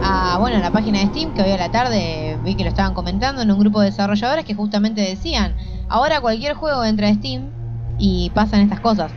a, 0.03 0.37
bueno, 0.39 0.57
a 0.57 0.59
la 0.59 0.71
página 0.71 0.99
de 0.99 1.07
Steam, 1.07 1.33
que 1.33 1.41
hoy 1.41 1.51
a 1.51 1.57
la 1.57 1.71
tarde 1.71 2.37
vi 2.43 2.55
que 2.55 2.63
lo 2.63 2.69
estaban 2.69 2.93
comentando 2.93 3.41
en 3.41 3.51
un 3.51 3.59
grupo 3.59 3.81
de 3.81 3.87
desarrolladores 3.87 4.45
que 4.45 4.53
justamente 4.53 5.01
decían, 5.01 5.55
ahora 5.89 6.21
cualquier 6.21 6.53
juego 6.53 6.83
entra 6.83 7.07
a 7.07 7.13
Steam 7.13 7.49
y 7.97 8.29
pasan 8.31 8.61
estas 8.61 8.79
cosas. 8.79 9.11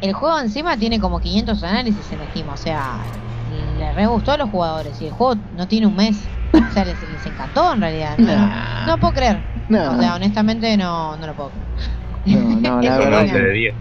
El 0.00 0.12
juego 0.12 0.38
encima 0.38 0.76
tiene 0.76 1.00
como 1.00 1.20
500 1.20 1.62
análisis 1.62 2.12
en 2.12 2.18
Steam, 2.30 2.48
o 2.48 2.56
sea, 2.56 2.98
le 3.78 3.92
re 3.92 4.06
gustó 4.06 4.32
a 4.32 4.36
los 4.36 4.50
jugadores 4.50 5.00
y 5.00 5.06
el 5.06 5.12
juego 5.12 5.40
no 5.56 5.66
tiene 5.68 5.86
un 5.86 5.96
mes. 5.96 6.18
O 6.52 6.72
sea, 6.72 6.84
les, 6.84 6.96
les 7.00 7.26
encantó 7.26 7.72
en 7.72 7.80
realidad. 7.80 8.18
No, 8.18 8.86
no 8.86 8.98
puedo 8.98 9.14
creer. 9.14 9.42
No. 9.68 9.92
O 9.92 9.98
sea, 9.98 10.14
honestamente 10.14 10.76
no, 10.76 11.16
no 11.16 11.26
lo 11.26 11.34
puedo 11.34 11.50
creer. 11.50 12.03
No, 12.26 12.60
no, 12.60 12.80
la 12.82 12.98
verdad 12.98 13.10
no. 13.10 13.32
11 13.32 13.40
de 13.42 13.52
10. 13.52 13.74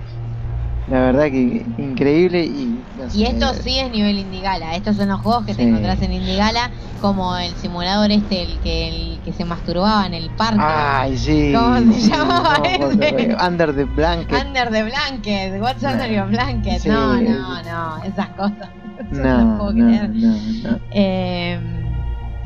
La 0.89 0.99
verdad 0.99 1.23
que 1.31 1.65
increíble 1.77 2.43
y... 2.43 2.83
no 2.97 3.09
sé. 3.09 3.17
Y 3.17 3.23
esto 3.23 3.53
sí 3.53 3.79
es 3.79 3.89
nivel 3.89 4.19
Indigala. 4.19 4.75
Estos 4.75 4.97
son 4.97 5.07
los 5.07 5.21
juegos 5.21 5.45
que 5.45 5.53
te 5.55 5.63
Sí. 5.63 5.69
encontrás 5.69 6.01
en 6.01 6.11
Indigala, 6.11 6.71
como 6.99 7.37
el 7.37 7.55
simulador 7.55 8.11
este, 8.11 8.43
el 8.43 8.59
que, 8.59 8.89
el 9.13 9.21
que 9.23 9.31
se 9.31 9.45
masturbaba 9.45 10.05
en 10.05 10.13
el 10.13 10.29
parque. 10.31 10.59
Ay, 10.61 11.17
sí. 11.17 11.53
¿Cómo 11.55 11.77
se 11.77 12.01
sí, 12.01 12.09
llamaba 12.11 12.57
no, 12.57 12.65
ese? 12.91 13.37
Under 13.47 13.73
the 13.73 13.85
Blanket. 13.85 14.45
Under 14.45 14.69
the 14.71 14.83
Blanket, 14.83 15.61
What's 15.61 15.83
Under. 15.83 16.11
Your 16.11 16.27
Blanket. 16.27 16.79
Sí. 16.79 16.89
No, 16.89 17.13
no, 17.21 17.63
no, 17.63 18.03
esas 18.03 18.27
cosas. 18.29 18.69
No, 19.11 19.43
no 19.43 19.57
puedo 19.57 19.73
no, 19.73 19.85
creer. 19.87 20.09
no, 20.13 20.37
no. 20.69 20.79
Eh, 20.91 21.59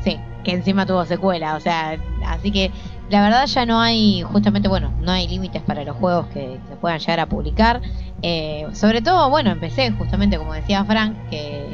sí, 0.02 0.18
que 0.44 0.52
encima 0.52 0.86
tuvo 0.86 1.04
secuela, 1.04 1.56
o 1.56 1.60
sea, 1.60 1.98
así 2.26 2.50
que 2.50 2.70
la 3.10 3.22
verdad 3.22 3.46
ya 3.46 3.64
no 3.64 3.80
hay, 3.80 4.22
justamente, 4.22 4.68
bueno, 4.68 4.92
no 5.00 5.12
hay 5.12 5.26
límites 5.26 5.62
para 5.62 5.84
los 5.84 5.96
juegos 5.96 6.26
que 6.28 6.60
se 6.68 6.76
puedan 6.76 6.98
llegar 6.98 7.20
a 7.20 7.26
publicar. 7.26 7.80
Eh, 8.22 8.66
sobre 8.72 9.00
todo, 9.00 9.30
bueno, 9.30 9.50
empecé 9.50 9.90
justamente 9.92 10.38
como 10.38 10.52
decía 10.52 10.84
Frank, 10.84 11.16
que, 11.30 11.66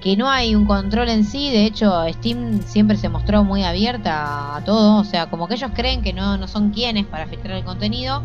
que 0.00 0.16
no 0.16 0.28
hay 0.28 0.54
un 0.54 0.66
control 0.66 1.08
en 1.08 1.24
sí, 1.24 1.50
de 1.50 1.66
hecho 1.66 2.04
Steam 2.08 2.62
siempre 2.62 2.96
se 2.96 3.08
mostró 3.08 3.44
muy 3.44 3.62
abierta 3.62 4.56
a 4.56 4.64
todo, 4.64 5.00
o 5.00 5.04
sea, 5.04 5.26
como 5.30 5.46
que 5.46 5.54
ellos 5.54 5.70
creen 5.74 6.02
que 6.02 6.12
no, 6.12 6.36
no 6.36 6.48
son 6.48 6.70
quienes 6.70 7.06
para 7.06 7.26
filtrar 7.26 7.56
el 7.58 7.64
contenido. 7.64 8.22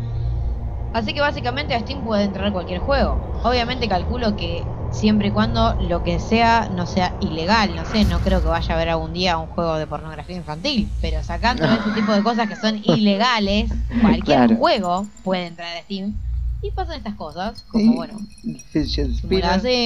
Así 0.92 1.12
que 1.12 1.20
básicamente 1.20 1.74
a 1.74 1.80
Steam 1.80 2.02
puede 2.02 2.24
entrar 2.24 2.52
cualquier 2.52 2.80
juego. 2.80 3.20
Obviamente 3.44 3.88
calculo 3.88 4.36
que 4.36 4.64
siempre 4.90 5.28
y 5.28 5.30
cuando 5.30 5.74
lo 5.78 6.02
que 6.02 6.18
sea 6.18 6.68
no 6.70 6.86
sea 6.86 7.16
ilegal, 7.20 7.74
no 7.74 7.84
sé, 7.84 8.04
no 8.04 8.20
creo 8.20 8.40
que 8.42 8.48
vaya 8.48 8.74
a 8.74 8.76
haber 8.76 8.88
algún 8.88 9.12
día 9.12 9.38
un 9.38 9.46
juego 9.46 9.76
de 9.76 9.86
pornografía 9.86 10.36
infantil, 10.36 10.90
pero 11.00 11.22
sacando 11.22 11.64
ese 11.80 11.90
tipo 11.92 12.12
de 12.12 12.22
cosas 12.22 12.48
que 12.48 12.56
son 12.56 12.78
ilegales, 12.84 13.70
cualquier 14.00 14.24
Claro. 14.24 14.56
juego 14.56 15.06
puede 15.22 15.46
entrar 15.46 15.76
a 15.76 15.80
Steam 15.82 16.14
y 16.62 16.70
pasan 16.72 16.96
estas 16.98 17.14
cosas, 17.14 17.62
como 17.70 17.92
Sí. 17.92 17.96
bueno, 17.96 18.20
Fidget 18.72 19.10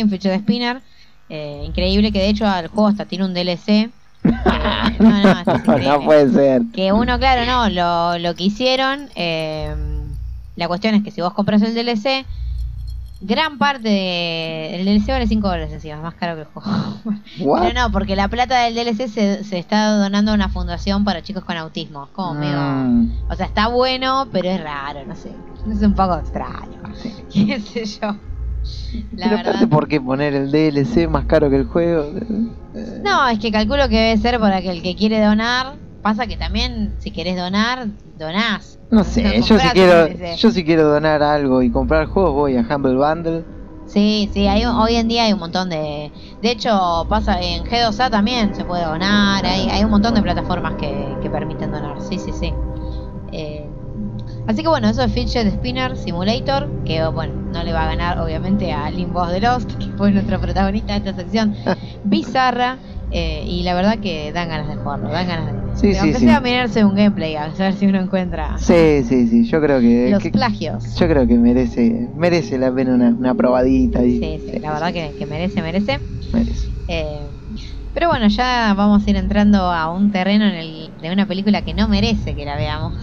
ficha 0.09 0.31
de 0.31 0.39
spinner, 0.39 0.83
eh, 1.29 1.63
increíble 1.67 2.13
que 2.13 2.19
de 2.19 2.29
hecho 2.29 2.47
al 2.47 2.69
juego 2.69 2.89
hasta 2.89 3.05
tiene 3.07 3.25
un 3.25 3.35
DLC. 3.35 3.69
eh, 3.71 3.91
no, 5.01 5.11
no, 5.11 5.41
es 5.41 5.47
no 5.87 6.05
puede 6.05 6.31
ser. 6.31 6.63
que 6.75 6.93
uno, 6.93 7.19
claro, 7.19 7.45
no, 7.45 7.69
lo, 7.69 8.19
lo 8.19 8.35
que 8.35 8.45
hicieron, 8.45 9.09
eh, 9.17 9.75
la 10.57 10.69
cuestión 10.69 10.95
es 10.95 11.03
que 11.03 11.11
si 11.11 11.21
vos 11.21 11.35
compras 11.35 11.63
el 11.63 11.75
DLC, 11.75 12.25
gran 13.23 13.59
parte 13.59 13.89
de... 13.89 14.75
El 14.77 14.85
DLC 14.85 15.09
vale 15.09 15.27
5 15.27 15.47
dólares 15.49 15.73
encima, 15.73 15.97
es 15.97 16.03
más 16.03 16.15
caro 16.15 16.35
que 16.35 16.41
el 16.43 16.47
juego. 16.49 16.71
What? 17.41 17.63
Pero 17.63 17.75
no, 17.81 17.93
porque 17.93 18.17
la 18.17 18.29
plata 18.29 18.61
del 18.61 18.75
DLC 18.75 19.09
se, 19.09 19.45
se 19.45 19.59
está 19.59 19.93
donando 19.97 20.33
a 20.33 20.35
una 20.35 20.49
fundación 20.49 21.05
para 21.05 21.23
chicos 21.23 21.45
con 21.45 21.57
autismo. 21.57 22.09
Como 22.13 22.35
medio... 22.35 22.59
Mm, 22.59 23.11
O 23.31 23.35
sea, 23.35 23.47
está 23.47 23.69
bueno, 23.69 24.29
pero 24.33 24.49
es 24.49 24.61
raro, 24.63 25.01
no 25.07 25.15
sé. 25.17 25.33
Es 25.71 25.83
un 25.83 25.95
poco 25.95 26.17
extraño. 26.19 26.81
¿Qué 27.33 27.61
sé 27.61 27.85
yo? 27.87 28.17
La 29.17 29.29
Pero 29.29 29.37
verdad... 29.39 29.69
¿por 29.69 29.89
qué 29.89 30.01
poner 30.01 30.35
el 30.35 30.53
DLC 30.53 31.09
más 31.09 31.25
caro 31.25 31.51
que 31.51 31.57
el 31.57 31.65
juego? 31.67 32.05
Eh, 32.75 33.01
No, 33.05 33.27
es 33.29 33.39
que 33.39 33.51
calculo 33.51 33.89
que 33.89 33.97
debe 33.97 34.17
ser 34.19 34.39
para 34.39 34.61
que 34.61 34.71
el 34.71 34.83
que 34.83 34.95
quiere 34.95 35.21
donar. 35.25 35.75
Pasa 36.03 36.27
que 36.27 36.37
también, 36.37 36.95
si 36.99 37.11
querés 37.13 37.37
donar, 37.37 37.87
donás. 38.19 38.79
No 38.93 39.03
sé, 39.05 39.23
yo 39.43 39.59
si 39.59 39.71
quiero, 39.71 40.07
yo 40.37 40.51
si 40.51 40.65
quiero 40.65 40.85
donar 40.85 41.23
algo 41.23 41.63
y 41.63 41.71
comprar 41.73 42.07
juegos 42.07 42.33
voy 42.35 42.57
a 42.57 42.61
Humble 42.61 42.95
Bundle. 42.97 43.45
Sí, 43.87 44.31
sí, 44.33 44.47
hay, 44.47 44.65
un- 44.65 44.75
hoy 44.77 44.95
en 44.97 45.09
día 45.09 45.25
hay 45.25 45.33
un 45.33 45.39
montón 45.41 45.69
de... 45.69 46.13
De 46.41 46.51
hecho, 46.51 47.07
pasa 47.09 47.41
en 47.43 47.65
G2A 47.65 48.11
también 48.11 48.55
se 48.55 48.65
puede 48.65 48.85
donar, 48.85 49.45
hay, 49.45 49.69
hay 49.69 49.85
un 49.85 49.91
montón 49.91 50.15
de 50.15 50.23
plataformas 50.23 50.77
que, 50.77 51.19
que 51.23 51.31
permiten 51.31 51.71
donar, 51.73 52.01
sí, 52.01 52.19
sí, 52.19 52.33
sí. 52.33 52.53
Así 54.47 54.63
que 54.63 54.69
bueno, 54.69 54.89
eso 54.89 55.03
es 55.05 55.13
Fidget 55.13 55.49
Spinner 55.55 55.97
Simulator, 55.97 56.73
que 56.85 57.07
bueno, 57.09 57.35
no 57.47 57.63
le 57.63 57.73
va 57.73 57.85
a 57.85 57.87
ganar 57.87 58.19
obviamente 58.19 58.73
a 58.73 58.91
Limbo 58.91 59.27
de 59.29 59.41
Lost, 59.41 59.71
que 59.79 59.93
fue 59.97 60.11
nuestro 60.13 60.41
protagonista 60.41 60.93
de 60.95 60.99
esta 60.99 61.15
sección 61.15 61.55
bizarra, 62.03 62.81
eh, 63.11 63.45
y 63.47 63.63
la 63.63 63.75
verdad 63.75 64.01
que 64.01 64.33
dan 64.33 64.49
ganas 64.49 64.69
de 64.69 64.77
jugarlo, 64.77 65.11
dan 65.11 65.29
ganas 65.29 65.47
de... 65.55 65.61
Sí, 65.75 65.89
de 65.89 65.95
sí, 65.95 66.15
sí. 66.15 66.27
sea 66.27 66.41
mirarse 66.41 66.85
un 66.85 66.95
gameplay, 66.95 67.37
a 67.37 67.49
ver 67.49 67.75
si 67.77 67.87
uno 67.87 68.01
encuentra 68.01 68.59
Sí, 68.59 69.05
sí, 69.09 69.29
sí, 69.29 69.45
yo 69.45 69.61
creo 69.61 69.81
que, 69.81 70.11
los 70.11 70.23
que- 70.23 70.31
plagios. 70.31 70.85
yo 70.97 71.09
creo 71.09 71.27
que 71.27 71.39
merece 71.39 72.11
merece 72.15 72.59
la 72.59 72.75
pena 72.75 72.95
una, 72.95 73.09
una 73.11 73.35
probadita 73.35 74.05
y 74.05 74.19
Sí, 74.19 74.41
sí, 74.45 74.59
la 74.61 74.73
verdad 74.73 74.93
que, 74.93 75.15
que 75.17 75.27
merece, 75.27 75.63
merece. 75.63 76.01
merece. 76.33 76.73
Eh, 76.89 77.31
Pero 77.93 78.09
bueno, 78.09 78.29
ya 78.29 78.75
vamos 78.77 79.07
a 79.07 79.11
ir 79.11 79.17
entrando 79.17 79.59
a 79.73 79.93
un 79.93 80.11
terreno 80.11 80.47
en 80.47 80.55
el, 80.55 80.95
de 80.99 81.13
una 81.13 81.27
película 81.27 81.63
que 81.63 81.75
no 81.75 81.89
merece 81.89 82.35
que 82.35 82.45
la 82.45 82.57
veamos. 82.57 82.97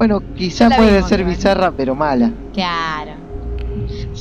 Bueno, 0.00 0.22
quizás 0.34 0.70
la 0.70 0.76
puede 0.78 0.94
vimos, 0.94 1.08
ser 1.10 1.24
bizarra, 1.24 1.72
pero 1.72 1.94
mala. 1.94 2.32
Claro. 2.54 3.12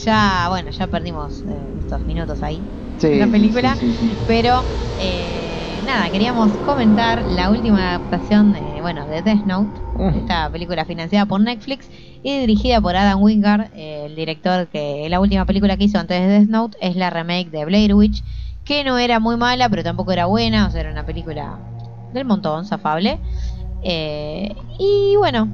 Ya, 0.04 0.48
bueno, 0.50 0.72
ya 0.72 0.88
perdimos 0.88 1.44
eh, 1.46 1.76
estos 1.80 2.06
minutos 2.06 2.44
ahí. 2.44 2.62
Sí, 2.98 3.18
La 3.18 3.28
película. 3.28 3.76
sí, 3.78 3.94
sí, 3.94 4.10
sí. 4.10 4.18
Pero 4.28 4.66
eh, 4.98 5.80
nada, 5.86 6.10
queríamos 6.12 6.52
comentar 6.58 7.24
la 7.26 7.50
última 7.50 7.96
adaptación 7.96 8.52
de, 8.52 8.82
bueno, 8.82 9.08
de 9.08 9.22
Death 9.22 9.46
Note, 9.46 9.80
esta 10.18 10.50
película 10.52 10.84
financiada 10.84 11.26
por 11.26 11.40
Netflix 11.40 11.88
y 12.24 12.40
dirigida 12.40 12.82
por 12.82 12.98
Adam 12.98 13.22
Wingard, 13.22 13.72
eh, 13.74 14.04
el 14.08 14.16
director 14.18 14.68
que 14.68 15.08
la 15.10 15.22
última 15.22 15.46
película 15.46 15.78
que 15.78 15.86
hizo 15.86 15.98
antes 15.98 16.20
de 16.20 16.28
Death 16.28 16.50
Note 16.50 16.78
es 16.82 16.98
la 16.98 17.10
remake 17.10 17.52
de 17.52 17.64
Blair 17.64 17.94
Witch, 17.96 18.22
que 18.66 18.84
no 18.84 18.98
era 18.98 19.22
muy 19.22 19.38
mala, 19.38 19.70
pero 19.70 19.82
tampoco 19.84 20.12
era 20.12 20.26
buena, 20.26 20.68
o 20.68 20.72
sea, 20.72 20.82
era 20.82 20.92
una 20.92 21.06
película 21.06 21.58
del 22.14 22.26
montón, 22.26 22.66
zafable. 22.66 23.20
Eh, 23.84 24.56
y 24.78 25.16
bueno, 25.18 25.48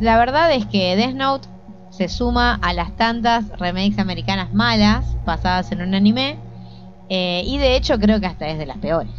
la 0.00 0.18
verdad 0.18 0.52
es 0.52 0.66
que 0.66 0.96
Death 0.96 1.14
Note 1.14 1.48
se 1.90 2.08
suma 2.08 2.54
a 2.60 2.72
las 2.72 2.94
tantas 2.96 3.48
remakes 3.58 3.98
americanas 3.98 4.52
malas 4.52 5.04
basadas 5.24 5.72
en 5.72 5.82
un 5.82 5.94
anime. 5.94 6.36
eh, 7.08 7.42
y 7.46 7.58
de 7.58 7.76
hecho 7.76 7.98
creo 7.98 8.20
que 8.20 8.26
hasta 8.26 8.48
es 8.48 8.58
de 8.58 8.66
las 8.66 8.78
peores. 8.78 9.12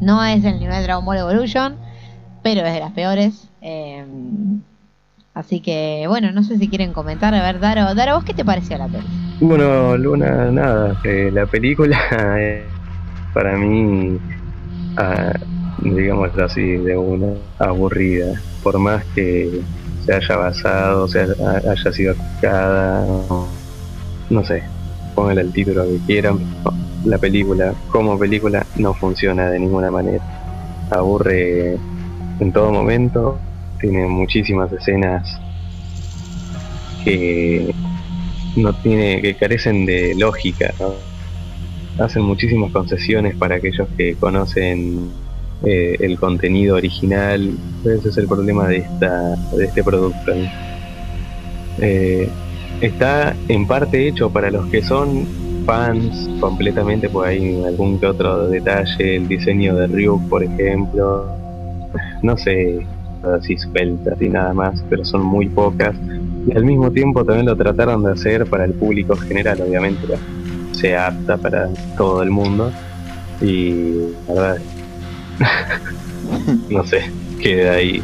No 0.00 0.24
es 0.24 0.42
del 0.42 0.58
nivel 0.58 0.76
de 0.78 0.82
Dragon 0.82 1.04
Ball 1.04 1.18
Evolution, 1.18 1.76
pero 2.42 2.62
es 2.66 2.72
de 2.74 2.80
las 2.80 2.92
peores. 2.92 3.48
eh, 3.60 4.04
así 5.34 5.60
que 5.60 6.06
bueno, 6.08 6.32
no 6.32 6.42
sé 6.42 6.58
si 6.58 6.68
quieren 6.68 6.92
comentar. 6.92 7.34
A 7.34 7.42
ver, 7.42 7.60
Daro, 7.60 7.94
Daro, 7.94 8.14
¿vos 8.16 8.24
qué 8.24 8.34
te 8.34 8.44
pareció 8.44 8.78
la 8.78 8.88
peli? 8.88 9.06
Bueno, 9.40 9.96
Luna, 9.96 10.50
nada, 10.50 10.96
la 11.04 11.46
película 11.46 11.98
para 13.32 13.56
mí, 13.58 14.18
ah, 14.96 15.32
digámoslo 15.78 16.44
así, 16.44 16.62
de 16.62 16.96
una 16.96 17.34
aburrida, 17.58 18.40
por 18.62 18.78
más 18.78 19.04
que 19.14 19.60
se 20.04 20.14
haya 20.14 20.36
basado, 20.36 21.08
se 21.08 21.20
haya, 21.20 21.92
sido 21.92 22.12
aplicada, 22.12 23.06
no 24.30 24.44
sé, 24.44 24.62
pónganle 25.14 25.42
el 25.42 25.52
título 25.52 25.84
que 25.86 25.98
quieran, 26.06 26.38
la 27.04 27.18
película 27.18 27.74
como 27.90 28.18
película 28.18 28.66
no 28.76 28.94
funciona 28.94 29.50
de 29.50 29.58
ninguna 29.58 29.90
manera, 29.90 30.24
aburre 30.90 31.76
en 32.40 32.52
todo 32.52 32.72
momento, 32.72 33.38
tiene 33.80 34.06
muchísimas 34.06 34.72
escenas 34.72 35.40
que 37.04 37.74
no 38.56 38.72
tiene 38.74 39.20
que 39.20 39.34
carecen 39.36 39.84
de 39.84 40.14
lógica 40.14 40.72
hacen 41.98 42.22
muchísimas 42.22 42.72
concesiones 42.72 43.36
para 43.36 43.56
aquellos 43.56 43.88
que 43.96 44.14
conocen 44.16 45.10
eh, 45.64 45.96
el 46.00 46.18
contenido 46.18 46.76
original. 46.76 47.50
Ese 47.84 48.08
es 48.08 48.16
el 48.18 48.26
problema 48.26 48.68
de 48.68 48.78
esta 48.78 49.34
de 49.56 49.64
este 49.64 49.82
producto. 49.82 50.32
Eh, 51.78 52.28
está 52.80 53.34
en 53.48 53.66
parte 53.66 54.08
hecho 54.08 54.30
para 54.30 54.50
los 54.50 54.66
que 54.66 54.82
son 54.82 55.26
fans 55.66 56.28
completamente 56.40 57.08
pues 57.08 57.30
hay 57.30 57.64
algún 57.64 57.98
que 57.98 58.06
otro 58.06 58.48
detalle 58.48 59.16
el 59.16 59.26
diseño 59.26 59.74
de 59.76 59.86
Ryuk 59.86 60.28
por 60.28 60.42
ejemplo. 60.42 61.26
No 62.22 62.36
sé 62.36 62.86
así 63.22 63.56
sueltas 63.56 64.20
y 64.20 64.28
nada 64.28 64.52
más 64.52 64.84
pero 64.90 65.04
son 65.04 65.22
muy 65.22 65.48
pocas. 65.48 65.94
Y 66.46 66.54
al 66.54 66.64
mismo 66.64 66.90
tiempo 66.90 67.24
también 67.24 67.46
lo 67.46 67.56
trataron 67.56 68.04
de 68.04 68.12
hacer 68.12 68.44
para 68.46 68.64
el 68.64 68.74
público 68.74 69.16
general, 69.16 69.62
obviamente 69.62 70.06
se 70.72 70.94
apta 70.96 71.38
para 71.38 71.68
todo 71.96 72.22
el 72.22 72.30
mundo. 72.30 72.70
Y 73.40 74.12
la 74.28 74.34
verdad 74.34 74.56
no 76.70 76.84
sé, 76.86 77.10
queda 77.40 77.72
ahí 77.72 78.02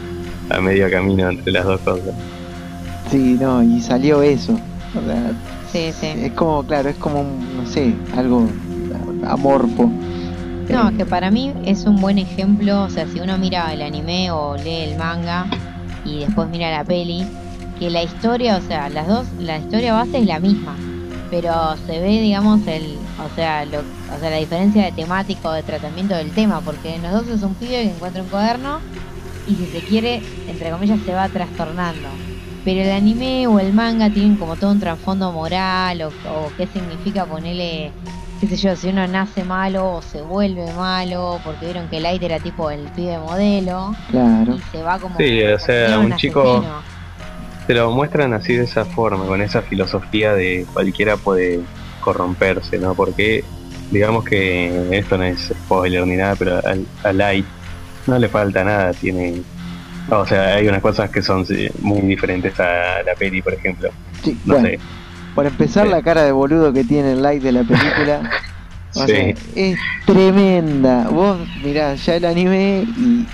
a 0.51 0.61
medio 0.61 0.90
camino 0.90 1.28
entre 1.31 1.52
las 1.52 1.65
dos 1.65 1.81
cosas. 1.81 2.15
Sí, 3.11 3.36
no, 3.40 3.62
y 3.62 3.81
salió 3.81 4.23
eso. 4.23 4.52
O 4.52 5.05
sea, 5.07 5.32
Sí, 5.73 5.93
sí. 5.93 6.07
es 6.07 6.32
como, 6.32 6.65
claro, 6.65 6.89
es 6.89 6.97
como, 6.97 7.20
un, 7.20 7.57
no 7.57 7.66
sé, 7.66 7.94
algo 8.16 8.47
amorfo. 9.27 9.90
No, 10.69 10.97
que 10.97 11.05
para 11.05 11.31
mí 11.31 11.52
es 11.65 11.85
un 11.85 11.97
buen 11.97 12.19
ejemplo, 12.19 12.85
o 12.85 12.90
sea, 12.90 13.07
si 13.07 13.20
uno 13.20 13.39
mira 13.39 13.73
el 13.73 13.82
anime 13.82 14.31
o 14.31 14.57
lee 14.57 14.82
el 14.90 14.98
manga 14.98 15.47
y 16.05 16.20
después 16.20 16.48
mira 16.48 16.70
la 16.70 16.85
peli, 16.85 17.24
que 17.78 17.90
la 17.90 18.02
historia, 18.02 18.57
o 18.57 18.61
sea, 18.61 18.89
las 18.89 19.09
dos, 19.09 19.27
la 19.39 19.59
historia 19.59 19.94
base 19.94 20.19
es 20.19 20.27
la 20.27 20.39
misma, 20.39 20.77
pero 21.31 21.52
se 21.86 22.01
ve, 22.01 22.20
digamos, 22.20 22.65
el, 22.69 22.98
o 23.24 23.34
sea, 23.34 23.64
lo, 23.64 23.78
o 23.80 24.18
sea, 24.20 24.30
la 24.30 24.36
diferencia 24.36 24.84
de 24.84 24.92
temático, 24.92 25.52
de 25.52 25.62
tratamiento 25.62 26.14
del 26.14 26.30
tema, 26.30 26.60
porque 26.60 26.94
en 26.94 27.02
los 27.02 27.12
dos 27.12 27.28
es 27.28 27.42
un 27.42 27.55
pibe 27.55 27.72
que 27.82 27.90
encuentra 27.90 28.22
un 28.22 28.28
cuaderno 28.28 28.80
y 29.47 29.55
si 29.55 29.66
se 29.66 29.80
quiere, 29.80 30.22
entre 30.48 30.70
comillas, 30.70 30.98
se 31.05 31.12
va 31.12 31.28
trastornando. 31.28 32.09
Pero 32.64 32.82
el 32.82 32.90
anime 32.90 33.47
o 33.47 33.59
el 33.59 33.72
manga 33.72 34.10
tienen 34.10 34.36
como 34.36 34.56
todo 34.56 34.70
un 34.70 34.80
trasfondo 34.80 35.32
moral 35.32 36.02
o, 36.02 36.09
o 36.09 36.52
qué 36.56 36.66
significa 36.66 37.24
ponerle 37.24 37.90
qué 38.40 38.47
sé 38.47 38.56
yo, 38.56 38.74
si 38.74 38.88
uno 38.88 39.06
nace 39.06 39.44
malo 39.44 39.97
o 39.97 40.02
se 40.02 40.22
vuelve 40.22 40.72
malo, 40.72 41.38
porque 41.44 41.66
vieron 41.66 41.88
que 41.88 42.01
Light 42.01 42.22
era 42.22 42.38
tipo 42.38 42.70
el 42.70 42.80
pibe 42.97 43.18
modelo, 43.18 43.94
Claro. 44.10 44.55
y 44.56 44.60
se 44.72 44.82
va 44.82 44.98
como... 44.98 45.16
Sí, 45.18 45.42
o 45.42 45.59
sea, 45.59 45.97
como 45.97 46.06
un 46.06 46.16
chico-. 46.16 46.64
Te 47.66 47.74
lo 47.74 47.90
muestran 47.90 48.32
así 48.32 48.55
de 48.56 48.64
esa 48.64 48.84
forma, 48.86 49.26
con 49.26 49.42
esa 49.42 49.60
filosofía 49.60 50.32
de 50.32 50.66
cualquiera 50.72 51.18
puede 51.18 51.60
corromperse, 52.12 52.78
¿no? 52.78 52.95
Porque 52.95 53.45
digamos 53.91 54.24
que 54.24 54.89
esto 54.91 55.16
no 55.19 55.24
es 55.24 55.53
spoiler 55.65 56.07
ni 56.07 56.16
nada, 56.16 56.35
pero 56.37 56.57
al, 56.65 56.85
a 57.05 57.12
Light 57.12 57.47
no 58.07 58.19
le 58.19 58.28
falta 58.28 58.65
nada, 58.65 58.93
tiene... 58.93 59.35
O 60.11 60.27
sea, 60.27 60.57
hay 60.57 60.66
unas 60.66 60.82
cosas 60.82 61.09
que 61.11 61.23
son 61.23 61.47
muy 61.82 62.01
diferentes 62.03 62.59
a 62.59 63.03
la 63.07 63.15
peli, 63.16 63.41
por 63.43 63.55
ejemplo. 63.55 63.91
Sí, 64.24 64.37
No 64.45 64.55
bueno, 64.55 64.69
sé. 64.70 64.78
por 65.35 65.47
empezar, 65.47 65.85
Sí. 65.87 65.91
la 65.93 66.03
cara 66.03 66.24
de 66.24 66.32
boludo 66.32 66.73
que 66.73 66.82
tiene 66.82 67.12
el 67.12 67.23
like 67.23 67.45
de 67.45 67.53
la 67.53 67.62
película. 67.65 68.23
O 68.93 69.07
Sí. 69.07 69.12
sea, 69.12 69.35
es 69.55 69.78
tremenda. 70.05 71.07
Vos 71.11 71.39
mirá 71.62 71.95
ya 71.95 72.16
el 72.16 72.24
anime 72.24 72.85
y 72.97 73.24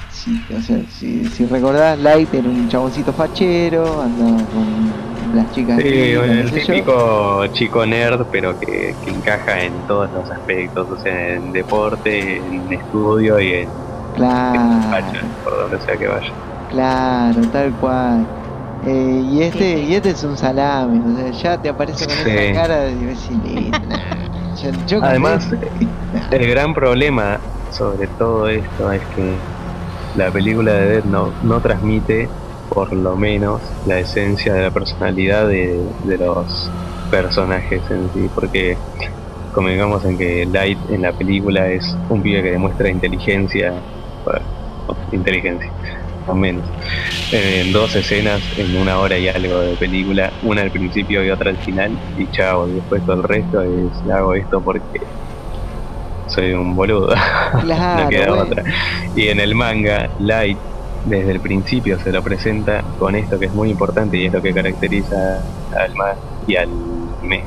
o 0.55 0.61
sea, 0.61 0.83
si, 0.91 1.25
si 1.31 1.47
recordás, 1.47 1.99
Light 1.99 2.35
era 2.35 2.47
un 2.47 2.69
chaboncito 2.69 3.11
fachero, 3.15 4.03
andaba 4.03 4.37
con 4.51 4.93
las 5.35 5.51
chicas. 5.51 5.81
Sí, 5.81 5.89
el 6.13 6.51
yo. 6.51 6.51
típico 6.51 7.47
chico 7.49 7.87
nerd, 7.87 8.27
pero 8.31 8.59
que, 8.59 8.97
que 9.01 9.11
encaja 9.11 9.63
en 9.63 9.85
todos 9.87 10.11
los 10.13 10.31
aspectos, 10.31 10.89
o 10.91 10.97
sea, 10.99 11.35
en 11.35 11.53
deporte, 11.53 12.39
en 12.39 12.73
estudio 12.73 13.39
y 13.41 13.53
en, 13.53 13.63
en 13.63 13.73
Claro, 14.15 15.07
por 15.43 15.57
donde 15.57 15.81
sea 15.81 15.97
que 15.97 16.07
vaya. 16.09 16.33
claro, 16.69 17.49
tal 17.51 17.75
cual. 17.77 18.27
Eh, 18.83 19.21
y 19.25 19.43
este 19.43 19.81
y 19.83 19.95
este 19.95 20.11
es 20.11 20.23
un 20.25 20.37
salame, 20.37 21.01
o 21.05 21.17
sea, 21.17 21.31
ya 21.31 21.59
te 21.63 21.69
aparece 21.71 22.07
con 22.07 22.15
Sí. 22.17 22.31
esa 22.31 22.53
cara 22.53 22.81
de 22.81 22.95
decir, 22.97 23.71
yo, 24.55 24.71
yo 24.87 25.01
con 25.01 25.09
Además, 25.09 25.49
el 26.31 26.47
gran 26.51 26.75
problema 26.75 27.41
sobre 27.71 28.07
todo 28.09 28.49
esto 28.49 28.93
es 28.93 29.07
que 29.09 29.43
la 30.15 30.31
película 30.31 30.73
de 30.73 30.87
Death 30.89 31.05
Note 31.05 31.37
no 31.43 31.61
transmite, 31.61 32.31
por 32.69 32.95
lo 32.97 33.17
menos, 33.17 33.77
la 33.85 34.01
esencia 34.01 34.55
de 34.55 34.63
la 34.63 34.71
personalidad 34.73 35.49
de, 35.49 35.93
de 35.99 36.19
los 36.19 36.75
personajes 37.11 37.91
en 37.91 38.11
sí, 38.13 38.29
porque 38.31 38.81
convengamos 39.53 40.05
en 40.05 40.19
que 40.19 40.47
Light 40.47 40.81
en 40.91 41.03
la 41.03 41.13
película 41.15 41.71
es 41.73 42.01
un 42.09 42.23
pibe 42.23 42.43
que 42.43 42.51
demuestra 42.51 42.91
inteligencia, 42.91 43.83
bueno, 44.25 44.47
inteligencia, 45.13 45.71
o 46.27 46.35
menos, 46.37 46.75
en 47.31 47.73
dos 47.73 47.97
escenas 47.97 48.51
en 48.57 48.77
una 48.77 48.99
hora 49.01 49.19
y 49.19 49.29
algo 49.29 49.61
de 49.63 49.77
película, 49.77 50.35
una 50.41 50.63
al 50.63 50.73
principio 50.73 51.25
y 51.25 51.31
otra 51.31 51.51
al 51.51 51.59
final, 51.61 52.01
y 52.17 52.29
chao, 52.31 52.69
y 52.71 52.75
después 52.77 53.05
todo 53.05 53.17
el 53.17 53.25
resto 53.25 53.63
es 53.63 54.03
hago 54.15 54.35
esto 54.35 54.63
porque 54.63 54.83
soy 56.27 56.53
un 56.53 56.75
boludo, 56.75 57.09
claro, 57.59 58.05
no 58.05 58.09
queda 58.09 58.33
bueno. 58.33 58.43
otra. 58.43 58.63
Y 59.15 59.29
en 59.29 59.41
el 59.41 59.55
manga, 59.55 60.11
Light 60.19 60.61
desde 61.07 61.33
el 61.33 61.41
principio 61.41 61.99
se 61.99 62.13
lo 62.13 62.23
presenta 62.23 62.83
con 62.99 63.15
esto 63.15 63.39
que 63.39 63.47
es 63.47 63.55
muy 63.55 63.71
importante 63.71 64.17
y 64.17 64.27
es 64.27 64.33
lo 64.33 64.43
que 64.43 64.53
caracteriza 64.53 65.43
al 65.77 65.95
manga 65.95 66.17
y 66.47 66.57
al 66.57 66.69
anime, 66.69 67.45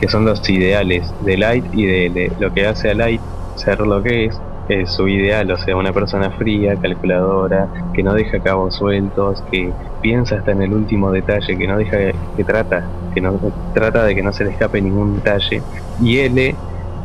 que 0.00 0.08
son 0.08 0.24
los 0.24 0.48
ideales 0.48 1.12
de 1.20 1.36
Light 1.36 1.66
y 1.72 1.86
de, 1.86 2.10
de 2.10 2.32
lo 2.38 2.52
que 2.52 2.66
hace 2.66 2.90
a 2.90 2.94
Light 2.94 3.20
ser 3.56 3.80
lo 3.80 4.02
que 4.02 4.26
es, 4.26 4.40
es 4.68 4.90
su 4.90 5.08
ideal, 5.08 5.50
o 5.50 5.58
sea, 5.58 5.76
una 5.76 5.92
persona 5.92 6.30
fría, 6.30 6.76
calculadora, 6.76 7.68
que 7.94 8.02
no 8.02 8.14
deja 8.14 8.38
cabos 8.40 8.76
sueltos, 8.76 9.42
que 9.50 9.72
piensa 10.00 10.36
hasta 10.36 10.52
en 10.52 10.62
el 10.62 10.72
último 10.72 11.10
detalle, 11.10 11.56
que 11.56 11.66
no 11.66 11.76
deja, 11.76 11.96
que 12.36 12.44
trata, 12.44 12.88
que 13.14 13.20
no 13.20 13.38
trata 13.74 14.04
de 14.04 14.14
que 14.14 14.22
no 14.22 14.32
se 14.32 14.44
le 14.44 14.50
escape 14.50 14.80
ningún 14.80 15.16
detalle, 15.16 15.62
y 16.00 16.18
L, 16.18 16.54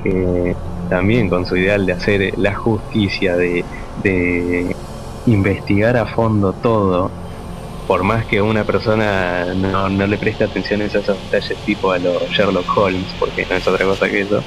que 0.03 0.55
también 0.89 1.29
con 1.29 1.45
su 1.45 1.57
ideal 1.57 1.85
de 1.85 1.93
hacer 1.93 2.33
la 2.37 2.53
justicia, 2.53 3.35
de, 3.35 3.65
de 4.03 4.75
investigar 5.25 5.97
a 5.97 6.05
fondo 6.05 6.53
todo, 6.53 7.11
por 7.87 8.03
más 8.03 8.25
que 8.25 8.41
una 8.41 8.65
persona 8.65 9.53
no, 9.55 9.89
no 9.89 10.07
le 10.07 10.17
preste 10.17 10.43
atención 10.43 10.81
a 10.81 10.85
esos 10.85 11.05
detalles 11.05 11.59
tipo 11.65 11.91
a 11.91 11.99
los 11.99 12.29
Sherlock 12.29 12.77
Holmes, 12.77 13.15
porque 13.19 13.45
no 13.49 13.55
es 13.57 13.67
otra 13.67 13.85
cosa 13.85 14.07
que 14.09 14.21
eso, 14.21 14.43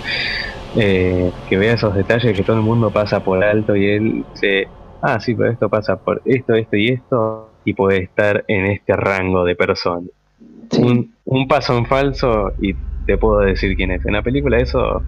eh, 0.74 1.32
que 1.46 1.56
vea 1.56 1.74
esos 1.74 1.94
detalles 1.94 2.36
que 2.36 2.42
todo 2.44 2.56
el 2.56 2.62
mundo 2.62 2.90
pasa 2.90 3.20
por 3.20 3.44
alto 3.44 3.76
y 3.76 3.86
él 3.86 4.24
dice, 4.32 4.68
ah, 5.02 5.20
sí, 5.20 5.34
pero 5.34 5.50
esto 5.50 5.68
pasa 5.68 5.96
por 5.96 6.22
esto, 6.24 6.54
esto 6.54 6.76
y 6.76 6.88
esto, 6.88 7.50
y 7.64 7.74
puede 7.74 8.02
estar 8.02 8.44
en 8.48 8.66
este 8.66 8.94
rango 8.96 9.44
de 9.44 9.56
personas. 9.56 10.10
Sí. 10.70 10.82
Un, 10.82 11.14
un 11.24 11.48
paso 11.48 11.76
en 11.76 11.86
falso 11.86 12.52
y 12.60 12.74
te 13.06 13.18
puedo 13.18 13.40
decir 13.40 13.76
quién 13.76 13.92
es. 13.92 14.04
En 14.04 14.14
la 14.14 14.22
película 14.22 14.58
eso 14.58 15.02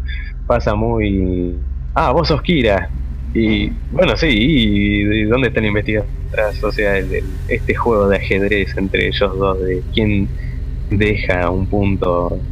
pasa 0.46 0.74
muy... 0.74 1.56
Ah, 1.94 2.12
vos 2.12 2.28
sos 2.28 2.42
Kira. 2.42 2.90
Y 3.34 3.70
bueno, 3.90 4.16
sí, 4.16 4.26
¿y 4.30 5.04
de 5.04 5.24
dónde 5.26 5.48
está 5.48 5.60
la 5.60 5.68
investigación 5.68 6.10
atrás? 6.28 6.62
O 6.64 6.72
sea, 6.72 6.96
el- 6.98 7.40
este 7.48 7.74
juego 7.74 8.08
de 8.08 8.16
ajedrez 8.16 8.76
entre 8.76 9.08
ellos 9.08 9.36
dos, 9.38 9.60
de 9.60 9.82
quién 9.92 10.28
deja 10.90 11.50
un 11.50 11.68
punto 11.68 12.46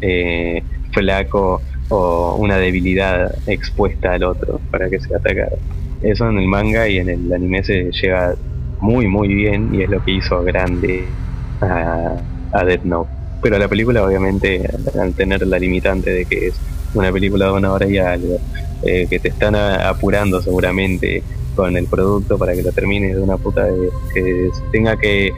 eh, 0.00 0.62
flaco 0.92 1.62
o 1.88 2.36
una 2.36 2.58
debilidad 2.58 3.32
expuesta 3.46 4.14
al 4.14 4.24
otro 4.24 4.60
para 4.70 4.88
que 4.90 5.00
sea 5.00 5.18
atacado. 5.18 5.58
Eso 6.00 6.28
en 6.28 6.38
el 6.38 6.48
manga 6.48 6.88
y 6.88 6.98
en 6.98 7.08
el 7.08 7.32
anime 7.32 7.62
se 7.64 7.90
lleva 7.92 8.34
muy 8.80 9.06
muy 9.08 9.28
bien 9.34 9.74
y 9.74 9.82
es 9.82 9.88
lo 9.90 10.02
que 10.02 10.12
hizo 10.12 10.42
grande 10.42 11.16
a, 11.60 12.16
a 12.52 12.64
Death 12.64 12.82
Note. 12.84 13.10
Pero 13.40 13.58
la 13.58 13.68
película 13.68 14.04
obviamente 14.04 14.68
al 15.00 15.14
tener 15.14 15.46
la 15.46 15.58
limitante 15.58 16.10
de 16.10 16.26
que 16.26 16.48
es 16.48 16.62
una 16.92 17.12
película 17.12 17.46
de 17.46 17.52
una 17.52 17.72
hora 17.72 17.86
y 17.88 17.98
algo, 17.98 18.38
eh, 18.82 19.06
que 19.08 19.18
te 19.18 19.28
están 19.28 19.54
apurando 19.54 20.40
seguramente 20.40 21.22
con 21.54 21.76
el 21.76 21.86
producto 21.86 22.38
para 22.38 22.54
que 22.54 22.62
lo 22.62 22.72
termines 22.72 23.16
de 23.16 23.22
una 23.22 23.36
puta 23.38 23.64
vez, 23.64 23.90
que 24.12 24.50
tenga 24.70 24.96
que 24.96 25.32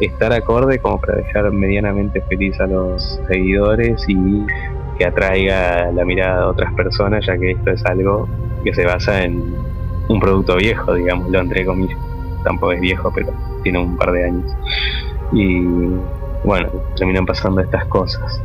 estar 0.00 0.32
acorde 0.32 0.78
como 0.78 1.00
para 1.00 1.16
dejar 1.16 1.50
medianamente 1.52 2.20
feliz 2.22 2.58
a 2.60 2.66
los 2.66 3.20
seguidores 3.28 4.04
y 4.08 4.44
que 4.98 5.06
atraiga 5.06 5.90
la 5.92 6.04
mirada 6.04 6.40
de 6.40 6.46
otras 6.46 6.72
personas, 6.74 7.24
ya 7.26 7.38
que 7.38 7.52
esto 7.52 7.70
es 7.70 7.84
algo 7.86 8.28
que 8.64 8.74
se 8.74 8.84
basa 8.84 9.24
en 9.24 9.54
un 10.08 10.20
producto 10.20 10.56
viejo, 10.56 10.94
digámoslo 10.94 11.38
entre 11.40 11.64
comillas. 11.64 11.98
Tampoco 12.44 12.72
es 12.72 12.80
viejo, 12.80 13.10
pero 13.14 13.32
tiene 13.62 13.78
un 13.78 13.96
par 13.96 14.12
de 14.12 14.24
años. 14.24 14.52
Y 15.32 15.62
bueno, 16.44 16.68
terminan 16.96 17.24
pasando 17.24 17.60
estas 17.60 17.84
cosas. 17.86 18.40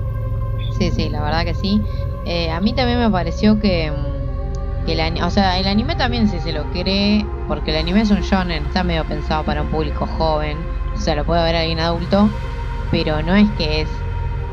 Sí, 0.77 0.91
sí, 0.91 1.09
la 1.09 1.23
verdad 1.23 1.43
que 1.43 1.55
sí. 1.55 1.81
Eh, 2.25 2.51
a 2.51 2.59
mí 2.61 2.73
también 2.73 2.99
me 2.99 3.09
pareció 3.09 3.59
que, 3.59 3.91
mm, 3.91 4.16
que 4.87 4.93
el, 4.93 5.23
o 5.23 5.29
sea, 5.31 5.59
el 5.59 5.67
anime 5.67 5.95
también 5.95 6.29
si 6.29 6.39
se 6.41 6.53
lo 6.53 6.69
cree, 6.69 7.31
porque 7.45 7.71
el 7.71 7.77
anime 7.77 8.01
es 8.01 8.11
un 8.11 8.21
shonen, 8.21 8.65
está 8.65 8.83
medio 8.83 9.05
pensado 9.07 9.45
para 9.45 9.61
un 9.63 9.69
público 9.69 10.07
joven, 10.07 10.69
o 10.93 10.97
sea, 10.99 11.15
lo 11.15 11.25
puede 11.25 11.43
ver 11.43 11.55
alguien 11.55 11.79
adulto, 11.79 12.37
pero 12.89 13.21
no 13.23 13.35
es 13.35 13.51
que 13.53 13.81
es 13.81 14.05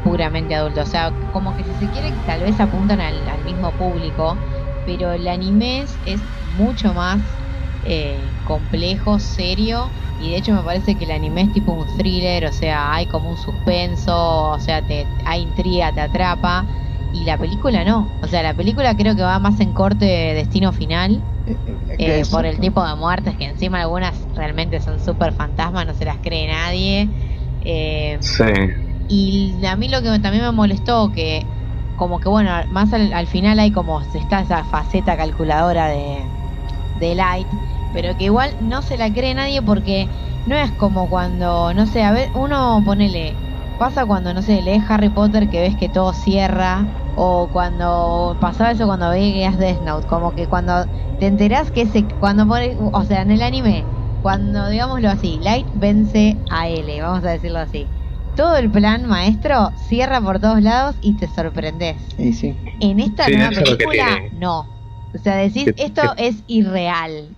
puramente 0.02 0.54
adulto, 0.54 0.82
o 0.82 0.86
sea, 0.86 1.16
como 1.30 1.54
que 1.54 1.64
si 1.64 1.74
se 1.76 1.90
quiere 1.90 2.18
tal 2.24 2.42
vez 2.42 2.60
apuntan 2.60 3.00
al, 3.00 3.28
al 3.28 3.44
mismo 3.44 3.76
público, 3.76 4.42
pero 4.84 5.12
el 5.12 5.28
anime 5.28 5.82
es, 5.82 5.98
es 6.02 6.30
mucho 6.42 6.94
más 6.94 7.42
eh, 7.82 8.38
complejo, 8.42 9.18
serio, 9.20 9.94
y 10.16 10.30
de 10.32 10.38
hecho 10.38 10.54
me 10.54 10.62
parece 10.64 10.96
que 10.96 11.04
el 11.04 11.10
anime 11.12 11.42
es 11.42 11.52
tipo 11.52 11.72
un 11.74 11.86
thriller, 11.88 12.46
o 12.46 12.52
sea, 12.52 12.94
hay 12.94 13.06
como 13.06 13.30
un 13.30 13.36
suspenso, 13.36 14.50
o 14.50 14.58
sea, 14.60 14.84
te, 14.84 15.12
hay 15.24 15.42
intriga, 15.42 15.92
te 15.92 16.00
atrapa, 16.00 16.68
y 17.14 17.24
la 17.26 17.38
película 17.38 17.84
no, 17.84 18.16
o 18.22 18.28
sea, 18.28 18.42
la 18.42 18.54
película 18.56 18.96
creo 18.96 19.16
que 19.16 19.22
va 19.22 19.38
más 19.40 19.60
en 19.60 19.72
corte 19.74 20.04
de 20.06 20.34
destino 20.34 20.72
final, 20.72 21.26
Eh, 21.46 22.22
eh, 22.22 22.26
por 22.26 22.46
el 22.46 22.60
tipo 22.60 22.86
de 22.86 22.96
muertes, 22.96 23.36
que 23.38 23.44
encima 23.46 23.80
algunas 23.82 24.26
realmente 24.34 24.80
son 24.80 25.00
súper 25.00 25.32
fantasmas, 25.34 25.86
no 25.86 25.94
se 25.94 26.04
las 26.06 26.20
cree 26.20 26.46
nadie. 26.48 27.10
Eh, 27.60 28.20
Sí, 28.20 28.44
y 29.06 29.64
a 29.66 29.76
mí 29.76 29.88
lo 29.88 30.02
que 30.02 30.18
también 30.20 30.44
me 30.44 30.52
molestó, 30.52 31.10
que 31.12 31.50
como 31.94 32.20
que 32.20 32.28
bueno, 32.28 32.50
más 32.70 32.92
al, 32.92 33.12
al 33.12 33.26
final 33.26 33.58
hay 33.58 33.70
como 33.72 34.00
está 34.02 34.40
esa 34.40 34.64
faceta 34.64 35.16
calculadora 35.16 35.88
de, 35.88 36.34
de 36.94 37.14
Light, 37.14 37.52
pero 37.90 38.16
que 38.16 38.24
igual 38.24 38.56
no 38.60 38.82
se 38.82 38.96
la 38.96 39.12
cree 39.12 39.34
nadie 39.34 39.62
porque 39.62 40.10
no 40.44 40.56
es 40.56 40.72
como 40.72 41.08
cuando, 41.08 41.74
no 41.74 41.86
sé, 41.86 42.02
a 42.04 42.12
ver, 42.12 42.30
uno 42.34 42.82
ponele, 42.84 43.42
pasa 43.76 44.06
cuando, 44.06 44.34
no 44.34 44.42
sé, 44.42 44.62
lees 44.62 44.84
Harry 44.88 45.10
Potter 45.10 45.48
que 45.48 45.60
ves 45.60 45.76
que 45.76 45.88
todo 45.88 46.12
cierra, 46.12 46.88
o 47.14 47.50
cuando 47.50 48.36
pasaba 48.40 48.72
eso 48.72 48.86
cuando 48.86 49.10
veías 49.10 49.58
Death 49.58 49.80
Note, 49.80 50.06
como 50.06 50.32
que 50.34 50.46
cuando 50.48 50.86
te 51.18 51.26
enterás 51.26 51.70
que 51.70 51.82
ese, 51.82 52.06
cuando 52.18 52.46
pone, 52.46 52.76
o 52.78 53.04
sea, 53.04 53.22
en 53.22 53.30
el 53.30 53.42
anime, 53.42 53.86
cuando 54.20 54.68
digámoslo 54.68 55.08
así, 55.10 55.38
Light 55.42 55.68
vence 55.72 56.38
a 56.50 56.68
L, 56.68 57.00
vamos 57.02 57.24
a 57.24 57.30
decirlo 57.32 57.58
así. 57.60 57.90
Todo 58.34 58.56
el 58.56 58.70
plan 58.70 59.06
maestro 59.06 59.72
cierra 59.76 60.20
por 60.20 60.40
todos 60.40 60.60
lados 60.62 60.96
y 61.00 61.16
te 61.16 61.28
sorprendes. 61.28 62.02
Y 62.18 62.32
sí. 62.32 62.58
En 62.80 62.98
esta 63.00 63.26
Sí, 63.26 63.32
nueva 63.36 63.50
película, 63.52 64.18
no. 64.32 64.66
O 65.14 65.18
sea, 65.18 65.36
decís, 65.36 65.66
Que- 65.66 65.74
esto 65.84 66.02
es 66.16 66.42
irreal. 66.46 67.36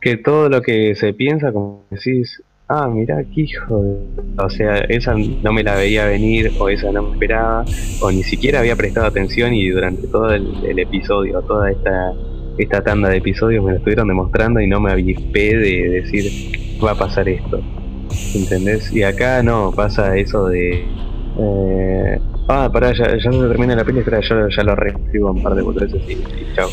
que 0.00 0.16
todo 0.16 0.48
lo 0.48 0.62
que 0.62 0.94
se 0.94 1.12
piensa, 1.14 1.52
como 1.52 1.86
decís, 1.90 2.42
ah, 2.68 2.88
mirá, 2.88 3.22
qué 3.34 3.42
hijo 3.42 3.82
de... 3.82 3.96
O 4.38 4.50
sea, 4.50 4.78
esa 4.88 5.14
no 5.14 5.52
me 5.52 5.62
la 5.62 5.74
veía 5.76 6.06
venir, 6.06 6.52
o 6.58 6.68
esa 6.68 6.90
no 6.92 7.02
me 7.02 7.12
esperaba, 7.12 7.64
o 8.00 8.10
ni 8.10 8.22
siquiera 8.22 8.60
había 8.60 8.76
prestado 8.76 9.06
atención 9.06 9.54
y 9.54 9.68
durante 9.68 10.06
todo 10.08 10.32
el, 10.32 10.78
episodio, 10.78 11.40
toda 11.42 11.70
esta, 11.70 12.12
esta 12.58 12.82
tanda 12.82 13.08
de 13.08 13.18
episodios 13.18 13.64
me 13.64 13.72
lo 13.72 13.76
estuvieron 13.78 14.08
demostrando 14.08 14.60
y 14.60 14.66
no 14.66 14.80
me 14.80 14.92
avispé 14.92 15.56
de 15.56 16.02
decir, 16.02 16.78
va 16.84 16.92
a 16.92 16.98
pasar 16.98 17.28
esto. 17.28 17.60
¿Entendés? 18.34 18.92
Y 18.92 19.02
acá 19.02 19.42
no, 19.42 19.72
pasa 19.74 20.16
eso 20.16 20.48
de... 20.48 20.84
Eh, 21.38 22.18
ah, 22.48 22.70
pará, 22.72 22.92
ya, 22.92 23.16
ya 23.16 23.30
se 23.30 23.48
termina 23.48 23.76
la 23.76 23.84
peli, 23.84 24.00
espera, 24.00 24.20
yo 24.20 24.48
ya 24.48 24.62
lo 24.62 24.74
reescribo 24.74 25.30
un 25.30 25.42
par 25.42 25.54
de 25.54 25.62
boludeces 25.62 26.02
y, 26.08 26.12
y 26.12 26.54
chao. 26.54 26.68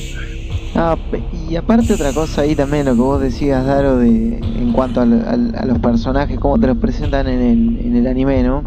Ah, 0.76 0.98
y 1.32 1.56
aparte 1.56 1.94
otra 1.94 2.14
cosa 2.14 2.42
ahí 2.42 2.56
también, 2.56 2.86
lo 2.86 2.96
que 2.96 3.02
vos 3.02 3.22
decías, 3.22 3.66
Daro, 3.66 3.98
de, 3.98 4.38
en 4.40 4.72
cuanto 4.74 5.02
a 5.02 5.06
los 5.06 5.80
personajes, 5.80 6.40
cómo 6.40 6.58
te 6.58 6.68
los 6.68 6.78
presentan 6.78 7.28
en 7.28 7.42
el, 7.42 7.86
en 7.86 7.96
el 7.96 8.08
anime, 8.08 8.44
¿no? 8.44 8.64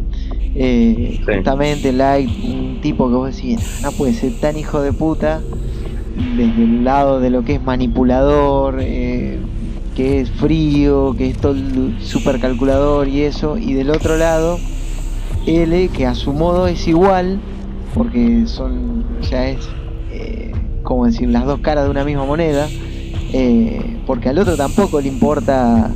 Eh, 0.55 1.21
Sí. 1.27 1.33
Justamente 1.35 1.93
Light, 1.93 2.31
un 2.45 2.81
tipo 2.81 3.09
que 3.09 3.15
vos 3.15 3.35
decís, 3.35 3.61
no 3.83 3.91
puede 3.93 4.13
ser 4.13 4.33
tan 4.41 4.57
hijo 4.57 4.81
de 4.81 4.93
puta, 4.93 5.41
desde 6.37 6.63
el 6.63 6.85
lado 6.85 7.21
de 7.21 7.31
lo 7.31 7.43
que 7.43 7.55
es 7.55 7.63
manipulador, 7.63 8.79
eh, 8.81 9.39
que 9.95 10.21
es 10.21 10.31
frío, 10.31 11.15
que 11.17 11.31
es 11.31 11.39
todo 11.39 11.55
super 11.99 12.39
calculador 12.39 13.09
y 13.09 13.23
eso, 13.23 13.59
y 13.59 13.75
del 13.75 13.91
otro 13.91 14.17
lado, 14.17 14.59
L, 15.47 15.89
que 15.89 16.07
a 16.07 16.15
su 16.15 16.33
modo 16.33 16.67
es 16.69 16.87
igual, 16.87 17.41
porque 17.95 18.47
son, 18.47 19.05
o 19.21 19.23
sea, 19.25 19.49
es, 19.49 19.77
como 20.87 21.05
decir, 21.05 21.29
las 21.29 21.45
dos 21.45 21.59
caras 21.59 21.85
de 21.85 21.91
una 21.91 22.05
misma 22.05 22.25
moneda, 22.25 22.69
eh, 23.33 23.99
porque 24.07 24.29
al 24.29 24.39
otro 24.39 24.57
tampoco 24.57 25.01
le 25.01 25.09
importa 25.09 25.91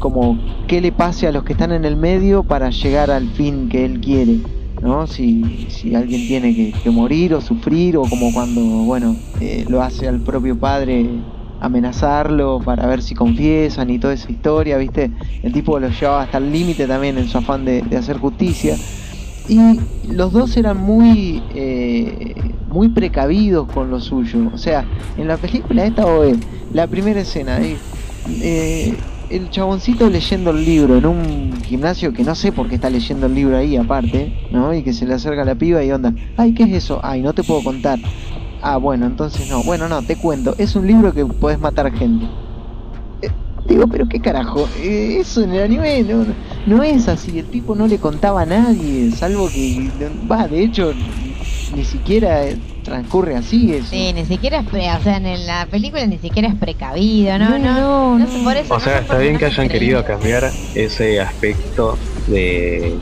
como 0.00 0.36
qué 0.66 0.80
le 0.80 0.90
pase 0.90 1.28
a 1.28 1.32
los 1.32 1.44
que 1.44 1.52
están 1.52 1.70
en 1.70 1.84
el 1.84 1.96
medio 1.96 2.42
para 2.42 2.70
llegar 2.70 3.12
al 3.12 3.30
fin 3.30 3.68
que 3.68 3.84
él 3.84 4.00
quiere, 4.00 4.40
¿no? 4.82 5.06
Si, 5.06 5.68
si 5.70 5.94
alguien 5.94 6.26
tiene 6.26 6.74
que, 6.82 6.90
morir 6.90 7.32
o 7.34 7.40
sufrir, 7.40 7.96
o 7.96 8.02
como 8.02 8.32
cuando, 8.32 8.60
bueno, 8.60 9.14
eh, 9.40 9.64
lo 9.68 9.80
hace 9.80 10.08
al 10.08 10.18
propio 10.20 10.58
padre 10.58 11.08
amenazarlo 11.60 12.58
para 12.58 12.88
ver 12.88 13.02
si 13.02 13.14
confiesan 13.14 13.88
y 13.88 14.00
toda 14.00 14.14
esa 14.14 14.32
historia, 14.32 14.78
¿viste? 14.78 15.12
El 15.44 15.52
tipo 15.52 15.78
lo 15.78 15.88
llevaba 15.88 16.22
hasta 16.22 16.38
el 16.38 16.50
límite 16.50 16.88
también 16.88 17.18
en 17.18 17.28
su 17.28 17.38
afán 17.38 17.64
de 17.64 17.96
hacer 17.96 18.18
justicia. 18.18 18.74
Y 19.48 19.58
los 20.08 20.32
dos 20.32 20.56
eran 20.56 20.78
muy, 20.78 21.42
eh, 21.54 22.34
muy 22.68 22.88
precavidos 22.88 23.68
con 23.72 23.90
lo 23.90 24.00
suyo. 24.00 24.50
O 24.52 24.58
sea, 24.58 24.84
en 25.16 25.28
la 25.28 25.36
película 25.36 25.84
esta 25.84 26.06
o 26.06 26.24
en 26.24 26.40
la 26.72 26.86
primera 26.86 27.20
escena, 27.20 27.58
eh, 28.28 28.94
el 29.30 29.50
chaboncito 29.50 30.08
leyendo 30.08 30.50
el 30.50 30.64
libro 30.64 30.96
en 30.96 31.06
un 31.06 31.54
gimnasio 31.64 32.12
que 32.12 32.22
no 32.22 32.34
sé 32.34 32.52
por 32.52 32.68
qué 32.68 32.76
está 32.76 32.90
leyendo 32.90 33.26
el 33.26 33.34
libro 33.34 33.56
ahí 33.56 33.76
aparte, 33.76 34.32
¿no? 34.50 34.74
Y 34.74 34.82
que 34.82 34.92
se 34.92 35.06
le 35.06 35.14
acerca 35.14 35.42
a 35.42 35.44
la 35.44 35.54
piba 35.54 35.82
y 35.82 35.90
onda, 35.90 36.14
ay, 36.36 36.52
¿qué 36.54 36.64
es 36.64 36.72
eso? 36.72 37.00
Ay, 37.02 37.22
no 37.22 37.32
te 37.32 37.42
puedo 37.42 37.62
contar. 37.64 37.98
Ah, 38.60 38.76
bueno, 38.76 39.06
entonces 39.06 39.50
no. 39.50 39.62
Bueno, 39.64 39.88
no, 39.88 40.02
te 40.02 40.16
cuento. 40.16 40.54
Es 40.58 40.76
un 40.76 40.86
libro 40.86 41.12
que 41.12 41.24
podés 41.24 41.58
matar 41.58 41.92
gente. 41.92 42.26
Digo, 43.72 43.86
pero 43.86 44.06
qué 44.06 44.20
carajo. 44.20 44.68
Eh, 44.82 45.16
eso 45.20 45.42
en 45.42 45.52
el 45.54 45.62
anime 45.62 46.02
no, 46.02 46.26
no 46.66 46.82
es 46.82 47.08
así. 47.08 47.38
El 47.38 47.46
tipo 47.46 47.74
no 47.74 47.86
le 47.86 47.96
contaba 47.96 48.42
a 48.42 48.46
nadie, 48.46 49.10
salvo 49.12 49.48
que... 49.48 49.88
Va, 50.30 50.46
de 50.46 50.62
hecho, 50.62 50.92
ni 51.74 51.82
siquiera 51.82 52.44
eh, 52.46 52.58
transcurre 52.84 53.34
así 53.34 53.72
eso. 53.72 53.86
Sí, 53.88 54.12
ni 54.12 54.26
siquiera 54.26 54.58
es, 54.58 54.68
pre- 54.68 54.92
o 54.94 55.02
sea, 55.02 55.16
en 55.16 55.46
la 55.46 55.66
película 55.70 56.04
ni 56.06 56.18
siquiera 56.18 56.48
es 56.48 56.54
precavido, 56.56 57.38
¿no? 57.38 57.58
No, 57.58 57.58
no, 57.58 58.18
no, 58.18 58.26
sé, 58.26 58.44
por 58.44 58.56
eso 58.58 58.74
O 58.74 58.78
no 58.78 58.84
sea, 58.84 58.98
está 58.98 59.16
bien 59.16 59.38
que 59.38 59.46
hayan 59.46 59.70
querido 59.70 60.04
cambiar 60.04 60.50
ese 60.74 61.18
aspecto 61.22 61.96
de, 62.26 62.98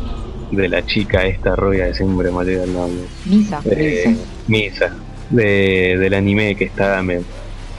de 0.53 0.69
la 0.69 0.87
chica 0.87 1.27
esta 1.27 1.57
rubia 1.57 1.87
de 1.87 1.95
siempre 1.95 2.31
me 2.31 2.37
olvido 2.37 2.63
el 2.63 2.73
nombre. 2.73 3.07
Misa. 3.25 3.61
Eh, 3.65 4.17
Misa. 4.47 4.95
De, 5.31 5.97
del 5.99 6.15
anime 6.15 6.55
que 6.55 6.65
está, 6.65 7.03
me 7.03 7.23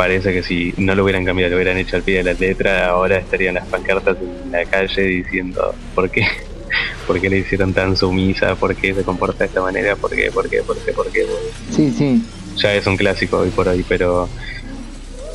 parece 0.01 0.33
que 0.33 0.41
si 0.41 0.73
no 0.77 0.95
lo 0.95 1.03
hubieran 1.03 1.23
cambiado, 1.23 1.51
lo 1.51 1.57
hubieran 1.57 1.77
hecho 1.77 1.95
al 1.95 2.01
pie 2.01 2.23
de 2.23 2.33
la 2.33 2.33
letra, 2.33 2.87
ahora 2.87 3.17
estarían 3.17 3.53
las 3.53 3.67
pancartas 3.67 4.17
en 4.19 4.51
la 4.51 4.65
calle 4.65 4.99
diciendo, 5.03 5.75
¿por 5.93 6.09
qué? 6.09 6.25
por 7.05 7.21
qué 7.21 7.29
le 7.29 7.37
hicieron 7.37 7.71
tan 7.71 7.95
sumisa, 7.95 8.55
por 8.55 8.75
qué 8.75 8.95
se 8.95 9.03
comporta 9.03 9.43
de 9.43 9.45
esta 9.45 9.61
manera, 9.61 9.95
por 9.95 10.09
qué, 10.09 10.31
por 10.31 10.49
qué, 10.49 10.63
por 10.63 10.75
qué, 10.79 10.91
por 10.91 11.07
qué. 11.11 11.27
Sí, 11.69 11.93
sí. 11.95 12.19
Ya 12.55 12.73
es 12.73 12.87
un 12.87 12.97
clásico 12.97 13.37
hoy 13.37 13.51
por 13.51 13.67
hoy, 13.67 13.85
pero 13.87 14.27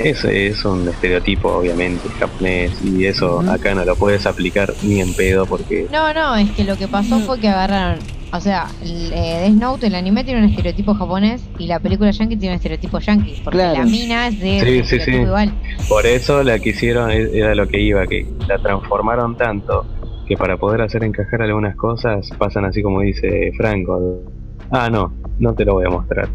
es, 0.01 0.25
es 0.25 0.65
un 0.65 0.89
estereotipo, 0.89 1.49
obviamente, 1.49 2.09
japonés, 2.19 2.73
y 2.83 3.07
eso 3.07 3.45
acá 3.49 3.73
no 3.73 3.85
lo 3.85 3.95
puedes 3.95 4.27
aplicar 4.27 4.75
ni 4.83 5.01
en 5.01 5.15
pedo 5.15 5.47
porque 5.47 5.87
No, 5.93 6.13
no, 6.13 6.35
es 6.35 6.51
que 6.51 6.65
lo 6.65 6.77
que 6.77 6.89
pasó 6.89 7.21
fue 7.21 7.39
que 7.39 7.47
agarraron. 7.47 8.01
O 8.33 8.41
sea, 8.41 8.67
el, 8.83 9.13
eh, 9.13 9.41
Death 9.41 9.55
Note, 9.55 9.87
el 9.87 9.95
anime 9.95 10.25
tiene 10.25 10.41
un 10.41 10.49
estereotipo 10.49 10.95
japonés 10.95 11.49
y 11.59 11.67
la 11.67 11.79
película 11.81 12.11
yankee 12.11 12.37
tiene 12.37 12.55
un 12.55 12.57
estereotipo 12.57 12.99
yankee. 12.99 13.37
Porque 13.43 13.59
Claro. 13.59 13.79
la 13.79 13.85
mina 13.87 14.29
es 14.29 14.39
de 14.41 14.85
sí. 14.85 15.11
igual. 15.13 15.53
por 15.89 16.07
eso 16.07 16.43
la 16.43 16.59
que 16.59 16.71
hicieron 16.71 17.11
e- 17.11 17.31
era 17.33 17.55
lo 17.55 17.67
que 17.67 17.81
iba, 17.81 18.07
que 18.07 18.27
la 18.49 18.59
transformaron 18.59 19.37
tanto 19.37 19.85
que 20.27 20.37
para 20.37 20.57
poder 20.57 20.83
hacer 20.83 21.05
encajar 21.05 21.43
algunas 21.43 21.77
cosas 21.77 22.29
pasan 22.37 22.65
así 22.65 22.83
como 22.83 23.01
dice 23.01 23.53
Franco. 23.57 24.25
Ah, 24.71 24.91
no, 24.91 25.13
no 25.39 25.55
te 25.55 25.65
lo 25.65 25.75
voy 25.75 25.87
a 25.87 25.91
mostrar. 25.91 26.29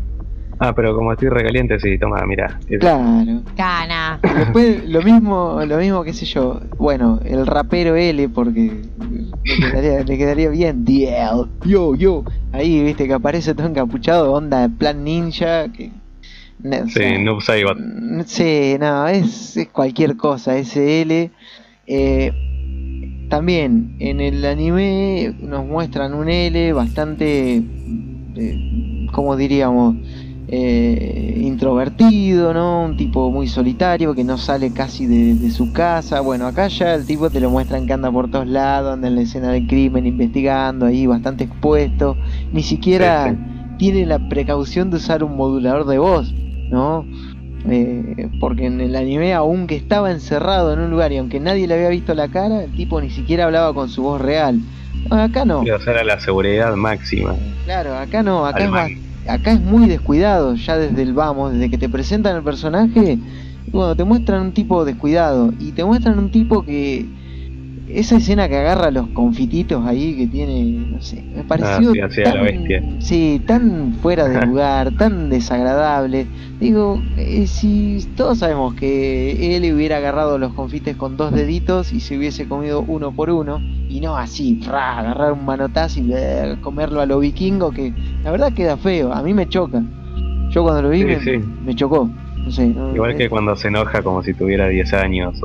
Ah, 0.63 0.73
pero 0.75 0.93
como 0.95 1.11
estoy 1.11 1.29
recaliente, 1.29 1.79
sí, 1.79 1.97
toma, 1.97 2.23
mira. 2.27 2.59
Claro. 2.79 3.41
Cana. 3.57 4.19
Después 4.21 4.87
lo 4.87 5.01
mismo, 5.01 5.59
lo 5.65 5.77
mismo 5.77 6.03
qué 6.03 6.13
sé 6.13 6.25
yo, 6.27 6.59
bueno, 6.77 7.19
el 7.25 7.47
rapero 7.47 7.95
L 7.95 8.29
porque 8.29 8.71
le 9.43 9.71
quedaría, 9.71 10.03
le 10.03 10.17
quedaría 10.19 10.49
bien 10.49 10.85
DL, 10.85 11.47
yo, 11.65 11.95
yo, 11.95 12.23
ahí 12.51 12.83
viste 12.83 13.07
que 13.07 13.13
aparece 13.13 13.55
todo 13.55 13.65
encapuchado, 13.65 14.31
onda 14.33 14.69
plan 14.77 15.03
ninja, 15.03 15.67
que 15.73 15.89
no, 16.61 16.77
o 16.77 16.87
Sí, 16.89 16.99
sea, 16.99 17.41
Saibot. 17.41 17.77
mm, 17.79 18.21
sí, 18.27 18.75
no, 18.79 19.07
es, 19.07 19.57
es 19.57 19.67
cualquier 19.69 20.15
cosa, 20.15 20.55
ese 20.57 21.01
L. 21.01 21.31
Eh, 21.87 22.31
también 23.31 23.95
en 23.99 24.19
el 24.21 24.45
anime 24.45 25.33
nos 25.41 25.65
muestran 25.65 26.13
un 26.13 26.29
L 26.29 26.73
bastante, 26.73 27.63
eh, 28.35 29.07
¿cómo 29.11 29.35
diríamos? 29.35 29.95
Eh, 30.51 31.39
introvertido, 31.41 32.53
¿no? 32.53 32.83
Un 32.83 32.97
tipo 32.97 33.31
muy 33.31 33.47
solitario 33.47 34.13
que 34.13 34.25
no 34.25 34.37
sale 34.37 34.73
casi 34.73 35.07
de, 35.07 35.33
de 35.35 35.49
su 35.49 35.71
casa. 35.71 36.19
Bueno, 36.19 36.45
acá 36.45 36.67
ya 36.67 36.93
el 36.93 37.05
tipo 37.05 37.29
te 37.29 37.39
lo 37.39 37.49
muestran 37.49 37.87
que 37.87 37.93
anda 37.93 38.11
por 38.11 38.29
todos 38.29 38.47
lados, 38.47 38.93
anda 38.93 39.07
en 39.07 39.15
la 39.15 39.21
escena 39.21 39.51
del 39.51 39.65
crimen 39.65 40.05
investigando, 40.05 40.85
ahí 40.85 41.07
bastante 41.07 41.45
expuesto. 41.45 42.17
Ni 42.51 42.63
siquiera 42.63 43.29
Sí, 43.29 43.37
tiene 43.77 44.05
la 44.05 44.19
precaución 44.27 44.89
de 44.89 44.97
usar 44.97 45.23
un 45.23 45.37
modulador 45.37 45.85
de 45.85 45.97
voz, 45.97 46.33
¿no? 46.69 47.05
Eh, 47.69 48.29
porque 48.39 48.65
en 48.65 48.81
el 48.81 48.95
anime, 48.95 49.33
aunque 49.33 49.75
estaba 49.75 50.11
encerrado 50.11 50.73
en 50.73 50.79
un 50.79 50.91
lugar 50.91 51.11
y 51.13 51.17
aunque 51.17 51.39
nadie 51.39 51.65
le 51.65 51.75
había 51.75 51.89
visto 51.89 52.13
la 52.13 52.27
cara, 52.27 52.63
el 52.63 52.71
tipo 52.75 52.99
ni 52.99 53.09
siquiera 53.09 53.45
hablaba 53.45 53.73
con 53.73 53.87
su 53.87 54.03
voz 54.03 54.19
real. 54.19 54.59
No, 55.09 55.15
acá 55.21 55.45
no. 55.45 55.61
Quiero 55.61 55.77
hacer 55.77 55.97
a 55.97 56.03
la 56.03 56.19
seguridad 56.19 56.75
máxima. 56.75 57.35
Claro, 57.65 57.95
acá 57.95 58.21
no, 58.21 58.45
acá 58.45 58.57
al 58.57 58.63
es, 58.65 58.69
man. 58.69 59.10
Acá 59.27 59.51
es 59.51 59.61
muy 59.61 59.87
descuidado, 59.87 60.55
ya 60.55 60.77
desde 60.77 61.01
el 61.01 61.13
vamos, 61.13 61.53
desde 61.53 61.69
que 61.69 61.77
te 61.77 61.89
presentan 61.89 62.35
el 62.35 62.43
personaje, 62.43 63.19
bueno, 63.71 63.95
te 63.95 64.03
muestran 64.03 64.41
un 64.41 64.51
tipo 64.51 64.83
descuidado 64.85 65.53
y 65.59 65.71
te 65.71 65.85
muestran 65.85 66.19
un 66.19 66.31
tipo 66.31 66.63
que 66.63 67.05
esa 67.93 68.17
escena 68.17 68.47
que 68.49 68.57
agarra 68.57 68.91
los 68.91 69.07
confititos 69.09 69.85
ahí 69.85 70.15
que 70.15 70.27
tiene, 70.27 70.85
no 70.89 71.01
sé, 71.01 71.23
me 71.35 71.43
pareció 71.43 71.91
Ah, 72.03 72.09
sí, 72.09 72.21
la 72.21 72.41
bestia. 72.41 72.83
sí, 72.99 73.41
tan 73.45 73.93
fuera 73.93 74.27
de 74.27 74.45
lugar, 74.45 74.91
tan 74.97 75.29
desagradable. 75.29 76.27
Digo, 76.59 77.01
eh, 77.17 77.47
si 77.47 78.05
todos 78.15 78.39
sabemos 78.39 78.75
que 78.75 79.55
él 79.57 79.73
hubiera 79.73 79.97
agarrado 79.97 80.37
los 80.37 80.53
confites 80.53 80.95
con 80.95 81.17
dos 81.17 81.31
deditos 81.33 81.91
y 81.93 81.99
se 81.99 82.17
hubiese 82.17 82.47
comido 82.47 82.83
uno 82.87 83.11
por 83.11 83.29
uno, 83.29 83.59
y 83.89 83.99
no 83.99 84.15
así, 84.17 84.59
fra, 84.63 84.99
agarrar 84.99 85.33
un 85.33 85.45
manotazo 85.45 85.99
y 85.99 86.11
eh, 86.13 86.55
comerlo 86.61 87.01
a 87.01 87.05
lo 87.05 87.19
vikingo, 87.19 87.71
que 87.71 87.91
la 88.23 88.31
verdad 88.31 88.53
queda 88.53 88.77
feo, 88.77 89.11
a 89.11 89.21
mí 89.21 89.33
me 89.33 89.47
choca. 89.47 89.81
Yo 90.51 90.63
cuando 90.63 90.81
lo 90.81 90.89
vi 90.89 90.99
Sí, 90.99 91.05
me, 91.05 91.19
sí. 91.21 91.31
me 91.65 91.75
chocó. 91.75 92.09
No 92.45 92.51
sé, 92.51 92.67
no- 92.67 92.93
Igual 92.95 93.15
que 93.15 93.25
eh, 93.25 93.29
cuando 93.29 93.55
se 93.55 93.67
enoja 93.69 94.01
como 94.01 94.23
si 94.23 94.33
tuviera 94.33 94.67
10 94.67 94.93
años. 94.93 95.39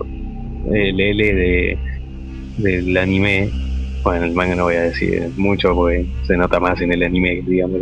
El 0.73 0.99
L 1.01 1.35
de, 1.35 1.79
del 2.59 2.97
anime. 2.97 3.51
Bueno, 4.03 4.25
el 4.25 4.35
manga 4.35 4.55
no 4.55 4.65
voy 4.65 4.77
a 4.77 4.83
decir 4.83 5.31
mucho 5.37 5.75
porque 5.75 6.07
se 6.27 6.37
nota 6.37 6.61
más 6.61 6.81
en 6.81 6.93
el 6.93 7.03
anime, 7.03 7.43
digamos. 7.47 7.81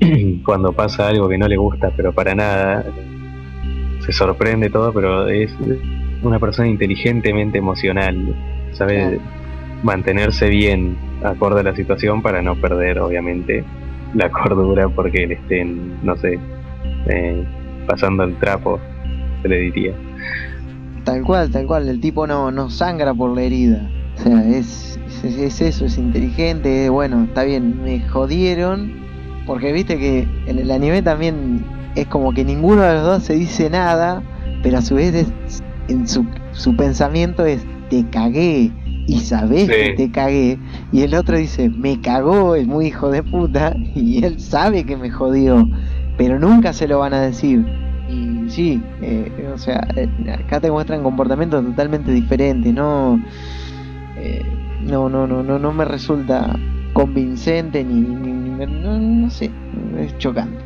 Cuando 0.44 0.72
pasa 0.72 1.08
algo 1.08 1.28
que 1.28 1.38
no 1.38 1.48
le 1.48 1.56
gusta, 1.56 1.90
pero 1.96 2.12
para 2.12 2.34
nada, 2.34 2.84
se 4.04 4.12
sorprende 4.12 4.70
todo, 4.70 4.92
pero 4.92 5.28
es 5.28 5.50
una 6.22 6.38
persona 6.38 6.68
inteligentemente 6.68 7.58
emocional. 7.58 8.16
Sabe 8.72 9.18
mantenerse 9.82 10.48
bien 10.48 10.96
acorde 11.22 11.60
a 11.60 11.64
la 11.64 11.74
situación 11.74 12.22
para 12.22 12.42
no 12.42 12.56
perder, 12.56 12.98
obviamente, 12.98 13.64
la 14.14 14.30
cordura 14.30 14.88
porque 14.88 15.26
le 15.26 15.34
estén, 15.34 16.04
no 16.04 16.16
sé, 16.16 16.38
eh, 17.08 17.44
pasando 17.86 18.24
el 18.24 18.36
trapo, 18.36 18.80
se 19.42 19.48
le 19.48 19.58
diría. 19.58 19.92
Tal 21.06 21.22
cual, 21.22 21.50
tal 21.50 21.66
cual, 21.66 21.88
el 21.88 22.00
tipo 22.00 22.26
no, 22.26 22.50
no 22.50 22.68
sangra 22.68 23.14
por 23.14 23.34
la 23.34 23.42
herida. 23.42 23.88
O 24.18 24.22
sea, 24.22 24.44
es, 24.48 24.98
es, 25.22 25.36
es 25.38 25.60
eso, 25.60 25.86
es 25.86 25.96
inteligente, 25.98 26.88
bueno, 26.90 27.24
está 27.24 27.44
bien, 27.44 27.82
me 27.82 28.00
jodieron. 28.08 28.92
Porque 29.46 29.72
viste 29.72 29.96
que 29.98 30.26
en 30.46 30.58
el 30.58 30.70
anime 30.70 31.02
también 31.02 31.64
es 31.94 32.06
como 32.08 32.32
que 32.34 32.44
ninguno 32.44 32.82
de 32.82 32.94
los 32.94 33.04
dos 33.04 33.22
se 33.22 33.34
dice 33.34 33.70
nada, 33.70 34.20
pero 34.64 34.78
a 34.78 34.82
su 34.82 34.96
vez 34.96 35.14
es- 35.14 35.62
en 35.88 36.08
su, 36.08 36.26
su 36.50 36.74
pensamiento 36.76 37.46
es 37.46 37.64
te 37.88 38.04
cagué 38.10 38.72
y 39.06 39.20
sabés 39.20 39.68
Sí. 39.68 39.68
que 39.68 39.94
te 39.96 40.10
cagué. 40.10 40.58
Y 40.90 41.02
el 41.02 41.14
otro 41.14 41.36
dice 41.38 41.68
me 41.68 42.00
cagó, 42.00 42.56
es 42.56 42.66
muy 42.66 42.86
hijo 42.88 43.10
de 43.10 43.22
puta, 43.22 43.76
y 43.94 44.24
él 44.24 44.40
sabe 44.40 44.82
que 44.84 44.96
me 44.96 45.10
jodió, 45.10 45.68
pero 46.18 46.40
nunca 46.40 46.72
se 46.72 46.88
lo 46.88 46.98
van 46.98 47.14
a 47.14 47.20
decir. 47.20 47.64
Sí, 48.48 48.82
eh, 49.02 49.50
o 49.52 49.58
sea, 49.58 49.86
eh, 49.96 50.08
acá 50.32 50.60
te 50.60 50.70
muestran 50.70 51.02
comportamientos 51.02 51.64
totalmente 51.64 52.12
diferentes, 52.12 52.72
no, 52.72 53.20
eh, 54.18 54.44
no, 54.82 55.08
no, 55.08 55.26
no, 55.26 55.42
no, 55.42 55.58
no 55.58 55.72
me 55.72 55.84
resulta 55.84 56.56
convincente 56.92 57.84
ni, 57.84 58.00
ni- 58.00 58.32
ni 58.32 58.50
me- 58.50 58.66
no, 58.66 58.98
no 58.98 59.30
sé, 59.30 59.50
es 59.98 60.16
chocante. 60.18 60.56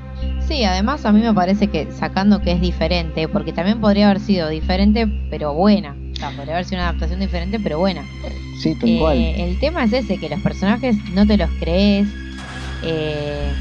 Sí, 0.47 0.65
además 0.65 1.07
a 1.07 1.13
mí 1.13 1.21
me 1.21 1.33
parece 1.33 1.69
que 1.69 1.91
sacando 1.93 2.41
que 2.41 2.53
es 2.53 2.61
diferente, 2.61 3.29
porque 3.29 3.53
también 3.53 3.81
podría 3.81 4.11
haber 4.11 4.21
sido 4.21 4.49
diferente 4.49 5.09
pero 5.31 5.55
buena. 5.55 5.95
O 6.13 6.17
sea, 6.17 6.31
podría 6.31 6.55
haber 6.55 6.65
sido 6.67 6.81
una 6.81 6.89
adaptación 6.91 7.21
diferente 7.21 7.59
pero 7.63 7.79
buena. 7.79 8.03
Sí, 8.61 8.75
tal 8.75 8.91
Eh, 8.91 8.99
cual. 8.99 9.17
el 9.19 9.59
tema 9.59 9.85
es 9.85 9.93
ese, 9.93 10.19
que 10.19 10.29
los 10.29 10.41
personajes 10.41 10.97
no 11.15 11.27
te 11.27 11.37
los 11.39 11.49
crees 11.61 12.09
eh, 12.83 13.55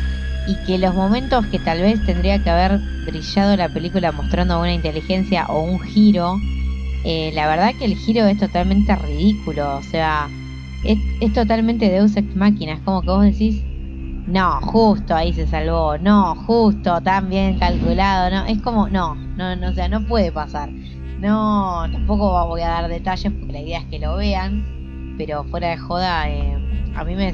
y 0.49 0.55
que 0.65 0.79
los 0.79 0.95
momentos 0.95 1.45
que 1.47 1.59
tal 1.59 1.79
vez 1.79 2.03
tendría 2.07 2.41
que 2.41 2.49
haber 2.49 2.79
brillado 3.05 3.55
la 3.55 3.69
película 3.69 4.11
mostrando 4.11 4.59
una 4.59 4.73
inteligencia 4.73 5.45
o 5.45 5.61
un 5.61 5.79
giro, 5.79 6.37
eh, 7.05 7.31
la 7.35 7.47
verdad 7.47 7.75
que 7.77 7.85
el 7.85 7.95
giro 7.95 8.25
es 8.25 8.39
totalmente 8.39 8.95
ridículo, 8.95 9.77
o 9.77 9.83
sea, 9.83 10.27
es, 10.83 10.97
es 11.21 11.33
totalmente 11.33 11.91
Deus 11.91 12.17
Ex 12.17 12.35
Máquina, 12.35 12.73
es 12.73 12.79
como 12.79 13.03
que 13.03 13.09
vos 13.09 13.23
decís, 13.23 13.61
no, 14.25 14.59
justo 14.61 15.15
ahí 15.15 15.33
se 15.33 15.45
salvó, 15.45 15.99
no, 15.99 16.33
justo, 16.47 16.99
tan 17.01 17.29
bien 17.29 17.59
calculado, 17.59 18.31
no, 18.31 18.45
es 18.45 18.59
como, 18.63 18.89
no, 18.89 19.13
no, 19.13 19.55
no, 19.55 19.69
o 19.69 19.73
sea, 19.73 19.87
no 19.87 20.01
puede 20.07 20.31
pasar. 20.31 20.71
No, 21.19 21.83
tampoco 21.91 22.47
voy 22.47 22.61
a 22.61 22.69
dar 22.69 22.87
detalles 22.87 23.31
porque 23.33 23.53
la 23.53 23.59
idea 23.59 23.79
es 23.79 23.85
que 23.85 23.99
lo 23.99 24.15
vean, 24.15 25.15
pero 25.17 25.43
fuera 25.43 25.69
de 25.69 25.77
joda, 25.77 26.27
eh, 26.27 26.57
a 26.95 27.03
mí 27.03 27.15
me 27.15 27.33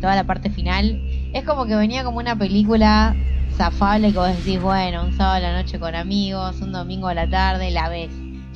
toda 0.00 0.16
la 0.16 0.24
parte 0.24 0.50
final 0.50 1.00
es 1.36 1.44
como 1.44 1.66
que 1.66 1.76
venía 1.76 2.02
como 2.02 2.18
una 2.18 2.34
película 2.34 3.14
zafable 3.56 4.10
que 4.10 4.18
vos 4.18 4.28
decís, 4.28 4.60
bueno, 4.60 5.04
un 5.04 5.12
sábado 5.12 5.36
a 5.36 5.40
la 5.40 5.62
noche 5.62 5.78
con 5.78 5.94
amigos, 5.94 6.62
un 6.62 6.72
domingo 6.72 7.08
a 7.08 7.14
la 7.14 7.28
tarde, 7.28 7.70
la 7.70 7.90
ves. 7.90 8.10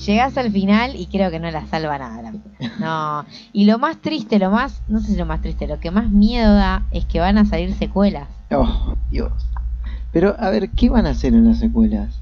Llegás 0.07 0.39
al 0.39 0.51
final 0.51 0.97
y 0.97 1.07
creo 1.07 1.31
que 1.31 1.39
no 1.39 1.51
la 1.51 1.67
salva 1.67 1.99
nada 1.99 2.23
la 2.23 2.31
película. 2.31 2.73
No. 2.81 3.27
Y 3.53 3.67
lo 3.67 3.79
más 3.79 3.99
triste, 3.99 4.39
lo 4.39 4.51
más, 4.51 4.83
no 4.89 5.01
sé 5.01 5.09
si 5.09 5.17
lo 5.17 5.27
más 5.27 5.43
triste, 5.43 5.67
lo 5.67 5.79
que 5.79 5.91
más 5.91 6.09
miedo 6.09 6.55
da 6.55 6.87
es 6.91 7.05
que 7.05 7.21
van 7.21 7.37
a 7.37 7.45
salir 7.45 7.75
secuelas. 7.75 8.29
Oh, 8.51 8.97
Dios. 9.11 9.33
Pero, 10.11 10.35
a 10.39 10.49
ver, 10.49 10.71
¿qué 10.71 10.89
van 10.89 11.07
a 11.07 11.11
hacer 11.11 11.35
en 11.35 11.47
las 11.47 11.59
secuelas? 11.59 12.19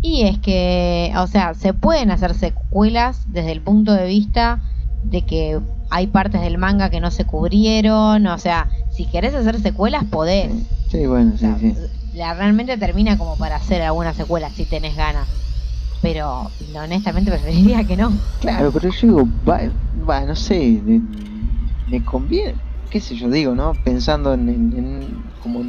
Y 0.00 0.22
es 0.22 0.38
que, 0.38 1.12
o 1.16 1.26
sea, 1.26 1.52
se 1.52 1.74
pueden 1.74 2.10
hacer 2.10 2.34
secuelas 2.34 3.30
desde 3.30 3.52
el 3.52 3.60
punto 3.60 3.92
de 3.92 4.06
vista 4.06 4.60
de 5.02 5.24
que 5.26 5.60
hay 5.90 6.06
partes 6.08 6.40
del 6.40 6.58
manga 6.58 6.90
que 6.90 7.00
no 7.00 7.10
se 7.10 7.24
cubrieron, 7.26 8.26
o 8.26 8.38
sea, 8.38 8.68
si 8.88 9.06
querés 9.06 9.34
hacer 9.34 9.60
secuelas 9.60 10.04
podés. 10.04 10.52
Sí, 10.88 11.06
bueno, 11.06 11.32
O 11.34 11.38
sí, 11.38 11.46
sea, 11.46 11.58
sí. 11.58 11.76
la 12.12 12.34
realmente 12.34 12.76
termina 12.78 13.18
como 13.18 13.36
para 13.36 13.56
hacer 13.56 13.82
alguna 13.82 14.14
secuela 14.14 14.50
si 14.50 14.66
tenés 14.66 14.96
ganas. 14.96 15.28
Pero 16.00 16.52
honestamente 16.76 17.30
preferiría 17.32 17.84
que 17.86 17.96
no. 17.96 18.20
Claro, 18.38 18.72
pero 18.72 18.90
yo 18.90 19.06
digo, 19.06 19.24
va, 19.48 19.60
va, 19.94 20.24
no 20.26 20.34
sé, 20.34 20.82
me, 20.84 21.00
me 21.86 22.04
conviene, 22.04 22.60
qué 22.90 23.00
sé 23.00 23.14
yo, 23.16 23.30
digo, 23.30 23.54
¿no? 23.54 23.72
Pensando 23.82 24.34
en, 24.34 24.48
en- 24.48 24.72
en- 24.72 25.34
como 25.38 25.64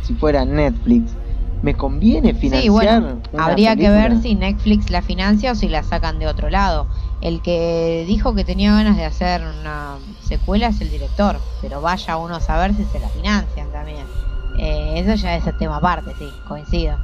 si 0.00 0.14
fuera 0.16 0.44
Netflix, 0.44 1.16
¿me 1.60 1.74
conviene 1.74 2.34
financiar? 2.34 2.68
Sí, 2.68 2.68
bueno, 2.70 3.22
habría 3.36 3.76
que 3.76 3.90
ver 3.90 4.16
si 4.20 4.34
Netflix 4.34 4.90
la 4.90 5.02
financia 5.02 5.52
o 5.52 5.54
si 5.54 5.68
la 5.68 5.82
sacan 5.82 6.18
de 6.18 6.26
otro 6.26 6.50
lado. 6.50 6.88
El 7.20 7.42
que 7.42 8.04
dijo 8.06 8.34
que 8.34 8.44
tenía 8.44 8.72
ganas 8.74 8.96
de 8.96 9.04
hacer 9.04 9.42
una 9.46 10.00
secuela 10.18 10.68
es 10.68 10.80
el 10.80 10.90
director, 10.90 11.46
pero 11.60 11.80
vaya 11.80 12.16
uno 12.18 12.36
a 12.36 12.40
saber 12.40 12.74
si 12.74 12.84
se 12.86 13.00
la 13.00 13.10
financian 13.10 13.70
también. 13.72 14.12
Eh, 14.54 15.00
eso 15.00 15.14
ya 15.14 15.36
es 15.36 15.46
el 15.46 15.56
tema 15.56 15.76
aparte, 15.78 16.14
sí, 16.14 16.38
coincido. 16.44 17.02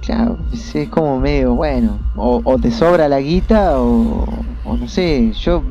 Claro, 0.00 0.46
es, 0.50 0.74
es 0.74 0.88
como 0.88 1.20
medio, 1.20 1.54
bueno, 1.54 2.08
o, 2.14 2.42
o 2.44 2.58
te 2.58 2.72
sobra 2.72 3.08
la 3.08 3.20
guita 3.20 3.80
o, 3.80 4.58
o 4.62 4.76
no 4.76 4.88
sé, 4.88 5.32
yo, 5.32 5.64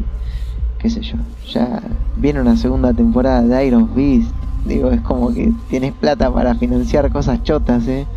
qué 0.78 0.90
sé 0.90 1.02
yo, 1.04 1.18
ya 1.44 1.82
viene 2.16 2.42
una 2.42 2.58
segunda 2.58 2.94
temporada 2.94 3.44
de 3.44 3.68
Iron 3.68 3.94
Beast, 3.94 4.36
digo, 4.64 4.92
es 4.92 5.02
como 5.02 5.34
que 5.34 5.54
tienes 5.68 5.94
plata 5.96 6.34
para 6.34 6.56
financiar 6.56 7.10
cosas 7.12 7.44
chotas, 7.44 7.88
¿eh? 7.88 8.10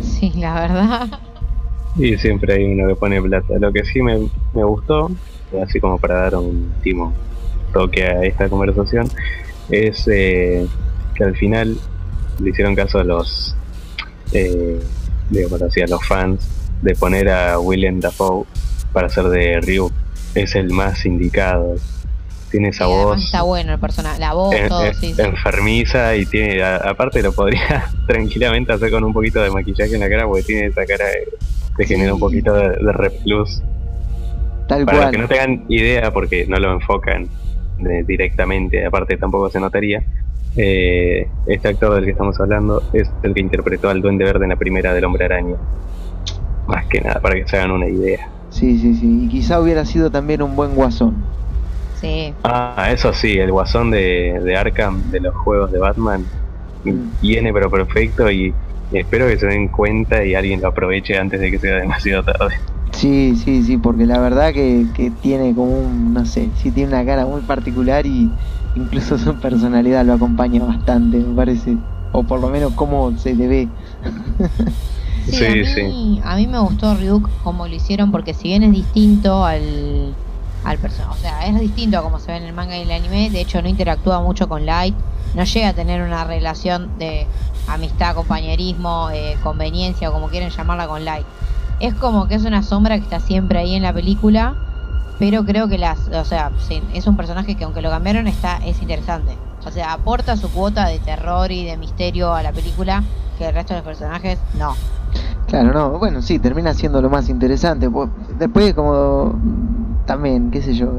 Sí, 0.00 0.32
la 0.34 0.54
verdad. 0.54 1.08
Y 1.96 2.16
siempre 2.18 2.54
hay 2.54 2.64
uno 2.64 2.88
que 2.88 2.96
pone 2.96 3.20
plata. 3.22 3.54
Lo 3.58 3.72
que 3.72 3.84
sí 3.84 4.02
me, 4.02 4.18
me 4.52 4.64
gustó, 4.64 5.10
así 5.62 5.78
como 5.80 5.98
para 5.98 6.22
dar 6.22 6.36
un 6.36 6.72
último 6.76 7.12
toque 7.72 8.04
a 8.04 8.22
esta 8.24 8.48
conversación, 8.48 9.08
es 9.70 10.06
eh, 10.08 10.66
que 11.14 11.24
al 11.24 11.36
final 11.36 11.76
le 12.40 12.50
hicieron 12.50 12.74
caso 12.74 12.98
a 12.98 13.04
los, 13.04 13.54
eh, 14.32 14.80
digamos 15.30 15.62
así, 15.62 15.80
a 15.82 15.86
los 15.86 16.04
fans 16.06 16.48
de 16.82 16.94
poner 16.94 17.28
a 17.30 17.58
Willem 17.60 18.00
Dafoe 18.00 18.44
para 18.92 19.06
hacer 19.06 19.24
de 19.28 19.60
Ryu. 19.60 19.90
Es 20.34 20.56
el 20.56 20.70
más 20.70 21.06
indicado. 21.06 21.76
Tiene 22.50 22.68
esa 22.68 22.84
Y 22.84 22.88
voz 22.88 23.24
está 23.24 23.42
bueno 23.42 23.72
el 23.74 23.78
personaje, 23.80 24.18
la 24.20 24.32
voz, 24.34 24.54
en- 24.54 24.68
todo, 24.68 24.84
en- 24.84 24.94
sí, 24.94 25.14
sí. 25.14 25.22
enfermiza 25.22 26.14
y 26.16 26.26
tiene, 26.26 26.62
a- 26.62 26.76
aparte 26.76 27.22
lo 27.22 27.32
podría 27.32 27.86
tranquilamente 28.06 28.72
hacer 28.72 28.90
con 28.90 29.02
un 29.04 29.12
poquito 29.12 29.40
de 29.42 29.50
maquillaje 29.50 29.94
en 29.94 30.00
la 30.00 30.08
cara 30.08 30.26
porque 30.26 30.42
tiene 30.44 30.66
esa 30.66 30.84
cara 30.86 31.04
de, 31.06 31.28
de 31.76 31.86
genera 31.86 32.14
un 32.14 32.20
poquito 32.20 32.52
de, 32.54 32.70
de 32.70 32.92
repelús. 32.92 33.64
Tal 34.66 34.84
Para 34.84 34.98
los 34.98 35.06
cual. 35.06 35.10
que 35.10 35.18
no 35.18 35.28
tengan 35.28 35.64
idea, 35.68 36.12
porque 36.12 36.46
no 36.46 36.56
lo 36.58 36.72
enfocan 36.72 37.30
de- 37.76 38.04
directamente, 38.04 38.84
aparte 38.84 39.16
tampoco 39.16 39.50
se 39.50 39.60
notaría, 39.60 40.04
eh, 40.54 41.32
este 41.46 41.68
actor 41.68 41.94
del 41.94 42.04
que 42.04 42.10
estamos 42.12 42.38
hablando 42.40 42.88
es 42.92 43.14
el 43.22 43.34
que 43.34 43.40
interpretó 43.40 43.88
al 43.88 44.02
Duende 44.02 44.24
Verde 44.24 44.44
en 44.44 44.50
la 44.50 44.56
primera 44.56 44.92
del 44.94 45.04
Hombre 45.04 45.24
Araña. 45.24 45.56
Más 46.66 46.86
que 46.90 47.00
nada, 47.00 47.20
para 47.22 47.36
que 47.36 47.46
se 47.48 47.56
hagan 47.56 47.70
una 47.70 47.88
idea. 47.88 48.18
Sí, 48.48 48.78
sí, 48.78 48.94
sí, 48.94 49.24
y 49.24 49.28
quizá 49.28 49.60
hubiera 49.60 49.84
sido 49.84 50.10
también 50.10 50.40
un 50.42 50.56
buen 50.56 50.74
guasón. 50.74 51.34
Sí. 51.92 52.38
Ah, 52.42 52.90
eso 52.92 53.12
sí, 53.12 53.38
el 53.38 53.50
guasón 53.52 53.90
de, 53.90 54.38
de 54.42 54.56
Arkham 54.56 55.08
de 55.10 55.20
los 55.20 55.34
juegos 55.34 55.70
de 55.70 55.78
Batman 55.78 56.30
viene 56.82 57.52
pero 57.52 57.70
perfecto 57.70 58.30
y 58.30 58.58
espero 58.92 59.26
que 59.26 59.38
se 59.38 59.46
den 59.46 59.68
cuenta 59.68 60.24
y 60.24 60.34
alguien 60.34 60.60
lo 60.60 60.68
aproveche 60.68 61.16
antes 61.18 61.40
de 61.40 61.50
que 61.50 61.58
sea 61.58 61.76
demasiado 61.76 62.22
tarde. 62.24 62.54
Sí, 62.92 63.34
sí, 63.36 63.62
sí, 63.64 63.76
porque 63.78 64.06
la 64.06 64.20
verdad 64.20 64.52
que, 64.52 64.86
que 64.94 65.10
tiene 65.10 65.54
como 65.54 65.78
un, 65.80 66.14
no 66.14 66.24
sé, 66.26 66.50
sí 66.54 66.70
tiene 66.70 66.90
una 66.90 67.04
cara 67.04 67.26
muy 67.26 67.42
particular 67.42 68.06
y 68.06 68.30
incluso 68.76 69.18
su 69.18 69.40
personalidad 69.40 70.04
lo 70.04 70.14
acompaña 70.14 70.64
bastante, 70.64 71.18
me 71.18 71.34
parece. 71.34 71.76
O 72.12 72.22
por 72.22 72.40
lo 72.40 72.48
menos 72.48 72.74
cómo 72.74 73.16
se 73.18 73.34
le 73.34 73.48
ve. 73.48 73.68
Sí, 75.26 75.32
Sí, 75.32 75.46
a, 75.46 75.50
mí, 75.50 75.64
sí. 75.64 76.20
a 76.22 76.36
mí 76.36 76.46
me 76.46 76.58
gustó 76.60 76.94
Ryuk 76.94 77.30
como 77.42 77.66
lo 77.66 77.74
hicieron 77.74 78.10
porque 78.12 78.34
si 78.34 78.48
bien 78.48 78.62
es 78.62 78.72
distinto 78.72 79.44
al, 79.44 80.14
al 80.64 80.78
personaje, 80.78 81.14
o 81.14 81.16
sea, 81.20 81.46
es 81.46 81.58
distinto 81.58 81.98
a 81.98 82.02
como 82.02 82.18
se 82.18 82.30
ve 82.30 82.36
en 82.38 82.44
el 82.44 82.52
manga 82.52 82.76
y 82.76 82.82
el 82.82 82.90
anime, 82.90 83.30
de 83.30 83.40
hecho 83.40 83.62
no 83.62 83.68
interactúa 83.68 84.20
mucho 84.20 84.48
con 84.48 84.66
Light, 84.66 84.94
no 85.34 85.44
llega 85.44 85.68
a 85.70 85.72
tener 85.72 86.02
una 86.02 86.24
relación 86.24 86.98
de 86.98 87.26
amistad, 87.68 88.14
compañerismo, 88.14 89.10
eh, 89.10 89.36
conveniencia 89.42 90.10
o 90.10 90.12
como 90.12 90.28
quieren 90.28 90.50
llamarla 90.50 90.86
con 90.86 91.04
Light. 91.04 91.26
Es 91.80 91.94
como 91.94 92.28
que 92.28 92.34
es 92.34 92.44
una 92.44 92.62
sombra 92.62 92.96
que 92.96 93.04
está 93.04 93.20
siempre 93.20 93.58
ahí 93.58 93.74
en 93.74 93.82
la 93.82 93.92
película, 93.92 94.54
pero 95.18 95.44
creo 95.44 95.68
que 95.68 95.78
las, 95.78 96.08
o 96.08 96.24
sea, 96.24 96.50
es 96.92 97.06
un 97.06 97.16
personaje 97.16 97.56
que 97.56 97.64
aunque 97.64 97.82
lo 97.82 97.90
cambiaron 97.90 98.26
está 98.26 98.58
es 98.64 98.80
interesante. 98.80 99.36
O 99.66 99.70
sea, 99.70 99.92
aporta 99.92 100.36
su 100.36 100.50
cuota 100.50 100.86
de 100.88 100.98
terror 100.98 101.50
y 101.50 101.64
de 101.64 101.76
misterio 101.76 102.34
a 102.34 102.42
la 102.42 102.52
película 102.52 103.02
que 103.38 103.46
el 103.46 103.54
resto 103.54 103.74
de 103.74 103.80
los 103.80 103.86
personajes 103.86 104.38
no. 104.58 104.74
Claro, 105.46 105.72
no, 105.72 105.98
bueno, 105.98 106.22
sí, 106.22 106.38
termina 106.38 106.74
siendo 106.74 107.00
lo 107.00 107.10
más 107.10 107.28
interesante. 107.28 107.88
Después 108.38 108.74
como 108.74 109.34
también, 110.06 110.50
qué 110.50 110.60
sé 110.60 110.74
yo, 110.74 110.98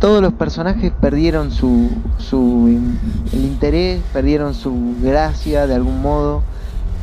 todos 0.00 0.22
los 0.22 0.34
personajes 0.34 0.92
perdieron 1.00 1.52
su, 1.52 2.12
su 2.18 2.68
el 3.32 3.44
interés, 3.44 4.06
perdieron 4.12 4.54
su 4.54 4.96
gracia 5.00 5.66
de 5.68 5.74
algún 5.76 6.02
modo, 6.02 6.48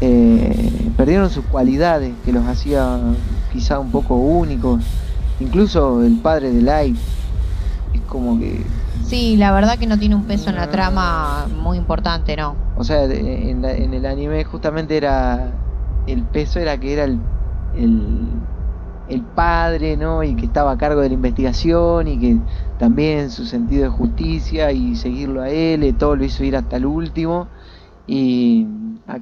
eh, 0.02 0.94
perdieron 0.98 1.30
sus 1.32 1.46
cualidades 1.46 2.22
que 2.26 2.34
los 2.34 2.48
hacía 2.48 3.18
quizá 3.50 3.80
un 3.80 3.92
poco 3.92 4.18
únicos. 4.18 4.84
Incluso 5.40 6.04
el 6.04 6.22
padre 6.22 6.52
de 6.52 6.62
Light 6.64 7.02
es 7.94 8.02
como 8.04 8.38
que 8.40 8.76
Sí, 9.00 9.38
la 9.38 9.52
verdad 9.54 9.78
que 9.80 9.88
no 9.88 9.98
tiene 10.00 10.16
un 10.16 10.28
peso 10.28 10.50
en 10.50 10.58
la 10.58 10.68
trama 10.70 11.48
muy 11.48 11.78
importante, 11.78 12.36
¿no? 12.36 12.66
O 12.74 12.84
sea, 12.84 13.04
en, 13.06 13.62
la- 13.62 13.74
en 13.76 13.94
el 13.94 14.06
anime 14.06 14.44
justamente 14.46 14.98
era. 14.98 15.64
El 16.06 16.30
peso 16.30 16.60
era 16.60 16.80
que 16.80 16.94
era 16.94 17.04
el, 17.06 17.30
el, 17.74 18.48
el 19.08 19.26
padre, 19.26 19.98
¿no? 19.98 20.24
Y 20.24 20.36
que 20.36 20.46
estaba 20.46 20.72
a 20.72 20.78
cargo 20.78 21.02
de 21.02 21.10
la 21.10 21.16
investigación 21.16 22.08
y 22.08 22.20
que 22.20 22.46
también 22.78 23.30
su 23.32 23.46
sentido 23.46 23.84
de 23.84 23.90
justicia 23.90 24.72
y 24.72 24.96
seguirlo 24.96 25.42
a 25.42 25.50
él, 25.50 25.84
y 25.84 25.94
todo 25.94 26.16
lo 26.16 26.24
hizo 26.24 26.44
ir 26.44 26.56
hasta 26.56 26.78
el 26.78 26.86
último. 26.86 27.50
Y. 28.06 28.68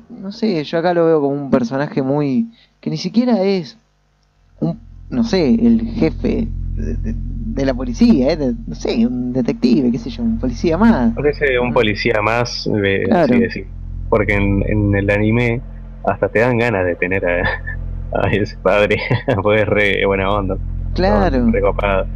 No 0.09 0.31
sé, 0.31 0.63
yo 0.63 0.79
acá 0.79 0.93
lo 0.93 1.05
veo 1.05 1.21
como 1.21 1.35
un 1.43 1.49
personaje 1.49 2.01
muy. 2.01 2.51
que 2.81 2.89
ni 2.89 2.97
siquiera 2.97 3.41
es. 3.43 3.77
un 4.59 4.79
no 5.09 5.23
sé, 5.23 5.53
el 5.53 5.81
jefe 5.81 6.47
de, 6.75 6.95
de- 6.95 7.15
de 7.15 7.65
la 7.65 7.73
policía, 7.75 8.31
¿eh? 8.33 8.37
de- 8.37 8.55
no 8.67 8.73
sé, 8.75 9.05
un 9.05 9.31
detective, 9.31 9.91
qué 9.91 9.99
sé 9.99 10.09
yo, 10.09 10.23
un 10.23 10.39
policía 10.39 10.77
más. 10.77 11.13
Parece 11.13 11.57
un 11.59 11.71
policía 11.73 12.21
más, 12.23 12.67
Claro. 13.05 13.39
decir. 13.39 13.67
Porque 14.09 14.33
en, 14.33 14.63
en 14.67 14.95
el 14.95 15.09
anime 15.11 15.61
hasta 16.03 16.27
te 16.29 16.39
dan 16.39 16.57
ganas 16.57 16.85
de 16.85 16.95
tener 16.95 17.23
a, 17.25 17.43
a 18.23 18.29
ese 18.31 18.57
padre, 18.57 18.97
pues 19.43 19.61
es 19.61 19.67
re 19.67 20.05
buena 20.05 20.29
onda. 20.31 20.57
Claro. 20.95 21.49
Re 21.51 21.61
copado. 21.61 22.07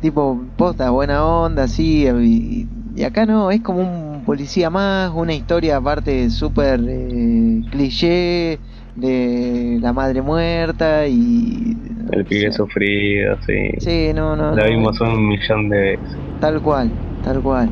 Tipo 0.00 0.46
posta, 0.56 0.90
buena 0.90 1.24
onda, 1.26 1.68
sí, 1.68 2.06
y, 2.06 2.68
y 2.94 3.02
acá 3.04 3.26
no, 3.26 3.50
es 3.50 3.62
como 3.62 3.80
un 3.80 4.24
policía 4.24 4.70
más, 4.70 5.10
una 5.14 5.34
historia 5.34 5.76
aparte 5.76 6.30
súper 6.30 6.80
eh, 6.88 7.62
cliché 7.70 8.60
de 8.94 9.78
la 9.80 9.92
madre 9.92 10.22
muerta 10.22 11.06
y... 11.06 11.82
El 12.12 12.22
o 12.22 12.26
pibe 12.26 12.50
sea, 12.50 12.52
sufrido, 12.52 13.36
sí. 13.46 13.70
Sí, 13.78 14.12
no, 14.14 14.36
no, 14.36 14.54
no, 14.56 14.64
vimos 14.64 15.00
un 15.00 15.28
millón 15.28 15.68
de 15.68 15.78
veces. 15.78 16.18
tal 16.38 16.60
cual, 16.62 16.92
tal 17.20 17.42
cual. 17.42 17.70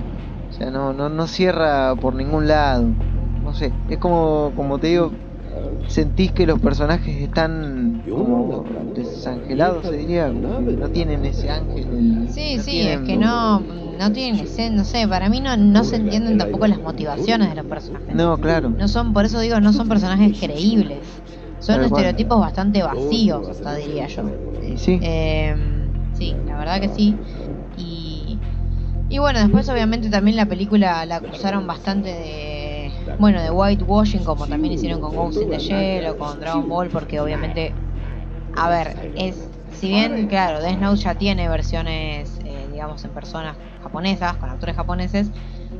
O 0.49 0.53
sea, 0.53 0.71
no, 0.71 0.93
no, 0.93 1.09
no 1.09 1.27
cierra 1.27 1.95
por 1.97 2.15
ningún 2.15 2.49
lado. 2.49 2.95
No 3.43 3.53
sé, 3.55 3.73
es 3.89 3.99
como, 3.99 4.53
como 4.55 4.79
te 4.79 4.89
digo, 4.89 5.13
sentís 5.89 6.33
que 6.33 6.47
los 6.47 6.61
personajes 6.61 7.17
están 7.23 8.05
como 8.09 8.65
desangelados, 8.95 9.87
se 9.87 9.97
diría, 9.97 10.31
no 10.31 10.91
tienen 10.91 11.25
ese 11.25 11.51
ángel. 11.51 11.93
el- 11.93 12.29
Sí, 12.29 12.57
no 12.57 12.63
sí, 12.63 12.81
es 12.83 13.01
que 13.01 13.17
no, 13.17 13.61
no 13.61 14.13
tienen 14.13 14.41
esen- 14.45 14.73
no 14.75 14.85
sé, 14.85 15.09
para 15.09 15.29
mí 15.29 15.41
no, 15.41 15.57
no 15.57 15.85
se 15.85 15.97
entienden 15.97 16.39
tampoco 16.39 16.67
las 16.67 16.81
motivaciones 16.81 17.49
de 17.49 17.55
los 17.57 17.67
personajes. 17.67 18.15
No, 18.15 18.39
claro. 18.39 18.71
No 18.71 18.89
son, 18.89 19.13
por 19.13 19.25
eso 19.25 19.41
digo, 19.41 19.61
no 19.61 19.73
son 19.73 19.89
personajes 19.89 20.39
creíbles. 20.39 21.07
Son 21.59 21.83
estereotipos 21.83 22.39
bastante 22.39 22.83
vacíos, 22.83 23.49
hasta 23.51 23.75
diría 23.75 24.07
yo. 24.07 24.23
Sí. 24.77 24.99
Eh, 25.03 25.55
sí, 26.13 26.35
la 26.45 26.57
verdad 26.59 26.81
que 26.81 26.89
sí. 26.89 27.21
Y, 27.75 28.41
y 29.09 29.19
bueno, 29.19 29.41
después 29.41 29.69
obviamente 29.69 30.11
también 30.11 30.37
la 30.37 30.47
película 30.47 31.05
la 31.07 31.17
acusaron 31.17 31.67
bastante 31.67 32.09
de, 32.11 32.58
bueno, 33.19 33.43
de 33.43 33.51
whitewashing, 33.53 34.25
como 34.25 34.49
también 34.49 34.73
hicieron 34.75 35.01
con 35.01 35.15
Ghost 35.15 35.43
in 35.43 35.51
the 35.51 35.59
Shell 35.61 36.07
o 36.09 36.17
con 36.19 36.41
Dragon 36.41 36.69
Ball, 36.69 36.91
porque 36.91 37.21
obviamente, 37.21 37.79
a 38.53 38.69
ver, 38.71 38.99
es, 39.15 39.53
si 39.69 39.89
bien, 39.89 40.27
claro, 40.29 40.61
Death 40.63 40.79
Note 40.79 41.01
ya 41.03 41.17
tiene 41.17 41.49
versiones, 41.49 42.39
eh, 42.45 42.69
digamos, 42.71 43.05
en 43.05 43.13
personas 43.15 43.59
japonesas, 43.81 44.39
con 44.39 44.51
actores 44.51 44.77
japoneses, 44.77 45.33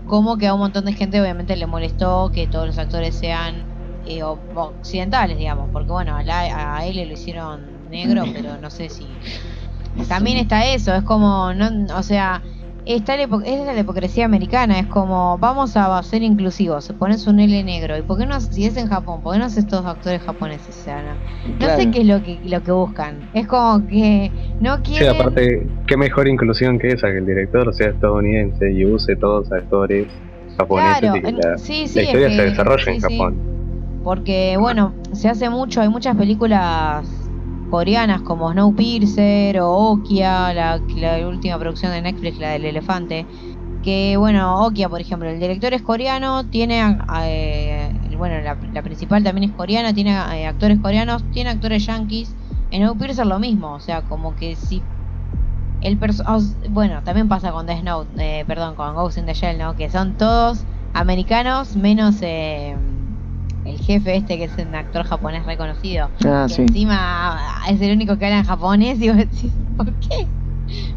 como 0.05 0.39
que 0.39 0.47
a 0.49 0.55
un 0.55 0.61
montón 0.61 0.85
de 0.87 0.95
gente 0.95 1.21
obviamente 1.21 1.57
le 1.57 1.67
molestó 1.67 2.31
que 2.33 2.49
todos 2.49 2.67
los 2.67 2.79
actores 2.79 3.19
sean 3.19 3.71
eh, 4.03 4.23
occidentales, 4.25 5.39
digamos, 5.39 5.71
porque 5.73 5.93
bueno, 5.93 6.17
a, 6.17 6.23
la- 6.25 6.77
a 6.79 6.87
él 6.87 6.97
lo 7.09 7.15
hicieron 7.15 7.89
negro, 7.89 8.31
pero 8.33 8.59
no 8.59 8.71
sé 8.71 8.91
si 8.91 9.21
también 10.09 10.39
está 10.39 10.67
eso, 10.67 10.95
es 10.95 11.03
como, 11.05 11.53
no, 11.55 11.71
o 11.97 12.03
sea, 12.03 12.45
está 12.97 13.17
la 13.17 13.25
es 13.45 13.67
la 13.67 13.79
hipocresía 13.79 14.25
americana, 14.25 14.79
es 14.81 14.87
como, 14.89 15.39
vamos 15.39 15.77
a 15.77 16.03
ser 16.03 16.23
inclusivos, 16.23 16.89
pones 16.99 17.27
un 17.27 17.41
L 17.41 17.63
negro, 17.65 17.97
y 17.99 18.03
por 18.03 18.19
qué 18.19 18.27
no, 18.27 18.41
si 18.41 18.65
es 18.65 18.77
en 18.77 18.87
Japón, 18.89 19.23
por 19.23 19.33
qué 19.35 19.39
no 19.39 19.45
haces 19.47 19.67
todos 19.67 19.87
actores 19.87 20.23
japoneses, 20.23 20.79
o 20.79 20.83
sea, 20.83 21.03
no, 21.03 21.15
no 21.59 21.59
Claro. 21.59 21.83
sé 21.83 21.91
qué 21.91 22.01
es 22.01 22.07
lo 22.07 22.23
que, 22.23 22.41
lo 22.45 22.63
que 22.63 22.73
buscan, 22.73 23.29
es 23.33 23.47
como 23.47 23.87
que 23.87 24.33
no 24.61 24.83
Sí, 24.83 24.83
quieren... 24.83 25.09
aparte, 25.21 25.71
qué 25.87 25.97
mejor 25.97 26.29
inclusión 26.29 26.79
que 26.79 26.89
esa, 26.89 27.09
que 27.09 27.19
el 27.19 27.27
director 27.27 27.73
sea 27.75 27.89
estadounidense 27.91 28.73
y 28.73 28.85
use 28.87 29.17
todos 29.17 29.53
actores 29.53 30.23
japoneses 30.57 31.01
Claro, 31.01 31.17
y 31.29 31.33
la, 31.33 31.57
sí, 31.59 31.89
sí, 31.89 31.99
la 31.99 32.03
es 32.03 32.07
historia 32.09 32.29
que- 32.29 32.37
se 32.37 32.43
desarrolle 32.43 32.85
en 32.91 32.95
sí, 32.95 33.01
sí. 33.01 33.19
Japón. 33.19 33.43
Porque, 34.03 34.57
bueno, 34.59 34.95
se 35.13 35.29
hace 35.29 35.51
mucho, 35.51 35.81
hay 35.81 35.89
muchas 35.89 36.17
películas 36.17 37.09
coreanas 37.71 38.23
como 38.23 38.53
Snowpiercer 38.53 39.61
o 39.61 39.71
Okia, 39.71 40.53
la, 40.55 40.81
la 40.97 41.29
última 41.29 41.59
producción 41.59 41.93
de 41.93 42.03
Netflix, 42.03 42.39
la 42.39 42.51
del 42.51 42.65
elefante. 42.65 43.27
Que 43.83 44.17
bueno, 44.17 44.65
Okia, 44.67 44.89
por 44.89 45.01
ejemplo, 45.01 45.29
el 45.29 45.41
director 45.41 45.73
es 45.73 45.83
coreano, 45.83 46.49
tiene, 46.51 46.99
eh, 47.25 47.91
bueno, 48.17 48.41
la, 48.41 48.59
la 48.73 48.83
principal 48.83 49.23
también 49.23 49.51
es 49.51 49.57
coreana, 49.57 49.93
tiene 49.95 50.11
eh, 50.11 50.47
actores 50.47 50.79
coreanos, 50.81 51.25
tiene 51.31 51.51
actores 51.51 51.87
yankees. 51.87 52.37
En 52.71 52.83
Snowpiercer 52.83 53.27
lo 53.27 53.39
mismo, 53.39 53.75
o 53.75 53.81
sea, 53.81 54.03
como 54.03 54.35
que 54.35 54.57
si 54.57 54.83
el 55.81 55.99
bueno, 56.71 57.03
también 57.05 57.29
pasa 57.29 57.53
con 57.53 57.67
The 57.67 57.81
Snow, 57.81 58.07
eh, 58.19 58.45
perdón, 58.47 58.75
con 58.75 58.95
Ghost 58.95 59.19
in 59.19 59.27
the 59.27 59.35
Shell, 59.35 59.59
¿no? 59.59 59.75
Que 59.77 59.91
son 59.91 60.17
todos 60.17 60.67
americanos 60.93 61.77
menos 61.77 62.17
eh, 62.23 62.77
el 63.71 63.79
jefe 63.79 64.17
este 64.17 64.39
que 64.39 64.45
es 64.45 64.53
un 64.59 64.75
actor 64.75 65.05
japonés 65.05 65.45
reconocido. 65.47 66.11
Ah, 66.25 66.45
que 66.49 66.55
sí. 66.55 66.63
encima 66.63 67.39
es 67.71 67.81
el 67.81 67.93
único 67.93 68.17
que 68.19 68.27
habla 68.27 68.39
en 68.39 68.45
japonés 68.45 69.01
y 69.01 69.09
vos 69.09 69.17
decís, 69.19 69.53
¿por 69.77 69.87
qué? 69.95 70.27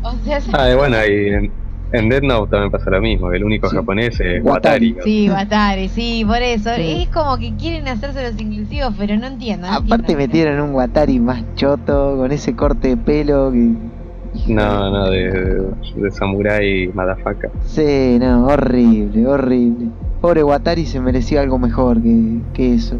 O 0.03 0.11
sea, 0.23 0.39
Ah, 0.53 0.69
y 0.71 0.75
bueno, 0.75 0.97
y 0.97 1.29
en, 1.29 1.53
en 1.93 2.09
Dead 2.09 2.21
Note 2.23 2.51
también 2.51 2.71
pasa 2.71 2.89
lo 2.89 3.01
mismo, 3.01 3.31
el 3.31 3.43
único 3.43 3.69
Sí. 3.69 3.75
japonés 3.77 4.19
es 4.19 4.43
Watari. 4.43 4.95
Sí, 5.03 5.29
Watari, 5.29 5.87
sí, 5.89 6.23
por 6.25 6.41
eso. 6.41 6.69
Sí. 6.75 7.03
Es 7.03 7.09
como 7.09 7.37
que 7.37 7.55
quieren 7.55 7.87
hacerse 7.87 8.23
los 8.31 8.39
inclusivos, 8.41 8.93
pero 8.97 9.15
no 9.17 9.27
entiendo. 9.27 9.67
no 9.67 9.73
Aparte 9.73 9.95
entiendo. 10.13 10.17
metieron 10.17 10.61
un 10.69 10.75
Watari 10.75 11.19
más 11.19 11.43
choto, 11.55 12.17
con 12.17 12.31
ese 12.31 12.55
corte 12.55 12.89
de 12.89 12.97
pelo 12.97 13.51
que... 13.51 13.71
No, 14.47 14.89
no, 14.89 15.09
de, 15.09 15.29
de 15.95 16.11
Samurai 16.11 16.89
Madafaka. 16.93 17.49
Sí, 17.65 18.17
no, 18.19 18.45
horrible, 18.47 19.27
horrible. 19.27 19.87
Pobre 20.21 20.43
Watari 20.43 20.85
se 20.85 20.99
merecía 20.99 21.41
algo 21.41 21.57
mejor 21.57 22.01
que, 22.01 22.39
que 22.53 22.75
eso. 22.75 22.95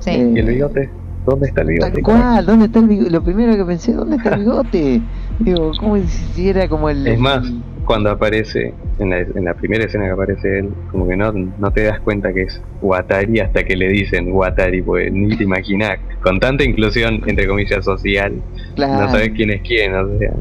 Sí. 0.00 0.10
Eh, 0.10 0.32
¿Y 0.36 0.38
el 0.38 0.46
bigote? 0.46 0.90
¿Dónde 1.26 1.48
está 1.48 1.62
el 1.62 1.68
bigote? 1.68 1.92
Tal 1.92 2.02
cual, 2.02 2.46
¿dónde 2.46 2.66
está 2.66 2.78
el 2.78 2.86
bigote? 2.88 3.10
Lo 3.10 3.22
primero 3.22 3.56
que 3.56 3.64
pensé, 3.64 3.92
¿dónde 3.92 4.16
está 4.16 4.34
el 4.34 4.40
bigote? 4.40 5.00
Digo, 5.40 5.72
como 5.78 5.96
si 5.98 6.48
era 6.48 6.68
como 6.68 6.88
el... 6.90 7.06
Es 7.06 7.18
más, 7.18 7.46
cuando 7.84 8.10
aparece, 8.10 8.74
en 8.98 9.10
la, 9.10 9.20
en 9.20 9.44
la 9.44 9.54
primera 9.54 9.84
escena 9.84 10.04
que 10.04 10.10
aparece 10.10 10.58
él, 10.60 10.70
como 10.90 11.08
que 11.08 11.16
no, 11.16 11.32
no 11.32 11.70
te 11.70 11.84
das 11.84 12.00
cuenta 12.00 12.32
que 12.32 12.42
es 12.42 12.60
Watari 12.82 13.40
hasta 13.40 13.64
que 13.64 13.76
le 13.76 13.88
dicen 13.88 14.32
Watari, 14.32 14.82
pues 14.82 15.10
ni 15.12 15.36
te 15.36 15.44
imaginas. 15.44 15.98
Con 16.22 16.38
tanta 16.38 16.64
inclusión, 16.64 17.22
entre 17.26 17.46
comillas, 17.46 17.84
social, 17.84 18.34
Claro. 18.74 19.04
no 19.04 19.10
sabes 19.10 19.30
quién 19.30 19.50
es 19.50 19.62
quién, 19.62 19.94
o 19.94 20.18
sea. 20.18 20.32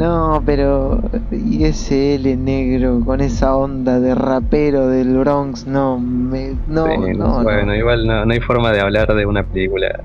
No, 0.00 0.42
pero... 0.46 0.98
Y 1.30 1.64
ese 1.64 2.14
L 2.14 2.34
negro 2.38 3.02
con 3.04 3.20
esa 3.20 3.54
onda 3.54 4.00
de 4.00 4.14
rapero 4.14 4.88
del 4.88 5.18
Bronx, 5.18 5.66
no, 5.66 5.98
me... 5.98 6.56
No, 6.66 6.86
sí, 6.86 7.12
no, 7.14 7.42
bueno, 7.42 7.66
no. 7.66 7.74
igual 7.74 8.06
no, 8.06 8.24
no 8.24 8.32
hay 8.32 8.40
forma 8.40 8.72
de 8.72 8.80
hablar 8.80 9.14
de 9.14 9.26
una 9.26 9.42
película 9.42 10.00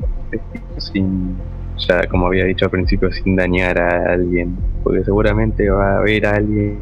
sin, 0.80 1.38
ya 1.78 2.06
como 2.08 2.28
había 2.28 2.44
dicho 2.44 2.66
al 2.66 2.72
principio, 2.72 3.10
sin 3.10 3.38
dañar 3.38 3.80
a 3.80 4.12
alguien, 4.12 4.58
porque 4.84 5.02
seguramente 5.06 5.70
va 5.70 5.94
a 5.94 5.98
haber 6.00 6.26
alguien. 6.26 6.78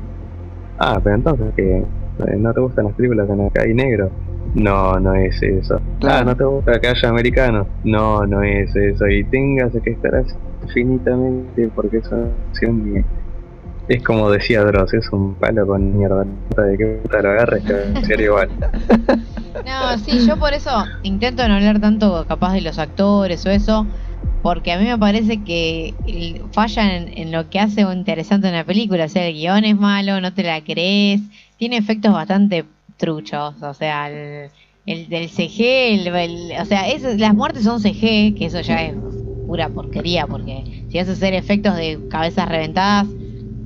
Ah, 0.80 0.99
pero 1.03 1.15
entonces 1.15 1.53
que 1.56 1.77
eh, 1.77 2.35
no 2.40 2.52
te 2.52 2.61
gustan 2.61 2.85
las 2.85 2.95
películas 2.95 3.30
en 3.30 3.48
que 3.52 3.61
hay 3.61 3.76
negro. 3.76 4.10
No, 4.56 4.99
no 4.99 5.14
es 5.14 5.40
eso. 5.44 5.80
Claro. 5.99 6.18
Ah, 6.18 6.23
no 6.23 6.35
te 6.35 6.45
gusta 6.45 6.80
que 6.81 6.88
haya 6.88 7.10
americanos. 7.10 7.68
No, 7.84 8.26
no 8.26 8.41
es 8.41 8.76
eso. 8.76 9.07
Y 9.07 9.23
tengas 9.26 9.72
que 9.84 9.91
estar 9.91 10.15
así 10.15 10.34
infinitamente 10.64 11.69
porque 11.73 11.98
es 11.98 12.11
una 12.11 12.31
acción 12.49 12.84
que 12.84 13.06
es 13.88 14.03
como 14.03 14.31
decía 14.31 14.64
Dross, 14.64 14.94
es 14.94 15.11
un 15.11 15.35
palo 15.35 15.68
con 15.68 15.98
mierda. 15.98 16.23
De 16.23 16.77
que 16.77 16.85
puta 17.03 17.22
lo 17.22 17.30
agarres, 17.31 17.64
que 17.64 17.73
va 17.73 17.99
a 17.99 18.06
ser 18.06 18.22
igual. 18.22 18.49
No, 19.65 19.98
sí, 19.99 20.26
yo 20.27 20.38
por 20.38 20.53
eso 20.53 20.69
intento 21.03 21.48
no 21.48 21.56
hablar 21.56 21.80
tanto 21.80 22.26
capaz 22.27 22.53
de 22.53 22.61
los 22.61 22.77
actores 22.80 23.45
o 23.45 23.49
eso, 23.49 23.88
porque 24.41 24.72
a 24.72 24.77
mí 24.80 24.85
me 24.85 24.98
parece 24.98 25.44
que 25.44 25.94
fallan 26.52 27.07
en, 27.15 27.31
lo 27.31 27.49
que 27.49 27.60
hace 27.60 27.81
interesante 27.81 28.49
una 28.49 28.65
película, 28.65 29.06
o 29.06 29.10
sea, 29.10 29.26
el 29.27 29.34
guion 29.35 29.64
es 29.64 29.76
malo, 29.77 30.19
no 30.22 30.34
te 30.34 30.44
la 30.44 30.61
crees, 30.64 31.22
tiene 31.57 31.77
efectos 31.77 32.11
bastante 32.11 32.65
truchos, 32.98 33.61
o 33.61 33.73
sea, 33.73 34.10
el, 34.10 34.49
el 34.85 35.07
del 35.10 35.30
CG, 35.30 35.94
el- 36.07 36.61
o 36.61 36.65
sea, 36.65 36.90
es- 36.90 37.19
las 37.19 37.34
muertes 37.34 37.64
son 37.64 37.80
CG, 37.80 38.35
que 38.38 38.45
eso 38.48 38.60
ya 38.61 38.84
es 38.85 38.95
porquería, 39.73 40.27
porque 40.27 40.85
si 40.89 40.97
vas 40.97 41.09
a 41.09 41.13
hacer 41.13 41.34
efectos 41.34 41.75
de 41.75 41.99
cabezas 42.09 42.47
reventadas, 42.47 43.07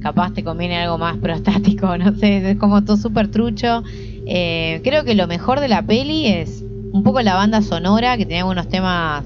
capaz 0.02 0.34
te 0.34 0.44
conviene 0.44 0.78
algo 0.78 0.98
más 0.98 1.18
prostático, 1.18 1.98
no 1.98 2.16
sé, 2.16 2.52
es 2.52 2.58
como 2.58 2.84
todo 2.84 2.98
súper 2.98 3.30
trucho. 3.30 3.84
Eh, 4.26 4.82
creo 4.84 5.04
que 5.04 5.16
lo 5.16 5.28
mejor 5.28 5.60
de 5.60 5.68
la 5.68 5.82
peli 5.82 6.28
es 6.28 6.64
un 6.92 7.04
poco 7.04 7.22
la 7.22 7.36
banda 7.36 7.62
sonora, 7.62 8.18
que 8.18 8.26
tiene 8.26 8.42
algunos 8.42 8.68
temas 8.70 9.26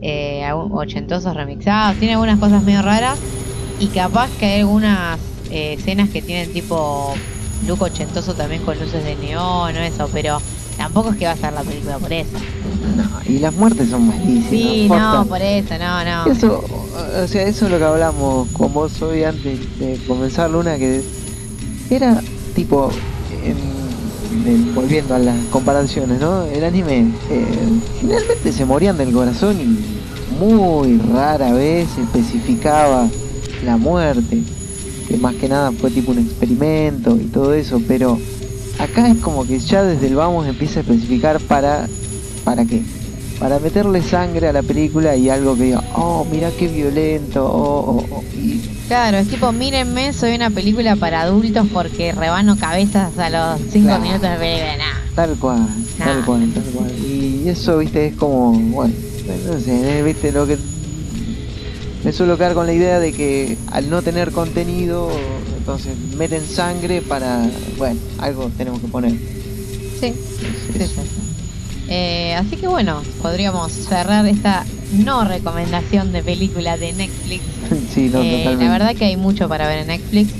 eh, 0.00 0.48
ochentosos 0.52 1.34
remixados, 1.34 1.98
tiene 1.98 2.14
algunas 2.14 2.38
cosas 2.38 2.62
medio 2.62 2.82
raras, 2.82 3.18
y 3.78 3.88
capaz 3.88 4.30
que 4.36 4.46
hay 4.46 4.60
algunas 4.60 5.20
eh, 5.50 5.74
escenas 5.74 6.10
que 6.10 6.22
tienen 6.22 6.52
tipo 6.52 7.14
look 7.66 7.82
ochentoso 7.82 8.34
también 8.34 8.62
con 8.62 8.78
luces 8.78 9.04
de 9.04 9.16
neón 9.16 9.76
o 9.76 9.80
eso, 9.80 10.08
pero 10.12 10.42
tampoco 10.82 11.10
es 11.10 11.16
que 11.16 11.26
va 11.26 11.32
a 11.32 11.36
ser 11.36 11.52
la 11.52 11.62
película 11.62 11.98
por 11.98 12.12
eso. 12.12 12.28
Y 13.26 13.38
las 13.38 13.54
muertes 13.54 13.88
son 13.90 14.06
malísimas. 14.08 14.50
Sí, 14.50 14.88
no, 14.88 15.26
por 15.28 15.40
eso, 15.40 15.74
no, 15.78 16.04
no. 16.04 16.32
Eso, 16.32 16.64
o 17.22 17.28
sea, 17.28 17.42
eso 17.46 17.66
es 17.66 17.70
lo 17.70 17.78
que 17.78 17.84
hablamos 17.84 18.48
con 18.52 18.72
vos 18.74 19.00
hoy 19.02 19.22
antes 19.22 19.58
de 19.78 19.98
comenzar 20.06 20.50
Luna, 20.50 20.76
que 20.78 21.02
era 21.90 22.20
tipo, 22.54 22.90
en- 23.44 24.48
en- 24.50 24.74
volviendo 24.74 25.14
a 25.14 25.18
las 25.18 25.36
comparaciones, 25.46 26.20
¿no? 26.20 26.42
El 26.44 26.64
anime, 26.64 27.06
eh, 27.30 27.46
generalmente 28.00 28.52
se 28.52 28.64
morían 28.64 28.98
del 28.98 29.12
corazón 29.12 29.56
y 29.60 29.78
muy 30.38 30.98
rara 31.14 31.52
vez 31.52 31.86
especificaba 31.96 33.06
la 33.64 33.76
muerte, 33.76 34.42
que 35.08 35.16
más 35.16 35.34
que 35.36 35.48
nada 35.48 35.70
fue 35.72 35.90
tipo 35.90 36.10
un 36.10 36.18
experimento 36.18 37.16
y 37.16 37.26
todo 37.26 37.54
eso, 37.54 37.80
pero 37.86 38.18
acá 38.82 39.08
es 39.08 39.18
como 39.18 39.46
que 39.46 39.58
ya 39.58 39.82
desde 39.82 40.06
el 40.08 40.16
vamos 40.16 40.46
empieza 40.46 40.80
a 40.80 40.82
especificar 40.82 41.40
para, 41.40 41.88
¿para 42.44 42.64
qué? 42.64 42.82
para 43.38 43.58
meterle 43.58 44.00
sangre 44.02 44.46
a 44.46 44.52
la 44.52 44.62
película 44.62 45.16
y 45.16 45.28
algo 45.28 45.56
que 45.56 45.64
diga, 45.64 45.82
oh, 45.96 46.24
mira 46.30 46.50
qué 46.56 46.68
violento, 46.68 47.44
oh, 47.44 47.96
oh, 47.98 48.06
oh", 48.16 48.24
y 48.36 48.60
Claro, 48.86 49.16
es 49.18 49.26
tipo, 49.28 49.50
mírenme, 49.50 50.12
soy 50.12 50.36
una 50.36 50.48
película 50.50 50.94
para 50.94 51.22
adultos 51.22 51.66
porque 51.72 52.12
rebano 52.12 52.56
cabezas 52.56 53.18
a 53.18 53.30
los 53.30 53.60
5 53.72 53.86
Claro. 53.86 54.02
minutos 54.02 54.30
de 54.30 54.36
película. 54.36 54.76
Nah. 54.76 55.14
tal 55.16 55.36
cual, 55.38 55.66
tal 55.98 56.24
cual, 56.24 56.52
tal 56.54 56.62
cual. 56.72 56.90
Y 57.04 57.48
eso, 57.48 57.78
viste, 57.78 58.06
es 58.08 58.14
como, 58.14 58.52
bueno, 58.52 58.94
no 59.48 59.58
sé, 59.58 59.98
eh, 59.98 60.02
viste, 60.04 60.30
lo 60.30 60.46
que 60.46 60.56
me 62.04 62.12
suelo 62.12 62.36
quedar 62.36 62.54
con 62.54 62.66
la 62.66 62.72
idea 62.74 63.00
de 63.00 63.12
que 63.12 63.56
al 63.72 63.90
no 63.90 64.02
tener 64.02 64.30
contenido, 64.30 65.10
entonces 65.62 65.96
meten 66.18 66.44
sangre 66.44 67.02
para, 67.02 67.46
bueno, 67.78 68.00
algo 68.18 68.50
tenemos 68.58 68.80
que 68.80 68.88
poner. 68.88 69.12
Sí, 70.00 70.12
sí. 70.72 70.84
Eh, 71.88 72.34
así 72.34 72.56
que 72.56 72.66
bueno, 72.66 73.00
podríamos 73.22 73.70
cerrar 73.70 74.26
esta 74.26 74.64
no 74.92 75.24
recomendación 75.24 76.10
de 76.12 76.24
película 76.24 76.76
de 76.76 76.92
Netflix. 76.94 77.44
sí, 77.94 78.10
no, 78.12 78.22
Eh, 78.22 78.38
totalmente. 78.38 78.64
la 78.64 78.70
verdad 78.72 78.96
que 78.96 79.04
hay 79.04 79.16
mucho 79.16 79.48
para 79.48 79.68
ver 79.68 79.78
en 79.78 79.86
Netflix. 79.86 80.32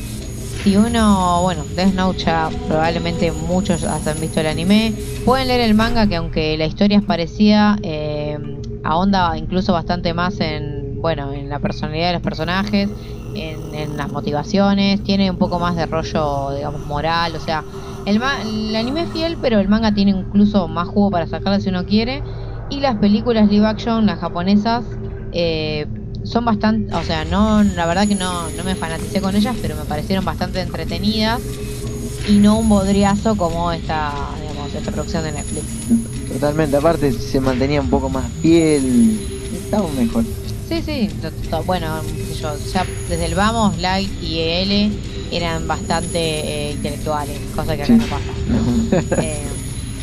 Si 0.65 0.77
uno, 0.77 1.41
bueno, 1.43 1.65
Death 1.77 1.95
Note 1.95 2.25
ya 2.25 2.51
probablemente 2.67 3.31
muchos 3.31 3.85
han 3.85 4.21
visto 4.21 4.41
el 4.41 4.49
anime. 4.49 4.93
Pueden 5.25 5.47
leer 5.47 5.61
el 5.61 5.75
manga 5.75 6.09
que 6.09 6.17
aunque 6.17 6.57
la 6.57 6.67
historia 6.67 6.99
es 6.99 7.05
parecida, 7.05 7.79
eh, 7.85 8.39
ahonda 8.83 9.37
incluso 9.39 9.73
bastante 9.73 10.15
más 10.15 10.41
en, 10.41 11.01
bueno, 11.01 11.33
en 11.33 11.49
la 11.49 11.61
personalidad 11.61 12.09
de 12.09 12.13
los 12.15 12.23
personajes, 12.23 12.89
en, 13.35 13.75
en 13.75 13.97
las 13.97 14.11
motivaciones, 14.11 15.03
tiene 15.03 15.31
un 15.31 15.39
poco 15.39 15.59
más 15.59 15.77
de 15.77 15.87
rollo, 15.87 16.53
digamos, 16.55 16.83
moral, 16.83 17.35
o 17.37 17.41
sea, 17.41 17.67
el, 18.05 18.19
ma- 18.21 18.43
el 18.43 18.75
anime 18.77 19.03
es 19.03 19.11
fiel, 19.11 19.39
pero 19.41 19.61
el 19.61 19.69
manga 19.69 19.93
tiene 19.95 20.11
incluso 20.13 20.69
más 20.69 20.89
jugo 20.89 21.11
para 21.11 21.27
sacarle 21.27 21.61
si 21.61 21.69
uno 21.71 21.85
quiere. 21.87 22.25
Y 22.69 22.81
las 22.81 22.97
películas 22.99 23.49
live 23.49 23.67
action, 23.67 24.07
las 24.07 24.19
japonesas, 24.21 24.99
eh, 25.31 25.87
son 26.23 26.45
bastante, 26.45 26.95
o 26.95 27.05
sea, 27.05 27.25
no, 27.25 27.63
la 27.65 27.87
verdad 27.87 28.09
que 28.09 28.15
no, 28.15 28.51
no 28.51 28.65
me 28.65 28.77
fanaticé 28.77 29.21
con 29.21 29.37
ellas, 29.37 29.57
pero 29.61 29.77
me 29.77 29.87
parecieron 29.87 30.25
bastante 30.25 30.61
entretenidas 30.61 31.53
y 32.23 32.41
no 32.41 32.59
un 32.59 32.69
bodriazo 32.69 33.37
como 33.37 33.73
esta, 33.73 34.37
digamos, 34.41 34.75
esta 34.75 34.93
producción 34.93 35.25
de 35.25 35.33
Netflix. 35.33 35.83
Totalmente, 36.27 36.77
aparte 36.77 37.13
se 37.13 37.41
mantenía 37.41 37.81
un 37.81 37.91
poco 37.91 38.09
más 38.09 38.33
piel, 38.41 39.21
estaba 39.51 39.91
mejor. 39.93 40.27
Sí, 40.65 40.83
sí, 40.83 41.11
bueno, 41.65 42.03
ya 42.73 42.85
desde 43.09 43.27
el 43.27 43.35
Vamos, 43.35 43.79
Light 43.79 44.11
y 44.23 44.39
L 44.41 44.91
eran 45.31 45.67
bastante 45.67 46.19
eh, 46.19 46.73
intelectuales, 46.73 47.39
cosa 47.55 47.77
que 47.77 47.83
acá 47.83 47.87
Sí. 47.87 47.99
no 47.99 48.07
pasa. 48.07 48.23
Eh, 49.23 49.43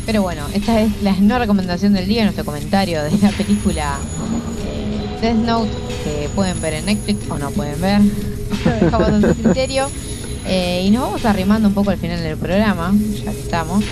pero 0.06 0.22
bueno, 0.22 0.42
esta 0.52 0.80
es 0.80 0.90
la 1.02 1.12
no 1.12 1.38
recomendación 1.38 1.92
del 1.92 2.08
día, 2.08 2.24
nuestro 2.24 2.44
comentario 2.44 3.02
de 3.04 3.16
la 3.18 3.30
película 3.30 3.96
eh, 4.66 5.18
Death 5.20 5.36
Note, 5.36 5.70
que 6.02 6.28
pueden 6.34 6.60
ver 6.60 6.74
en 6.74 6.86
Netflix 6.86 7.30
o 7.30 7.38
no 7.38 7.50
pueden 7.50 7.80
ver, 7.80 8.00
lo 8.00 8.70
dejamos 8.84 9.08
a 9.24 9.34
su 9.34 9.42
criterio. 9.42 9.88
Eh, 10.46 10.82
y 10.86 10.90
nos 10.90 11.02
vamos 11.02 11.24
arrimando 11.24 11.68
un 11.68 11.74
poco 11.74 11.90
al 11.90 11.98
final 11.98 12.20
del 12.20 12.36
programa, 12.36 12.92
ya 13.24 13.30
que 13.30 13.40
estamos. 13.40 13.84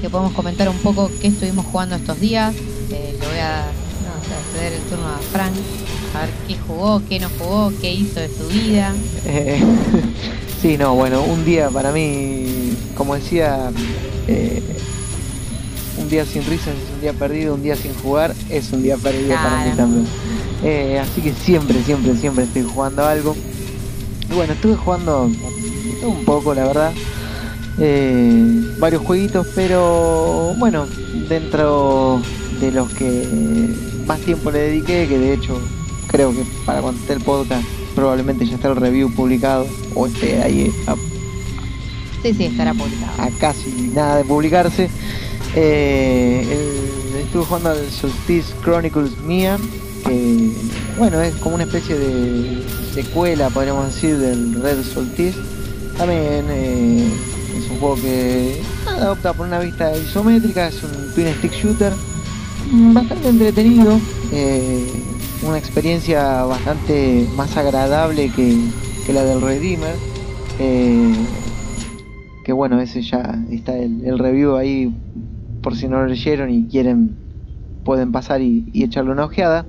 que 0.00 0.08
podemos 0.10 0.32
comentar 0.34 0.68
un 0.68 0.78
poco 0.78 1.10
qué 1.20 1.28
estuvimos 1.28 1.66
jugando 1.66 1.96
estos 1.96 2.18
días. 2.20 2.54
Le 2.88 3.16
voy 3.18 3.38
a 3.42 3.64
a 3.64 4.56
ceder 4.56 4.72
el 4.74 4.82
turno 4.82 5.06
a 5.08 5.18
Frank, 5.32 5.52
a 6.14 6.20
ver 6.20 6.30
qué 6.46 6.56
jugó, 6.66 7.02
qué 7.08 7.20
no 7.20 7.28
jugó, 7.38 7.72
qué 7.80 7.92
hizo 7.92 8.20
de 8.20 8.28
su 8.28 8.46
vida. 8.48 8.94
Eh, 9.26 9.62
sí, 10.62 10.76
no, 10.76 10.94
bueno, 10.94 11.22
un 11.22 11.44
día 11.44 11.70
para 11.70 11.92
mí, 11.92 12.72
como 12.96 13.14
decía, 13.14 13.70
eh, 14.28 14.62
un 15.98 16.08
día 16.08 16.24
sin 16.24 16.44
risas 16.44 16.74
es 16.74 16.94
un 16.94 17.00
día 17.00 17.12
perdido, 17.12 17.54
un 17.54 17.62
día 17.62 17.76
sin 17.76 17.94
jugar 17.94 18.34
es 18.50 18.72
un 18.72 18.82
día 18.82 18.96
perdido 18.96 19.34
para 19.34 19.64
mí 19.64 19.70
también. 19.76 20.06
Eh, 20.62 20.98
así 20.98 21.20
que 21.20 21.32
siempre, 21.32 21.82
siempre, 21.82 22.16
siempre 22.16 22.44
estoy 22.44 22.62
jugando 22.62 23.04
algo. 23.04 23.36
Y 24.30 24.34
bueno, 24.34 24.54
estuve 24.54 24.76
jugando 24.76 25.30
un 26.02 26.24
poco, 26.24 26.54
la 26.54 26.66
verdad. 26.66 26.92
Eh, 27.78 28.74
varios 28.78 29.02
jueguitos, 29.02 29.46
pero 29.54 30.54
bueno, 30.58 30.86
dentro 31.28 32.20
de 32.60 32.70
los 32.70 32.88
que 32.94 33.26
más 34.06 34.20
tiempo 34.20 34.50
le 34.50 34.60
dediqué, 34.60 35.06
que 35.08 35.18
de 35.18 35.34
hecho 35.34 35.60
creo 36.14 36.30
que 36.32 36.44
para 36.64 36.80
cuando 36.80 37.00
esté 37.00 37.14
el 37.14 37.20
podcast 37.22 37.64
probablemente 37.96 38.46
ya 38.46 38.54
esté 38.54 38.68
el 38.68 38.76
review 38.76 39.10
publicado 39.10 39.66
o 39.96 40.06
esté 40.06 40.40
ahí 40.42 40.72
a 40.86 40.94
Sí, 42.22 42.32
sí, 42.34 42.44
estará 42.44 42.72
publicado. 42.72 43.12
a 43.20 43.28
casi 43.40 43.90
nada 43.94 44.18
de 44.18 44.24
publicarse. 44.24 44.88
Eh, 45.56 46.46
el- 46.50 47.20
estuve 47.20 47.44
jugando 47.44 47.70
al 47.70 47.90
Solstice 47.90 48.54
Chronicles 48.62 49.18
Mia, 49.26 49.58
que 50.06 50.50
bueno, 50.98 51.20
es 51.20 51.34
como 51.36 51.56
una 51.56 51.64
especie 51.64 51.98
de 51.98 52.62
secuela, 52.94 53.50
podríamos 53.50 53.86
decir, 53.94 54.16
del 54.16 54.54
Red 54.62 54.82
Solstice. 54.84 55.36
También 55.98 56.44
eh, 56.48 57.06
es 57.58 57.70
un 57.70 57.78
juego 57.78 57.96
que 57.96 58.62
nada, 58.86 59.12
opta 59.12 59.32
por 59.32 59.46
una 59.46 59.58
vista 59.58 59.94
isométrica, 59.96 60.68
es 60.68 60.82
un 60.82 61.14
twin 61.14 61.26
stick 61.38 61.52
shooter 61.52 61.92
mm, 62.70 62.94
bastante 62.94 63.28
entretenido, 63.28 64.00
eh, 64.32 64.86
una 65.42 65.58
experiencia 65.58 66.44
bastante 66.44 67.26
más 67.36 67.56
agradable 67.56 68.30
que, 68.30 68.56
que 69.06 69.12
la 69.12 69.24
del 69.24 69.40
Redeemer. 69.40 69.94
Eh, 70.58 71.12
que 72.44 72.52
bueno, 72.52 72.80
ese 72.80 73.02
ya 73.02 73.42
está 73.50 73.76
el, 73.76 74.18
review 74.18 74.56
ahí 74.56 74.94
por 75.62 75.76
si 75.76 75.88
no 75.88 75.96
lo 75.96 76.06
leyeron 76.06 76.50
y 76.50 76.66
quieren 76.66 77.16
pueden 77.84 78.12
pasar 78.12 78.40
y, 78.40 78.68
y 78.72 78.84
echarle 78.84 79.12
una 79.12 79.24
ojeada. 79.24 79.66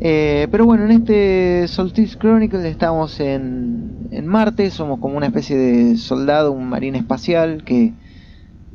Eh, 0.00 0.48
pero 0.50 0.64
bueno, 0.64 0.84
en 0.84 0.90
este 0.90 1.68
Solstice 1.68 2.18
Chronicles 2.18 2.64
estamos 2.64 3.20
en, 3.20 4.08
en 4.10 4.26
Marte, 4.26 4.70
somos 4.70 4.98
como 4.98 5.16
una 5.16 5.26
especie 5.26 5.56
de 5.56 5.96
soldado, 5.96 6.50
un 6.50 6.68
marín 6.68 6.96
espacial 6.96 7.62
que 7.62 7.92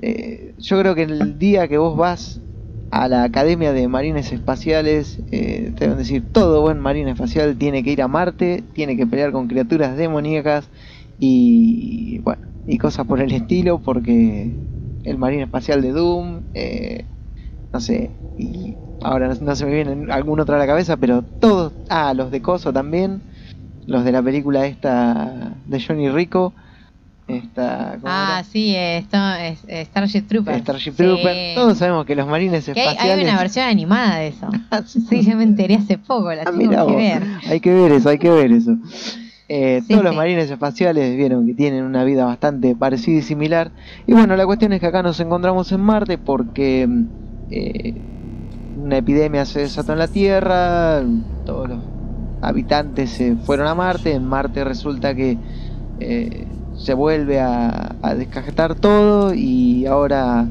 eh, 0.01 0.53
yo 0.57 0.79
creo 0.79 0.95
que 0.95 1.03
el 1.03 1.37
día 1.37 1.67
que 1.67 1.77
vos 1.77 1.97
vas 1.97 2.39
a 2.89 3.07
la 3.07 3.23
Academia 3.23 3.73
de 3.73 3.87
Marines 3.87 4.31
Espaciales, 4.31 5.21
eh, 5.31 5.73
deben 5.77 5.97
decir, 5.97 6.23
todo 6.31 6.61
buen 6.61 6.79
marine 6.79 7.11
espacial 7.11 7.57
tiene 7.57 7.83
que 7.83 7.91
ir 7.91 8.01
a 8.01 8.07
Marte, 8.07 8.63
tiene 8.73 8.95
que 8.95 9.05
pelear 9.05 9.31
con 9.31 9.47
criaturas 9.47 9.97
demoníacas 9.97 10.69
y 11.17 12.19
bueno, 12.19 12.41
y 12.65 12.77
cosas 12.77 13.05
por 13.05 13.19
el 13.21 13.31
estilo, 13.31 13.79
porque 13.79 14.55
el 15.03 15.17
marine 15.17 15.43
espacial 15.43 15.81
de 15.81 15.91
Doom, 15.91 16.43
eh, 16.53 17.05
no 17.73 17.79
sé, 17.81 18.11
y 18.37 18.77
ahora 19.01 19.27
no, 19.27 19.35
no 19.41 19.55
se 19.55 19.65
me 19.65 19.73
viene 19.73 20.11
algún 20.11 20.39
otro 20.39 20.55
a 20.55 20.59
la 20.59 20.67
cabeza, 20.67 20.97
pero 20.97 21.23
todos, 21.39 21.73
ah, 21.89 22.13
los 22.13 22.31
de 22.31 22.41
Coso 22.41 22.73
también, 22.73 23.21
los 23.85 24.03
de 24.03 24.11
la 24.11 24.21
película 24.23 24.65
esta 24.65 25.53
de 25.65 25.81
Johnny 25.81 26.09
Rico, 26.09 26.53
esta, 27.27 27.91
¿cómo 27.99 28.03
Ah, 28.11 28.35
era? 28.39 28.43
sí, 28.45 28.73
esto 28.75 29.17
es 29.35 29.59
Starship 29.87 30.21
Troopers. 30.27 30.59
Starship 30.61 30.91
Sí. 30.91 30.97
Trooper, 30.97 31.55
todos 31.55 31.77
sabemos 31.77 32.05
que 32.05 32.15
los 32.15 32.27
marines 32.27 32.65
Que 32.65 32.71
espaciales... 32.71 33.17
hay 33.17 33.23
una 33.23 33.37
versión 33.37 33.65
animada 33.65 34.17
de 34.19 34.27
eso. 34.29 34.47
Ah, 34.71 34.81
sí, 34.85 35.01
Sí, 35.01 35.21
yo 35.23 35.35
me 35.35 35.43
enteré 35.43 35.75
hace 35.75 35.97
poco, 35.97 36.33
la 36.33 36.43
Ah, 36.43 36.51
tengo 36.57 36.69
que 36.71 36.77
vos. 36.77 36.95
ver. 36.95 37.23
Hay 37.49 37.59
que 37.59 37.73
ver 37.73 37.91
eso, 37.91 38.09
hay 38.09 38.17
que 38.19 38.29
ver 38.29 38.51
eso. 38.51 38.77
Eh, 39.49 39.81
Sí, 39.87 39.93
todos 39.93 40.03
los 40.03 40.13
marines 40.13 40.51
espaciales 40.51 41.15
vieron 41.15 41.47
que 41.47 41.53
tienen 41.53 41.85
una 41.85 42.03
vida 42.03 42.25
bastante 42.25 42.75
parecida 42.75 43.19
y 43.19 43.21
similar. 43.21 43.71
Y 44.05 44.11
bueno, 44.11 44.35
la 44.35 44.45
cuestión 44.45 44.73
es 44.73 44.81
que 44.81 44.87
acá 44.87 45.01
nos 45.01 45.21
encontramos 45.21 45.71
en 45.71 45.79
Marte 45.79 46.17
porque 46.17 46.85
mm, 46.85 47.03
eh, 47.49 48.01
una 48.75 48.97
epidemia 48.97 49.45
se 49.45 49.61
desató 49.61 49.93
en 49.93 49.99
la 49.99 50.09
Tierra, 50.09 51.01
todos 51.45 51.69
los 51.69 51.83
habitantes 52.41 53.09
se 53.11 53.37
fueron 53.37 53.67
a 53.67 53.73
Marte, 53.75 54.11
en 54.11 54.25
Marte 54.25 54.65
resulta 54.65 55.15
que 55.15 55.37
eh, 56.01 56.56
se 56.77 56.93
vuelve 56.93 57.39
a, 57.39 57.95
descajetar 58.15 58.75
todo 58.75 59.33
y 59.33 59.85
ahora 59.85 60.47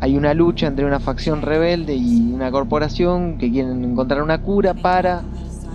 hay 0.00 0.16
una 0.16 0.34
lucha 0.34 0.66
entre 0.66 0.84
una 0.84 1.00
facción 1.00 1.42
rebelde 1.42 1.94
y 1.94 2.32
una 2.32 2.50
corporación 2.50 3.38
que 3.38 3.50
quieren 3.50 3.84
encontrar 3.84 4.22
una 4.22 4.42
cura 4.42 4.74
para 4.74 5.22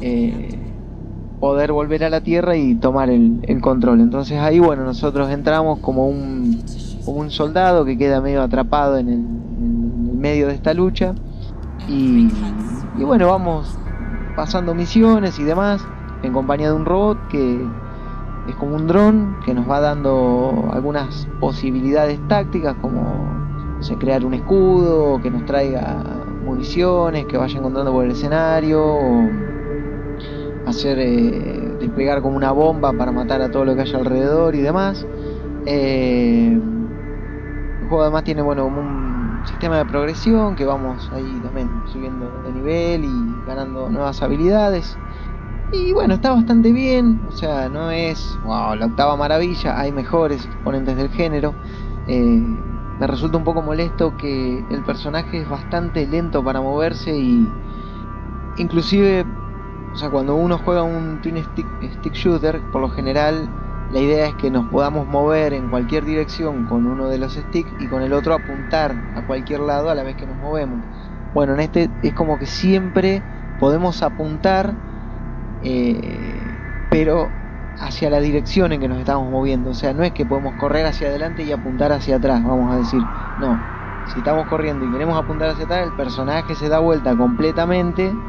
eh, 0.01 0.59
poder 1.39 1.71
volver 1.71 2.03
a 2.03 2.09
la 2.09 2.21
Tierra 2.21 2.55
y 2.55 2.75
tomar 2.75 3.09
el, 3.09 3.41
control. 3.61 4.01
Entonces 4.01 4.39
ahí, 4.39 4.59
bueno, 4.59 4.83
nosotros 4.83 5.29
entramos 5.31 5.79
como 5.79 6.07
un, 6.07 6.61
un 7.05 7.31
soldado 7.31 7.85
que 7.85 7.97
queda 7.97 8.21
medio 8.21 8.41
atrapado 8.41 8.97
en 8.97 9.09
el, 9.09 9.15
en 9.15 10.09
el 10.11 10.17
medio 10.17 10.47
de 10.47 10.53
esta 10.53 10.73
lucha 10.73 11.15
y, 11.87 12.29
y 12.97 13.03
bueno, 13.03 13.27
vamos 13.27 13.77
pasando 14.35 14.73
misiones 14.75 15.39
y 15.39 15.43
demás 15.43 15.81
en 16.23 16.33
compañía 16.33 16.67
de 16.67 16.73
un 16.73 16.85
robot 16.85 17.27
que 17.29 17.65
es 18.47 18.55
como 18.55 18.75
un 18.75 18.87
dron 18.87 19.37
que 19.45 19.53
nos 19.53 19.69
va 19.69 19.79
dando 19.79 20.69
algunas 20.71 21.27
posibilidades 21.39 22.19
tácticas 22.27 22.75
como 22.81 23.25
crear 23.99 24.25
un 24.25 24.33
escudo, 24.33 25.21
que 25.21 25.29
nos 25.29 25.45
traiga 25.45 26.03
municiones, 26.43 27.25
que 27.25 27.37
vaya 27.37 27.57
encontrando 27.59 27.91
por 27.91 28.05
el 28.05 28.11
escenario, 28.11 28.83
o 28.83 29.29
hacer 30.65 30.97
eh, 30.99 31.77
desplegar 31.79 32.21
como 32.21 32.35
una 32.35 32.51
bomba 32.51 32.93
para 32.93 33.11
matar 33.11 33.41
a 33.41 33.51
todo 33.51 33.65
lo 33.65 33.75
que 33.75 33.81
haya 33.81 33.99
alrededor 33.99 34.55
y 34.55 34.61
demás. 34.61 35.05
Eh, 35.65 36.59
el 37.81 37.87
juego 37.87 38.01
además 38.01 38.23
tiene 38.23 38.41
bueno 38.41 38.65
un 38.65 39.41
sistema 39.45 39.77
de 39.77 39.85
progresión 39.85 40.55
que 40.55 40.65
vamos 40.65 41.09
ahí 41.13 41.39
también 41.43 41.69
subiendo 41.85 42.31
de 42.43 42.51
nivel 42.51 43.05
y 43.05 43.47
ganando 43.47 43.89
nuevas 43.89 44.21
habilidades. 44.23 44.97
Y 45.71 45.93
bueno, 45.93 46.13
está 46.13 46.31
bastante 46.31 46.71
bien, 46.71 47.21
o 47.27 47.31
sea, 47.31 47.69
no 47.69 47.89
es 47.89 48.37
wow, 48.43 48.75
la 48.75 48.85
octava 48.85 49.17
maravilla, 49.17 49.79
hay 49.79 49.91
mejores 49.91 50.45
exponentes 50.45 50.95
del 50.95 51.09
género. 51.09 51.53
Eh, 52.07 52.41
me 52.99 53.07
resulta 53.07 53.37
un 53.37 53.43
poco 53.43 53.61
molesto 53.61 54.15
que 54.15 54.63
el 54.69 54.83
personaje 54.83 55.41
es 55.41 55.49
bastante 55.49 56.05
lento 56.07 56.43
para 56.43 56.61
moverse 56.61 57.17
y 57.17 57.47
inclusive, 58.57 59.25
o 59.91 59.97
sea, 59.97 60.09
cuando 60.09 60.35
uno 60.35 60.59
juega 60.59 60.83
un 60.83 61.19
twin 61.21 61.43
stick, 61.43 61.67
stick 61.99 62.13
shooter, 62.13 62.61
por 62.71 62.81
lo 62.81 62.89
general 62.89 63.49
la 63.91 63.99
idea 63.99 64.27
es 64.27 64.35
que 64.35 64.49
nos 64.49 64.69
podamos 64.69 65.07
mover 65.07 65.53
en 65.53 65.69
cualquier 65.69 66.05
dirección 66.05 66.65
con 66.65 66.85
uno 66.87 67.07
de 67.07 67.17
los 67.17 67.33
sticks 67.33 67.71
y 67.79 67.87
con 67.87 68.01
el 68.01 68.13
otro 68.13 68.33
apuntar 68.33 68.95
a 69.15 69.25
cualquier 69.25 69.59
lado 69.59 69.89
a 69.89 69.95
la 69.95 70.03
vez 70.03 70.15
que 70.15 70.25
nos 70.25 70.37
movemos. 70.37 70.79
Bueno, 71.33 71.53
en 71.53 71.59
este 71.59 71.89
es 72.01 72.13
como 72.13 72.39
que 72.39 72.45
siempre 72.45 73.21
podemos 73.59 74.01
apuntar, 74.03 74.73
eh, 75.65 76.59
pero 76.89 77.37
hacia 77.77 78.09
la 78.09 78.19
dirección 78.19 78.71
en 78.71 78.79
que 78.81 78.87
nos 78.87 78.99
estamos 78.99 79.29
moviendo. 79.31 79.71
O 79.71 79.73
sea, 79.73 79.93
no 79.93 80.03
es 80.03 80.13
que 80.13 80.25
podemos 80.25 80.55
correr 80.55 80.85
hacia 80.85 81.07
adelante 81.09 81.43
y 81.43 81.51
apuntar 81.51 81.91
hacia 81.91 82.17
atrás, 82.17 82.43
vamos 82.43 82.73
a 82.73 82.77
decir. 82.77 83.09
No, 83.35 83.67
si 84.03 84.19
estamos 84.19 84.47
corriendo 84.47 84.85
y 84.85 84.91
queremos 84.91 85.17
apuntar 85.17 85.49
hacia 85.49 85.65
atrás, 85.65 85.85
el 85.87 85.93
personaje 85.95 86.55
se 86.55 86.69
da 86.69 86.79
vuelta 86.79 87.15
completamente 87.17 88.21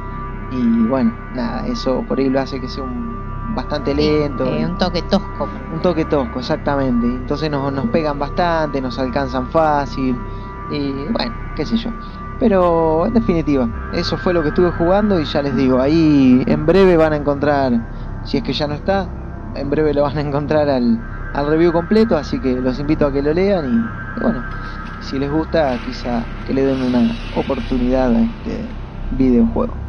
y 0.49 0.87
bueno, 0.87 1.19
nada, 1.31 1.67
eso 1.67 2.07
por 2.07 2.19
ahí 2.19 2.29
lo 2.31 2.41
hace 2.41 2.61
que 2.61 2.69
sea 2.69 2.85
un 2.85 3.55
bastante 3.55 3.95
lento. 3.95 4.45
Eh, 4.47 4.65
un 4.67 4.77
toque 4.79 5.03
tosco. 5.03 5.49
Un 5.71 5.81
toque 5.81 6.05
tosco, 6.07 6.41
exactamente. 6.41 7.07
Entonces 7.07 7.51
nos, 7.51 7.73
nos 7.73 7.89
pegan 7.89 8.19
bastante, 8.19 8.81
nos 8.81 8.99
alcanzan 8.99 9.49
fácil. 9.51 10.27
Y 10.71 11.09
bueno, 11.09 11.37
qué 11.55 11.67
sé 11.67 11.77
yo. 11.77 11.91
Pero 12.39 13.07
en 13.07 13.15
definitiva, 13.15 13.73
eso 13.91 14.19
fue 14.19 14.35
lo 14.35 14.43
que 14.43 14.49
estuve 14.49 14.71
jugando 14.71 15.19
y 15.21 15.25
ya 15.25 15.43
les 15.43 15.55
digo, 15.55 15.81
ahí 15.81 16.43
en 16.47 16.67
breve 16.67 16.97
van 16.97 17.13
a 17.15 17.17
encontrar, 17.17 17.73
si 18.23 18.37
es 18.39 18.43
que 18.43 18.53
ya 18.53 18.67
no 18.67 18.75
está, 18.75 19.15
en 19.55 19.71
breve 19.71 19.95
lo 19.95 20.03
van 20.03 20.19
a 20.19 20.21
encontrar 20.21 20.69
al, 20.69 21.03
al 21.33 21.47
review 21.49 21.73
completo, 21.73 22.17
así 22.17 22.41
que 22.41 22.61
los 22.61 22.79
invito 22.79 23.07
a 23.07 23.13
que 23.13 23.23
lo 23.23 23.33
lean 23.33 23.65
y, 23.67 23.95
y 24.15 24.21
bueno, 24.21 24.47
si 24.99 25.19
les 25.19 25.31
gusta, 25.31 25.79
quizá 25.81 26.31
que 26.45 26.53
le 26.55 26.65
den 26.67 26.83
una 26.83 27.23
oportunidad 27.31 28.15
a 28.17 28.25
este 28.25 28.79
videojuego. 29.09 29.83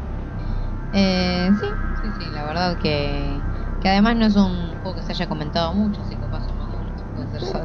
Eh, 0.92 1.52
sí, 1.60 1.76
sí, 1.94 2.14
sí, 2.14 2.32
la 2.32 2.46
verdad 2.46 2.78
que, 2.78 3.46
que 3.80 3.90
además 3.90 4.16
no 4.16 4.26
es 4.26 4.36
un 4.36 4.78
juego 4.78 4.96
que 4.96 5.04
se 5.04 5.12
haya 5.12 5.28
comentado 5.28 5.74
mucho, 5.74 6.02
así 6.02 6.16
que 6.16 6.22
capaz 6.22 6.48
uno 6.48 6.92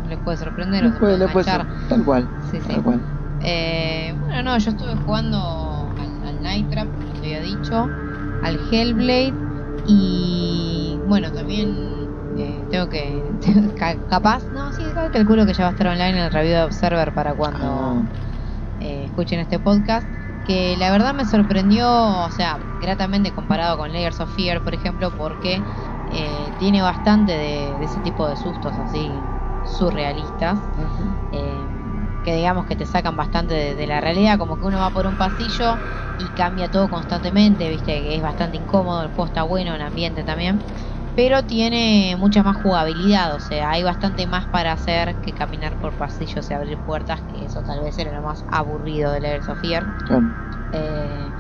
les 0.04 0.20
puede 0.20 0.36
sorprender 0.36 0.84
o 0.84 0.92
se 0.92 1.00
puede, 1.00 1.16
puede 1.16 1.18
le 1.18 1.28
puede 1.28 1.44
ser, 1.44 1.62
enganchar. 1.62 1.68
tal 1.86 2.04
cual, 2.04 2.34
Sí, 2.38 2.60
sí. 2.62 2.72
tal 2.72 2.82
cual. 2.82 3.06
Eh, 3.43 4.14
bueno, 4.20 4.43
no, 4.44 4.59
yo 4.59 4.70
estuve 4.70 4.97
jugando 4.97 5.94
al, 5.97 6.23
al 6.23 6.40
Night 6.43 6.70
Trap, 6.70 6.93
como 6.94 7.16
te 7.16 7.27
había 7.27 7.40
dicho, 7.40 7.97
al 8.40 8.60
Hellblade 8.70 9.40
y 9.82 11.02
bueno, 11.05 11.32
también 11.32 12.14
eh, 12.36 12.66
tengo 12.70 12.89
que, 12.89 13.32
ca- 13.77 14.05
capaz, 14.06 14.51
no, 14.52 14.73
sí, 14.73 14.93
calculo 15.12 15.44
que 15.47 15.55
ya 15.55 15.64
va 15.64 15.69
a 15.70 15.73
estar 15.73 15.89
online 15.89 16.24
el 16.27 16.31
review 16.32 16.55
de 16.55 16.62
Observer 16.64 17.12
para 17.12 17.35
cuando 17.35 18.09
Ah, 18.09 18.12
eh, 18.78 19.05
escuchen 19.06 19.40
este 19.40 19.59
podcast. 19.60 20.09
que 20.44 20.77
la 20.77 20.90
verdad 20.90 21.14
me 21.14 21.24
sorprendió, 21.27 21.89
o 22.24 22.31
sea, 22.31 22.60
gratamente 22.81 23.32
comparado 23.32 23.77
con 23.78 23.93
Layers 23.93 24.20
of 24.20 24.32
Fear, 24.32 24.62
por 24.62 24.74
ejemplo, 24.74 25.14
porque 25.14 25.66
eh, 26.06 26.55
tiene 26.59 26.82
bastante 26.82 27.32
de, 27.32 27.77
de 27.78 27.85
ese 27.85 28.01
tipo 28.01 28.27
de 28.28 28.36
sustos 28.36 28.78
así 28.78 29.28
surrealistas. 29.62 30.69
Que 32.22 32.34
digamos 32.34 32.66
que 32.66 32.76
te 32.76 32.86
sacan 32.86 33.16
bastante 33.16 33.54
de, 33.54 33.74
de 33.76 33.86
la 33.86 34.00
realidad, 34.00 34.38
como 34.38 34.58
que 34.58 34.66
uno 34.66 34.78
va 34.80 34.92
por 34.92 35.06
un 35.06 35.16
pasillo 35.16 35.80
y 36.16 36.30
cambia 36.30 36.68
todo 36.68 36.88
constantemente, 36.90 37.68
viste 37.70 37.92
que 38.02 38.16
es 38.16 38.22
bastante 38.22 38.56
incómodo, 38.56 39.02
el 39.02 39.08
juego 39.08 39.26
está 39.26 39.42
bueno, 39.44 39.74
el 39.74 39.82
ambiente 39.82 40.24
también, 40.24 40.64
pero 41.14 41.44
tiene 41.44 42.16
mucha 42.18 42.42
más 42.42 42.56
jugabilidad, 42.56 43.34
o 43.34 43.40
sea, 43.40 43.70
hay 43.70 43.82
bastante 43.82 44.26
más 44.26 44.48
para 44.48 44.72
hacer 44.72 45.18
que 45.20 45.34
caminar 45.34 45.76
por 45.78 45.94
pasillos 45.96 46.50
y 46.50 46.54
abrir 46.54 46.80
puertas, 46.82 47.22
que 47.26 47.44
eso 47.44 47.62
tal 47.62 47.82
vez 47.82 47.98
era 47.98 48.12
lo 48.12 48.22
más 48.22 48.44
aburrido 48.48 49.12
de 49.12 49.20
Layers 49.20 49.48
of 49.48 49.60
Fear. 49.60 49.88
Eh, 50.70 51.34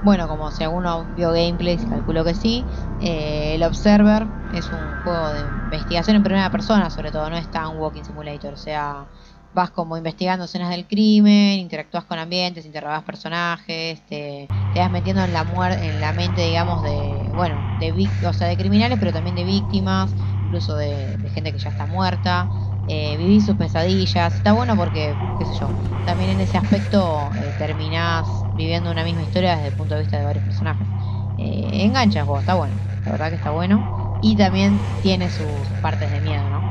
bueno, 0.00 0.28
como 0.28 0.50
si 0.52 0.64
alguno 0.64 1.08
vio 1.10 1.32
gameplays, 1.32 1.86
calculo 1.86 2.24
que 2.24 2.34
sí. 2.34 2.68
eh, 2.98 3.54
el 3.56 3.62
Observer 3.64 4.28
es 4.50 4.72
un 4.72 4.96
juego 4.98 5.30
de 5.30 5.42
investigación 5.42 6.16
en 6.16 6.22
primera 6.22 6.50
persona, 6.50 6.90
sobre 6.90 7.12
todo, 7.12 7.28
no 7.30 7.36
es 7.36 7.50
tan 7.50 7.76
walking 7.76 8.04
simulator. 8.04 8.54
O 8.54 8.56
sea, 8.56 9.08
vas 9.52 9.70
como 9.70 9.96
investigando 9.96 10.44
escenas 10.44 10.70
del 10.70 10.86
crimen, 10.86 11.58
interactúas 11.58 12.04
con 12.04 12.18
ambientes, 12.18 12.66
interrogas 12.66 13.02
personajes, 13.04 14.04
te, 14.06 14.50
vas 14.74 14.90
metiendo 14.90 15.24
en 15.24 15.32
la 15.32 15.44
muer 15.44 15.72
en 15.82 16.00
la 16.00 16.12
mente, 16.12 16.42
digamos, 16.42 16.82
de, 16.82 17.30
bueno, 17.34 17.66
de 17.78 18.12
o 18.22 18.32
sea, 18.32 18.46
de 18.46 18.56
criminales, 18.56 18.98
pero 18.98 19.12
también 19.12 19.36
de 19.36 19.44
víctimas, 19.44 20.14
incluso 20.44 20.76
de, 20.76 21.18
gente 21.32 21.52
que 21.52 21.58
ya 21.58 21.70
está 21.70 21.86
muerta. 21.86 22.50
Eh, 22.86 23.16
vivís 23.18 23.44
sus 23.44 23.56
pesadillas, 23.56 24.34
está 24.36 24.52
bueno 24.54 24.76
porque, 24.76 25.20
qué 25.36 25.44
sé 25.44 25.54
yo, 25.54 25.74
también 26.02 26.30
en 26.30 26.40
ese 26.40 26.56
aspecto 26.56 27.34
eh, 27.36 27.52
terminás 27.52 28.46
viviendo 28.52 28.90
una 28.90 29.04
misma 29.04 29.22
historia 29.22 29.54
desde 29.56 29.68
el 29.68 29.74
punto 29.74 29.94
de 29.94 30.00
vista 30.00 30.16
de 30.18 30.24
varios 30.24 30.44
personajes. 30.44 30.88
Eh, 31.36 31.84
engancha 31.84 32.20
el 32.20 32.24
juego, 32.26 32.40
está 32.40 32.54
bueno, 32.54 32.82
la 33.04 33.12
verdad 33.12 33.28
que 33.28 33.36
está 33.36 33.50
bueno. 33.50 33.88
Y 34.20 34.36
también 34.36 34.88
tiene 35.00 35.30
sus 35.30 35.74
partes 35.76 36.10
de 36.10 36.20
miedo, 36.20 36.50
¿no? 36.50 36.67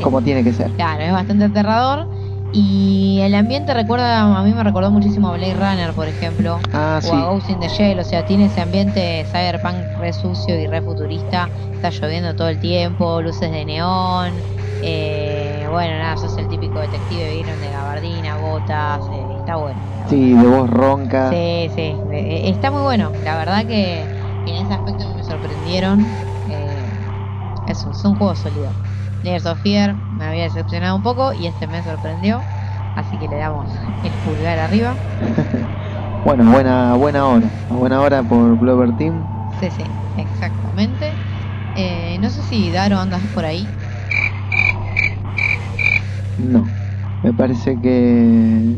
Como 0.00 0.22
tiene 0.22 0.44
que 0.44 0.52
ser. 0.52 0.72
Claro, 0.76 1.02
es 1.04 1.12
bastante 1.12 1.44
aterrador. 1.44 2.08
Y 2.50 3.20
el 3.22 3.34
ambiente 3.34 3.74
recuerda, 3.74 4.38
a 4.38 4.42
mí 4.44 4.52
me 4.54 4.62
recordó 4.64 4.90
muchísimo 4.90 5.28
a 5.28 5.32
Blade 5.34 5.54
Runner, 5.54 5.94
por 5.94 6.08
ejemplo. 6.08 6.66
Ah, 6.72 7.00
o 7.00 7.10
sí. 7.10 7.16
a 7.16 7.26
Ghost 7.26 7.50
in 7.50 7.60
the 7.60 7.68
Shell, 7.68 7.98
o 7.98 8.04
sea, 8.04 8.24
tiene 8.24 8.46
ese 8.46 8.60
ambiente 8.60 9.24
cyberpunk 9.30 9.90
re 9.96 10.12
sucio 10.12 10.58
y 10.58 10.66
re 10.66 10.82
futurista. 10.82 11.52
Está 11.74 11.90
lloviendo 11.90 12.34
todo 12.34 12.48
el 12.48 12.58
tiempo, 12.58 13.20
luces 13.22 13.50
de 13.50 13.64
neón. 13.64 14.44
eh, 14.78 15.66
bueno, 15.68 15.98
nada, 15.98 16.16
sos 16.16 16.36
el 16.38 16.48
típico 16.48 16.80
detective, 16.80 17.30
vieron 17.32 17.60
de 17.60 17.70
gabardina, 17.70 18.36
botas, 18.36 19.10
eh, 19.10 19.36
está 19.38 19.56
bueno. 19.56 19.84
Sí, 20.06 20.34
de 20.34 20.46
voz 20.46 20.68
ronca. 20.70 21.30
Sí, 21.30 21.70
sí, 21.74 21.80
eh, 21.82 22.00
eh, 22.10 22.50
está 22.50 22.70
muy 22.70 22.82
bueno. 22.82 23.16
La 23.20 23.36
verdad 23.36 23.66
que 23.66 24.10
en 24.44 24.56
ese 24.56 24.74
aspecto 24.74 25.04
me 25.14 25.22
sorprendieron. 25.24 26.18
Eh, 26.46 26.92
eso, 27.66 27.90
es 27.90 28.04
un 28.04 28.16
juego 28.16 28.34
sólido. 28.36 28.78
Layers 29.24 29.46
of 29.46 29.58
Fear 29.62 29.94
me 30.18 30.26
había 30.26 30.44
decepcionado 30.44 30.96
un 30.96 31.02
poco 31.02 31.32
y 31.32 31.46
este 31.46 31.66
me 31.66 31.82
sorprendió. 31.82 32.42
Así 32.94 33.16
que 33.16 33.26
le 33.26 33.38
damos 33.38 33.66
el 34.04 34.12
pulgar 34.24 34.58
arriba. 34.58 34.94
Bueno, 36.24 36.50
buena, 36.50 36.94
buena 36.94 37.26
hora. 37.26 37.50
Buena 37.68 38.00
hora 38.00 38.22
por 38.22 38.58
Blover 38.58 38.96
Team. 38.96 39.22
Sí, 39.60 39.68
sí, 39.70 39.84
exactamente. 40.16 41.12
Eh, 41.76 42.16
no 42.18 42.30
sé 42.30 42.40
si 42.44 42.70
Daro 42.70 42.98
andas 42.98 43.20
por 43.34 43.44
ahí. 43.44 43.68
No. 46.38 46.66
Me 47.22 47.34
parece 47.34 47.78
que. 47.78 48.74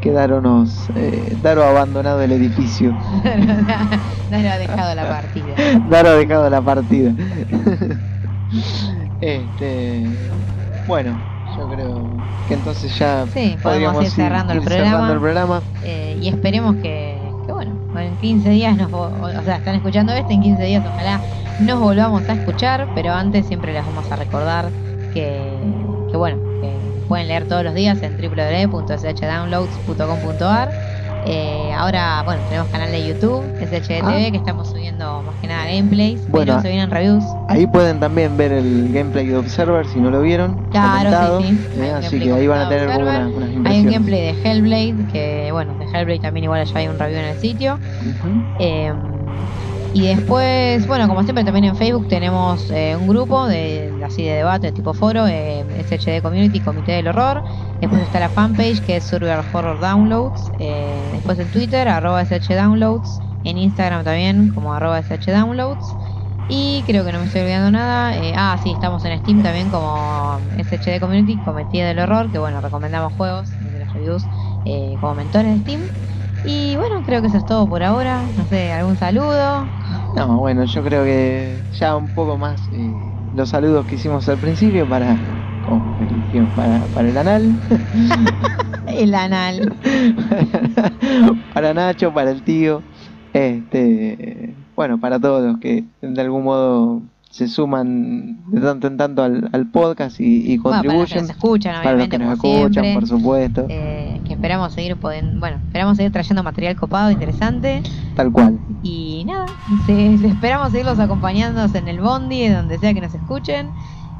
Que 0.00 0.12
Daro 0.12 0.40
nos. 0.40 0.88
Eh, 0.94 1.36
Daro 1.42 1.64
ha 1.64 1.70
abandonado 1.70 2.22
el 2.22 2.30
edificio. 2.30 2.96
Daro 4.30 4.48
ha 4.48 4.58
dejado 4.58 4.94
la 4.94 5.08
partida. 5.08 5.54
Daro 5.90 6.10
ha 6.10 6.14
dejado 6.14 6.48
la 6.48 6.62
partida. 6.62 7.12
Este. 9.20 10.18
Bueno, 10.84 11.24
yo 11.56 11.68
creo 11.68 12.24
que 12.46 12.54
entonces 12.54 12.96
ya 12.98 13.26
Sí, 13.32 13.58
podríamos 13.62 14.04
ir 14.04 14.10
cerrando 14.10 14.52
el 14.52 14.62
programa. 14.62 15.12
el 15.12 15.18
programa. 15.18 15.62
Eh, 15.80 16.16
y 16.20 16.28
esperemos 16.28 16.76
que, 16.82 17.34
que, 17.44 17.52
bueno, 17.52 17.80
en 17.96 18.18
15 18.18 18.50
días 18.50 18.76
nos, 18.76 18.90
o 18.92 19.42
sea, 19.44 19.56
están 19.56 19.74
escuchando 19.74 20.12
este, 20.12 20.34
en 20.34 20.42
15 20.42 20.62
días 20.64 20.84
ojalá 20.86 21.24
nos 21.58 21.80
volvamos 21.80 22.28
a 22.28 22.34
escuchar, 22.34 22.90
pero 22.94 23.12
antes 23.12 23.46
siempre 23.46 23.72
les 23.72 23.84
vamos 23.84 24.10
a 24.10 24.16
recordar 24.16 24.72
que, 25.10 25.74
que 26.08 26.16
bueno, 26.16 26.42
que 26.60 26.80
pueden 27.06 27.28
leer 27.28 27.46
todos 27.46 27.64
los 27.64 27.74
días 27.74 28.02
en 28.02 28.16
www.shdownloads.com.ar. 28.16 30.74
Eh, 31.28 31.72
ahora, 31.76 32.22
bueno, 32.24 32.44
tenemos 32.48 32.68
canal 32.70 32.90
de 32.92 33.04
YouTube, 33.04 33.42
SHDTV, 33.60 34.26
Ah. 34.26 34.30
que 34.30 34.36
estamos 34.36 34.68
subiendo 34.70 35.22
más 35.24 35.34
que 35.40 35.48
nada 35.48 35.66
gameplays, 35.66 36.26
Bueno, 36.28 36.60
se 36.62 36.68
vienen 36.68 36.90
reviews. 36.90 37.24
Ahí 37.48 37.66
pueden 37.66 37.98
también 37.98 38.36
ver 38.36 38.52
el 38.52 38.90
gameplay 38.92 39.26
de 39.26 39.36
Observer 39.36 39.86
si 39.86 39.98
no 40.00 40.10
lo 40.10 40.22
vieron. 40.22 40.54
Claro, 40.70 40.96
comentado, 40.98 41.40
sí, 41.40 41.48
sí. 41.74 41.80
¿eh? 41.80 41.90
Así 41.90 42.20
que 42.20 42.32
ahí 42.32 42.46
van 42.46 42.60
a 42.60 42.68
tener 42.68 42.86
como 42.86 43.00
Observer. 43.00 43.26
una- 43.26 43.48
unas 43.56 43.72
Hay 43.72 43.80
un 43.80 43.90
gameplay 43.90 44.20
de 44.20 44.42
Hellblade, 44.42 45.06
que 45.12 45.48
bueno, 45.52 45.74
de 45.78 45.84
Hellblade 45.86 46.20
también 46.20 46.44
igual 46.44 46.64
ya 46.64 46.78
hay 46.78 46.88
un 46.88 46.98
review 46.98 47.18
en 47.18 47.24
el 47.26 47.38
sitio. 47.40 47.78
Eh, 48.60 48.92
y 49.98 50.08
después, 50.08 50.86
bueno, 50.86 51.08
como 51.08 51.22
siempre 51.24 51.42
también 51.44 51.64
en 51.64 51.74
Facebook 51.76 52.06
tenemos 52.06 52.68
eh, 52.70 52.96
un 52.96 53.06
grupo 53.06 53.46
de 53.48 53.98
así 54.04 54.24
de 54.24 54.34
debate 54.34 54.70
tipo 54.72 54.92
foro, 54.92 55.26
eh, 55.26 55.64
SHD 55.74 56.20
Community, 56.20 56.60
Comité 56.60 56.92
del 56.92 57.08
Horror. 57.08 57.42
Después 57.80 58.02
está 58.02 58.20
la 58.20 58.28
fanpage 58.28 58.82
que 58.84 58.96
es 58.96 59.06
Survival 59.06 59.42
Horror 59.50 59.80
Downloads. 59.80 60.52
eh, 60.58 61.08
después 61.14 61.38
en 61.38 61.48
Twitter, 61.50 61.88
arroba 61.88 62.20
SH 62.22 62.54
Downloads. 62.54 63.22
En 63.42 63.56
Instagram 63.56 64.04
también 64.04 64.50
como 64.50 64.74
arroba 64.74 64.98
SH 64.98 65.32
Downloads. 65.32 65.96
Y 66.46 66.84
creo 66.86 67.02
que 67.04 67.12
no 67.12 67.18
me 67.20 67.24
estoy 67.26 67.40
olvidando 67.42 67.70
nada. 67.70 68.18
eh, 68.18 68.34
ah, 68.36 68.58
sí, 68.62 68.72
estamos 68.72 69.02
en 69.06 69.18
Steam 69.18 69.40
también 69.42 69.70
como 69.70 70.40
SHD 70.58 71.00
Community, 71.00 71.40
Comité 71.40 71.78
del 71.84 71.98
Horror, 72.00 72.30
que 72.30 72.38
bueno, 72.38 72.60
recomendamos 72.60 73.14
juegos 73.14 73.54
desde 73.58 73.78
las 73.78 73.92
reviews 73.94 74.28
como 75.00 75.14
mentores 75.14 75.52
de 75.54 75.58
Steam. 75.60 75.88
Y 76.48 76.76
bueno, 76.76 77.02
creo 77.02 77.20
que 77.20 77.26
eso 77.26 77.38
es 77.38 77.44
todo 77.44 77.68
por 77.68 77.82
ahora. 77.82 78.30
No 78.36 78.46
sé, 78.46 78.70
algún 78.72 78.96
saludo. 78.96 79.68
No, 80.14 80.38
bueno, 80.38 80.64
yo 80.64 80.82
creo 80.84 81.04
que 81.04 81.66
ya 81.72 81.96
un 81.96 82.08
poco 82.08 82.38
más 82.38 82.68
eh, 82.70 82.92
los 83.32 83.48
saludos 83.50 83.84
que 83.86 83.96
hicimos 83.96 84.28
al 84.28 84.38
principio 84.38 84.88
para, 84.88 85.18
dijimos, 85.98 86.54
para, 86.54 86.86
para 86.88 87.08
el 87.08 87.16
anal, 87.16 87.60
El 88.86 89.14
anal. 89.14 89.76
para 91.52 91.74
Nacho, 91.74 92.14
para 92.14 92.30
el 92.30 92.44
tío, 92.44 92.84
este, 93.32 94.56
bueno, 94.76 95.00
para 95.00 95.18
todos 95.18 95.44
los 95.44 95.58
que 95.58 95.84
de 96.00 96.20
algún 96.20 96.44
modo 96.44 97.02
se 97.36 97.48
suman 97.48 98.38
de 98.50 98.60
tanto 98.60 98.86
en 98.86 98.96
tanto 98.96 99.22
al, 99.22 99.50
al 99.52 99.70
podcast 99.70 100.18
y, 100.20 100.52
y 100.52 100.56
Bueno, 100.58 100.82
para 100.82 100.82
los 100.82 100.82
que 100.82 100.88
contribuyen, 100.88 101.20
nos 101.22 101.30
escuchan, 101.30 101.82
para 101.82 101.96
los 101.96 102.08
que 102.08 102.18
nos 102.18 102.32
escuchan, 102.34 102.72
siempre. 102.72 102.94
por 102.94 103.06
supuesto, 103.06 103.66
Eh, 103.68 104.20
que 104.24 104.32
esperamos 104.32 104.72
seguir 104.72 104.96
poden- 104.96 105.38
bueno, 105.38 105.58
esperamos 105.66 105.96
seguir 105.98 106.12
trayendo 106.12 106.42
material 106.42 106.76
copado, 106.76 107.10
interesante. 107.10 107.82
tal 108.14 108.32
cual. 108.32 108.58
Y 108.82 109.24
nada, 109.26 109.46
se- 109.84 110.14
esperamos 110.14 110.70
seguirlos 110.70 110.98
acompañándonos 110.98 111.74
en 111.74 111.88
el 111.88 112.00
bondi, 112.00 112.48
donde 112.48 112.78
sea 112.78 112.94
que 112.94 113.00
nos 113.02 113.14
escuchen. 113.14 113.68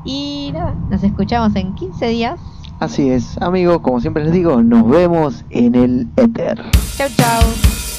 Y 0.05 0.51
nada, 0.52 0.74
nos 0.90 1.02
escuchamos 1.02 1.56
en 1.56 1.74
15 1.74 2.09
días. 2.09 2.38
Así 2.80 3.09
es, 3.09 3.40
amigos, 3.40 3.80
como 3.80 4.01
siempre 4.02 4.22
les 4.24 4.32
digo, 4.34 4.62
nos 4.62 4.86
vemos 4.88 5.44
en 5.48 5.74
el 5.74 6.06
éter. 6.16 6.62
Chau, 6.98 7.09
chau. 7.16 7.95